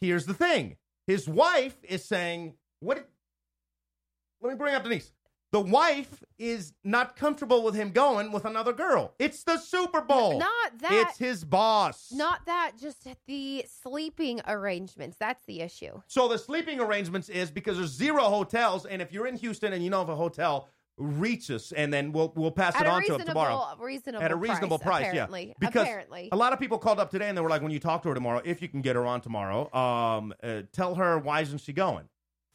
Here's 0.00 0.26
the 0.26 0.34
thing 0.34 0.76
his 1.06 1.28
wife 1.28 1.76
is 1.84 2.04
saying, 2.04 2.54
what? 2.80 3.08
Let 4.42 4.50
me 4.50 4.56
bring 4.56 4.74
up 4.74 4.82
Denise. 4.82 5.12
The 5.52 5.60
wife 5.60 6.24
is 6.38 6.74
not 6.82 7.16
comfortable 7.16 7.62
with 7.62 7.74
him 7.74 7.92
going 7.92 8.32
with 8.32 8.44
another 8.44 8.72
girl. 8.72 9.14
It's 9.18 9.44
the 9.44 9.58
Super 9.58 10.00
Bowl. 10.02 10.40
Not 10.40 10.78
that. 10.80 11.06
It's 11.08 11.18
his 11.18 11.44
boss. 11.44 12.10
Not 12.12 12.44
that. 12.46 12.72
Just 12.78 13.06
the 13.26 13.64
sleeping 13.82 14.40
arrangements. 14.46 15.16
That's 15.18 15.44
the 15.46 15.60
issue. 15.60 16.02
So 16.08 16.26
the 16.26 16.38
sleeping 16.38 16.80
arrangements 16.80 17.28
is 17.28 17.50
because 17.52 17.78
there's 17.78 17.92
zero 17.92 18.24
hotels, 18.24 18.86
and 18.86 19.00
if 19.00 19.12
you're 19.12 19.28
in 19.28 19.36
Houston 19.36 19.72
and 19.72 19.84
you 19.84 19.88
know 19.88 20.02
of 20.02 20.08
a 20.08 20.16
hotel, 20.16 20.68
reach 20.98 21.50
us, 21.50 21.72
and 21.72 21.92
then 21.92 22.12
we'll 22.12 22.32
we'll 22.36 22.50
pass 22.50 22.74
At 22.74 22.82
it 22.82 22.88
on 22.88 23.02
to 23.04 23.14
him 23.14 23.26
tomorrow 23.26 23.76
reasonable 23.78 24.22
at 24.22 24.30
a 24.30 24.36
reasonable 24.36 24.78
price. 24.78 25.06
Apparently, 25.08 25.48
yeah, 25.48 25.54
because 25.58 25.82
apparently. 25.82 26.28
a 26.32 26.36
lot 26.36 26.52
of 26.52 26.58
people 26.58 26.78
called 26.78 26.98
up 26.98 27.10
today 27.10 27.28
and 27.28 27.36
they 27.36 27.42
were 27.42 27.50
like, 27.50 27.62
when 27.62 27.70
you 27.72 27.78
talk 27.78 28.02
to 28.02 28.08
her 28.08 28.14
tomorrow, 28.14 28.40
if 28.44 28.62
you 28.62 28.68
can 28.68 28.80
get 28.80 28.96
her 28.96 29.06
on 29.06 29.20
tomorrow, 29.20 29.72
um, 29.74 30.34
uh, 30.42 30.62
tell 30.72 30.94
her 30.94 31.18
why 31.18 31.40
isn't 31.42 31.58
she 31.58 31.72
going? 31.72 32.08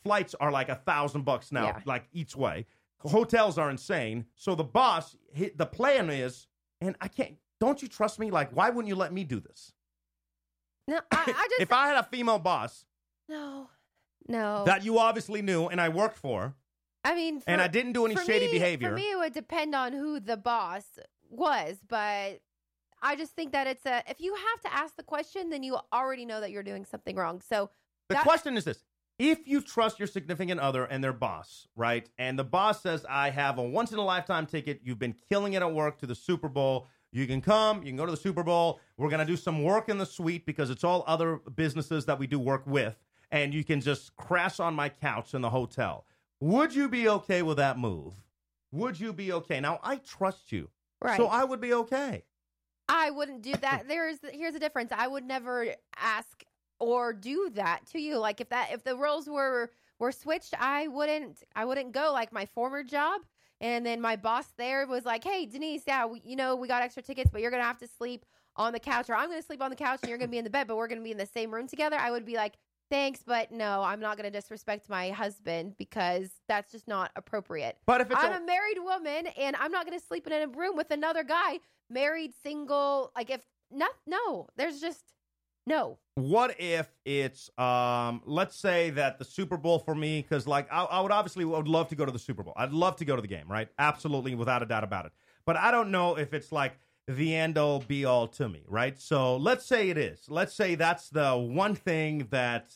Flights 0.03 0.35
are 0.39 0.51
like 0.51 0.69
a 0.69 0.75
thousand 0.75 1.23
bucks 1.23 1.51
now, 1.51 1.65
Yeah. 1.65 1.79
like 1.85 2.05
each 2.13 2.35
way. 2.35 2.65
Hotels 2.99 3.57
are 3.57 3.69
insane. 3.69 4.25
So 4.35 4.55
the 4.55 4.63
boss, 4.63 5.15
the 5.55 5.65
plan 5.65 6.09
is, 6.09 6.47
and 6.79 6.95
I 7.01 7.07
can't. 7.07 7.35
Don't 7.59 7.81
you 7.81 7.87
trust 7.87 8.17
me? 8.17 8.31
Like, 8.31 8.55
why 8.55 8.69
wouldn't 8.69 8.87
you 8.87 8.95
let 8.95 9.13
me 9.13 9.23
do 9.23 9.39
this? 9.39 9.71
no, 10.87 10.99
I, 11.11 11.21
I 11.21 11.25
just 11.49 11.61
if 11.61 11.71
I 11.71 11.87
had 11.87 11.97
a 11.97 12.03
female 12.03 12.39
boss 12.39 12.85
no, 13.29 13.69
no. 14.27 14.65
that 14.65 14.83
you 14.83 14.97
obviously 14.99 15.41
knew 15.41 15.67
and 15.67 15.79
I 15.79 15.89
worked 15.89 16.17
for, 16.17 16.55
I 17.03 17.15
mean, 17.15 17.39
for, 17.39 17.49
and 17.49 17.61
I 17.61 17.67
didn't 17.67 17.93
do 17.93 18.05
any 18.05 18.15
shady 18.15 18.47
me- 18.47 18.51
behavior. 18.53 18.89
For 18.89 18.95
me, 18.95 19.11
it 19.11 19.17
would 19.17 19.33
depend 19.33 19.73
on 19.73 19.93
who 19.93 20.19
the 20.19 20.37
boss 20.37 20.83
was, 21.29 21.77
but 21.87 22.41
I 23.01 23.15
just 23.17 23.33
think 23.33 23.51
that 23.53 23.67
it's 23.67 23.85
a. 23.85 24.03
If 24.07 24.19
you 24.19 24.35
have 24.35 24.61
to 24.61 24.73
ask 24.73 24.95
the 24.95 25.03
question, 25.03 25.49
then 25.49 25.63
you 25.63 25.77
already 25.91 26.25
know 26.25 26.39
that 26.41 26.51
you're 26.51 26.63
doing 26.63 26.85
something 26.85 27.15
wrong. 27.15 27.41
So 27.41 27.69
The 28.09 28.15
That- 28.15 28.23
question 28.23 28.57
is 28.57 28.65
this. 28.65 28.83
If 29.19 29.47
you 29.47 29.61
trust 29.61 29.99
your 29.99 30.07
significant 30.07 30.59
other 30.59 30.85
and 30.85 31.03
their 31.03 31.13
boss, 31.13 31.67
right? 31.75 32.09
And 32.17 32.39
the 32.39 32.43
boss 32.43 32.81
says, 32.81 33.05
I 33.07 33.29
have 33.29 33.59
a 33.59 33.63
once 33.63 33.91
in 33.91 33.99
a 33.99 34.03
lifetime 34.03 34.47
ticket. 34.47 34.81
You've 34.83 34.97
been 34.97 35.15
killing 35.29 35.53
it 35.53 35.61
at 35.61 35.71
work 35.71 35.99
to 35.99 36.07
the 36.07 36.15
Super 36.15 36.49
Bowl. 36.49 36.87
You 37.11 37.27
can 37.27 37.39
come, 37.39 37.83
you 37.83 37.89
can 37.89 37.97
go 37.97 38.05
to 38.05 38.11
the 38.11 38.17
Super 38.17 38.41
Bowl. 38.41 38.79
We're 38.97 39.09
going 39.09 39.19
to 39.19 39.31
do 39.31 39.37
some 39.37 39.63
work 39.63 39.89
in 39.89 39.99
the 39.99 40.07
suite 40.07 40.45
because 40.47 40.71
it's 40.71 40.83
all 40.83 41.03
other 41.05 41.35
businesses 41.55 42.05
that 42.05 42.17
we 42.17 42.25
do 42.25 42.39
work 42.39 42.65
with. 42.65 42.95
And 43.31 43.53
you 43.53 43.63
can 43.63 43.79
just 43.79 44.15
crash 44.15 44.59
on 44.59 44.73
my 44.73 44.89
couch 44.89 45.35
in 45.35 45.41
the 45.41 45.51
hotel. 45.51 46.05
Would 46.41 46.73
you 46.73 46.89
be 46.89 47.07
okay 47.07 47.43
with 47.43 47.57
that 47.57 47.77
move? 47.77 48.15
Would 48.71 48.99
you 48.99 49.13
be 49.13 49.31
okay? 49.31 49.59
Now, 49.59 49.79
I 49.83 49.97
trust 49.97 50.51
you. 50.51 50.69
right, 50.99 51.17
So 51.17 51.27
I 51.27 51.43
would 51.43 51.61
be 51.61 51.73
okay. 51.73 52.23
I 52.89 53.11
wouldn't 53.11 53.43
do 53.43 53.53
that. 53.61 53.83
There's 53.87 54.17
here's 54.31 54.53
the 54.53 54.59
difference. 54.59 54.91
I 54.91 55.07
would 55.07 55.23
never 55.23 55.67
ask 55.95 56.43
or 56.79 57.13
do 57.13 57.51
that 57.53 57.81
to 57.91 57.99
you. 57.99 58.17
Like 58.17 58.41
if 58.41 58.49
that 58.49 58.69
if 58.73 58.83
the 58.83 58.97
roles 58.97 59.27
were 59.27 59.69
were 59.99 60.11
switched, 60.11 60.55
I 60.59 60.87
wouldn't 60.87 61.43
I 61.55 61.63
wouldn't 61.63 61.91
go 61.91 62.11
like 62.11 62.33
my 62.33 62.47
former 62.47 62.83
job. 62.83 63.21
And 63.61 63.85
then 63.85 64.01
my 64.01 64.15
boss 64.15 64.47
there 64.57 64.87
was 64.87 65.05
like, 65.05 65.23
"Hey, 65.23 65.45
Denise, 65.45 65.83
yeah, 65.85 66.07
we, 66.07 66.21
you 66.25 66.35
know 66.35 66.55
we 66.55 66.67
got 66.67 66.81
extra 66.81 67.03
tickets, 67.03 67.29
but 67.31 67.41
you're 67.41 67.51
gonna 67.51 67.63
have 67.63 67.77
to 67.77 67.87
sleep 67.87 68.25
on 68.55 68.73
the 68.73 68.79
couch, 68.79 69.09
or 69.09 69.15
I'm 69.15 69.29
gonna 69.29 69.43
sleep 69.43 69.61
on 69.61 69.69
the 69.69 69.75
couch, 69.75 69.99
and 70.01 70.09
you're 70.09 70.17
gonna 70.17 70.31
be 70.31 70.39
in 70.39 70.43
the 70.43 70.49
bed, 70.49 70.67
but 70.67 70.75
we're 70.75 70.87
gonna 70.87 71.01
be 71.01 71.11
in 71.11 71.17
the 71.19 71.27
same 71.27 71.53
room 71.53 71.67
together." 71.67 71.97
I 71.97 72.09
would 72.09 72.25
be 72.25 72.35
like, 72.35 72.55
"Thanks, 72.91 73.23
but 73.25 73.51
no, 73.51 73.81
I'm 73.81 73.99
not 73.99 74.17
gonna 74.17 74.29
disrespect 74.29 74.89
my 74.89 75.09
husband 75.09 75.77
because 75.77 76.29
that's 76.47 76.71
just 76.71 76.87
not 76.87 77.09
appropriate." 77.15 77.77
But 77.87 78.01
if 78.01 78.11
it's 78.11 78.21
I'm 78.21 78.33
a- 78.33 78.43
a 78.43 78.45
married 78.45 78.77
woman 78.83 79.27
and 79.27 79.55
I'm 79.55 79.71
not 79.71 79.87
going 79.87 79.97
to 79.97 80.05
sleep 80.05 80.27
in 80.27 80.33
a 80.33 80.47
room 80.47 80.75
with 80.75 80.91
another 80.91 81.23
guy, 81.23 81.59
married, 81.89 82.33
single. 82.43 83.11
Like, 83.15 83.29
if 83.31 83.41
no, 83.71 83.87
no, 84.05 84.47
there's 84.57 84.79
just 84.81 85.01
no. 85.65 85.97
what 86.15 86.59
if 86.59 86.89
it's 87.05 87.49
um 87.57 88.21
let's 88.25 88.55
say 88.57 88.89
that 88.89 89.19
the 89.19 89.25
super 89.25 89.57
bowl 89.57 89.77
for 89.79 89.93
me 89.93 90.21
because 90.21 90.47
like 90.47 90.67
I, 90.71 90.83
I 90.83 91.01
would 91.01 91.11
obviously 91.11 91.45
would 91.45 91.67
love 91.67 91.87
to 91.89 91.95
go 91.95 92.03
to 92.03 92.11
the 92.11 92.19
super 92.19 92.41
bowl 92.43 92.53
i'd 92.57 92.73
love 92.73 92.95
to 92.97 93.05
go 93.05 93.15
to 93.15 93.21
the 93.21 93.27
game 93.27 93.45
right 93.47 93.69
absolutely 93.77 94.33
without 94.35 94.63
a 94.63 94.65
doubt 94.65 94.83
about 94.83 95.05
it 95.05 95.11
but 95.45 95.55
i 95.57 95.69
don't 95.69 95.91
know 95.91 96.17
if 96.17 96.33
it's 96.33 96.51
like 96.51 96.79
the 97.07 97.35
end 97.35 97.57
all 97.57 97.79
be 97.79 98.05
all 98.05 98.27
to 98.27 98.47
me 98.47 98.63
right 98.67 98.99
so 98.99 99.35
let's 99.37 99.65
say 99.65 99.89
it 99.89 99.97
is 99.97 100.25
let's 100.29 100.53
say 100.53 100.75
that's 100.75 101.09
the 101.09 101.35
one 101.35 101.75
thing 101.75 102.27
that 102.31 102.73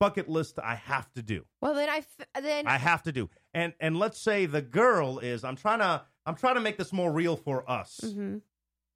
bucket 0.00 0.28
list 0.28 0.58
i 0.62 0.74
have 0.74 1.10
to 1.12 1.22
do 1.22 1.44
Well, 1.60 1.74
then 1.74 1.88
I 1.88 1.98
f- 1.98 2.42
then 2.42 2.66
i 2.66 2.76
have 2.78 3.02
to 3.04 3.12
do 3.12 3.28
and 3.54 3.72
and 3.80 3.98
let's 3.98 4.18
say 4.20 4.46
the 4.46 4.62
girl 4.62 5.18
is 5.18 5.44
i'm 5.44 5.56
trying 5.56 5.78
to 5.80 6.02
i'm 6.26 6.34
trying 6.36 6.54
to 6.56 6.60
make 6.60 6.78
this 6.78 6.92
more 6.92 7.12
real 7.12 7.36
for 7.36 7.68
us 7.70 8.00
Mhm. 8.02 8.40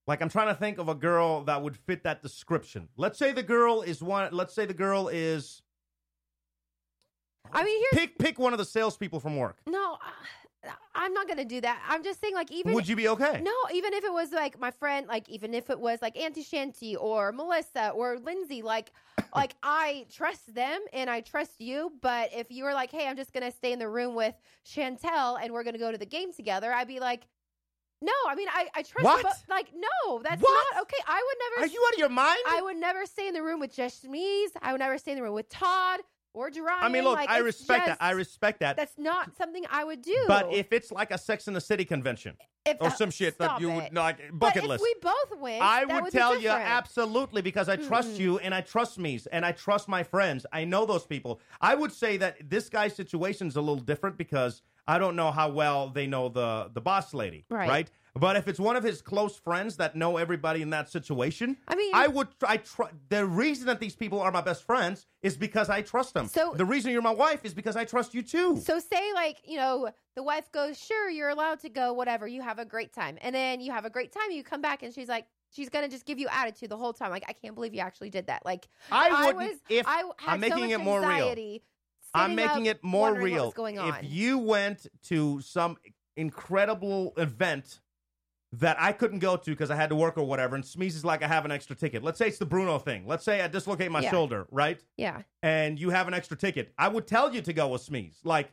like 0.07 0.23
I'm 0.23 0.29
trying 0.31 0.49
to 0.49 0.55
think 0.55 0.79
of 0.79 0.89
a 0.89 0.95
girl 0.95 1.45
that 1.45 1.63
would 1.63 1.77
fit 1.77 2.03
that 2.05 2.21
description. 2.23 2.89
Let's 2.97 3.17
say 3.19 3.31
the 3.33 3.45
girl 3.45 3.83
is 3.83 4.03
one. 4.03 4.33
Let's 4.33 4.53
say 4.55 4.67
the 4.67 4.75
girl 4.75 5.07
is. 5.09 5.63
I 7.53 7.63
mean, 7.65 7.81
here's 7.93 8.01
Pick 8.07 8.19
pick 8.19 8.39
one 8.39 8.53
of 8.53 8.59
the 8.59 8.65
salespeople 8.65 9.21
from 9.21 9.37
work. 9.37 9.59
no. 9.67 9.99
I'm 10.95 11.15
not 11.15 11.27
to 11.41 11.45
do 11.45 11.61
that. 11.63 11.83
I'm 11.89 12.05
just 12.05 12.21
saying, 12.21 12.35
like, 12.35 12.51
even 12.51 12.75
Would 12.75 12.87
you 12.87 12.97
be 12.97 13.09
okay? 13.09 13.41
No, 13.43 13.53
even 13.73 13.95
if 13.95 14.05
it 14.05 14.13
was 14.13 14.33
like 14.33 14.61
my 14.61 14.71
friend, 14.71 15.07
like 15.07 15.29
even 15.29 15.55
if 15.55 15.71
it 15.71 15.81
was 15.81 16.03
like 16.03 16.17
Auntie 16.17 16.43
Shanty 16.43 16.97
or 16.97 17.33
Melissa 17.33 17.91
or 17.91 18.19
Lindsay, 18.19 18.61
like 18.63 18.93
like 19.35 19.55
I 19.63 20.07
trust 20.13 20.55
them 20.55 20.81
and 20.93 21.09
I 21.09 21.23
trust 21.23 21.61
you. 21.61 21.93
But 22.03 22.31
if 22.35 22.51
you 22.51 22.65
were 22.65 22.75
like, 22.75 22.91
hey, 22.91 23.07
I'm 23.09 23.17
just 23.17 23.33
gonna 23.33 23.51
stay 23.51 23.73
in 23.73 23.79
the 23.79 23.89
room 23.89 24.15
with 24.15 24.35
Chantel 24.67 25.39
and 25.43 25.53
we're 25.53 25.65
gonna 25.65 25.79
go 25.79 25.91
to 25.91 25.99
the 25.99 26.07
game 26.07 26.33
together, 26.33 26.73
I'd 26.73 26.89
be 26.89 27.01
like, 27.01 27.23
no. 28.03 28.13
I 28.29 28.35
mean, 28.35 28.49
I 28.53 28.69
I 28.75 28.83
trust 28.83 29.05
What? 29.05 29.37
like, 29.49 29.69
no, 29.75 30.21
that's 30.23 30.43
What? 30.43 30.67
not 30.75 30.83
okay. 30.83 31.03
I 31.07 31.23
would 31.27 31.37
never. 31.57 31.65
Are 31.65 31.73
you 31.73 31.83
out 31.89 31.95
of 31.95 31.99
your 31.99 32.09
mind? 32.11 32.39
I 32.47 32.61
would 32.61 32.77
never 32.77 33.07
stay 33.07 33.29
in 33.29 33.35
the 33.35 33.43
room 33.43 33.61
with 33.61 33.75
Smeeze. 33.75 34.51
I 34.61 34.73
would 34.73 34.81
never 34.81 34.99
stay 34.99 35.13
in 35.13 35.17
the 35.17 35.23
room 35.23 35.35
with 35.35 35.49
Todd 35.49 36.01
or 36.33 36.51
Jerome. 36.51 36.79
I 36.81 36.89
mean, 36.89 37.05
look, 37.05 37.17
like, 37.17 37.29
I 37.29 37.39
respect 37.39 37.87
that. 37.87 37.99
I 38.01 38.13
respect 38.13 38.61
that. 38.61 38.77
That's 38.77 38.99
not 38.99 39.37
something 39.37 39.65
I 39.71 39.85
would 39.85 40.03
do. 40.03 40.17
But 40.29 40.53
if 40.53 40.73
it's 40.73 40.93
like 40.93 41.11
a 41.11 41.19
Sex 41.19 41.49
in 41.49 41.55
the 41.55 41.61
City 41.61 41.85
convention 41.85 42.37
if, 42.65 42.77
or 42.81 42.91
some 42.91 43.11
shit 43.11 43.39
that 43.39 43.61
you 43.61 43.71
it. 43.71 43.75
would 43.75 43.95
like 43.95 44.19
But 44.33 44.39
bucket 44.39 44.65
if 44.65 44.69
list. 44.69 44.83
we 44.85 44.95
both 45.03 45.41
went, 45.41 45.63
I 45.63 45.85
would 45.85 46.13
tell 46.13 46.41
you 46.41 46.51
absolutely 46.51 47.43
because 47.43 47.69
I 47.69 47.77
trust 47.77 48.19
you 48.19 48.39
and 48.39 48.55
I 48.55 48.61
trust 48.61 48.99
me 48.99 49.21
and 49.33 49.45
I 49.45 49.53
trust 49.53 49.89
my 49.89 50.03
friends. 50.03 50.47
I 50.53 50.65
know 50.65 50.87
those 50.87 51.05
people. 51.05 51.41
I 51.61 51.75
would 51.75 51.93
say 51.93 52.17
that 52.19 52.49
this 52.49 52.69
guy's 52.69 52.95
situation 52.95 53.49
is 53.49 53.57
a 53.57 53.61
little 53.61 53.83
different 53.83 54.17
because 54.17 54.63
I 54.87 54.99
don't 54.99 55.17
know 55.17 55.31
how 55.31 55.51
well 55.51 55.89
they 55.89 56.07
know 56.07 56.29
the 56.29 56.71
the 56.73 56.81
boss 56.81 57.15
lady, 57.15 57.45
Right. 57.49 57.91
But 58.15 58.37
if 58.37 58.49
it's 58.49 58.59
one 58.59 58.77
of 58.77 58.83
his 58.83 59.03
close 59.03 59.37
friends 59.37 59.77
that 59.77 59.95
know 59.95 60.17
everybody 60.17 60.63
in 60.63 60.71
that 60.71 60.89
situation, 60.89 61.57
I 61.69 61.77
mean- 61.77 61.95
I 61.95 62.09
would. 62.09 62.29
I 62.47 62.59
tr- 62.59 62.83
the 63.09 63.27
reason 63.27 63.67
that 63.67 63.81
these 63.81 63.95
people 63.95 64.21
are 64.21 64.33
my 64.33 64.41
best 64.41 64.65
friends 64.65 65.07
is 65.23 65.37
because 65.37 65.71
I 65.71 65.83
trust 65.83 66.15
them. 66.15 66.27
So- 66.27 66.55
the 66.55 66.65
reason 66.65 66.93
you're 66.93 67.03
my 67.03 67.11
wife 67.11 67.45
is 67.45 67.55
because 67.55 67.77
I 67.77 67.85
trust 67.85 68.15
you 68.15 68.23
too. 68.23 68.59
So 68.61 68.79
say 68.79 69.13
like, 69.15 69.39
you 69.45 69.57
know, 69.57 69.91
the 70.17 70.23
wife 70.23 70.51
goes, 70.53 70.79
"Sure, 70.79 71.09
you're 71.09 71.29
allowed 71.29 71.61
to 71.61 71.69
go, 71.69 71.93
whatever. 71.93 72.27
You 72.27 72.43
have 72.43 72.59
a 72.59 72.65
great 72.65 72.93
time." 72.93 73.19
And 73.21 73.35
then 73.35 73.61
you 73.61 73.73
have 73.73 73.85
a 73.85 73.91
great 73.91 74.13
time, 74.13 74.31
you 74.31 74.43
come 74.43 74.61
back 74.61 74.83
and 74.83 74.93
she's 74.93 75.09
like 75.09 75.27
she's 75.53 75.69
going 75.69 75.85
to 75.85 75.91
just 75.91 76.07
give 76.07 76.19
you 76.19 76.29
attitude 76.31 76.69
the 76.71 76.77
whole 76.77 76.93
time. 76.93 77.11
Like, 77.11 77.25
"I 77.29 77.33
can't 77.33 77.55
believe 77.55 77.75
you 77.75 77.81
actually 77.81 78.11
did 78.11 78.27
that." 78.27 78.45
Like 78.45 78.69
I 78.91 79.27
wouldn't 79.27 79.37
was 79.37 79.59
if 79.69 79.87
I 79.87 79.97
had 80.19 80.35
I'm 80.35 80.41
making 80.41 80.69
so 80.71 80.75
it 80.75 80.81
more 80.81 81.01
real. 81.01 81.59
I'm 82.15 82.35
making 82.35 82.67
it 82.67 82.83
more 82.83 83.15
real. 83.15 83.51
Going 83.53 83.79
on? 83.79 83.95
If 84.05 84.11
you 84.11 84.39
went 84.39 84.87
to 85.05 85.41
some 85.43 85.77
incredible 86.17 87.13
event 87.17 87.81
that 88.53 88.77
I 88.81 88.93
couldn't 88.93 89.21
go 89.21 89.37
to 89.37 89.51
because 89.51 89.71
I 89.71 89.77
had 89.77 89.91
to 89.91 89.97
work 89.97 90.19
or 90.19 90.25
whatever, 90.25 90.57
and 90.57 90.65
Smeeze 90.65 90.97
is 90.97 91.05
like, 91.05 91.23
I 91.23 91.29
have 91.29 91.45
an 91.45 91.53
extra 91.53 91.77
ticket. 91.77 92.03
Let's 92.03 92.19
say 92.19 92.29
it's 92.29 92.39
the 92.39 92.47
Bruno 92.47 92.79
thing. 92.79 93.07
Let's 93.07 93.25
say 93.25 93.41
I 93.43 93.49
dislocate 93.49 93.91
my 93.93 94.01
Yeah. 94.01 94.11
shoulder, 94.11 94.47
right? 94.51 94.83
yeah. 94.97 95.23
And 95.43 95.79
you 95.79 95.91
have 95.91 96.09
an 96.09 96.15
extra 96.15 96.37
ticket. 96.37 96.73
I 96.77 96.89
would 96.89 97.07
tell 97.07 97.33
you 97.33 97.43
to 97.43 97.53
go 97.53 97.69
with 97.69 97.87
Smeeze. 97.87 98.17
Like, 98.25 98.51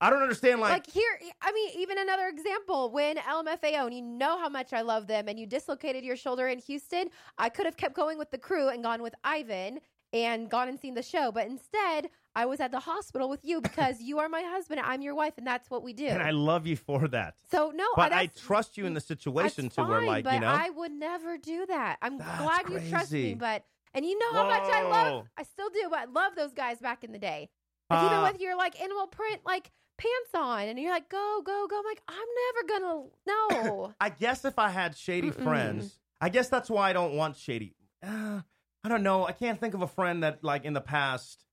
I 0.00 0.10
don't 0.10 0.22
understand. 0.22 0.60
Like, 0.60 0.72
Like, 0.72 0.90
here, 0.90 1.20
I 1.42 1.52
mean, 1.52 1.70
even 1.76 1.98
another 1.98 2.26
example 2.26 2.90
when 2.90 3.18
LMFAO, 3.18 3.84
and 3.86 3.94
you 3.94 4.02
know 4.02 4.38
how 4.38 4.48
much 4.48 4.72
I 4.72 4.80
love 4.80 5.06
them, 5.06 5.28
and 5.28 5.38
you 5.38 5.46
dislocated 5.46 6.04
your 6.04 6.16
shoulder 6.16 6.48
in 6.48 6.58
Houston, 6.60 7.10
I 7.38 7.50
could 7.50 7.66
have 7.66 7.76
kept 7.76 7.94
going 7.94 8.18
with 8.18 8.30
the 8.30 8.38
crew 8.38 8.68
and 8.68 8.82
gone 8.82 9.02
with 9.02 9.14
Ivan 9.24 9.78
and 10.12 10.50
gone 10.50 10.68
and 10.68 10.80
seen 10.80 10.94
the 10.94 11.02
show. 11.02 11.30
But 11.30 11.46
instead, 11.46 12.08
I 12.34 12.46
was 12.46 12.60
at 12.60 12.70
the 12.70 12.80
hospital 12.80 13.28
with 13.28 13.44
you 13.44 13.60
because 13.60 14.00
you 14.08 14.18
are 14.20 14.28
my 14.28 14.42
husband, 14.42 14.80
I'm 14.84 15.02
your 15.02 15.14
wife, 15.14 15.34
and 15.36 15.46
that's 15.46 15.70
what 15.70 15.82
we 15.82 15.92
do. 15.92 16.06
and 16.06 16.22
I 16.22 16.30
love 16.30 16.66
you 16.66 16.76
for 16.76 17.08
that. 17.08 17.34
so, 17.50 17.72
no, 17.74 17.86
But 17.96 18.12
I 18.12 18.26
trust 18.26 18.78
you 18.78 18.86
in 18.86 18.94
the 18.94 19.00
situation 19.00 19.68
to 19.70 19.82
where, 19.84 19.98
fine, 20.00 20.06
like, 20.06 20.24
but 20.24 20.34
you 20.34 20.40
know, 20.40 20.46
I 20.48 20.70
would 20.70 20.92
never 20.92 21.36
do 21.38 21.66
that. 21.66 21.98
I'm 22.02 22.18
glad 22.18 22.68
you 22.70 22.80
trust 22.90 23.12
me, 23.12 23.34
but. 23.34 23.64
And 23.92 24.06
you 24.06 24.16
know 24.16 24.32
how 24.34 24.46
much 24.48 24.62
I 24.72 24.82
love, 24.88 25.26
I 25.36 25.42
still 25.42 25.68
do, 25.68 25.88
but 25.90 25.98
I 25.98 26.04
love 26.04 26.36
those 26.36 26.52
guys 26.52 26.78
back 26.78 27.02
in 27.02 27.10
the 27.10 27.18
day. 27.18 27.50
Like, 27.90 28.02
Uh, 28.02 28.06
even 28.06 28.22
with 28.22 28.40
your 28.40 28.56
like 28.56 28.80
animal 28.80 29.08
print 29.08 29.40
like 29.44 29.72
pants 29.98 30.30
on, 30.32 30.68
and 30.68 30.78
you're 30.78 30.92
like, 30.92 31.08
go, 31.08 31.42
go, 31.44 31.66
go. 31.66 31.76
I'm 31.76 31.84
like, 31.84 32.00
I'm 32.06 32.28
never 32.54 32.86
gonna 32.86 33.02
no. 33.26 33.94
I 34.00 34.10
guess 34.10 34.44
if 34.44 34.60
I 34.60 34.68
had 34.70 34.96
shady 34.96 35.32
Mm-mm. 35.32 35.42
friends, 35.42 35.98
I 36.20 36.28
guess 36.28 36.48
that's 36.48 36.70
why 36.70 36.90
I 36.90 36.92
don't 36.92 37.14
want 37.14 37.36
shady. 37.36 37.74
Uh, 38.00 38.42
I 38.84 38.88
don't 38.88 39.02
know. 39.02 39.26
I 39.26 39.32
can't 39.32 39.58
think 39.58 39.74
of 39.74 39.82
a 39.82 39.88
friend 39.88 40.22
that, 40.22 40.44
like, 40.44 40.64
in 40.64 40.72
the 40.72 40.80
past, 40.80 41.44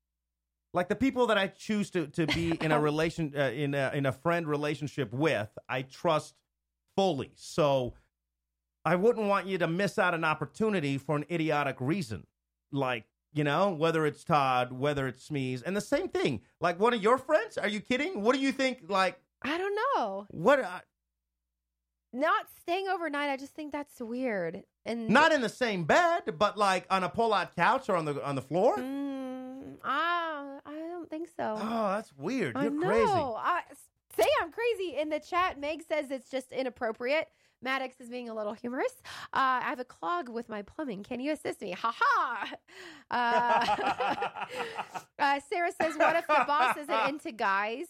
like 0.78 0.89
the 0.89 0.95
people 0.95 1.28
that 1.28 1.38
I 1.38 1.47
choose 1.47 1.89
to 1.91 2.07
to 2.07 2.28
be 2.28 2.51
in 2.61 2.71
a 2.71 2.80
relation 2.89 3.34
uh, 3.36 3.49
in 3.49 3.73
a 3.73 3.91
in 3.93 4.05
a 4.05 4.11
friend 4.11 4.47
relationship 4.47 5.11
with, 5.11 5.49
I 5.67 5.82
trust 5.82 6.36
fully. 6.95 7.32
So 7.36 7.95
I 8.86 8.95
wouldn't 8.95 9.28
want 9.28 9.47
you 9.47 9.57
to 9.57 9.67
miss 9.67 9.97
out 9.97 10.13
an 10.13 10.23
opportunity 10.23 10.97
for 10.97 11.15
an 11.15 11.25
idiotic 11.30 11.75
reason, 11.80 12.28
like. 12.71 13.05
You 13.34 13.43
know, 13.43 13.69
whether 13.69 14.05
it's 14.07 14.23
Todd, 14.23 14.71
whether 14.71 15.05
it's 15.05 15.30
Smeeze, 15.30 15.61
and 15.63 15.75
the 15.75 15.82
same 15.82 16.07
thing. 16.07 16.41
Like 16.59 16.80
one 16.80 16.93
of 16.95 17.03
your 17.03 17.19
friends? 17.19 17.57
Are 17.57 17.67
you 17.67 17.82
kidding? 17.82 18.21
What 18.23 18.34
do 18.34 18.41
you 18.41 18.51
think? 18.51 18.86
Like 18.88 19.19
I 19.43 19.57
don't 19.59 19.75
know. 19.75 20.25
what? 20.32 20.59
Uh, 20.59 20.80
Not 22.13 22.47
staying 22.61 22.88
overnight. 22.88 23.30
I 23.30 23.38
just 23.38 23.53
think 23.53 23.73
that's 23.73 23.99
weird. 23.99 24.63
And 24.86 25.09
Not 25.09 25.34
in 25.34 25.41
the 25.41 25.49
same 25.49 25.84
bed, 25.84 26.21
but 26.39 26.57
like 26.57 26.88
on 26.89 27.03
a 27.03 27.09
pull-out 27.09 27.55
couch 27.55 27.89
or 27.89 27.95
on 27.95 28.05
the 28.05 28.25
on 28.25 28.36
the 28.36 28.41
floor. 28.41 28.78
Mm, 28.78 29.75
ah, 29.84 30.26
I 30.26 30.26
don't 31.08 31.20
think 31.20 31.30
so. 31.36 31.55
Oh, 31.58 31.89
that's 31.95 32.14
weird. 32.18 32.55
You're 32.55 32.72
know. 32.72 32.88
crazy. 32.88 33.12
I, 33.12 33.62
say 34.18 34.28
I'm 34.41 34.51
crazy 34.51 34.97
in 34.99 35.10
the 35.10 35.20
chat. 35.20 35.60
Meg 35.60 35.84
says 35.88 36.12
it's 36.12 36.30
just 36.30 36.51
inappropriate. 36.51 37.28
Maddox 37.62 37.99
is 37.99 38.10
being 38.10 38.30
a 38.30 38.36
little 38.36 38.53
humorous. 38.53 38.93
Uh, 39.34 39.62
I 39.62 39.70
have 39.70 39.80
a 39.80 39.86
clog 39.86 40.30
with 40.30 40.47
my 40.47 40.62
plumbing. 40.62 41.03
Can 41.03 41.20
you 41.20 41.32
assist 41.32 41.62
me? 41.62 41.72
Ha 41.72 41.95
ha. 41.97 42.53
Uh, 43.10 44.86
uh, 45.20 45.39
Sarah 45.49 45.72
says, 45.82 45.97
"What 45.97 46.16
if 46.16 46.28
the 46.28 46.43
boss 46.45 46.78
isn't 46.78 47.10
into 47.10 47.32
guys?" 47.32 47.88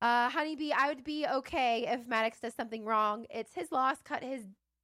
Uh, 0.00 0.30
Honeybee, 0.30 0.72
I 0.72 0.88
would 0.88 1.02
be 1.02 1.26
okay 1.26 1.86
if 1.88 2.06
Maddox 2.06 2.40
does 2.40 2.54
something 2.54 2.84
wrong. 2.84 3.26
It's 3.30 3.52
his 3.52 3.72
loss. 3.72 3.96
Cut 4.04 4.22
his 4.22 4.42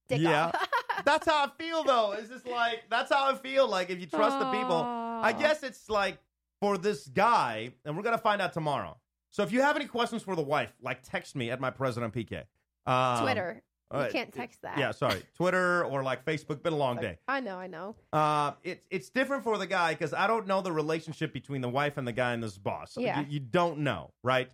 dick 0.09 0.20
Yeah. 0.20 0.47
off. 0.47 0.68
that's 1.05 1.27
how 1.27 1.45
I 1.45 1.51
feel 1.57 1.85
though. 1.85 2.12
It's 2.18 2.29
just 2.29 2.47
like 2.47 2.85
that's 2.91 3.12
how 3.12 3.33
I 3.33 3.37
feel. 3.37 3.68
Like 3.68 3.91
if 3.91 4.01
you 4.01 4.07
trust 4.07 4.41
the 4.41 4.51
people, 4.51 4.83
I 4.83 5.33
guess 5.33 5.62
it's 5.62 5.89
like 5.89 6.18
for 6.61 6.79
this 6.79 7.07
guy, 7.09 7.73
and 7.85 7.97
we're 7.97 8.03
gonna 8.03 8.19
find 8.19 8.41
out 8.41 8.53
tomorrow. 8.53 8.97
So 9.31 9.43
if 9.43 9.53
you 9.53 9.61
have 9.63 9.77
any 9.77 9.87
questions 9.87 10.23
for 10.23 10.35
the 10.35 10.43
wife, 10.43 10.73
like 10.81 11.03
text 11.03 11.37
me 11.37 11.51
at 11.51 11.61
my 11.61 11.71
president 11.71 12.15
PK. 12.15 12.45
Um, 12.87 13.23
Twitter. 13.23 13.63
You 13.93 14.01
uh, 14.01 14.09
can't 14.09 14.33
text 14.33 14.63
that. 14.63 14.79
Yeah, 14.79 14.91
sorry, 14.91 15.23
Twitter 15.37 15.85
or 15.85 16.03
like 16.03 16.25
Facebook. 16.25 16.63
Been 16.63 16.73
a 16.73 16.77
long 16.77 16.97
day. 16.97 17.19
I 17.29 17.41
know. 17.41 17.57
I 17.57 17.69
know. 17.69 17.95
Uh, 18.13 18.53
it's 18.65 18.85
it's 18.91 19.11
different 19.11 19.45
for 19.45 19.59
the 19.59 19.67
guy 19.67 19.93
because 19.93 20.13
I 20.13 20.27
don't 20.27 20.47
know 20.47 20.61
the 20.61 20.73
relationship 20.73 21.33
between 21.33 21.61
the 21.61 21.69
wife 21.69 21.97
and 21.97 22.07
the 22.07 22.13
guy 22.13 22.33
and 22.33 22.43
this 22.43 22.59
boss. 22.59 22.97
Yeah. 22.99 23.21
You, 23.21 23.27
you 23.31 23.41
don't 23.41 23.79
know, 23.79 24.13
right? 24.25 24.51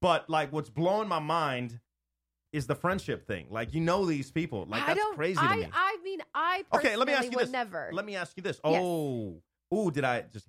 But 0.00 0.30
like, 0.30 0.52
what's 0.52 0.70
blowing 0.70 1.08
my 1.08 1.18
mind 1.18 1.80
is 2.52 2.66
the 2.66 2.74
friendship 2.74 3.26
thing. 3.26 3.46
Like, 3.50 3.74
you 3.74 3.80
know 3.80 4.06
these 4.06 4.30
people. 4.30 4.66
Like, 4.68 4.82
I 4.82 4.94
that's 4.94 5.00
crazy 5.14 5.38
I, 5.40 5.54
to 5.54 5.60
me. 5.62 5.68
I 5.72 5.98
mean, 6.04 6.20
I 6.34 6.64
okay, 6.74 6.96
let 6.96 7.06
me 7.06 7.12
ask 7.12 7.30
you 7.30 7.38
this. 7.38 7.50
Never. 7.50 7.90
Let 7.92 8.04
me 8.04 8.16
ask 8.16 8.36
you 8.36 8.42
this. 8.42 8.60
Yes. 8.64 8.80
Oh, 8.82 9.42
oh, 9.70 9.90
did 9.90 10.04
I 10.04 10.22
just? 10.32 10.46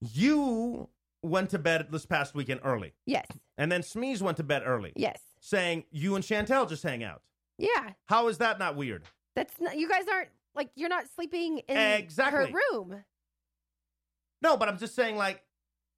You 0.00 0.88
went 1.22 1.50
to 1.50 1.58
bed 1.58 1.88
this 1.90 2.06
past 2.06 2.34
weekend 2.34 2.60
early, 2.64 2.92
Yes. 3.06 3.26
and 3.56 3.70
then 3.72 3.80
Smeeze 3.82 4.22
went 4.22 4.36
to 4.36 4.44
bed 4.44 4.62
early, 4.64 4.92
Yes. 4.96 5.20
saying 5.40 5.84
you 5.90 6.14
and 6.14 6.24
Chantel 6.24 6.68
just 6.68 6.82
hang 6.82 7.02
out. 7.02 7.22
Yeah. 7.58 7.92
How 8.06 8.28
is 8.28 8.38
that 8.38 8.58
not 8.58 8.76
weird? 8.76 9.04
That's 9.34 9.54
not, 9.60 9.76
you 9.76 9.88
guys 9.88 10.04
aren't 10.12 10.30
like 10.54 10.70
you're 10.76 10.88
not 10.88 11.06
sleeping 11.14 11.58
in 11.68 11.76
Exactly. 11.76 12.50
her 12.52 12.58
room. 12.72 13.04
No, 14.42 14.56
but 14.56 14.68
I'm 14.68 14.78
just 14.78 14.94
saying, 14.94 15.16
like, 15.16 15.42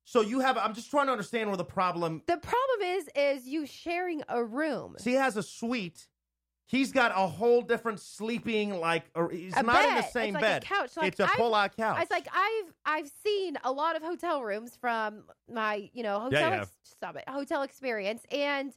so 0.05 0.23
you 0.23 0.41
have. 0.41 0.57
I'm 0.57 0.75
just 0.75 0.91
trying 0.91 1.07
to 1.07 1.13
understand 1.13 1.49
where 1.51 1.57
the 1.59 1.65
problem. 1.65 2.23
The 2.27 2.39
problem 2.39 2.81
is, 2.83 3.09
is 3.15 3.47
you 3.47 3.67
sharing 3.67 4.23
a 4.29 4.43
room. 4.43 4.97
So 4.99 5.11
he 5.11 5.17
has 5.17 5.37
a 5.37 5.43
suite. 5.43 6.09
He's 6.71 6.93
got 6.93 7.11
a 7.11 7.27
whole 7.27 7.63
different 7.63 7.99
sleeping, 7.99 8.79
like, 8.79 9.03
or 9.17 9.29
he's 9.31 9.57
A 9.57 9.63
not 9.65 9.85
in 9.89 9.97
the 9.97 10.03
same 10.03 10.35
bed. 10.35 10.39
It's 10.39 10.43
like 10.43 10.43
bed. 10.43 10.63
a 10.63 10.67
couch. 10.67 10.97
Like, 10.97 11.07
it's 11.09 11.21
a 11.21 11.25
I've- 11.25 11.33
pull-out 11.37 11.77
couch. 11.77 11.99
It's 12.03 12.11
like 12.13 12.29
I've 12.33 12.73
I've 12.85 13.11
seen 13.27 13.59
a 13.65 13.73
lot 13.73 13.97
of 13.97 14.03
hotel 14.03 14.43
rooms 14.45 14.77
from 14.81 15.25
my 15.53 15.91
you 15.93 16.05
know 16.05 16.21
hotel 16.21 16.51
you 16.55 16.61
ex- 16.61 16.71
stop 16.85 17.17
it 17.17 17.25
hotel 17.29 17.63
experience, 17.63 18.23
and 18.31 18.73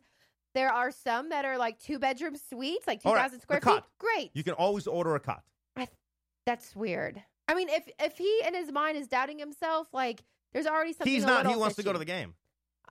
there 0.55 0.71
are 0.73 0.89
some 0.91 1.29
that 1.29 1.45
are 1.45 1.57
like 1.59 1.77
two 1.79 1.99
bedroom 1.99 2.35
suites, 2.35 2.87
like 2.87 3.03
two 3.03 3.09
All 3.09 3.15
right, 3.15 3.21
thousand 3.23 3.41
square 3.41 3.59
cot. 3.59 3.83
feet. 3.83 3.91
Great. 3.99 4.31
you 4.33 4.43
can 4.43 4.53
always 4.53 4.87
order 4.87 5.13
a 5.15 5.19
cot. 5.19 5.43
That's 6.45 6.75
weird. 6.75 7.21
I 7.47 7.53
mean, 7.53 7.69
if 7.69 7.87
if 7.99 8.17
he 8.17 8.41
in 8.45 8.53
his 8.53 8.71
mind 8.71 8.97
is 8.97 9.07
doubting 9.07 9.39
himself, 9.39 9.87
like 9.93 10.23
there's 10.51 10.65
already 10.67 10.93
something. 10.93 11.13
He's 11.13 11.25
not. 11.25 11.47
He 11.47 11.55
wants 11.55 11.75
to 11.77 11.83
go 11.83 11.93
to 11.93 11.99
the 11.99 12.05
game. 12.05 12.33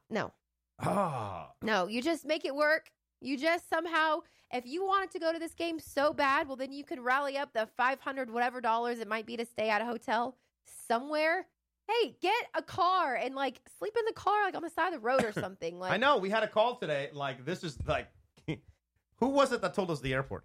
No, 0.09 0.33
Ah, 0.79 1.51
no. 1.61 1.87
You 1.87 2.01
just 2.03 2.25
make 2.25 2.45
it 2.45 2.55
work. 2.55 2.91
You 3.23 3.39
just 3.39 3.69
somehow, 3.71 4.21
if 4.53 4.67
you 4.67 4.85
wanted 4.85 5.11
to 5.13 5.19
go 5.19 5.33
to 5.33 5.39
this 5.39 5.55
game 5.55 5.79
so 5.79 6.13
bad, 6.13 6.47
well, 6.49 6.57
then 6.57 6.73
you 6.73 6.85
could 6.85 6.99
rally 7.01 7.37
up 7.39 7.53
the 7.53 7.69
five 7.77 8.01
hundred 8.01 8.31
whatever 8.31 8.61
dollars 8.61 8.99
it 8.99 9.09
might 9.09 9.27
be 9.27 9.37
to 9.37 9.47
stay 9.47 9.71
at 9.71 9.81
a 9.81 9.85
hotel 9.85 10.37
somewhere. 10.89 11.47
Hey, 11.89 12.17
get 12.21 12.47
a 12.55 12.63
car 12.63 13.15
and 13.17 13.35
like 13.35 13.61
sleep 13.79 13.95
in 13.99 14.05
the 14.07 14.13
car, 14.13 14.45
like 14.45 14.55
on 14.55 14.63
the 14.63 14.71
side 14.71 14.89
of 14.89 14.95
the 14.95 15.01
road 15.01 15.25
or 15.25 15.33
something. 15.41 15.79
Like 15.79 15.93
I 15.93 15.97
know. 15.97 16.19
We 16.19 16.31
had 16.31 16.43
a 16.43 16.49
call 16.49 16.77
today. 16.77 17.11
Like, 17.13 17.45
this 17.45 17.65
is 17.65 17.79
like, 17.87 18.09
who 19.17 19.29
was 19.29 19.53
it 19.53 19.61
that 19.63 19.75
told 19.75 19.91
us 19.91 20.01
the 20.01 20.13
airport? 20.13 20.45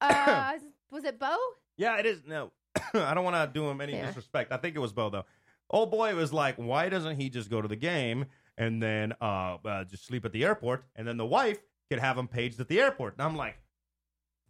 Uh, 0.00 0.54
was 0.90 1.04
it 1.04 1.18
Bo? 1.18 1.36
Yeah, 1.76 1.98
it 1.98 2.06
is. 2.06 2.22
No, 2.26 2.52
I 2.94 3.14
don't 3.14 3.24
want 3.24 3.36
to 3.36 3.50
do 3.52 3.68
him 3.68 3.80
any 3.80 3.92
Yeah. 3.94 4.06
disrespect. 4.06 4.52
I 4.52 4.56
think 4.56 4.76
it 4.76 4.80
was 4.80 4.92
Bo 4.92 5.10
though. 5.10 5.24
Old 5.68 5.90
boy 5.90 6.14
was 6.14 6.32
like, 6.32 6.56
why 6.56 6.88
doesn't 6.88 7.16
he 7.16 7.28
just 7.28 7.50
go 7.50 7.60
to 7.60 7.66
the 7.68 7.76
game 7.76 8.26
and 8.56 8.82
then 8.82 9.12
uh, 9.20 9.56
uh 9.64 9.84
just 9.84 10.06
sleep 10.06 10.24
at 10.24 10.32
the 10.32 10.44
airport, 10.44 10.84
and 10.94 11.06
then 11.06 11.16
the 11.16 11.26
wife 11.26 11.58
could 11.90 12.00
have 12.00 12.18
him 12.18 12.28
paged 12.28 12.60
at 12.60 12.68
the 12.68 12.80
airport? 12.80 13.14
And 13.14 13.22
I'm 13.22 13.36
like, 13.36 13.56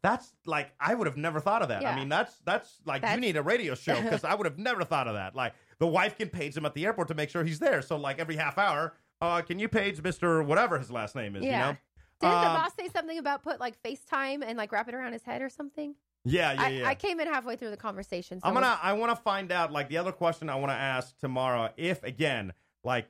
that's 0.03 0.33
like 0.45 0.71
I 0.79 0.95
would 0.95 1.07
have 1.07 1.17
never 1.17 1.41
thought 1.41 1.63
of 1.63 1.69
that. 1.69 1.85
I 1.85 1.97
mean, 1.97 2.09
that's 2.09 2.37
that's 2.45 2.79
like 2.85 3.03
you 3.09 3.21
need 3.21 3.37
a 3.37 3.43
radio 3.43 3.75
show 3.87 4.01
because 4.01 4.25
I 4.25 4.35
would 4.35 4.47
have 4.47 4.59
never 4.59 4.85
thought 4.85 5.09
of 5.09 5.15
that. 5.15 5.35
Like 5.35 5.55
the 5.79 5.87
wife 5.87 6.17
can 6.17 6.29
page 6.29 6.57
him 6.57 6.65
at 6.67 6.75
the 6.75 6.85
airport 6.87 7.09
to 7.09 7.15
make 7.15 7.31
sure 7.31 7.45
he's 7.45 7.59
there. 7.59 7.83
So 7.83 7.97
like 7.97 8.19
every 8.19 8.37
half 8.37 8.59
hour, 8.59 8.95
uh, 9.21 9.43
can 9.43 9.59
you 9.59 9.69
page 9.69 10.03
Mister 10.03 10.43
whatever 10.43 10.79
his 10.79 10.91
last 10.91 11.17
name 11.17 11.37
is? 11.37 11.45
Yeah. 11.45 11.51
You 11.51 11.73
know. 11.73 11.79
Didn't 12.21 12.41
the 12.41 12.49
Um, 12.49 12.57
boss 12.57 12.71
say 12.79 12.89
something 12.89 13.19
about 13.19 13.43
put 13.43 13.61
like 13.61 13.83
FaceTime 13.83 14.43
and 14.47 14.57
like 14.57 14.73
wrap 14.73 14.89
it 14.89 14.95
around 14.95 15.13
his 15.13 15.23
head 15.23 15.43
or 15.43 15.51
something? 15.51 15.95
Yeah, 16.25 16.53
yeah, 16.55 16.63
I, 16.63 16.69
yeah. 16.69 16.89
I 16.89 16.95
came 16.95 17.21
in 17.21 17.29
halfway 17.29 17.57
through 17.57 17.71
the 17.71 17.77
conversation. 17.77 18.41
So 18.41 18.49
I'm 18.49 18.55
gonna. 18.55 18.79
I 18.83 18.95
want 18.95 19.15
to 19.15 19.23
find 19.23 19.53
out. 19.53 19.71
Like 19.71 19.89
the 19.89 19.99
other 19.99 20.13
question 20.13 20.49
I 20.51 20.57
want 20.57 20.71
to 20.71 20.77
ask 20.77 21.17
tomorrow, 21.19 21.71
if 21.77 22.03
again, 22.03 22.53
like, 22.83 23.07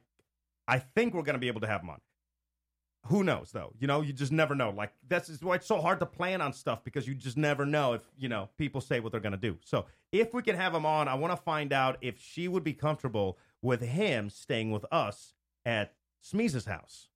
I 0.68 0.78
think 0.80 1.14
we're 1.14 1.22
gonna 1.22 1.38
be 1.38 1.48
able 1.48 1.62
to 1.62 1.66
have 1.66 1.82
him 1.82 1.90
on. 1.90 2.00
Who 3.08 3.24
knows 3.24 3.50
though? 3.52 3.72
You 3.78 3.86
know, 3.86 4.00
you 4.00 4.12
just 4.12 4.32
never 4.32 4.54
know. 4.54 4.70
Like 4.70 4.92
this 5.08 5.28
is 5.28 5.42
why 5.42 5.56
it's 5.56 5.66
so 5.66 5.80
hard 5.80 6.00
to 6.00 6.06
plan 6.06 6.40
on 6.40 6.52
stuff 6.52 6.84
because 6.84 7.06
you 7.06 7.14
just 7.14 7.36
never 7.36 7.64
know 7.66 7.94
if 7.94 8.02
you 8.18 8.28
know 8.28 8.48
people 8.58 8.80
say 8.80 9.00
what 9.00 9.12
they're 9.12 9.20
gonna 9.20 9.36
do. 9.36 9.56
So 9.64 9.86
if 10.12 10.34
we 10.34 10.42
can 10.42 10.56
have 10.56 10.74
him 10.74 10.86
on, 10.86 11.08
I 11.08 11.14
want 11.14 11.32
to 11.32 11.36
find 11.36 11.72
out 11.72 11.98
if 12.00 12.20
she 12.20 12.48
would 12.48 12.64
be 12.64 12.72
comfortable 12.72 13.38
with 13.62 13.80
him 13.80 14.30
staying 14.30 14.70
with 14.70 14.84
us 14.90 15.34
at 15.64 15.94
Smeeze's 16.24 16.66
house. 16.66 17.08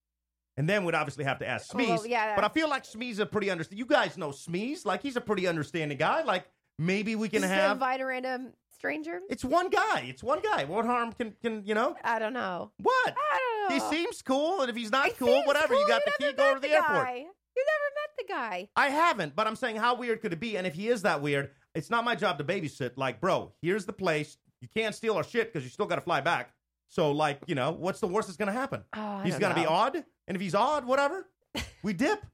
And 0.56 0.68
then 0.68 0.84
we'd 0.84 0.94
obviously 0.94 1.24
have 1.24 1.38
to 1.38 1.48
ask 1.48 1.70
Smeeze. 1.72 1.88
Well, 1.88 2.06
yeah, 2.06 2.34
but 2.34 2.44
I 2.44 2.48
feel 2.48 2.68
like 2.68 2.84
Smeeze 2.84 3.12
is 3.12 3.18
a 3.20 3.26
pretty 3.26 3.50
understand. 3.50 3.78
You 3.78 3.86
guys 3.86 4.18
know 4.18 4.28
Smeeze, 4.28 4.84
like 4.84 5.02
he's 5.02 5.16
a 5.16 5.20
pretty 5.20 5.46
understanding 5.46 5.96
guy. 5.96 6.22
Like 6.22 6.44
maybe 6.78 7.16
we 7.16 7.28
can 7.28 7.42
have 7.42 7.72
invite 7.72 8.00
a 8.00 8.06
random 8.06 8.52
stranger. 8.74 9.20
it's 9.30 9.44
one 9.44 9.70
guy. 9.70 10.04
It's 10.06 10.22
one 10.22 10.40
guy. 10.40 10.64
What 10.64 10.84
harm 10.84 11.12
can 11.12 11.34
can 11.40 11.62
you 11.64 11.74
know? 11.74 11.96
I 12.04 12.18
don't 12.18 12.32
know. 12.32 12.72
What? 12.82 13.14
I 13.16 13.38
don't 13.38 13.39
He 13.70 13.80
seems 13.80 14.22
cool, 14.22 14.60
and 14.60 14.70
if 14.70 14.76
he's 14.76 14.90
not 14.90 15.16
cool, 15.18 15.42
whatever. 15.44 15.74
cool. 15.74 15.80
You 15.80 15.88
got 15.88 16.02
the 16.04 16.12
key. 16.18 16.32
Go 16.32 16.48
to 16.48 16.52
met 16.54 16.62
the 16.62 16.70
airport. 16.70 17.06
Guy. 17.06 17.26
You 17.56 17.64
never 17.66 17.88
met 17.94 18.10
the 18.18 18.24
guy. 18.32 18.68
I 18.76 18.88
haven't, 18.88 19.34
but 19.36 19.46
I'm 19.46 19.56
saying 19.56 19.76
how 19.76 19.94
weird 19.94 20.20
could 20.20 20.32
it 20.32 20.40
be? 20.40 20.56
And 20.56 20.66
if 20.66 20.74
he 20.74 20.88
is 20.88 21.02
that 21.02 21.20
weird, 21.20 21.50
it's 21.74 21.90
not 21.90 22.04
my 22.04 22.14
job 22.14 22.38
to 22.38 22.44
babysit. 22.44 22.92
Like, 22.96 23.20
bro, 23.20 23.52
here's 23.60 23.84
the 23.86 23.92
place. 23.92 24.38
You 24.60 24.68
can't 24.74 24.94
steal 24.94 25.14
our 25.16 25.24
shit 25.24 25.52
because 25.52 25.64
you 25.64 25.70
still 25.70 25.86
got 25.86 25.96
to 25.96 26.00
fly 26.00 26.20
back. 26.20 26.52
So, 26.88 27.12
like, 27.12 27.40
you 27.46 27.54
know, 27.54 27.70
what's 27.70 28.00
the 28.00 28.08
worst 28.08 28.28
that's 28.28 28.36
gonna 28.36 28.52
happen? 28.52 28.82
Oh, 28.96 29.20
he's 29.20 29.38
gonna 29.38 29.54
be 29.54 29.64
odd, 29.64 29.94
and 30.26 30.34
if 30.34 30.40
he's 30.40 30.56
odd, 30.56 30.84
whatever, 30.84 31.28
we 31.82 31.92
dip. 31.92 32.24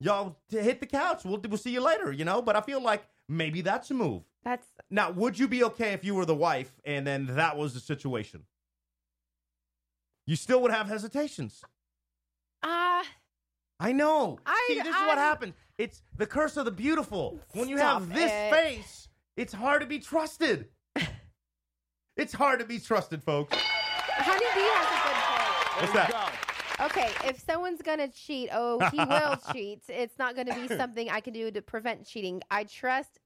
Y'all 0.00 0.38
t- 0.50 0.58
hit 0.58 0.80
the 0.80 0.86
couch. 0.86 1.22
We'll 1.24 1.40
we'll 1.46 1.58
see 1.58 1.70
you 1.70 1.82
later. 1.82 2.10
You 2.10 2.24
know. 2.24 2.40
But 2.40 2.56
I 2.56 2.62
feel 2.62 2.82
like 2.82 3.04
maybe 3.28 3.60
that's 3.60 3.90
a 3.90 3.94
move. 3.94 4.22
That's 4.42 4.66
Now, 4.88 5.10
would 5.10 5.38
you 5.38 5.48
be 5.48 5.64
okay 5.64 5.92
if 5.92 6.02
you 6.02 6.14
were 6.14 6.24
the 6.24 6.34
wife 6.34 6.72
and 6.86 7.06
then 7.06 7.26
that 7.36 7.58
was 7.58 7.74
the 7.74 7.80
situation? 7.80 8.44
You 10.30 10.36
still 10.36 10.62
would 10.62 10.70
have 10.70 10.86
hesitations. 10.86 11.60
ah. 12.62 13.04
I 13.80 13.90
know. 13.90 14.38
I- 14.46 14.64
See, 14.68 14.74
this 14.78 14.86
is 14.86 14.94
I'm- 14.94 15.06
what 15.08 15.18
happens. 15.18 15.54
It's 15.76 16.02
the 16.16 16.24
curse 16.26 16.56
of 16.56 16.66
the 16.66 16.70
beautiful. 16.70 17.40
When 17.52 17.68
you 17.68 17.78
have 17.78 18.08
this 18.08 18.30
it. 18.30 18.50
face, 18.52 19.08
it's 19.36 19.52
hard 19.52 19.80
to 19.80 19.88
be 19.88 19.98
trusted. 19.98 20.68
it's 22.16 22.32
hard 22.32 22.60
to 22.60 22.64
be 22.64 22.78
trusted, 22.78 23.24
folks. 23.24 23.56
Honey 23.56 24.44
Honeybee 24.46 24.68
has 24.76 24.86
a 24.86 25.02
good 25.02 25.18
point. 25.26 25.94
What's 25.96 26.10
that? 26.12 26.80
Okay, 26.80 27.28
if 27.28 27.40
someone's 27.40 27.82
gonna 27.82 28.06
cheat, 28.06 28.50
oh, 28.52 28.78
he 28.90 28.98
will 28.98 29.36
cheat. 29.52 29.82
It's 29.88 30.16
not 30.16 30.36
gonna 30.36 30.54
be 30.54 30.68
something 30.68 31.10
I 31.10 31.18
can 31.20 31.32
do 31.32 31.50
to 31.50 31.60
prevent 31.60 32.06
cheating. 32.06 32.40
I 32.52 32.62
trust. 32.64 33.18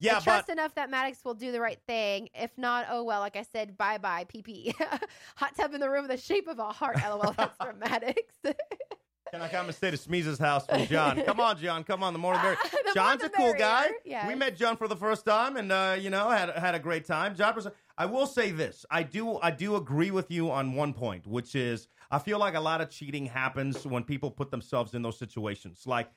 Yeah, 0.00 0.16
I 0.16 0.20
trust 0.20 0.46
but 0.46 0.52
enough 0.54 0.74
that 0.74 0.90
Maddox 0.90 1.24
will 1.24 1.34
do 1.34 1.52
the 1.52 1.60
right 1.60 1.78
thing. 1.86 2.30
If 2.34 2.56
not, 2.56 2.86
oh 2.90 3.04
well. 3.04 3.20
Like 3.20 3.36
I 3.36 3.44
said, 3.52 3.76
bye 3.76 3.98
bye. 3.98 4.24
PP. 4.24 4.74
Hot 5.36 5.54
tub 5.56 5.74
in 5.74 5.80
the 5.80 5.90
room, 5.90 6.08
with 6.08 6.10
the 6.10 6.16
shape 6.16 6.48
of 6.48 6.58
a 6.58 6.72
heart. 6.72 6.96
LOL. 7.08 7.34
That's 7.36 7.56
from 7.58 7.78
Maddox. 7.78 8.22
can 8.42 9.42
I 9.42 9.48
come 9.48 9.66
and 9.66 9.74
stay 9.74 9.90
to 9.90 9.98
Smeeze's 9.98 10.38
house 10.38 10.66
from 10.66 10.86
John? 10.86 11.22
Come 11.26 11.38
on, 11.38 11.58
John. 11.58 11.84
Come 11.84 12.02
on. 12.02 12.14
The 12.14 12.18
morning 12.18 12.42
the. 12.42 12.56
The 12.86 12.94
John's 12.94 13.22
a 13.22 13.28
cool 13.28 13.54
guy. 13.56 13.88
yes. 14.04 14.26
We 14.26 14.34
met 14.34 14.56
John 14.56 14.76
for 14.76 14.88
the 14.88 14.96
first 14.96 15.26
time, 15.26 15.56
and 15.56 15.70
uh, 15.70 15.96
you 16.00 16.08
know 16.08 16.30
had 16.30 16.50
had 16.50 16.74
a 16.74 16.80
great 16.80 17.04
time. 17.04 17.36
John 17.36 17.54
was. 17.54 17.68
I 17.98 18.06
will 18.06 18.26
say 18.26 18.50
this. 18.50 18.86
I 18.90 19.02
do. 19.02 19.38
I 19.38 19.50
do 19.50 19.76
agree 19.76 20.10
with 20.10 20.30
you 20.30 20.50
on 20.50 20.74
one 20.74 20.94
point, 20.94 21.26
which 21.26 21.54
is 21.54 21.88
I 22.10 22.18
feel 22.18 22.38
like 22.38 22.54
a 22.54 22.60
lot 22.60 22.80
of 22.80 22.88
cheating 22.88 23.26
happens 23.26 23.86
when 23.86 24.02
people 24.02 24.30
put 24.30 24.50
themselves 24.50 24.94
in 24.94 25.02
those 25.02 25.18
situations. 25.18 25.82
Like 25.86 26.08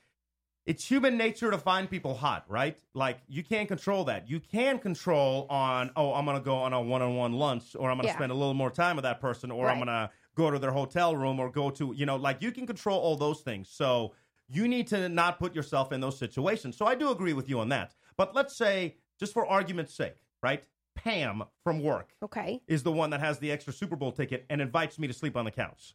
it's 0.66 0.84
human 0.90 1.18
nature 1.18 1.50
to 1.50 1.58
find 1.58 1.90
people 1.90 2.14
hot, 2.14 2.44
right? 2.48 2.78
Like 2.94 3.18
you 3.28 3.42
can't 3.42 3.68
control 3.68 4.04
that. 4.04 4.28
You 4.28 4.40
can 4.40 4.78
control 4.78 5.46
on, 5.50 5.90
oh, 5.96 6.14
I'm 6.14 6.24
gonna 6.24 6.40
go 6.40 6.56
on 6.56 6.72
a 6.72 6.80
one-on-one 6.80 7.32
lunch, 7.34 7.76
or 7.78 7.90
I'm 7.90 7.98
gonna 7.98 8.08
Yeah. 8.08 8.14
spend 8.16 8.32
a 8.32 8.34
little 8.34 8.54
more 8.54 8.70
time 8.70 8.96
with 8.96 9.02
that 9.02 9.20
person, 9.20 9.50
or 9.50 9.68
I'm 9.68 9.78
gonna 9.78 10.10
go 10.34 10.50
to 10.50 10.58
their 10.58 10.72
hotel 10.72 11.14
room, 11.16 11.38
or 11.38 11.50
go 11.50 11.70
to, 11.70 11.92
you 11.94 12.06
know, 12.06 12.16
like 12.16 12.40
you 12.40 12.50
can 12.50 12.66
control 12.66 12.98
all 12.98 13.16
those 13.16 13.42
things. 13.42 13.68
So 13.68 14.14
you 14.48 14.66
need 14.66 14.86
to 14.88 15.08
not 15.08 15.38
put 15.38 15.54
yourself 15.54 15.92
in 15.92 16.00
those 16.00 16.18
situations. 16.18 16.76
So 16.76 16.86
I 16.86 16.94
do 16.94 17.10
agree 17.10 17.34
with 17.34 17.48
you 17.48 17.60
on 17.60 17.68
that. 17.70 17.94
But 18.16 18.34
let's 18.34 18.56
say, 18.56 18.96
just 19.18 19.32
for 19.32 19.46
argument's 19.46 19.94
sake, 19.94 20.16
right? 20.42 20.66
Pam 20.94 21.42
from 21.62 21.82
work 21.82 22.14
okay. 22.22 22.62
is 22.68 22.82
the 22.82 22.92
one 22.92 23.10
that 23.10 23.20
has 23.20 23.38
the 23.38 23.50
extra 23.50 23.72
Super 23.72 23.96
Bowl 23.96 24.12
ticket 24.12 24.46
and 24.48 24.60
invites 24.60 24.98
me 24.98 25.08
to 25.08 25.12
sleep 25.12 25.36
on 25.36 25.44
the 25.44 25.50
couch. 25.50 25.94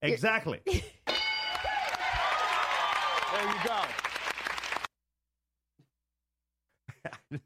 Exactly. 0.00 0.60
There 3.44 3.52
you 3.52 3.58
go. 7.28 7.38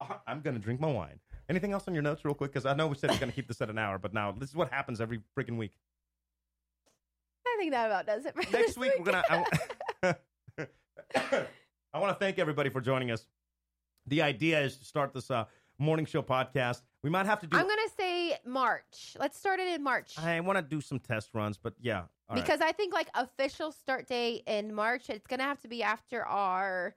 I'm 0.26 0.40
going 0.40 0.54
to 0.54 0.62
drink 0.62 0.80
my 0.80 0.90
wine. 0.90 1.18
Anything 1.48 1.72
else 1.72 1.88
on 1.88 1.94
your 1.94 2.02
notes, 2.02 2.24
real 2.24 2.34
quick? 2.34 2.52
Because 2.52 2.64
I 2.66 2.74
know 2.74 2.86
we 2.86 2.94
said 2.94 3.10
we're 3.10 3.18
going 3.18 3.30
to 3.30 3.34
keep 3.34 3.48
this 3.48 3.60
at 3.60 3.68
an 3.68 3.78
hour, 3.78 3.98
but 3.98 4.14
now 4.14 4.30
this 4.32 4.48
is 4.48 4.54
what 4.54 4.72
happens 4.72 5.00
every 5.00 5.20
freaking 5.36 5.56
week. 5.56 5.72
I 7.44 7.56
think 7.58 7.72
that 7.72 7.86
about 7.86 8.06
does 8.06 8.24
it. 8.24 8.34
For 8.34 8.42
Next 8.52 8.52
this 8.52 8.78
week, 8.78 8.92
we're 8.98 9.04
going 9.04 9.22
to. 10.02 10.16
I 11.92 11.98
want 11.98 12.16
to 12.16 12.24
thank 12.24 12.38
everybody 12.38 12.70
for 12.70 12.80
joining 12.80 13.10
us. 13.10 13.26
The 14.06 14.22
idea 14.22 14.60
is 14.60 14.76
to 14.76 14.84
start 14.84 15.12
this 15.12 15.30
uh, 15.30 15.46
morning 15.78 16.06
show 16.06 16.22
podcast. 16.22 16.82
We 17.02 17.10
might 17.10 17.26
have 17.26 17.40
to 17.40 17.46
do. 17.48 17.56
I'm 17.56 17.66
gonna 17.66 17.82
say 17.98 18.36
March. 18.44 19.16
Let's 19.18 19.38
start 19.38 19.58
it 19.58 19.68
in 19.74 19.82
March. 19.82 20.16
I 20.18 20.38
want 20.40 20.58
to 20.58 20.62
do 20.62 20.80
some 20.80 21.00
test 21.00 21.30
runs, 21.34 21.58
but 21.58 21.74
yeah. 21.80 22.04
All 22.28 22.36
right. 22.36 22.44
because 22.44 22.60
I 22.60 22.72
think 22.72 22.92
like 22.92 23.08
official 23.14 23.72
start 23.72 24.06
date 24.08 24.42
in 24.46 24.74
March, 24.74 25.10
it's 25.10 25.26
gonna 25.26 25.44
have 25.44 25.60
to 25.60 25.68
be 25.68 25.82
after 25.82 26.24
our 26.24 26.94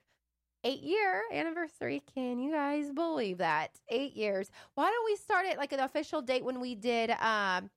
eight 0.64 0.82
year 0.82 1.22
anniversary. 1.32 2.02
Can 2.14 2.40
you 2.40 2.52
guys 2.52 2.92
believe 2.92 3.38
that? 3.38 3.72
Eight 3.90 4.16
years. 4.16 4.50
Why 4.76 4.90
don't 4.90 5.06
we 5.06 5.16
start 5.16 5.46
it 5.46 5.58
like 5.58 5.72
an 5.72 5.80
official 5.80 6.22
date 6.22 6.44
when 6.44 6.60
we 6.60 6.76
did 6.76 7.12
um 7.12 7.70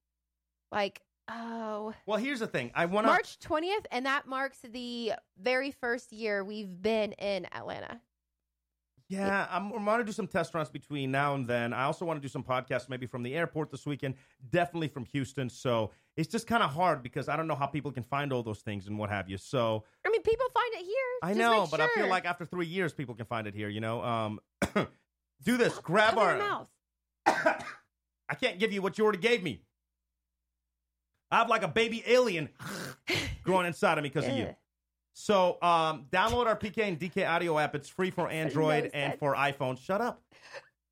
like 0.71 1.03
oh 1.29 1.93
Well, 2.07 2.19
here's 2.19 2.41
the 2.41 2.47
thing. 2.47 2.71
I 2.75 2.87
want 2.87 3.07
to. 3.07 3.13
March 3.13 3.39
twentieth, 3.39 3.87
and 3.91 4.07
that 4.07 4.27
marks 4.27 4.59
the 4.61 5.13
very 5.41 5.71
first 5.73 6.13
year 6.13 6.45
we've 6.45 6.81
been 6.81 7.13
in 7.13 7.47
Atlanta. 7.55 8.01
Yeah, 9.09 9.47
I'm, 9.51 9.71
I'm 9.73 9.85
going 9.85 9.99
to 9.99 10.05
do 10.05 10.13
some 10.13 10.27
test 10.27 10.55
runs 10.55 10.71
between 10.71 11.11
now 11.11 11.35
and 11.35 11.47
then. 11.47 11.75
I 11.75 11.85
also 11.85 12.07
want 12.07 12.17
to 12.17 12.23
do 12.23 12.29
some 12.29 12.43
podcasts 12.43 12.89
maybe 12.89 13.05
from 13.05 13.23
the 13.23 13.35
airport 13.35 13.71
this 13.71 13.85
weekend, 13.85 14.15
definitely 14.49 14.89
from 14.89 15.05
Houston. 15.05 15.51
So 15.51 15.91
it's 16.17 16.31
just 16.31 16.47
kind 16.47 16.63
of 16.63 16.71
hard 16.71 17.03
because 17.03 17.29
I 17.29 17.37
don't 17.37 17.47
know 17.47 17.55
how 17.55 17.67
people 17.67 17.91
can 17.91 18.03
find 18.03 18.33
all 18.33 18.43
those 18.43 18.61
things 18.61 18.87
and 18.87 18.99
what 18.99 19.11
have 19.11 19.29
you. 19.29 19.39
So 19.39 19.85
I 20.07 20.11
mean, 20.11 20.23
people 20.23 20.47
find 20.53 20.75
it 20.75 20.85
here. 20.85 20.95
I 21.23 21.33
know, 21.35 21.67
but 21.71 21.81
I 21.81 21.89
feel 21.89 22.09
like 22.09 22.25
after 22.25 22.45
three 22.45 22.67
years, 22.67 22.93
people 22.93 23.15
can 23.15 23.27
find 23.27 23.47
it 23.47 23.55
here, 23.55 23.69
you 23.69 23.81
know? 23.81 24.03
Um, 24.03 24.41
do 25.43 25.57
this. 25.57 25.79
Grab 25.79 26.19
our. 26.19 26.39
mouth. 26.39 26.69
I 27.27 28.35
can't 28.41 28.59
give 28.59 28.73
you 28.73 28.83
what 28.83 28.99
you 28.99 29.05
already 29.05 29.19
gave 29.19 29.43
me. 29.43 29.63
I 31.31 31.39
have 31.39 31.49
like 31.49 31.63
a 31.63 31.69
baby 31.69 32.03
alien 32.07 32.51
growing 33.43 33.67
inside 33.67 33.97
of 33.97 34.05
me 34.05 34.11
because 34.11 34.29
of 34.29 34.37
you. 34.37 34.55
So 35.15 35.59
um, 35.63 36.07
download 36.11 36.47
our 36.47 36.57
PK 36.57 36.89
and 36.89 36.99
DK 36.99 37.29
audio 37.29 37.59
app. 37.59 37.75
It's 37.75 37.89
free 37.89 38.11
for 38.11 38.29
Android 38.29 38.91
and 38.93 39.19
for 39.19 39.35
iPhone. 39.35 39.79
Shut 39.79 40.01
up. 40.01 40.23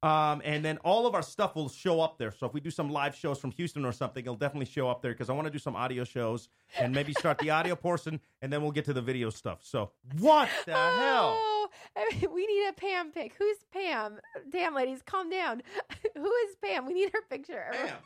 Um, 0.03 0.41
and 0.45 0.65
then 0.65 0.79
all 0.79 1.07
of 1.07 1.15
our 1.15 1.23
stuff 1.23 1.55
will 1.55 1.69
show 1.69 2.01
up 2.01 2.17
there. 2.17 2.33
So 2.33 2.47
if 2.47 2.55
we 2.55 2.61
do 2.61 2.71
some 2.71 2.89
live 2.89 3.15
shows 3.15 3.39
from 3.39 3.51
Houston 3.53 3.85
or 3.85 3.93
something, 3.93 4.25
it'll 4.25 4.35
definitely 4.35 4.67
show 4.67 4.89
up 4.89 5.03
there 5.03 5.13
because 5.13 5.29
I 5.29 5.35
want 5.35 5.47
to 5.47 5.51
do 5.51 5.59
some 5.59 5.77
audio 5.77 6.05
shows 6.05 6.49
and 6.79 6.95
maybe 6.95 7.13
start 7.13 7.39
the 7.39 7.51
audio 7.51 7.77
portion 7.77 8.19
and 8.41 8.51
then 8.51 8.63
we'll 8.63 8.71
get 8.71 8.87
to 8.87 8.95
the 8.95 9.03
video 9.03 9.29
stuff. 9.29 9.59
So 9.63 9.91
what 10.19 10.49
the 10.65 10.73
hell? 10.73 11.37
Oh, 11.39 11.69
I 11.97 12.11
mean, 12.13 12.33
we 12.33 12.47
need 12.47 12.69
a 12.69 12.73
Pam 12.73 13.11
pic. 13.13 13.35
Who's 13.39 13.59
Pam? 13.73 14.21
Damn, 14.49 14.75
ladies, 14.75 15.03
calm 15.05 15.29
down. 15.29 15.63
Who 16.17 16.33
is 16.49 16.57
Pam? 16.65 16.87
We 16.87 16.95
need 16.95 17.11
her 17.13 17.23
picture. 17.29 17.67
Pam. 17.71 17.97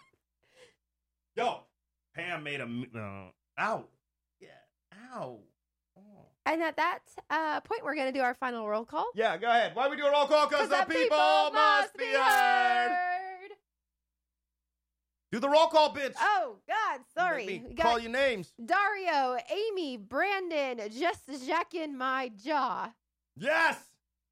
Yo, 1.37 1.61
Pam 2.15 2.43
made 2.43 2.61
a. 2.61 2.65
Uh, 2.65 3.31
ow. 3.61 3.85
Yeah. 4.41 4.49
Ow. 5.15 5.39
Oh. 5.97 6.27
And 6.47 6.63
at 6.63 6.77
that 6.77 6.99
uh, 7.31 7.61
point, 7.61 7.85
we're 7.85 7.95
going 7.95 8.13
to 8.13 8.19
do 8.19 8.23
our 8.23 8.35
final 8.35 8.69
roll 8.69 8.85
call. 8.85 9.11
Yeah, 9.15 9.37
go 9.39 9.49
ahead. 9.49 9.75
Why 9.75 9.89
we 9.89 9.97
do 9.97 10.05
a 10.05 10.11
roll 10.11 10.27
call? 10.27 10.47
Because 10.49 10.69
the, 10.69 10.85
people, 10.89 11.17
must 11.53 11.97
be 11.97 12.05
heard. 12.05 12.91
Do 15.33 15.41
the 15.41 15.49
roll 15.49 15.67
call, 15.67 15.93
bitch. 15.93 16.15
Oh, 16.21 16.59
God, 16.69 17.01
sorry. 17.17 17.65
Call 17.81 17.99
your 17.99 18.13
names. 18.13 18.53
Dario, 18.65 19.37
Amy, 19.51 19.97
Brandon, 19.97 20.81
just 20.97 21.23
jacking 21.47 21.97
my 21.97 22.31
jaw. 22.45 22.93
Yes. 23.37 23.79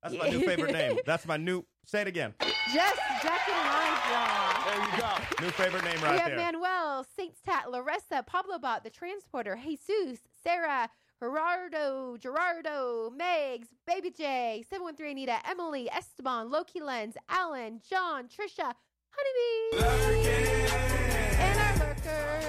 That's 0.02 0.14
my 0.16 0.28
new 0.28 0.40
favorite 0.40 0.72
name. 0.72 0.98
That's 1.06 1.26
my 1.26 1.36
new. 1.36 1.64
Say 1.86 2.02
it 2.02 2.06
again. 2.06 2.34
Just 2.40 2.97
jacking 3.22 3.55
my 3.55 3.98
jaw. 4.10 4.62
There 4.64 4.78
you 4.78 5.01
go. 5.01 5.44
New 5.44 5.51
favorite 5.51 5.84
name 5.84 5.94
right 5.94 6.02
there. 6.02 6.12
we 6.12 6.18
have 6.18 6.30
there. 6.30 6.39
Manuel, 6.39 7.05
Saints 7.16 7.40
Tat, 7.44 7.70
Larissa, 7.70 8.22
Pablo 8.24 8.59
Bot, 8.59 8.84
The 8.84 8.90
Transporter, 8.90 9.56
Jesus, 9.56 10.20
Sarah, 10.44 10.89
Gerardo, 11.22 12.16
Gerardo, 12.16 13.12
Megs, 13.16 13.68
Baby 13.86 14.10
J, 14.10 14.64
713 14.68 15.12
Anita, 15.12 15.38
Emily, 15.48 15.88
Esteban, 15.88 16.50
Loki 16.50 16.80
Lens, 16.80 17.14
Alan, 17.28 17.80
John, 17.88 18.24
Trisha, 18.24 18.74
Honeybee, 19.12 19.86
and 21.38 21.60
our 21.60 21.78
lurkers. 21.78 22.44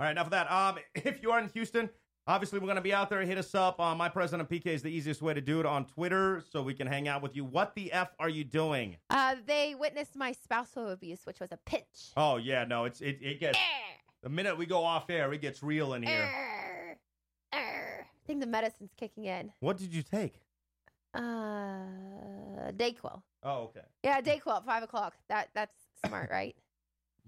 All 0.00 0.06
right, 0.06 0.12
enough 0.12 0.26
of 0.28 0.30
that. 0.30 0.50
Um, 0.50 0.78
if 0.94 1.22
you 1.22 1.30
are 1.32 1.38
in 1.38 1.50
Houston, 1.50 1.90
obviously 2.28 2.58
we're 2.58 2.66
going 2.66 2.76
to 2.76 2.82
be 2.82 2.92
out 2.92 3.10
there. 3.10 3.22
Hit 3.22 3.38
us 3.38 3.54
up. 3.54 3.80
Uh, 3.80 3.94
my 3.94 4.08
president 4.08 4.48
PK 4.48 4.66
is 4.66 4.82
the 4.82 4.90
easiest 4.90 5.22
way 5.22 5.34
to 5.34 5.40
do 5.40 5.58
it 5.58 5.66
on 5.66 5.86
Twitter, 5.86 6.44
so 6.52 6.62
we 6.62 6.74
can 6.74 6.86
hang 6.86 7.08
out 7.08 7.22
with 7.22 7.34
you. 7.34 7.44
What 7.44 7.74
the 7.74 7.92
f 7.92 8.10
are 8.20 8.28
you 8.28 8.44
doing? 8.44 8.96
Uh, 9.10 9.36
they 9.46 9.74
witnessed 9.74 10.14
my 10.14 10.32
spousal 10.32 10.90
abuse, 10.90 11.20
which 11.24 11.40
was 11.40 11.50
a 11.50 11.58
pinch. 11.66 12.12
Oh 12.16 12.36
yeah, 12.36 12.64
no, 12.64 12.84
it's 12.84 13.00
it, 13.00 13.18
it 13.20 13.40
gets 13.40 13.58
the 14.22 14.28
minute 14.28 14.56
we 14.56 14.66
go 14.66 14.84
off 14.84 15.10
air, 15.10 15.32
it 15.32 15.40
gets 15.40 15.62
real 15.62 15.94
in 15.94 16.02
here. 16.02 16.30
Err, 16.32 16.98
err. 17.54 18.06
I 18.06 18.26
think 18.26 18.40
the 18.40 18.46
medicine's 18.46 18.92
kicking 18.96 19.24
in. 19.24 19.50
What 19.60 19.78
did 19.78 19.92
you 19.92 20.02
take? 20.02 20.42
Uh, 21.14 21.20
Dayquil. 22.76 23.22
Oh, 23.42 23.62
okay. 23.62 23.80
Yeah, 24.04 24.20
Dayquil 24.20 24.58
at 24.58 24.66
five 24.66 24.82
o'clock. 24.82 25.14
That 25.28 25.48
that's 25.54 25.74
smart, 26.04 26.30
right? 26.30 26.54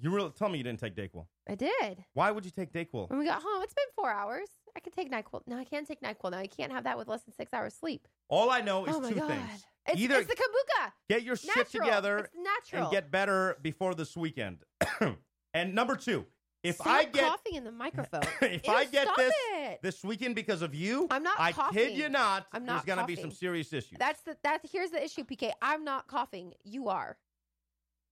You 0.02 0.10
really 0.10 0.30
tell 0.30 0.48
me 0.48 0.56
you 0.58 0.64
didn't 0.64 0.80
take 0.80 0.96
Dayquil. 0.96 1.26
I 1.48 1.54
did. 1.54 2.04
Why 2.14 2.30
would 2.30 2.44
you 2.44 2.50
take 2.50 2.72
Dayquil? 2.72 3.10
When 3.10 3.18
we 3.18 3.26
got 3.26 3.42
home, 3.42 3.62
it's 3.62 3.74
been 3.74 3.84
four 3.94 4.10
hours. 4.10 4.48
I 4.76 4.80
can 4.80 4.92
take 4.92 5.10
NyQuil. 5.10 5.42
No, 5.46 5.56
I 5.58 5.64
can't 5.64 5.86
take 5.86 6.00
NyQuil. 6.00 6.32
No, 6.32 6.38
I 6.38 6.46
can't 6.46 6.72
have 6.72 6.84
that 6.84 6.96
with 6.98 7.08
less 7.08 7.22
than 7.22 7.34
six 7.34 7.52
hours 7.52 7.74
sleep. 7.74 8.06
All 8.28 8.50
I 8.50 8.60
know 8.60 8.84
is 8.86 8.94
oh 8.96 9.08
two 9.08 9.14
god! 9.16 9.28
things. 9.28 9.64
It's, 9.86 10.00
Either 10.00 10.18
it's 10.20 10.28
the 10.28 10.34
kombucha. 10.36 10.92
get 11.08 11.22
your 11.22 11.34
Natural. 11.34 11.54
shit 11.64 11.70
together 11.70 12.18
It's 12.18 12.34
natural. 12.36 12.82
and 12.84 12.92
get 12.92 13.10
better 13.10 13.56
before 13.62 13.94
this 13.94 14.16
weekend. 14.16 14.58
and 15.54 15.74
number 15.74 15.96
two, 15.96 16.26
if 16.62 16.76
Stop 16.76 16.86
I 16.86 17.04
get 17.04 17.28
coughing 17.28 17.54
in 17.54 17.64
the 17.64 17.72
microphone. 17.72 18.22
if 18.42 18.66
Ew, 18.66 18.72
I 18.72 18.84
get 18.84 19.08
this 19.16 19.32
it. 19.54 19.80
this 19.82 20.04
weekend 20.04 20.34
because 20.34 20.60
of 20.62 20.74
you, 20.74 21.08
I'm 21.10 21.22
not 21.22 21.40
I 21.40 21.52
kid 21.52 21.56
coughing. 21.56 21.96
you 21.96 22.08
not. 22.10 22.46
I'm 22.52 22.66
there's 22.66 22.82
gonna 22.82 23.06
be 23.06 23.16
some 23.16 23.30
serious 23.30 23.72
issues. 23.72 23.98
That's 23.98 24.20
the 24.22 24.36
that. 24.44 24.60
Here's 24.70 24.90
the 24.90 25.02
issue, 25.02 25.24
PK. 25.24 25.50
I'm 25.62 25.82
not 25.84 26.06
coughing. 26.06 26.52
You 26.62 26.88
are. 26.88 27.16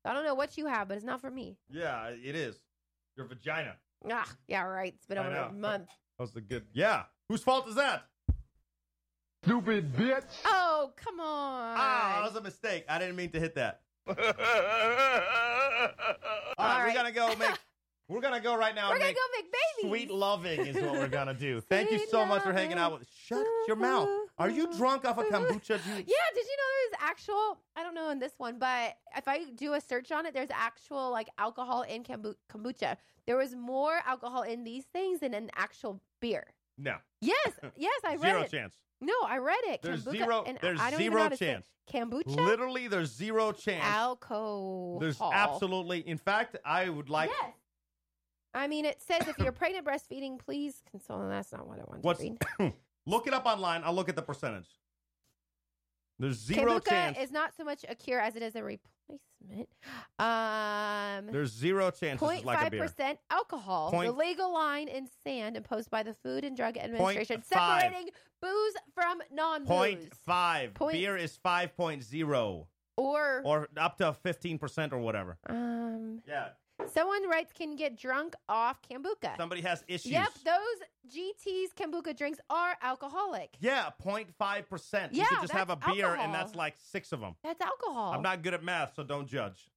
I 0.04 0.14
don't 0.14 0.24
know 0.24 0.34
what 0.34 0.56
you 0.56 0.66
have, 0.66 0.88
but 0.88 0.96
it's 0.96 1.04
not 1.06 1.20
for 1.20 1.30
me. 1.30 1.58
yeah, 1.70 2.06
it 2.08 2.34
is. 2.34 2.56
Your 3.16 3.26
vagina. 3.26 3.74
Ah, 4.10 4.30
yeah, 4.46 4.62
right. 4.62 4.94
It's 4.96 5.06
been 5.06 5.18
over 5.18 5.28
a 5.34 5.52
month. 5.52 5.88
That 6.18 6.24
was 6.24 6.32
the 6.32 6.40
good. 6.40 6.64
Yeah. 6.72 7.04
Whose 7.28 7.44
fault 7.44 7.68
is 7.68 7.76
that? 7.76 8.06
Stupid 9.44 9.94
bitch. 9.94 10.24
Oh, 10.44 10.90
come 10.96 11.20
on. 11.20 11.76
Ah, 11.78 12.14
that 12.16 12.24
was 12.32 12.34
a 12.34 12.42
mistake. 12.42 12.84
I 12.88 12.98
didn't 12.98 13.14
mean 13.14 13.30
to 13.30 13.38
hit 13.38 13.54
that. 13.54 13.82
All 14.08 14.14
right, 14.16 15.92
All 16.58 16.86
we're 16.86 16.94
gonna 16.94 17.12
go 17.12 17.28
make. 17.36 17.50
We're 18.08 18.22
gonna 18.22 18.40
go 18.40 18.56
right 18.56 18.74
now. 18.74 18.88
We're 18.88 18.94
and 18.94 19.02
gonna 19.02 19.12
make 19.12 19.16
go 19.16 19.36
make 19.36 19.52
babies. 19.52 19.90
Sweet 19.90 20.10
loving 20.10 20.60
is 20.66 20.76
what 20.76 20.94
we're 20.94 21.08
gonna 21.08 21.34
do. 21.34 21.60
Thank 21.60 21.90
you 21.90 22.06
so 22.08 22.24
much 22.24 22.42
for 22.42 22.54
hanging 22.54 22.78
out 22.78 22.98
with. 22.98 23.06
Shut 23.26 23.44
your 23.66 23.76
mouth. 23.76 24.08
Are 24.38 24.48
you 24.48 24.72
drunk 24.78 25.04
off 25.04 25.18
a 25.18 25.22
kombucha 25.30 25.60
juice? 25.60 25.84
Yeah, 25.86 26.28
did 26.34 26.46
you 26.46 26.56
know 26.56 26.70
there's 26.80 27.02
actual? 27.02 27.58
I 27.76 27.82
don't 27.82 27.94
know 27.94 28.08
in 28.08 28.18
this 28.18 28.32
one, 28.38 28.58
but 28.58 28.96
if 29.14 29.28
I 29.28 29.44
do 29.54 29.74
a 29.74 29.80
search 29.82 30.10
on 30.10 30.24
it, 30.24 30.32
there's 30.32 30.48
actual 30.50 31.10
like 31.10 31.28
alcohol 31.36 31.82
in 31.82 32.02
kombucha. 32.02 32.96
There 33.26 33.36
was 33.36 33.54
more 33.54 34.00
alcohol 34.06 34.40
in 34.40 34.64
these 34.64 34.84
things 34.86 35.20
than 35.20 35.34
in 35.34 35.50
actual 35.54 36.00
beer. 36.20 36.46
No, 36.76 36.96
Yes, 37.20 37.52
yes, 37.76 38.00
I 38.04 38.12
read 38.12 38.20
zero 38.20 38.42
it. 38.42 38.50
chance. 38.50 38.74
No, 39.00 39.14
I 39.26 39.38
read 39.38 39.58
it. 39.64 39.82
There's 39.82 40.04
Kombucha- 40.04 40.10
zero- 40.12 40.44
and 40.46 40.58
there's 40.60 40.80
I 40.80 40.90
don't 40.90 41.00
even 41.00 41.12
zero 41.12 41.16
know 41.16 41.22
how 41.24 41.28
to 41.30 41.36
say- 41.36 41.46
chance. 41.46 41.66
Kombucha. 41.92 42.36
Literally, 42.36 42.86
there's 42.88 43.10
zero 43.14 43.52
chance. 43.52 43.82
alcohol. 43.84 44.98
There's 45.00 45.20
absolutely. 45.20 46.00
In 46.06 46.18
fact, 46.18 46.56
I 46.64 46.88
would 46.88 47.08
like. 47.08 47.30
yes. 47.30 47.52
I 48.54 48.66
mean, 48.66 48.84
it 48.84 49.00
says 49.02 49.26
if 49.28 49.38
you're 49.38 49.52
pregnant 49.62 49.86
breastfeeding, 49.86 50.38
please 50.38 50.82
consult. 50.90 51.28
That's 51.28 51.52
not 51.52 51.66
what 51.66 51.78
I 51.78 51.84
want 51.86 52.04
What's 52.04 52.20
to 52.20 52.36
read. 52.60 52.72
look 53.06 53.26
it 53.26 53.34
up 53.34 53.46
online. 53.46 53.82
I'll 53.84 53.94
look 53.94 54.08
at 54.08 54.16
the 54.16 54.22
percentage. 54.22 54.68
There's 56.18 56.36
zero 56.36 56.78
Kombucha 56.80 56.88
chance. 56.88 57.18
is 57.18 57.30
not 57.30 57.56
so 57.56 57.64
much 57.64 57.84
a 57.88 57.94
cure 57.94 58.20
as 58.20 58.34
it 58.36 58.42
is 58.42 58.56
a 58.56 58.62
replacement. 58.62 59.68
Um, 60.18 61.26
There's 61.32 61.52
zero 61.52 61.90
chance 61.90 62.20
this 62.20 62.38
is 62.40 62.44
like 62.44 62.66
a 62.66 62.70
beer. 62.70 62.84
0.5% 62.88 63.18
alcohol, 63.30 63.90
Point- 63.90 64.08
the 64.12 64.18
legal 64.18 64.52
line 64.52 64.88
in 64.88 65.08
sand 65.24 65.56
imposed 65.56 65.90
by 65.90 66.02
the 66.02 66.12
Food 66.14 66.44
and 66.44 66.56
Drug 66.56 66.76
Administration, 66.76 67.40
five. 67.42 67.82
separating 67.82 68.10
booze 68.42 68.74
from 68.94 69.22
non-booze. 69.32 69.68
Point 69.68 70.14
five. 70.14 70.74
Point- 70.74 70.92
Beer 70.94 71.16
is 71.16 71.36
five 71.36 71.76
point 71.76 72.02
zero 72.02 72.66
Or, 72.96 73.42
or 73.44 73.68
up 73.76 73.96
to 73.98 74.12
fifteen 74.12 74.58
percent 74.58 74.92
or 74.92 74.98
whatever. 74.98 75.38
um, 75.48 76.20
Yeah. 76.26 76.48
Someone 76.86 77.28
writes 77.28 77.52
can 77.52 77.76
get 77.76 77.96
drunk 77.98 78.34
off 78.48 78.78
kombucha. 78.82 79.36
Somebody 79.36 79.62
has 79.62 79.84
issues. 79.88 80.12
Yep, 80.12 80.28
those 80.44 81.14
GT's 81.16 81.72
kombucha 81.74 82.16
drinks 82.16 82.38
are 82.50 82.76
alcoholic. 82.82 83.56
Yeah, 83.60 83.90
0.5 84.04 84.68
percent. 84.68 85.12
You 85.12 85.20
Yeah, 85.20 85.26
could 85.28 85.40
just 85.42 85.52
have 85.52 85.70
a 85.70 85.78
that's 85.80 85.92
beer, 85.96 86.14
and 86.14 86.32
that's 86.32 86.54
like 86.54 86.74
six 86.78 87.12
of 87.12 87.20
them. 87.20 87.34
That's 87.42 87.60
alcohol. 87.60 88.12
I'm 88.12 88.22
not 88.22 88.42
good 88.42 88.54
at 88.54 88.62
math, 88.62 88.94
so 88.94 89.02
don't 89.02 89.26
judge. 89.26 89.70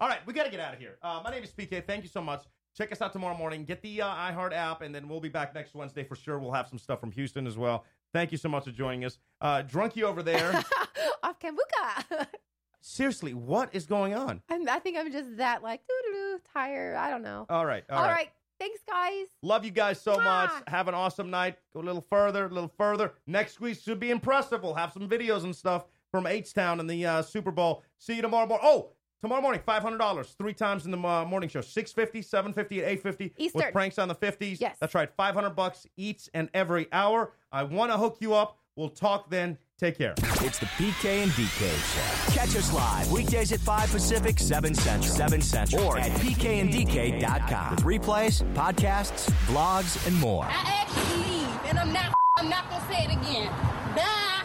All 0.00 0.08
right, 0.08 0.20
we 0.26 0.32
got 0.32 0.44
to 0.44 0.50
get 0.50 0.60
out 0.60 0.72
of 0.72 0.78
here. 0.80 0.96
Uh, 1.02 1.20
my 1.22 1.30
name 1.30 1.42
is 1.42 1.50
PK. 1.50 1.86
Thank 1.86 2.04
you 2.04 2.08
so 2.08 2.22
much. 2.22 2.44
Check 2.76 2.92
us 2.92 3.02
out 3.02 3.12
tomorrow 3.12 3.36
morning. 3.36 3.64
Get 3.64 3.82
the 3.82 4.00
uh, 4.00 4.08
iHeart 4.08 4.52
app, 4.54 4.80
and 4.80 4.94
then 4.94 5.08
we'll 5.08 5.20
be 5.20 5.28
back 5.28 5.54
next 5.54 5.74
Wednesday 5.74 6.04
for 6.04 6.16
sure. 6.16 6.38
We'll 6.38 6.52
have 6.52 6.68
some 6.68 6.78
stuff 6.78 7.00
from 7.00 7.10
Houston 7.12 7.46
as 7.46 7.58
well. 7.58 7.84
Thank 8.14 8.32
you 8.32 8.38
so 8.38 8.48
much 8.48 8.64
for 8.64 8.70
joining 8.70 9.04
us. 9.04 9.18
Uh, 9.40 9.62
Drunky 9.62 10.02
over 10.02 10.22
there. 10.22 10.52
off 11.22 11.36
kombucha. 11.38 12.26
Seriously, 12.80 13.34
what 13.34 13.74
is 13.74 13.86
going 13.86 14.14
on? 14.14 14.42
I'm, 14.48 14.68
I 14.68 14.78
think 14.78 14.96
I'm 14.96 15.12
just 15.12 15.36
that 15.36 15.62
like 15.62 15.80
doo-doo-doo, 15.86 16.40
tired. 16.52 16.96
I 16.96 17.10
don't 17.10 17.22
know. 17.22 17.46
All 17.48 17.66
right, 17.66 17.84
All 17.90 18.02
right. 18.02 18.30
Thanks, 18.58 18.80
guys. 18.86 19.26
Love 19.42 19.64
you 19.64 19.70
guys 19.70 19.98
so 19.98 20.16
much. 20.20 20.50
Have 20.66 20.86
an 20.86 20.94
awesome 20.94 21.30
night. 21.30 21.56
Go 21.72 21.80
a 21.80 21.82
little 21.82 22.04
further, 22.10 22.44
a 22.44 22.48
little 22.48 22.70
further. 22.76 23.14
Next 23.26 23.58
week 23.58 23.78
should 23.80 23.98
be 23.98 24.10
impressive. 24.10 24.62
We'll 24.62 24.74
have 24.74 24.92
some 24.92 25.08
videos 25.08 25.44
and 25.44 25.56
stuff 25.56 25.86
from 26.10 26.26
H 26.26 26.52
Town 26.52 26.78
and 26.78 26.88
the 26.88 27.06
uh, 27.06 27.22
Super 27.22 27.50
Bowl. 27.50 27.82
See 27.98 28.16
you 28.16 28.22
tomorrow 28.22 28.46
morning. 28.46 28.66
Oh, 28.68 28.90
tomorrow 29.22 29.40
morning, 29.40 29.62
five 29.64 29.82
hundred 29.82 29.96
dollars, 29.96 30.34
three 30.38 30.52
times 30.52 30.84
in 30.84 30.90
the 30.90 30.98
uh, 30.98 31.24
morning 31.24 31.48
show, 31.48 31.62
six 31.62 31.90
fifty, 31.90 32.20
seven 32.20 32.52
fifty, 32.52 32.80
and 32.80 32.90
eight 32.90 33.02
fifty. 33.02 33.32
Eastern. 33.38 33.62
with 33.64 33.72
pranks 33.72 33.98
on 33.98 34.08
the 34.08 34.14
fifties. 34.14 34.60
Yes. 34.60 34.76
that's 34.78 34.94
right, 34.94 35.10
five 35.16 35.34
hundred 35.34 35.56
bucks 35.56 35.86
each 35.96 36.28
and 36.34 36.50
every 36.52 36.86
hour. 36.92 37.32
I 37.50 37.62
want 37.62 37.90
to 37.92 37.96
hook 37.96 38.18
you 38.20 38.34
up. 38.34 38.58
We'll 38.76 38.90
talk 38.90 39.30
then. 39.30 39.56
Take 39.80 39.96
care. 39.96 40.12
It's 40.42 40.58
the 40.58 40.66
PK 40.66 41.22
and 41.22 41.32
DK 41.32 41.70
Show. 41.70 42.32
Catch 42.34 42.54
us 42.54 42.70
live 42.70 43.10
weekdays 43.10 43.50
at 43.50 43.60
5 43.60 43.90
Pacific, 43.90 44.38
7 44.38 44.74
Central, 44.74 45.10
7 45.10 45.40
Central, 45.40 45.84
or 45.84 45.96
at 45.96 46.10
pkanddk.com 46.20 47.76
with 47.76 47.84
replays, 47.84 48.42
podcasts, 48.52 49.30
vlogs, 49.46 50.06
and 50.06 50.14
more. 50.20 50.44
I 50.44 50.84
actually 50.86 51.22
leave. 51.32 51.70
and 51.70 51.78
I'm 51.78 51.94
not. 51.94 52.14
I'm 52.36 52.50
not 52.50 52.68
gonna 52.68 52.92
say 52.92 53.04
it 53.04 53.10
again. 53.10 53.50
Bye, 53.96 54.44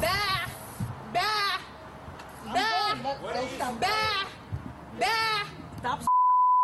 bye, 0.00 0.46
bye, 1.12 1.58
bye, 2.44 2.94
bye, 3.58 3.74
bye. 3.80 5.46
Stop. 5.80 6.00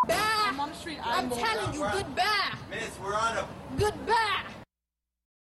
Bye. 0.06 0.14
I'm 0.46 0.60
on 0.60 0.68
the 0.68 0.74
street. 0.76 0.98
I'm 1.04 1.28
telling 1.28 1.74
you, 1.74 1.80
goodbye. 1.92 2.54
Miss, 2.70 2.98
we're 3.02 3.14
on 3.16 3.38
a 3.38 3.48
Goodbye. 3.76 4.61